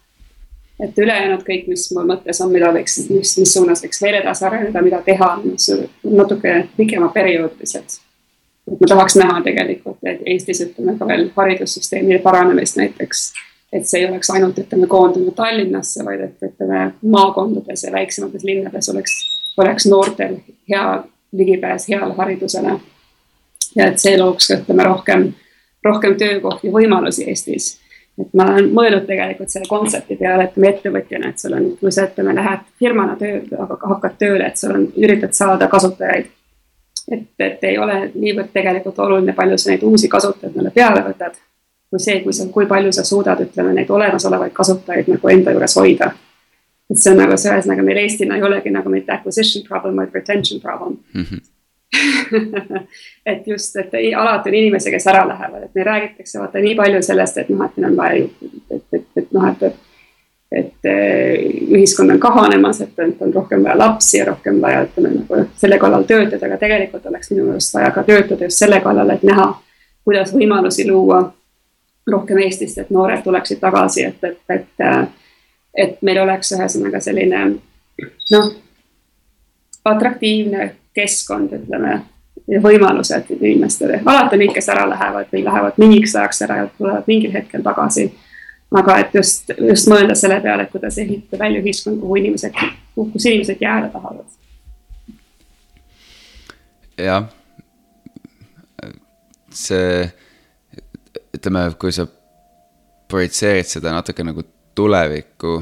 Et 0.80 0.98
ülejäänud 1.00 1.44
kõik, 1.48 1.70
mis 1.72 1.88
mul 1.96 2.08
mõttes 2.10 2.42
on, 2.44 2.52
mida 2.52 2.72
võiks, 2.76 2.98
mis, 3.10 3.38
mis 3.40 3.54
suunas 3.54 3.84
võiks 3.84 4.02
veel 4.02 4.20
edasi 4.22 4.46
areneda, 4.46 4.82
mida 4.82 5.00
teha, 5.06 5.30
natuke 6.04 6.58
pikema 6.78 7.10
perioodiliselt 7.16 8.00
et 8.72 8.82
ma 8.82 8.88
tahaks 8.90 9.16
näha 9.20 9.42
tegelikult, 9.46 10.00
et 10.10 10.24
Eestis 10.26 10.62
ütleme 10.66 10.96
ka 10.98 11.08
veel 11.08 11.28
haridussüsteemi 11.36 12.20
paranemist 12.24 12.80
näiteks. 12.82 13.32
et 13.74 13.88
see 13.88 14.00
ei 14.00 14.08
oleks 14.08 14.30
ainult, 14.32 14.60
ütleme, 14.62 14.88
koondunud 14.88 15.36
Tallinnasse, 15.36 16.06
vaid 16.06 16.22
et 16.24 16.44
ütleme 16.48 16.94
maakondades 17.02 17.84
ja 17.84 17.92
väiksemates 17.92 18.44
linnades 18.48 18.90
oleks, 18.90 19.16
oleks 19.58 19.86
noortel 19.92 20.38
hea 20.70 21.04
ligipääs 21.32 21.90
heale 21.90 22.14
haridusele. 22.14 22.80
ja 23.76 23.88
et 23.88 24.00
see 24.00 24.18
looks 24.18 24.48
ka, 24.48 24.62
ütleme, 24.62 24.84
rohkem, 24.84 25.34
rohkem 25.84 26.16
töökohti, 26.18 26.72
võimalusi 26.72 27.28
Eestis 27.30 27.76
et 28.22 28.34
ma 28.34 28.46
olen 28.54 28.72
mõelnud 28.74 29.06
tegelikult 29.08 29.50
selle 29.52 29.68
kontsepti 29.70 30.16
peale, 30.16 30.50
ütleme 30.50 30.70
ettevõtjana, 30.72 31.30
et 31.30 31.40
sul 31.40 31.58
on, 31.58 31.70
kui 31.80 31.92
sa 31.92 32.08
ütleme, 32.08 32.36
lähed 32.36 32.64
firmana 32.80 33.18
tööle, 33.20 33.68
hakkad 33.92 34.18
tööle, 34.18 34.48
et 34.48 34.58
sul 34.58 34.76
on, 34.76 34.88
üritad 34.96 35.36
saada 35.36 35.68
kasutajaid 35.68 36.32
et, 37.12 37.28
et 37.40 37.64
ei 37.70 37.78
ole 37.78 37.98
niivõrd 38.14 38.52
tegelikult 38.54 39.00
oluline, 39.06 39.34
palju 39.38 39.58
sa 39.62 39.72
neid 39.72 39.84
uusi 39.86 40.10
kasutajaid 40.12 40.56
meile 40.58 40.72
peale 40.76 41.04
võtad, 41.06 41.38
kui 41.90 42.02
see, 42.02 42.20
kui 42.24 42.34
sa, 42.34 42.48
kui 42.54 42.68
palju 42.70 42.94
sa 42.96 43.06
suudad, 43.08 43.42
ütleme, 43.46 43.74
neid 43.78 43.92
olemasolevaid 43.94 44.54
kasutajaid 44.56 45.12
nagu 45.14 45.34
enda 45.34 45.56
juures 45.56 45.78
hoida. 45.80 46.12
et 46.90 47.02
see 47.02 47.12
on 47.12 47.18
nagu 47.18 47.38
see, 47.38 47.50
ühesõnaga 47.50 47.84
meil 47.86 47.98
Eestina 48.04 48.36
ei 48.38 48.44
olegi 48.46 48.70
nagu 48.74 48.90
mitte 48.94 49.14
acquisition 49.14 49.66
problem, 49.68 49.96
vaid 50.02 50.14
retention 50.14 50.62
problem 50.62 50.98
mm. 51.14 51.22
-hmm. 51.22 51.40
et 53.32 53.48
just, 53.48 53.76
et 53.82 53.94
ei, 54.00 54.14
alati 54.14 54.52
on 54.52 54.60
inimesi, 54.60 54.92
kes 54.94 55.08
ära 55.12 55.26
lähevad, 55.28 55.68
et 55.68 55.76
meil 55.76 55.88
räägitakse 55.88 56.40
vaata 56.40 56.64
nii 56.64 56.76
palju 56.78 57.02
sellest, 57.06 57.44
et 57.44 57.52
noh, 57.54 57.66
et 57.66 57.78
meil 57.78 57.92
on 57.92 57.98
vaja, 58.00 58.24
et, 58.24 58.56
et, 58.72 58.86
et, 59.00 59.08
et 59.22 59.36
noh, 59.36 59.50
et, 59.52 59.68
et 59.70 59.84
et 60.56 60.88
eh, 60.88 61.40
ühiskond 61.74 62.14
on 62.14 62.20
kahanemas, 62.20 62.82
et, 62.82 63.00
on 63.20 63.34
rohkem 63.34 63.64
vaja 63.64 63.78
lapsi 63.78 64.18
ja 64.18 64.26
rohkem 64.30 64.62
vaja, 64.62 64.86
ütleme 64.86 65.10
nagu 65.16 65.42
selle 65.60 65.80
kallal 65.82 66.06
töötada, 66.08 66.46
aga 66.48 66.58
tegelikult 66.62 67.06
oleks 67.10 67.32
minu 67.34 67.48
meelest 67.50 67.74
vaja 67.76 67.90
ka 67.92 68.04
töötada 68.08 68.48
just 68.48 68.62
selle 68.62 68.80
kallal, 68.84 69.10
et 69.12 69.26
näha, 69.28 69.50
kuidas 70.06 70.32
võimalusi 70.36 70.88
luua 70.88 71.24
rohkem 72.08 72.40
Eestist, 72.46 72.78
et 72.78 72.94
noored 72.94 73.24
tuleksid 73.26 73.60
tagasi, 73.60 74.06
et, 74.06 74.24
et, 74.24 74.40
et, 74.54 74.86
et 75.76 75.98
meil 76.06 76.22
oleks 76.24 76.54
ühesõnaga 76.56 77.02
selline 77.04 77.44
noh, 78.32 78.52
atraktiivne 79.86 80.70
keskkond, 80.96 81.54
ütleme, 81.56 81.98
ja 82.48 82.62
võimalused 82.62 83.32
inimestele. 83.36 84.02
alati 84.06 84.38
on 84.38 84.44
neid, 84.44 84.54
kes 84.56 84.70
ära 84.74 84.88
lähevad 84.90 85.32
või 85.34 85.44
lähevad 85.46 85.82
mingiks 85.82 86.16
ajaks 86.16 86.42
ära 86.48 86.62
ja 86.64 86.70
tulevad 86.78 87.10
mingil 87.12 87.34
hetkel 87.34 87.64
tagasi 87.66 88.10
aga 88.74 88.98
et 89.04 89.14
just, 89.16 89.52
just 89.70 89.90
mõelda 89.92 90.16
selle 90.18 90.40
peale, 90.44 90.66
et 90.66 90.74
kuidas 90.74 90.98
ehitada 91.02 91.44
välja 91.44 91.62
ühiskond, 91.62 92.00
kuhu 92.02 92.20
inimesed, 92.22 92.58
kus 92.96 93.26
inimesed 93.26 93.62
jääda 93.62 93.90
tahavad. 93.94 94.26
jah, 96.98 97.26
see, 99.52 100.06
ütleme, 101.36 101.66
kui 101.80 101.92
sa 101.96 102.08
projitseerid 103.12 103.68
seda 103.70 103.92
natuke 103.96 104.24
nagu 104.24 104.46
tulevikku 104.76 105.58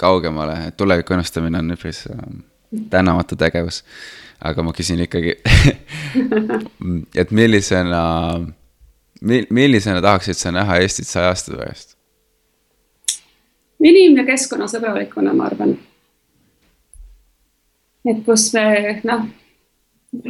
kaugemale, 0.00 0.72
tuleviku 0.76 1.16
ennustamine 1.16 1.58
on 1.62 1.72
üpris 1.76 2.04
äh, 2.10 2.20
tänamatu 2.90 3.36
tegevus. 3.40 3.82
Aga 4.44 4.62
ma 4.62 4.72
küsin 4.76 5.00
ikkagi 5.04 5.36
et 7.20 7.30
millisena, 7.30 8.04
millisena 9.50 10.02
tahaksid 10.04 10.38
sa 10.38 10.52
näha 10.52 10.78
Eestit 10.84 11.08
saja 11.08 11.32
aasta 11.32 11.56
pärast? 11.56 11.94
inim- 13.84 14.16
ja 14.16 14.24
keskkonnasõbralikuna, 14.24 15.32
ma 15.36 15.48
arvan. 15.50 15.78
et 18.04 18.24
kus 18.24 18.52
me 18.52 19.00
noh, 19.04 19.26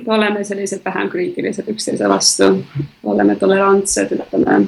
oleme 0.06 0.44
sellised 0.44 0.84
vähem 0.84 1.10
kriitilised 1.10 1.68
üksteise 1.68 2.08
vastu, 2.08 2.64
oleme 3.02 3.36
tolerantsed, 3.36 4.14
ütleme 4.14 4.58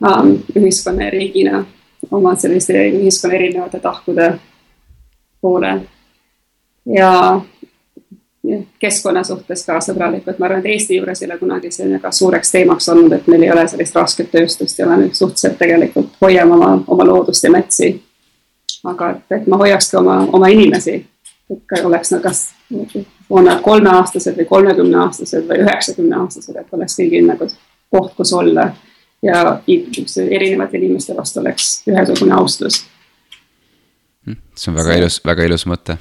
um, 0.00 0.36
ühiskonna 0.56 1.08
ja 1.08 1.10
riigina 1.10 1.64
oma 2.10 2.34
selliste 2.36 2.78
ühiskonna 2.90 3.34
erinevate 3.34 3.80
tahkude 3.80 4.38
poole. 5.40 5.80
ja 6.86 7.40
keskkonna 8.78 9.22
suhtes 9.24 9.62
ka 9.66 9.78
sõbralikud, 9.80 10.38
ma 10.38 10.48
arvan, 10.48 10.62
et 10.64 10.72
Eesti 10.74 10.96
juures 10.96 11.22
ei 11.22 11.28
ole 11.28 11.38
kunagi 11.38 11.70
see 11.70 11.86
väga 11.90 12.10
suureks 12.10 12.50
teemaks 12.50 12.88
olnud, 12.90 13.12
et 13.14 13.26
meil 13.30 13.42
ei 13.46 13.50
ole 13.54 13.66
sellist 13.70 13.94
rasket 13.96 14.30
tööstust 14.32 14.78
ja 14.78 14.86
oleme 14.86 15.10
suhteliselt 15.14 15.58
tegelikult 15.60 16.16
hoiame 16.20 16.56
oma, 16.56 16.72
oma 16.86 17.06
loodust 17.06 17.44
ja 17.44 17.50
metsi. 17.54 17.92
aga 18.84 19.10
et, 19.10 19.22
et 19.30 19.46
ma 19.46 19.56
hoiakski 19.56 19.96
oma, 19.96 20.16
oma 20.32 20.48
inimesi, 20.50 20.94
et 21.50 21.60
ka 21.70 21.84
oleks 21.86 22.10
nad 22.10 22.22
kas, 22.22 22.48
on 23.30 23.44
nad 23.46 23.60
kolmeaastased 23.62 24.38
või 24.38 24.46
kolmekümneaastased 24.48 25.46
või 25.48 25.60
üheksakümneaastased, 25.62 26.56
et 26.56 26.74
oleks 26.74 26.98
kõigil 26.98 27.28
nagu 27.28 27.46
koht, 27.90 28.16
kus 28.16 28.32
olla. 28.32 28.72
ja 29.22 29.60
erinevate 30.30 30.78
inimeste 30.78 31.14
vastu 31.16 31.40
oleks 31.40 31.84
ühesugune 31.86 32.34
austus. 32.34 32.80
Hm, 34.26 34.42
see 34.54 34.72
on 34.72 34.76
väga 34.82 34.98
ilus, 34.98 35.20
väga 35.24 35.46
ilus 35.46 35.66
mõte 35.70 35.96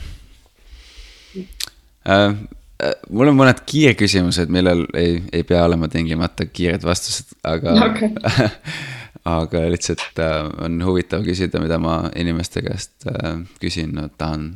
Äh, 2.09 2.33
äh, 2.81 2.95
mul 3.09 3.29
on 3.29 3.37
mõned 3.37 3.61
kiirküsimused, 3.69 4.49
millel 4.53 4.87
ei, 4.97 5.19
ei 5.33 5.45
pea 5.47 5.61
olema 5.67 5.89
tingimata 5.91 6.47
kiired 6.49 6.85
vastused, 6.85 7.35
aga 7.45 7.75
okay. 7.89 8.49
aga 9.37 9.67
lihtsalt 9.69 10.19
äh, 10.19 10.49
on 10.65 10.81
huvitav 10.85 11.25
küsida, 11.25 11.61
mida 11.61 11.77
ma 11.81 12.03
inimeste 12.17 12.63
käest 12.65 13.05
äh, 13.09 13.35
küsin, 13.61 13.93
no 13.97 14.07
tahan 14.17 14.47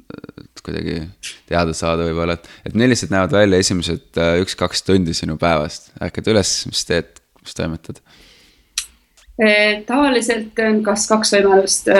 äh, 0.00 0.46
kuidagi 0.64 1.02
teada 1.50 1.74
saada 1.76 2.06
võib-olla, 2.08 2.38
et, 2.38 2.48
et 2.70 2.78
millised 2.78 3.12
näevad 3.12 3.36
välja 3.36 3.60
esimesed 3.60 4.22
äh, 4.22 4.38
üks-kaks 4.44 4.86
tundi 4.86 5.14
sinu 5.16 5.36
päevast, 5.40 5.92
ärkad 6.00 6.32
üles, 6.32 6.54
mis 6.70 6.86
teed, 6.88 7.20
mis 7.42 7.58
toimetad? 7.58 8.00
tavaliselt 9.84 10.56
on 10.64 10.78
kas 10.80 11.02
kaks 11.10 11.34
võimalust, 11.34 11.90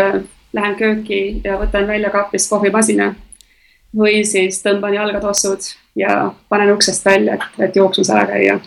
lähen 0.56 0.77
kööki 0.78 1.18
ja 1.44 1.59
võtan 1.60 1.85
välja 1.85 2.09
kapist 2.09 2.48
kohvimasina 2.48 3.10
või 3.96 4.24
siis 4.24 4.62
tõmban 4.64 4.94
jalga 4.94 5.20
tossud 5.20 5.68
ja 5.96 6.32
panen 6.48 6.72
uksest 6.74 7.04
välja, 7.04 7.34
et, 7.34 7.60
et 7.68 7.76
jooksus 7.76 8.10
ära 8.10 8.26
käia. 8.26 8.60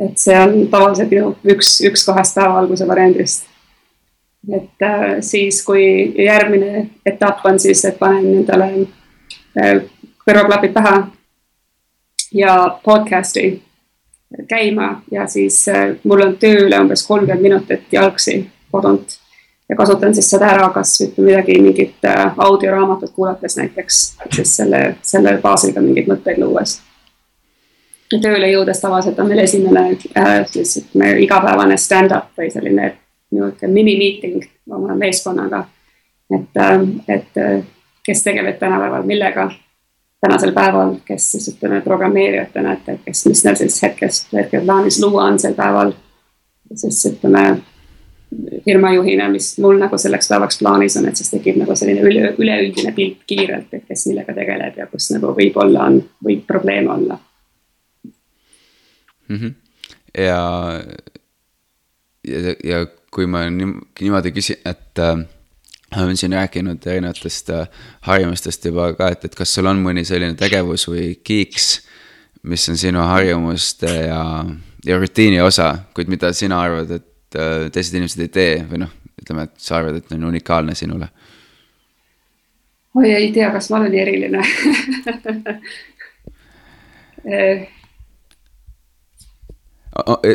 et 0.00 0.18
see 0.18 0.36
on 0.38 0.68
tavaliselt 0.70 1.10
minu 1.10 1.36
üks, 1.44 1.80
üks 1.88 2.04
kahest 2.04 2.34
päeva 2.34 2.58
alguse 2.58 2.88
variandist. 2.88 3.46
et 4.52 4.82
äh, 4.82 5.20
siis, 5.20 5.62
kui 5.64 6.14
järgmine 6.24 6.88
etapp 7.06 7.44
on 7.44 7.60
siis, 7.60 7.84
et 7.84 7.98
panen 7.98 8.26
endale 8.42 8.70
äh, 9.58 9.82
kõrvaklapid 10.26 10.72
pähe 10.72 10.96
ja 12.32 12.78
podcast'i 12.84 13.62
käima 14.48 15.02
ja 15.10 15.26
siis 15.26 15.68
äh, 15.68 15.94
mul 16.04 16.26
on 16.26 16.36
tööle 16.36 16.80
umbes 16.80 17.06
kolmkümmend 17.06 17.42
minutit 17.42 17.92
jalgsi 17.92 18.50
kodunt 18.70 19.18
ja 19.68 19.76
kasutan 19.76 20.14
siis 20.14 20.30
seda 20.30 20.50
ära, 20.54 20.68
kas 20.74 20.94
ütleme 21.00 21.30
midagi, 21.30 21.58
mingit 21.62 22.04
äh, 22.04 22.34
audioraamatut 22.38 23.10
kuulates 23.14 23.56
näiteks, 23.56 24.02
siis 24.34 24.56
selle, 24.56 24.82
selle 25.02 25.38
baasil 25.42 25.74
ka 25.74 25.82
mingeid 25.82 26.10
mõtteid 26.10 26.38
luues. 26.42 26.80
tööle 28.22 28.50
jõudes 28.50 28.80
tavaliselt 28.80 29.18
on 29.18 29.28
meil 29.28 29.42
esimene 29.42 29.88
äh, 29.90 30.46
siis 30.50 30.76
ütleme 30.82 31.16
igapäevane 31.24 31.76
stand-up 31.76 32.30
või 32.38 32.50
selline 32.50 32.92
niisugune 33.34 33.72
mini-meeting 33.72 34.44
oma 34.70 34.94
meeskonnaga. 34.94 35.64
et, 36.30 36.56
äh, 36.56 36.80
et 37.08 37.64
kes 38.06 38.22
tegeleb 38.22 38.58
tänapäeval 38.58 39.02
millega 39.02 39.50
tänasel 40.20 40.52
päeval, 40.52 40.94
kes 41.04 41.32
siis 41.32 41.48
ütleme 41.48 41.80
programmeerijatena, 41.80 42.72
et 42.72 43.00
kes, 43.04 43.26
mis 43.26 43.44
neil 43.44 43.56
siis 43.56 43.82
hetkest, 43.82 44.32
hetkel 44.32 44.64
plaanis 44.64 45.00
luua 45.02 45.24
on 45.24 45.38
sel 45.38 45.54
päeval. 45.54 45.92
siis 46.74 47.06
ütleme 47.06 47.58
firma 48.64 48.92
juhina, 48.94 49.28
mis 49.30 49.58
mul 49.62 49.78
nagu 49.78 49.98
selleks 49.98 50.28
päevaks 50.28 50.58
plaanis 50.58 50.96
on, 50.98 51.06
et 51.08 51.18
siis 51.18 51.30
tekib 51.30 51.60
nagu 51.60 51.76
selline 51.78 52.02
üle, 52.02 52.32
üleüldine 52.42 52.92
pilt 52.96 53.22
kiirelt, 53.28 53.70
et 53.72 53.86
kes 53.86 54.06
millega 54.10 54.34
tegeleb 54.34 54.80
ja 54.80 54.88
kus 54.90 55.10
nagu 55.14 55.30
võib-olla 55.36 55.86
on, 55.90 56.00
võib 56.26 56.42
probleeme 56.48 56.92
olla 56.94 57.18
mm. 59.28 59.36
-hmm. 59.36 59.54
ja, 60.18 60.42
ja, 62.26 62.56
ja 62.64 62.84
kui 63.10 63.26
ma 63.30 63.46
niimoodi 63.50 64.32
küsin, 64.34 64.60
et 64.64 64.98
äh, 64.98 65.22
olen 65.96 66.16
siin 66.16 66.32
rääkinud 66.32 66.86
erinevatest 66.86 67.50
äh, 67.50 67.68
harjumustest 68.00 68.64
juba 68.64 68.92
ka, 68.98 69.08
et, 69.14 69.24
et 69.24 69.34
kas 69.34 69.54
sul 69.54 69.66
on 69.70 69.80
mõni 69.82 70.04
selline 70.04 70.34
tegevus 70.34 70.88
või 70.90 71.14
kiiks, 71.24 71.86
mis 72.42 72.68
on 72.68 72.76
sinu 72.76 73.06
harjumuste 73.06 73.92
ja, 74.08 74.22
ja 74.84 74.98
rutiini 74.98 75.40
osa, 75.40 75.76
kuid 75.94 76.10
mida 76.10 76.32
sina 76.32 76.60
arvad, 76.60 76.90
et 76.90 77.15
Äh, 77.36 77.66
teised 77.72 77.94
inimesed 77.96 78.22
ei 78.24 78.30
tee 78.32 78.52
või 78.68 78.78
noh, 78.84 78.92
ütleme, 79.20 79.42
et 79.48 79.54
sa 79.60 79.80
arvad, 79.80 79.96
et 79.98 80.12
on 80.14 80.28
unikaalne 80.30 80.74
sinule? 80.78 81.08
oi, 82.96 83.10
ei 83.12 83.28
tea, 83.34 83.50
kas 83.52 83.68
ma 83.68 83.76
olen 83.82 83.94
eriline 84.00 84.40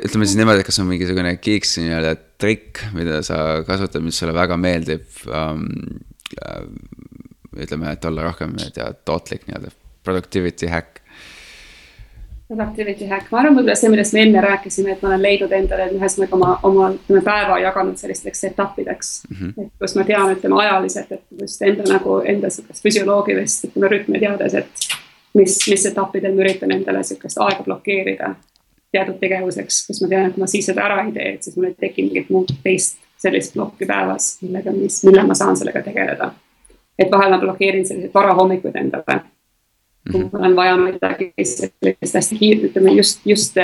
ütleme 0.02 0.26
siis 0.28 0.38
niimoodi, 0.38 0.62
et 0.62 0.68
kas 0.68 0.80
on 0.84 0.90
mingisugune 0.90 1.32
kiiks 1.42 1.78
nii-öelda 1.80 2.14
trikk, 2.42 2.84
mida 2.98 3.22
sa 3.26 3.38
kasutad, 3.66 4.02
mis 4.06 4.18
sulle 4.22 4.34
väga 4.38 4.58
meeldib 4.62 5.06
um,. 5.30 5.66
ütleme, 7.58 7.92
et 7.92 8.06
olla 8.08 8.24
rohkem, 8.30 8.54
ma 8.56 8.64
ei 8.68 8.74
tea, 8.76 8.88
tootlik 9.08 9.48
nii-öelda, 9.48 9.70
productivity 10.06 10.70
hack 12.52 12.76
Productivity 12.76 13.06
hack, 13.08 13.32
ma 13.32 13.40
arvan, 13.40 13.56
võib-olla 13.56 13.76
see, 13.80 13.90
millest 13.92 14.14
me 14.14 14.24
enne 14.26 14.42
rääkisime, 14.44 14.96
et 14.96 15.02
ma 15.04 15.10
olen 15.10 15.22
leidnud 15.24 15.54
endale 15.56 15.88
ühesõnaga 15.96 16.36
oma, 16.36 16.50
oma 16.68 16.90
ütleme 16.92 17.22
päeva 17.24 17.60
jaganud 17.60 17.98
sellisteks 17.98 18.44
etappideks 18.44 19.12
mm. 19.30 19.38
-hmm. 19.38 19.66
et 19.66 19.72
kus 19.80 19.96
ma 19.96 20.04
tean, 20.04 20.34
ütleme 20.36 20.60
ajaliselt, 20.62 21.12
et 21.12 21.42
just 21.42 21.62
enda 21.62 21.88
nagu 21.88 22.20
enda 22.26 22.50
sihukest 22.50 22.84
füsioloogilist 22.84 23.70
ütleme 23.70 23.92
rütmi 23.96 24.20
teades, 24.20 24.54
et 24.54 24.88
mis, 25.34 25.58
mis 25.70 25.86
etappidel 25.86 26.36
ma 26.36 26.44
üritan 26.44 26.72
endale 26.72 27.04
sihukest 27.04 27.40
aega 27.40 27.64
blokeerida 27.64 28.36
teatud 28.92 29.20
tegevuseks, 29.20 29.86
kus 29.88 30.02
ma 30.04 30.08
tean, 30.12 30.28
et 30.28 30.36
kui 30.36 30.44
ma 30.44 30.48
siis 30.48 30.66
seda 30.68 30.84
ära 30.84 31.06
ei 31.06 31.12
tee, 31.16 31.34
et 31.34 31.44
siis 31.44 31.56
mul 31.56 31.70
ei 31.72 31.76
teki 31.80 32.08
mingit 32.10 32.30
muud 32.30 32.52
teist 32.64 33.00
sellist 33.22 33.54
plokki 33.54 33.86
päevas, 33.86 34.38
millega, 34.42 34.72
mis, 34.76 35.04
millal 35.08 35.28
ma 35.28 35.38
saan 35.38 35.58
sellega 35.58 35.82
tegeleda. 35.86 36.34
et 37.00 37.12
vahel 37.12 37.32
ma 37.32 37.38
blokeerin 37.40 37.86
selliseid 37.88 38.14
varahommikuid 38.14 38.76
endale 38.76 39.22
mm 40.06 40.22
-hmm. 40.22 40.30
mul 40.32 40.44
on 40.44 40.56
vaja 40.56 40.78
midagi 40.78 41.34
sellist 41.44 42.16
hästi 42.16 42.36
kiirelt, 42.36 42.64
ütleme 42.72 42.92
just, 42.92 43.22
just, 43.26 43.58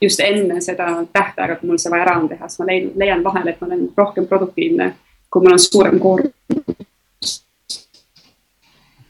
just 0.00 0.20
enne 0.20 0.60
seda 0.60 1.04
tähtaega, 1.12 1.56
kui 1.56 1.68
mul 1.68 1.78
see 1.78 1.90
vaja 1.90 2.02
ära 2.02 2.18
on 2.20 2.28
teha, 2.28 2.48
siis 2.48 2.58
ma 2.58 2.66
leian, 2.66 2.90
leian 2.94 3.24
vahel, 3.24 3.48
et 3.48 3.60
ma 3.60 3.66
olen 3.66 3.88
rohkem 3.96 4.26
produktiivne, 4.26 4.94
kui 5.30 5.42
mul 5.42 5.52
on 5.52 5.58
suurem 5.58 5.98
koormus. 5.98 6.32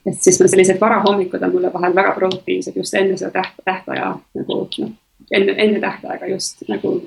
et 0.07 0.23
siis 0.23 0.41
ma 0.41 0.49
sellised 0.49 0.81
varahommikud 0.81 1.43
on 1.43 1.53
mulle 1.53 1.73
vahel 1.73 1.95
väga 1.95 2.13
produktiivsed 2.13 2.77
just 2.77 2.95
enne 2.95 3.17
seda 3.17 3.31
täht, 3.31 3.55
tähtaja 3.65 4.19
nagu 4.35 4.69
noh, 4.79 4.91
enne, 5.31 5.55
enne 5.57 5.81
tähtaega 5.81 6.27
just 6.27 6.63
nagu 6.69 7.03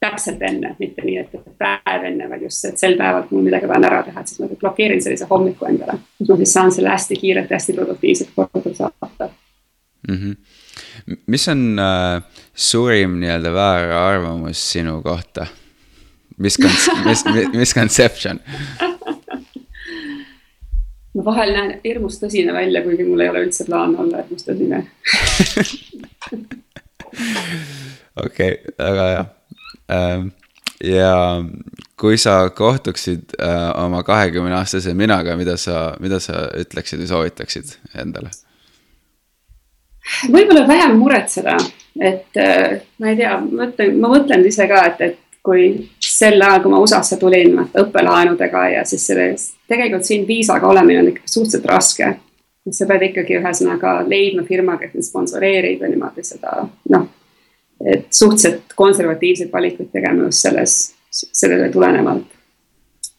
täpselt 0.00 0.42
enne, 0.48 0.74
mitte 0.80 1.04
nii, 1.04 1.18
et 1.20 1.32
päev 1.60 2.04
enne, 2.08 2.28
vaid 2.30 2.46
just, 2.46 2.64
et 2.64 2.80
sel 2.80 2.96
päeval, 2.98 3.26
kui 3.28 3.36
mul 3.36 3.48
midagi 3.50 3.68
vaja 3.68 3.88
ära 3.90 4.00
teha, 4.06 4.22
et 4.22 4.32
siis 4.32 4.40
ma 4.40 4.48
blokeerin 4.62 5.02
sellise 5.04 5.28
hommiku 5.28 5.68
endale, 5.68 5.98
kus 6.18 6.30
ma 6.32 6.36
siis 6.40 6.54
saan 6.56 6.72
selle 6.72 6.92
hästi 6.94 7.18
kiirelt, 7.20 7.52
hästi 7.52 7.76
produktiivselt 7.76 8.30
korda 8.36 8.74
saata 8.74 9.28
mm. 10.08 10.16
-hmm. 10.16 10.36
mis 11.26 11.48
on 11.48 11.78
äh, 11.78 12.22
suurim 12.54 13.18
nii-öelda 13.20 13.52
väärarvamus 13.54 14.72
sinu 14.72 15.02
kohta? 15.02 15.46
mis 16.38 16.58
kons-, 16.58 16.90
mis, 17.08 17.24
mis 17.52 17.74
conception 17.74 18.40
ma 21.14 21.24
vahel 21.24 21.52
näen 21.52 21.80
hirmus 21.84 22.16
tõsine 22.22 22.52
välja, 22.56 22.82
kuigi 22.82 23.04
mul 23.04 23.20
ei 23.20 23.28
ole 23.28 23.44
üldse 23.44 23.64
plaan 23.68 23.96
olla 24.00 24.22
hirmus 24.22 24.48
tõsine 24.48 24.86
okei, 28.26 28.56
väga 28.78 29.06
hea 29.12 29.39
ja 30.84 31.42
kui 32.00 32.18
sa 32.18 32.50
kohtuksid 32.50 33.34
äh, 33.42 33.84
oma 33.84 34.02
kahekümne 34.02 34.54
aastase 34.56 34.94
minaga, 34.94 35.36
mida 35.36 35.56
sa, 35.56 35.94
mida 36.00 36.20
sa 36.20 36.46
ütleksid 36.56 37.02
või 37.02 37.10
soovitaksid 37.10 37.74
endale? 38.00 38.32
võib-olla 40.32 40.64
vähem 40.66 40.96
muretseda, 40.98 41.58
et 42.00 42.38
äh, 42.40 42.80
ma 42.98 43.12
ei 43.12 43.18
tea, 43.18 43.36
ma 43.40 43.64
mõtlen, 43.64 43.98
ma 44.00 44.12
mõtlen 44.14 44.46
ise 44.48 44.66
ka, 44.70 44.86
et, 44.88 45.02
et 45.04 45.42
kui 45.44 45.68
sel 46.02 46.40
ajal, 46.40 46.62
kui 46.64 46.72
ma 46.72 46.80
USA-sse 46.82 47.20
tulin 47.20 47.60
õppelaenudega 47.68 48.64
ja 48.74 48.82
siis 48.88 49.04
selles, 49.12 49.46
tegelikult 49.68 50.08
siin 50.08 50.26
viisaga 50.28 50.68
olemine 50.68 51.04
on 51.04 51.12
ikka 51.12 51.28
suhteliselt 51.28 51.68
raske. 51.68 52.10
sa 52.70 52.86
pead 52.86 53.02
ikkagi 53.02 53.38
ühesõnaga 53.38 54.00
leidma 54.08 54.44
firma, 54.48 54.76
kes 54.78 54.92
sind 54.92 55.06
sponsoreerib 55.06 55.80
ja 55.84 55.88
niimoodi 55.88 56.24
seda 56.24 56.64
noh 56.92 57.08
et 57.84 58.06
suhteliselt 58.12 58.74
konservatiivseid 58.76 59.52
valikuid 59.52 59.88
tegema 59.92 60.28
just 60.28 60.44
selles, 60.46 60.94
sellele 61.10 61.68
tulenevalt, 61.72 62.26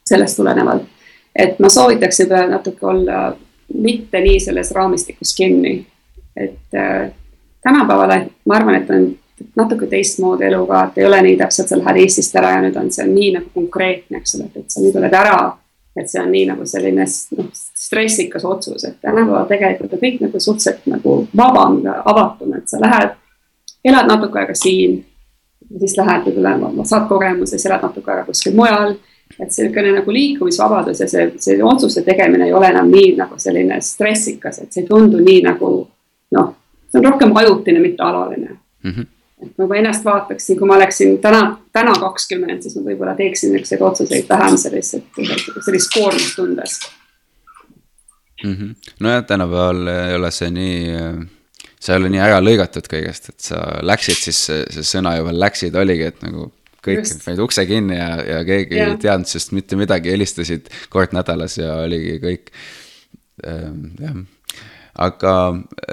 sellest 0.06 0.38
tulenevalt. 0.38 0.84
et 1.36 1.60
ma 1.60 1.70
soovitaks 1.70 2.20
võib-olla 2.22 2.48
natuke 2.58 2.86
olla 2.86 3.22
mitte 3.74 4.20
nii 4.22 4.40
selles 4.40 4.72
raamistikus 4.72 5.36
kinni. 5.36 5.86
et 6.36 6.76
äh, 6.76 7.12
tänapäeval 7.64 8.30
ma 8.46 8.56
arvan, 8.56 8.76
et 8.76 8.90
on 8.90 9.18
natuke 9.56 9.88
teistmoodi 9.88 10.46
elu 10.46 10.66
ka, 10.68 10.84
et 10.84 10.98
ei 11.02 11.06
ole 11.06 11.22
nii 11.22 11.38
täpselt, 11.38 11.70
sa 11.70 11.80
lähed 11.80 11.98
Eestist 12.04 12.36
ära 12.38 12.56
ja 12.56 12.62
nüüd 12.66 12.78
on 12.78 12.92
see 12.94 13.08
nii 13.08 13.32
nagu 13.38 13.50
konkreetne, 13.54 14.22
eks 14.22 14.38
ole, 14.38 14.50
et 14.56 14.70
sa 14.72 14.84
nüüd 14.84 15.00
oled 15.02 15.18
ära. 15.24 15.58
et 15.92 16.08
see 16.08 16.22
on 16.22 16.30
nii 16.32 16.46
nagu 16.48 16.64
selline 16.66 17.04
noh, 17.36 17.48
stressikas 17.52 18.46
otsus, 18.48 18.86
et 18.88 19.02
tänapäeval 19.04 19.50
tegelikult 19.50 19.98
on 19.98 20.00
kõik 20.00 20.22
nagu 20.24 20.40
suhteliselt 20.40 20.86
nagu 20.88 21.16
vabam 21.36 21.82
ja 21.84 21.98
avatum, 22.08 22.54
et 22.56 22.70
sa 22.72 22.80
lähed 22.80 23.18
elad 23.86 24.08
natuke 24.08 24.40
aega 24.40 24.56
siin, 24.58 25.00
siis 25.80 25.96
lähed 25.98 26.28
võib-olla, 26.28 26.86
saad 26.86 27.08
kogemuse, 27.10 27.58
siis 27.58 27.70
elad 27.70 27.86
natuke 27.88 28.12
aega 28.12 28.26
kuskil 28.28 28.56
mujal. 28.58 28.98
et 29.32 29.48
niisugune 29.48 29.94
nagu 29.96 30.12
liikumisvabadus 30.12 31.00
ja 31.00 31.06
see, 31.08 31.30
see 31.40 31.62
otsuste 31.64 32.02
tegemine 32.04 32.50
ei 32.50 32.54
ole 32.54 32.68
enam 32.68 32.90
nii 32.92 33.14
nagu 33.16 33.38
selline 33.40 33.78
stressikas, 33.82 34.60
et 34.60 34.74
see 34.74 34.84
ei 34.84 34.88
tundu 34.90 35.22
nii 35.24 35.40
nagu 35.46 35.70
noh, 36.36 36.50
see 36.92 37.00
on 37.00 37.08
rohkem 37.08 37.32
ajutine, 37.40 37.80
mitte 37.80 38.04
alaline 38.04 38.50
mm. 38.84 38.92
-hmm 38.92 39.08
et 39.42 39.58
ma 39.58 39.76
ennast 39.76 40.06
vaataksin, 40.06 40.58
kui 40.58 40.68
ma 40.68 40.76
oleksin 40.76 41.18
täna, 41.22 41.58
täna 41.74 41.94
kakskümmend, 42.00 42.62
siis 42.62 42.76
ma 42.78 42.84
võib-olla 42.86 43.16
teeksin 43.18 43.54
niisuguseid 43.56 43.82
otsuseid 43.82 44.30
vähem 44.30 44.58
sellised, 44.58 45.04
sellist 45.66 45.94
koormust 45.94 46.36
tundes 46.36 46.80
mm. 48.44 48.54
-hmm. 48.54 48.76
nojah, 49.00 49.26
tänapäeval 49.26 49.88
ei 49.88 50.16
ole 50.16 50.32
see 50.32 50.52
nii 50.52 50.88
sa 51.82 51.94
ei 51.94 52.02
ole 52.02 52.12
nii 52.14 52.22
ära 52.22 52.42
lõigatud 52.44 52.88
kõigest, 52.90 53.32
et 53.34 53.52
sa 53.52 53.62
läksid, 53.86 54.20
siis 54.28 54.42
see, 54.48 54.66
see 54.76 54.86
sõna 54.96 55.16
juba 55.18 55.34
läksid, 55.34 55.78
oligi, 55.82 56.10
et 56.12 56.20
nagu 56.26 56.52
kõik 56.86 57.06
panid 57.26 57.42
ukse 57.44 57.66
kinni 57.70 57.98
ja, 57.98 58.12
ja 58.26 58.44
keegi 58.46 58.78
ja. 58.78 58.90
ei 58.90 59.00
teadnud 59.02 59.30
sest 59.30 59.54
mitte 59.56 59.78
midagi, 59.80 60.14
helistasid 60.14 60.70
kord 60.94 61.16
nädalas 61.16 61.58
ja 61.60 61.82
oligi 61.86 62.18
kõik 62.24 62.54
ähm,. 63.46 63.92
jah, 64.02 64.22
aga 65.06 65.36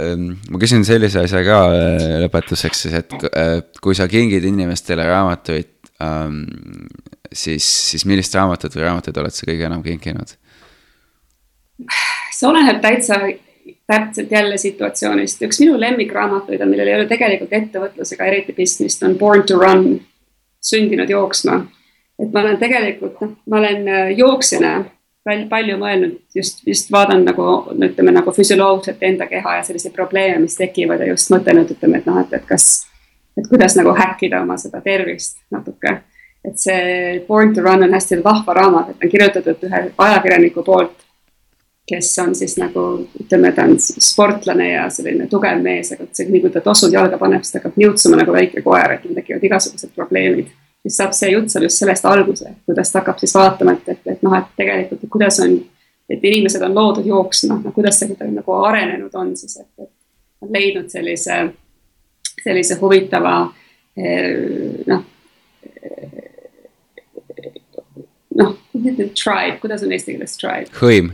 ähm, 0.01 0.31
ma 0.51 0.61
küsin 0.61 0.85
sellise 0.89 1.23
asja 1.27 1.45
ka 1.47 1.59
äh, 1.77 2.07
lõpetuseks 2.25 2.85
siis, 2.87 2.97
et 3.03 3.29
äh, 3.31 3.59
kui 3.85 3.97
sa 3.97 4.09
kingid 4.11 4.45
inimestele 4.49 5.07
raamatuid 5.09 5.93
ähm,, 6.05 6.43
siis, 7.33 7.65
siis 7.93 8.09
millist 8.09 8.37
raamatut 8.37 8.77
või 8.77 8.89
raamatuid 8.89 9.21
oled 9.21 9.37
sa 9.37 9.49
kõige 9.49 9.69
enam 9.69 9.85
kinkinud? 9.85 10.37
see 12.35 12.49
oleneb 12.49 12.81
täitsa 12.83 13.21
täpselt 13.87 14.31
jälle 14.31 14.59
situatsioonist. 14.59 15.43
üks 15.43 15.61
minu 15.61 15.81
lemmikraamatuid 15.81 16.61
on, 16.61 16.71
millel 16.71 16.89
ei 16.89 16.95
ole 17.01 17.07
tegelikult 17.11 17.53
ettevõtlusega 17.53 18.29
eriti 18.29 18.53
pistmist, 18.53 19.03
on 19.03 19.17
Born 19.19 19.43
to 19.47 19.59
Run, 19.59 20.01
sündinud 20.61 21.11
jooksma. 21.11 21.61
et 22.19 22.33
ma 22.33 22.41
olen 22.41 22.59
tegelikult, 22.59 23.21
noh, 23.21 23.35
ma 23.47 23.59
olen 23.59 23.89
äh, 23.89 24.11
jooksjana 24.19 24.85
palju 25.51 25.77
mõelnud 25.77 26.21
just, 26.35 26.63
just 26.67 26.93
vaadanud 26.93 27.27
nagu 27.29 27.47
ütleme 27.85 28.13
nagu 28.15 28.33
füsioloogiliselt 28.33 29.03
enda 29.05 29.27
keha 29.27 29.59
ja 29.59 29.65
selliseid 29.67 29.95
probleeme, 29.95 30.39
mis 30.45 30.57
tekivad 30.57 31.03
ja 31.05 31.11
just 31.11 31.33
mõtelnud, 31.35 31.73
ütleme, 31.75 32.01
et 32.01 32.07
noh, 32.09 32.21
et, 32.23 32.33
et 32.33 32.47
kas, 32.49 32.87
et 33.37 33.49
kuidas 33.49 33.77
nagu 33.77 33.93
häkkida 33.97 34.41
oma 34.43 34.57
seda 34.57 34.81
tervist 34.85 35.39
natuke. 35.51 36.01
et 36.45 36.57
see 36.57 37.21
Born 37.29 37.53
to 37.55 37.63
Run 37.63 37.83
on 37.83 37.93
hästi 37.93 38.23
vahva 38.25 38.55
raamat, 38.55 38.91
et 38.91 39.05
on 39.05 39.11
kirjutatud 39.11 39.69
ühe 39.69 39.83
ajakirjaniku 39.99 40.63
poolt 40.65 41.08
kes 41.89 42.19
on 42.19 42.35
siis 42.35 42.57
nagu 42.61 42.85
ütleme, 43.23 43.53
ta 43.53 43.65
on 43.65 43.77
sportlane 43.81 44.71
ja 44.71 44.87
selline 44.93 45.27
tugev 45.31 45.63
mees, 45.65 45.93
aga 45.95 46.07
see, 46.13 46.29
nii 46.29 46.43
kui 46.45 46.53
ta 46.53 46.61
tossud 46.65 46.93
jalga 46.93 47.19
paneb, 47.21 47.45
siis 47.45 47.55
ta 47.55 47.63
hakkab 47.63 47.79
niutsuma 47.81 48.19
nagu 48.21 48.35
väike 48.35 48.63
koer, 48.65 48.95
et 48.95 49.05
tal 49.05 49.17
tekivad 49.17 49.47
igasugused 49.49 49.95
probleemid. 49.97 50.51
siis 50.83 50.97
saab 51.01 51.15
see 51.17 51.33
jutt 51.33 51.51
seal 51.53 51.65
just 51.67 51.81
sellest 51.81 52.05
alguse, 52.07 52.53
kuidas 52.67 52.93
ta 52.93 53.01
hakkab 53.01 53.19
siis 53.23 53.35
vaatama, 53.35 53.73
et, 53.73 53.89
et, 53.95 54.11
et 54.15 54.23
noh, 54.23 54.37
et 54.37 54.51
tegelikult, 54.61 55.05
et 55.05 55.13
kuidas 55.17 55.41
on, 55.45 55.55
et 56.09 56.25
inimesed 56.33 56.63
on 56.69 56.77
loodud 56.77 57.07
jooksma, 57.07 57.61
no 57.65 57.73
kuidas 57.73 58.01
see 58.01 58.17
nagu 58.21 58.59
arenenud 58.69 59.15
on 59.15 59.33
siis, 59.37 59.57
et, 59.57 59.71
et 59.83 60.45
on 60.45 60.53
leidnud 60.53 60.91
sellise, 60.93 61.39
sellise 62.45 62.77
huvitava 62.83 63.39
eh, 63.97 64.85
noh 64.87 65.07
noh, 68.39 68.55
tribe, 68.75 69.57
kuidas 69.61 69.83
on 69.83 69.97
eesti 69.97 70.15
keeles 70.15 70.37
tribe? 70.39 70.71
hõim 70.83 71.11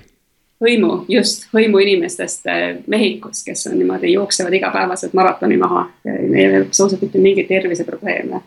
hõimu, 0.65 1.05
just 1.09 1.47
hõimu 1.53 1.81
inimestest 1.85 2.49
äh, 2.51 2.65
Mehhikos, 2.91 3.45
kes 3.47 3.66
on 3.70 3.78
niimoodi, 3.78 4.12
jooksevad 4.12 4.55
igapäevaselt 4.57 5.15
maratoni 5.16 5.57
maha. 5.61 5.86
Neil 6.05 6.35
ei 6.35 6.49
ole 6.49 6.66
absoluutselt 6.66 7.03
mitte 7.05 7.23
mingeid 7.23 7.49
terviseprobleeme. 7.49 8.41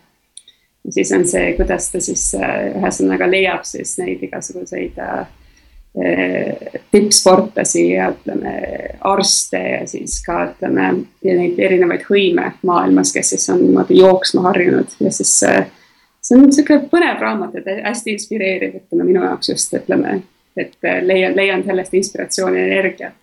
ja 0.86 0.92
siis 0.92 1.12
on 1.12 1.26
see, 1.28 1.54
kuidas 1.58 1.92
ta 1.92 2.02
siis 2.02 2.30
äh, 2.36 2.54
ühesõnaga 2.80 3.30
leiab 3.32 3.66
siis 3.68 3.98
neid 4.02 4.24
igasuguseid 4.24 5.02
äh, 5.04 5.28
tippsportlasi 6.92 7.88
ja 7.90 8.12
ütleme 8.14 8.52
arste 9.02 9.58
ja 9.58 9.80
siis 9.90 10.20
ka 10.26 10.44
ütleme 10.52 10.92
neid 11.24 11.58
erinevaid 11.58 12.04
hõime 12.06 12.52
maailmas, 12.62 13.14
kes 13.16 13.34
siis 13.34 13.50
on 13.50 13.64
niimoodi 13.64 13.98
jooksma 13.98 14.44
harjunud 14.52 14.94
ja 15.02 15.12
siis 15.12 15.34
see 15.42 16.36
on 16.38 16.46
niisugune 16.46 16.86
põnev 16.92 17.18
raamat 17.24 17.58
ja 17.58 17.78
hästi 17.88 18.14
inspireeriv, 18.14 18.78
ütleme 18.84 19.08
minu 19.10 19.26
jaoks 19.26 19.50
just 19.50 19.74
ütleme 19.74 20.20
et 20.58 20.78
äh, 20.86 21.04
leian, 21.04 21.36
leian 21.36 21.64
sellest 21.64 21.94
inspiratsiooni 21.94 22.60
ja 22.60 22.66
energiat. 22.66 23.14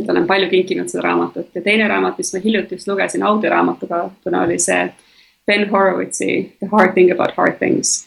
et 0.00 0.10
olen 0.10 0.26
palju 0.26 0.48
kinkinud 0.48 0.88
seda 0.92 1.02
raamatut 1.02 1.54
ja 1.54 1.62
teine 1.62 1.88
raamat, 1.88 2.18
mis 2.18 2.34
ma 2.34 2.40
hiljuti 2.44 2.74
just 2.74 2.88
lugesin 2.88 3.22
audioraamatuga, 3.22 4.10
kuna 4.24 4.42
oli 4.42 4.58
see 4.58 4.92
Ben 5.46 5.70
Horowitzi 5.70 6.56
The 6.58 6.68
Hard 6.72 6.92
Thing 6.92 7.12
About 7.12 7.36
Hard 7.36 7.58
Things. 7.58 8.06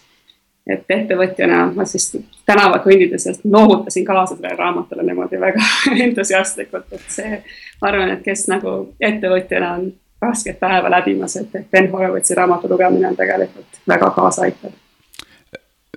et 0.69 0.85
ettevõtjana 0.89 1.71
ma 1.75 1.85
siis 1.85 2.11
tänava 2.45 2.77
kõndides 2.83 3.25
noogutasin 3.43 4.05
kaasa 4.05 4.35
sellele 4.35 4.55
raamatule 4.55 5.03
niimoodi 5.03 5.39
väga 5.39 5.63
entusiastlikult, 6.05 6.85
et 6.91 7.07
see, 7.07 7.39
ma 7.81 7.89
arvan, 7.89 8.11
et 8.13 8.21
kes 8.23 8.45
nagu 8.51 8.75
ettevõtjana 8.99 9.71
on 9.79 9.87
rasket 10.21 10.59
päeva 10.59 10.91
läbimas, 10.91 11.39
et 11.39 11.57
Ben 11.71 11.89
Horowitzi 11.91 12.37
raamatu 12.37 12.69
lugemine 12.69 13.07
on 13.07 13.17
tegelikult 13.17 13.81
väga 13.87 14.11
kaasaaitav 14.19 14.77
Äh, 14.77 14.89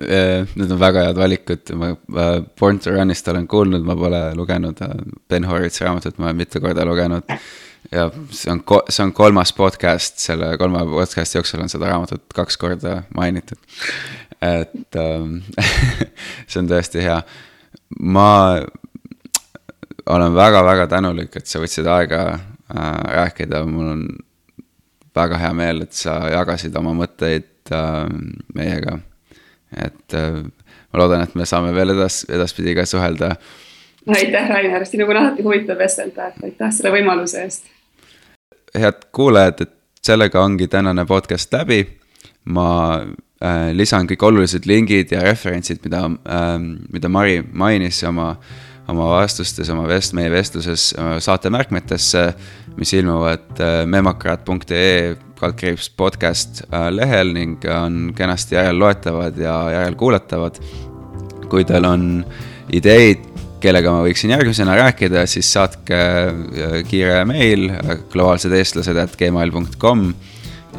need 0.07 0.71
on 0.71 0.79
väga 0.81 1.07
head 1.07 1.19
valikud, 1.19 1.73
ma 1.79 1.93
Born 2.59 2.79
to 2.83 2.93
Run'ist 2.93 3.27
olen 3.31 3.47
kuulnud, 3.49 3.85
ma 3.85 3.95
pole 3.97 4.21
lugenud 4.37 4.81
äh, 4.85 4.95
Ben 5.29 5.47
Horowitzi 5.49 5.85
raamatut, 5.85 6.17
ma 6.19 6.29
olen 6.29 6.41
mitu 6.41 6.61
korda 6.63 6.85
lugenud. 6.85 7.35
ja 7.91 8.07
see 8.31 8.51
on, 8.51 8.63
see 8.89 9.03
on 9.03 9.13
kolmas 9.13 9.53
podcast, 9.53 10.19
selle 10.23 10.53
kolme 10.57 10.83
podcast'i 10.89 11.37
jooksul 11.37 11.65
on 11.65 11.71
seda 11.71 11.91
raamatut 11.91 12.25
kaks 12.35 12.57
korda 12.57 13.01
mainitud. 13.15 13.59
et 14.41 14.99
ähm, 14.99 15.41
see 16.47 16.61
on 16.63 16.71
tõesti 16.71 17.03
hea. 17.03 17.21
ma 17.99 18.29
olen 20.05 20.35
väga-väga 20.35 20.87
tänulik, 20.91 21.35
et 21.37 21.47
sa 21.47 21.61
võtsid 21.63 21.87
aega 21.87 22.21
äh, 22.33 22.93
rääkida, 23.19 23.63
mul 23.69 23.91
on 23.95 24.05
väga 25.15 25.39
hea 25.41 25.53
meel, 25.55 25.83
et 25.85 25.95
sa 25.95 26.17
jagasid 26.33 26.75
oma 26.79 26.93
mõtteid 26.97 27.73
äh, 27.73 28.05
meiega. 28.55 28.99
Et 29.77 30.17
äh, 30.17 30.41
ma 30.93 31.01
loodan, 31.01 31.23
et 31.25 31.35
me 31.35 31.47
saame 31.49 31.73
veel 31.75 31.95
edas, 31.95 32.23
edaspidi 32.29 32.75
ka 32.77 32.85
suhelda. 32.89 33.35
aitäh, 34.07 34.49
Rainer, 34.49 34.85
sinuga 34.85 35.15
on 35.15 35.21
alati 35.23 35.45
huvitav 35.45 35.79
vestelda, 35.79 36.29
et 36.31 36.49
aitäh 36.49 36.73
selle 36.75 36.93
võimaluse 36.97 37.43
eest. 37.43 37.71
head 38.75 39.07
kuulajad, 39.11 39.67
et 39.67 39.75
sellega 40.03 40.41
ongi 40.43 40.67
tänane 40.67 41.05
podcast 41.05 41.53
läbi. 41.53 41.85
ma 42.45 42.99
äh, 42.99 43.71
lisan 43.71 44.07
kõik 44.07 44.23
olulised 44.27 44.65
lingid 44.67 45.11
ja 45.11 45.21
referentsid, 45.23 45.79
mida 45.85 46.05
äh,, 46.05 46.59
mida 46.91 47.09
Mari 47.09 47.43
mainis 47.51 48.03
oma 48.03 48.35
oma 48.87 49.07
vastustes, 49.09 49.69
oma 49.69 49.85
vest-, 49.87 50.13
meie 50.13 50.31
vestluses 50.31 50.91
äh, 50.99 51.17
saate 51.23 51.51
märkmetesse, 51.53 52.25
mis 52.77 52.93
ilmuvad 52.93 53.61
äh, 53.61 53.85
memokraat.ee 53.87 55.15
kaldkriips 55.43 55.89
podcast 55.99 56.63
äh, 56.69 56.87
lehel 56.93 57.33
ning 57.35 57.63
on 57.69 57.99
kenasti 58.15 58.57
järelloetavad 58.57 59.37
ja 59.37 59.57
järelkuulatavad. 59.77 60.59
kui 61.51 61.65
teil 61.69 61.85
on 61.85 62.05
ideid, 62.73 63.27
kellega 63.61 63.91
ma 63.93 64.01
võiksin 64.01 64.31
järgmisena 64.33 64.73
rääkida, 64.79 65.27
siis 65.29 65.51
saatke 65.53 65.99
kiire 66.89 67.21
meil 67.29 67.69
globaalsed 68.09 68.55
eestlased 68.57 68.97
at 68.97 69.13
gmail.com 69.19 70.07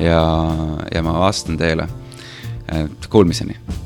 ja, 0.02 0.26
ja 0.90 1.06
ma 1.06 1.14
vastan 1.20 1.60
teile. 1.60 1.86
Kuulmiseni 3.12 3.83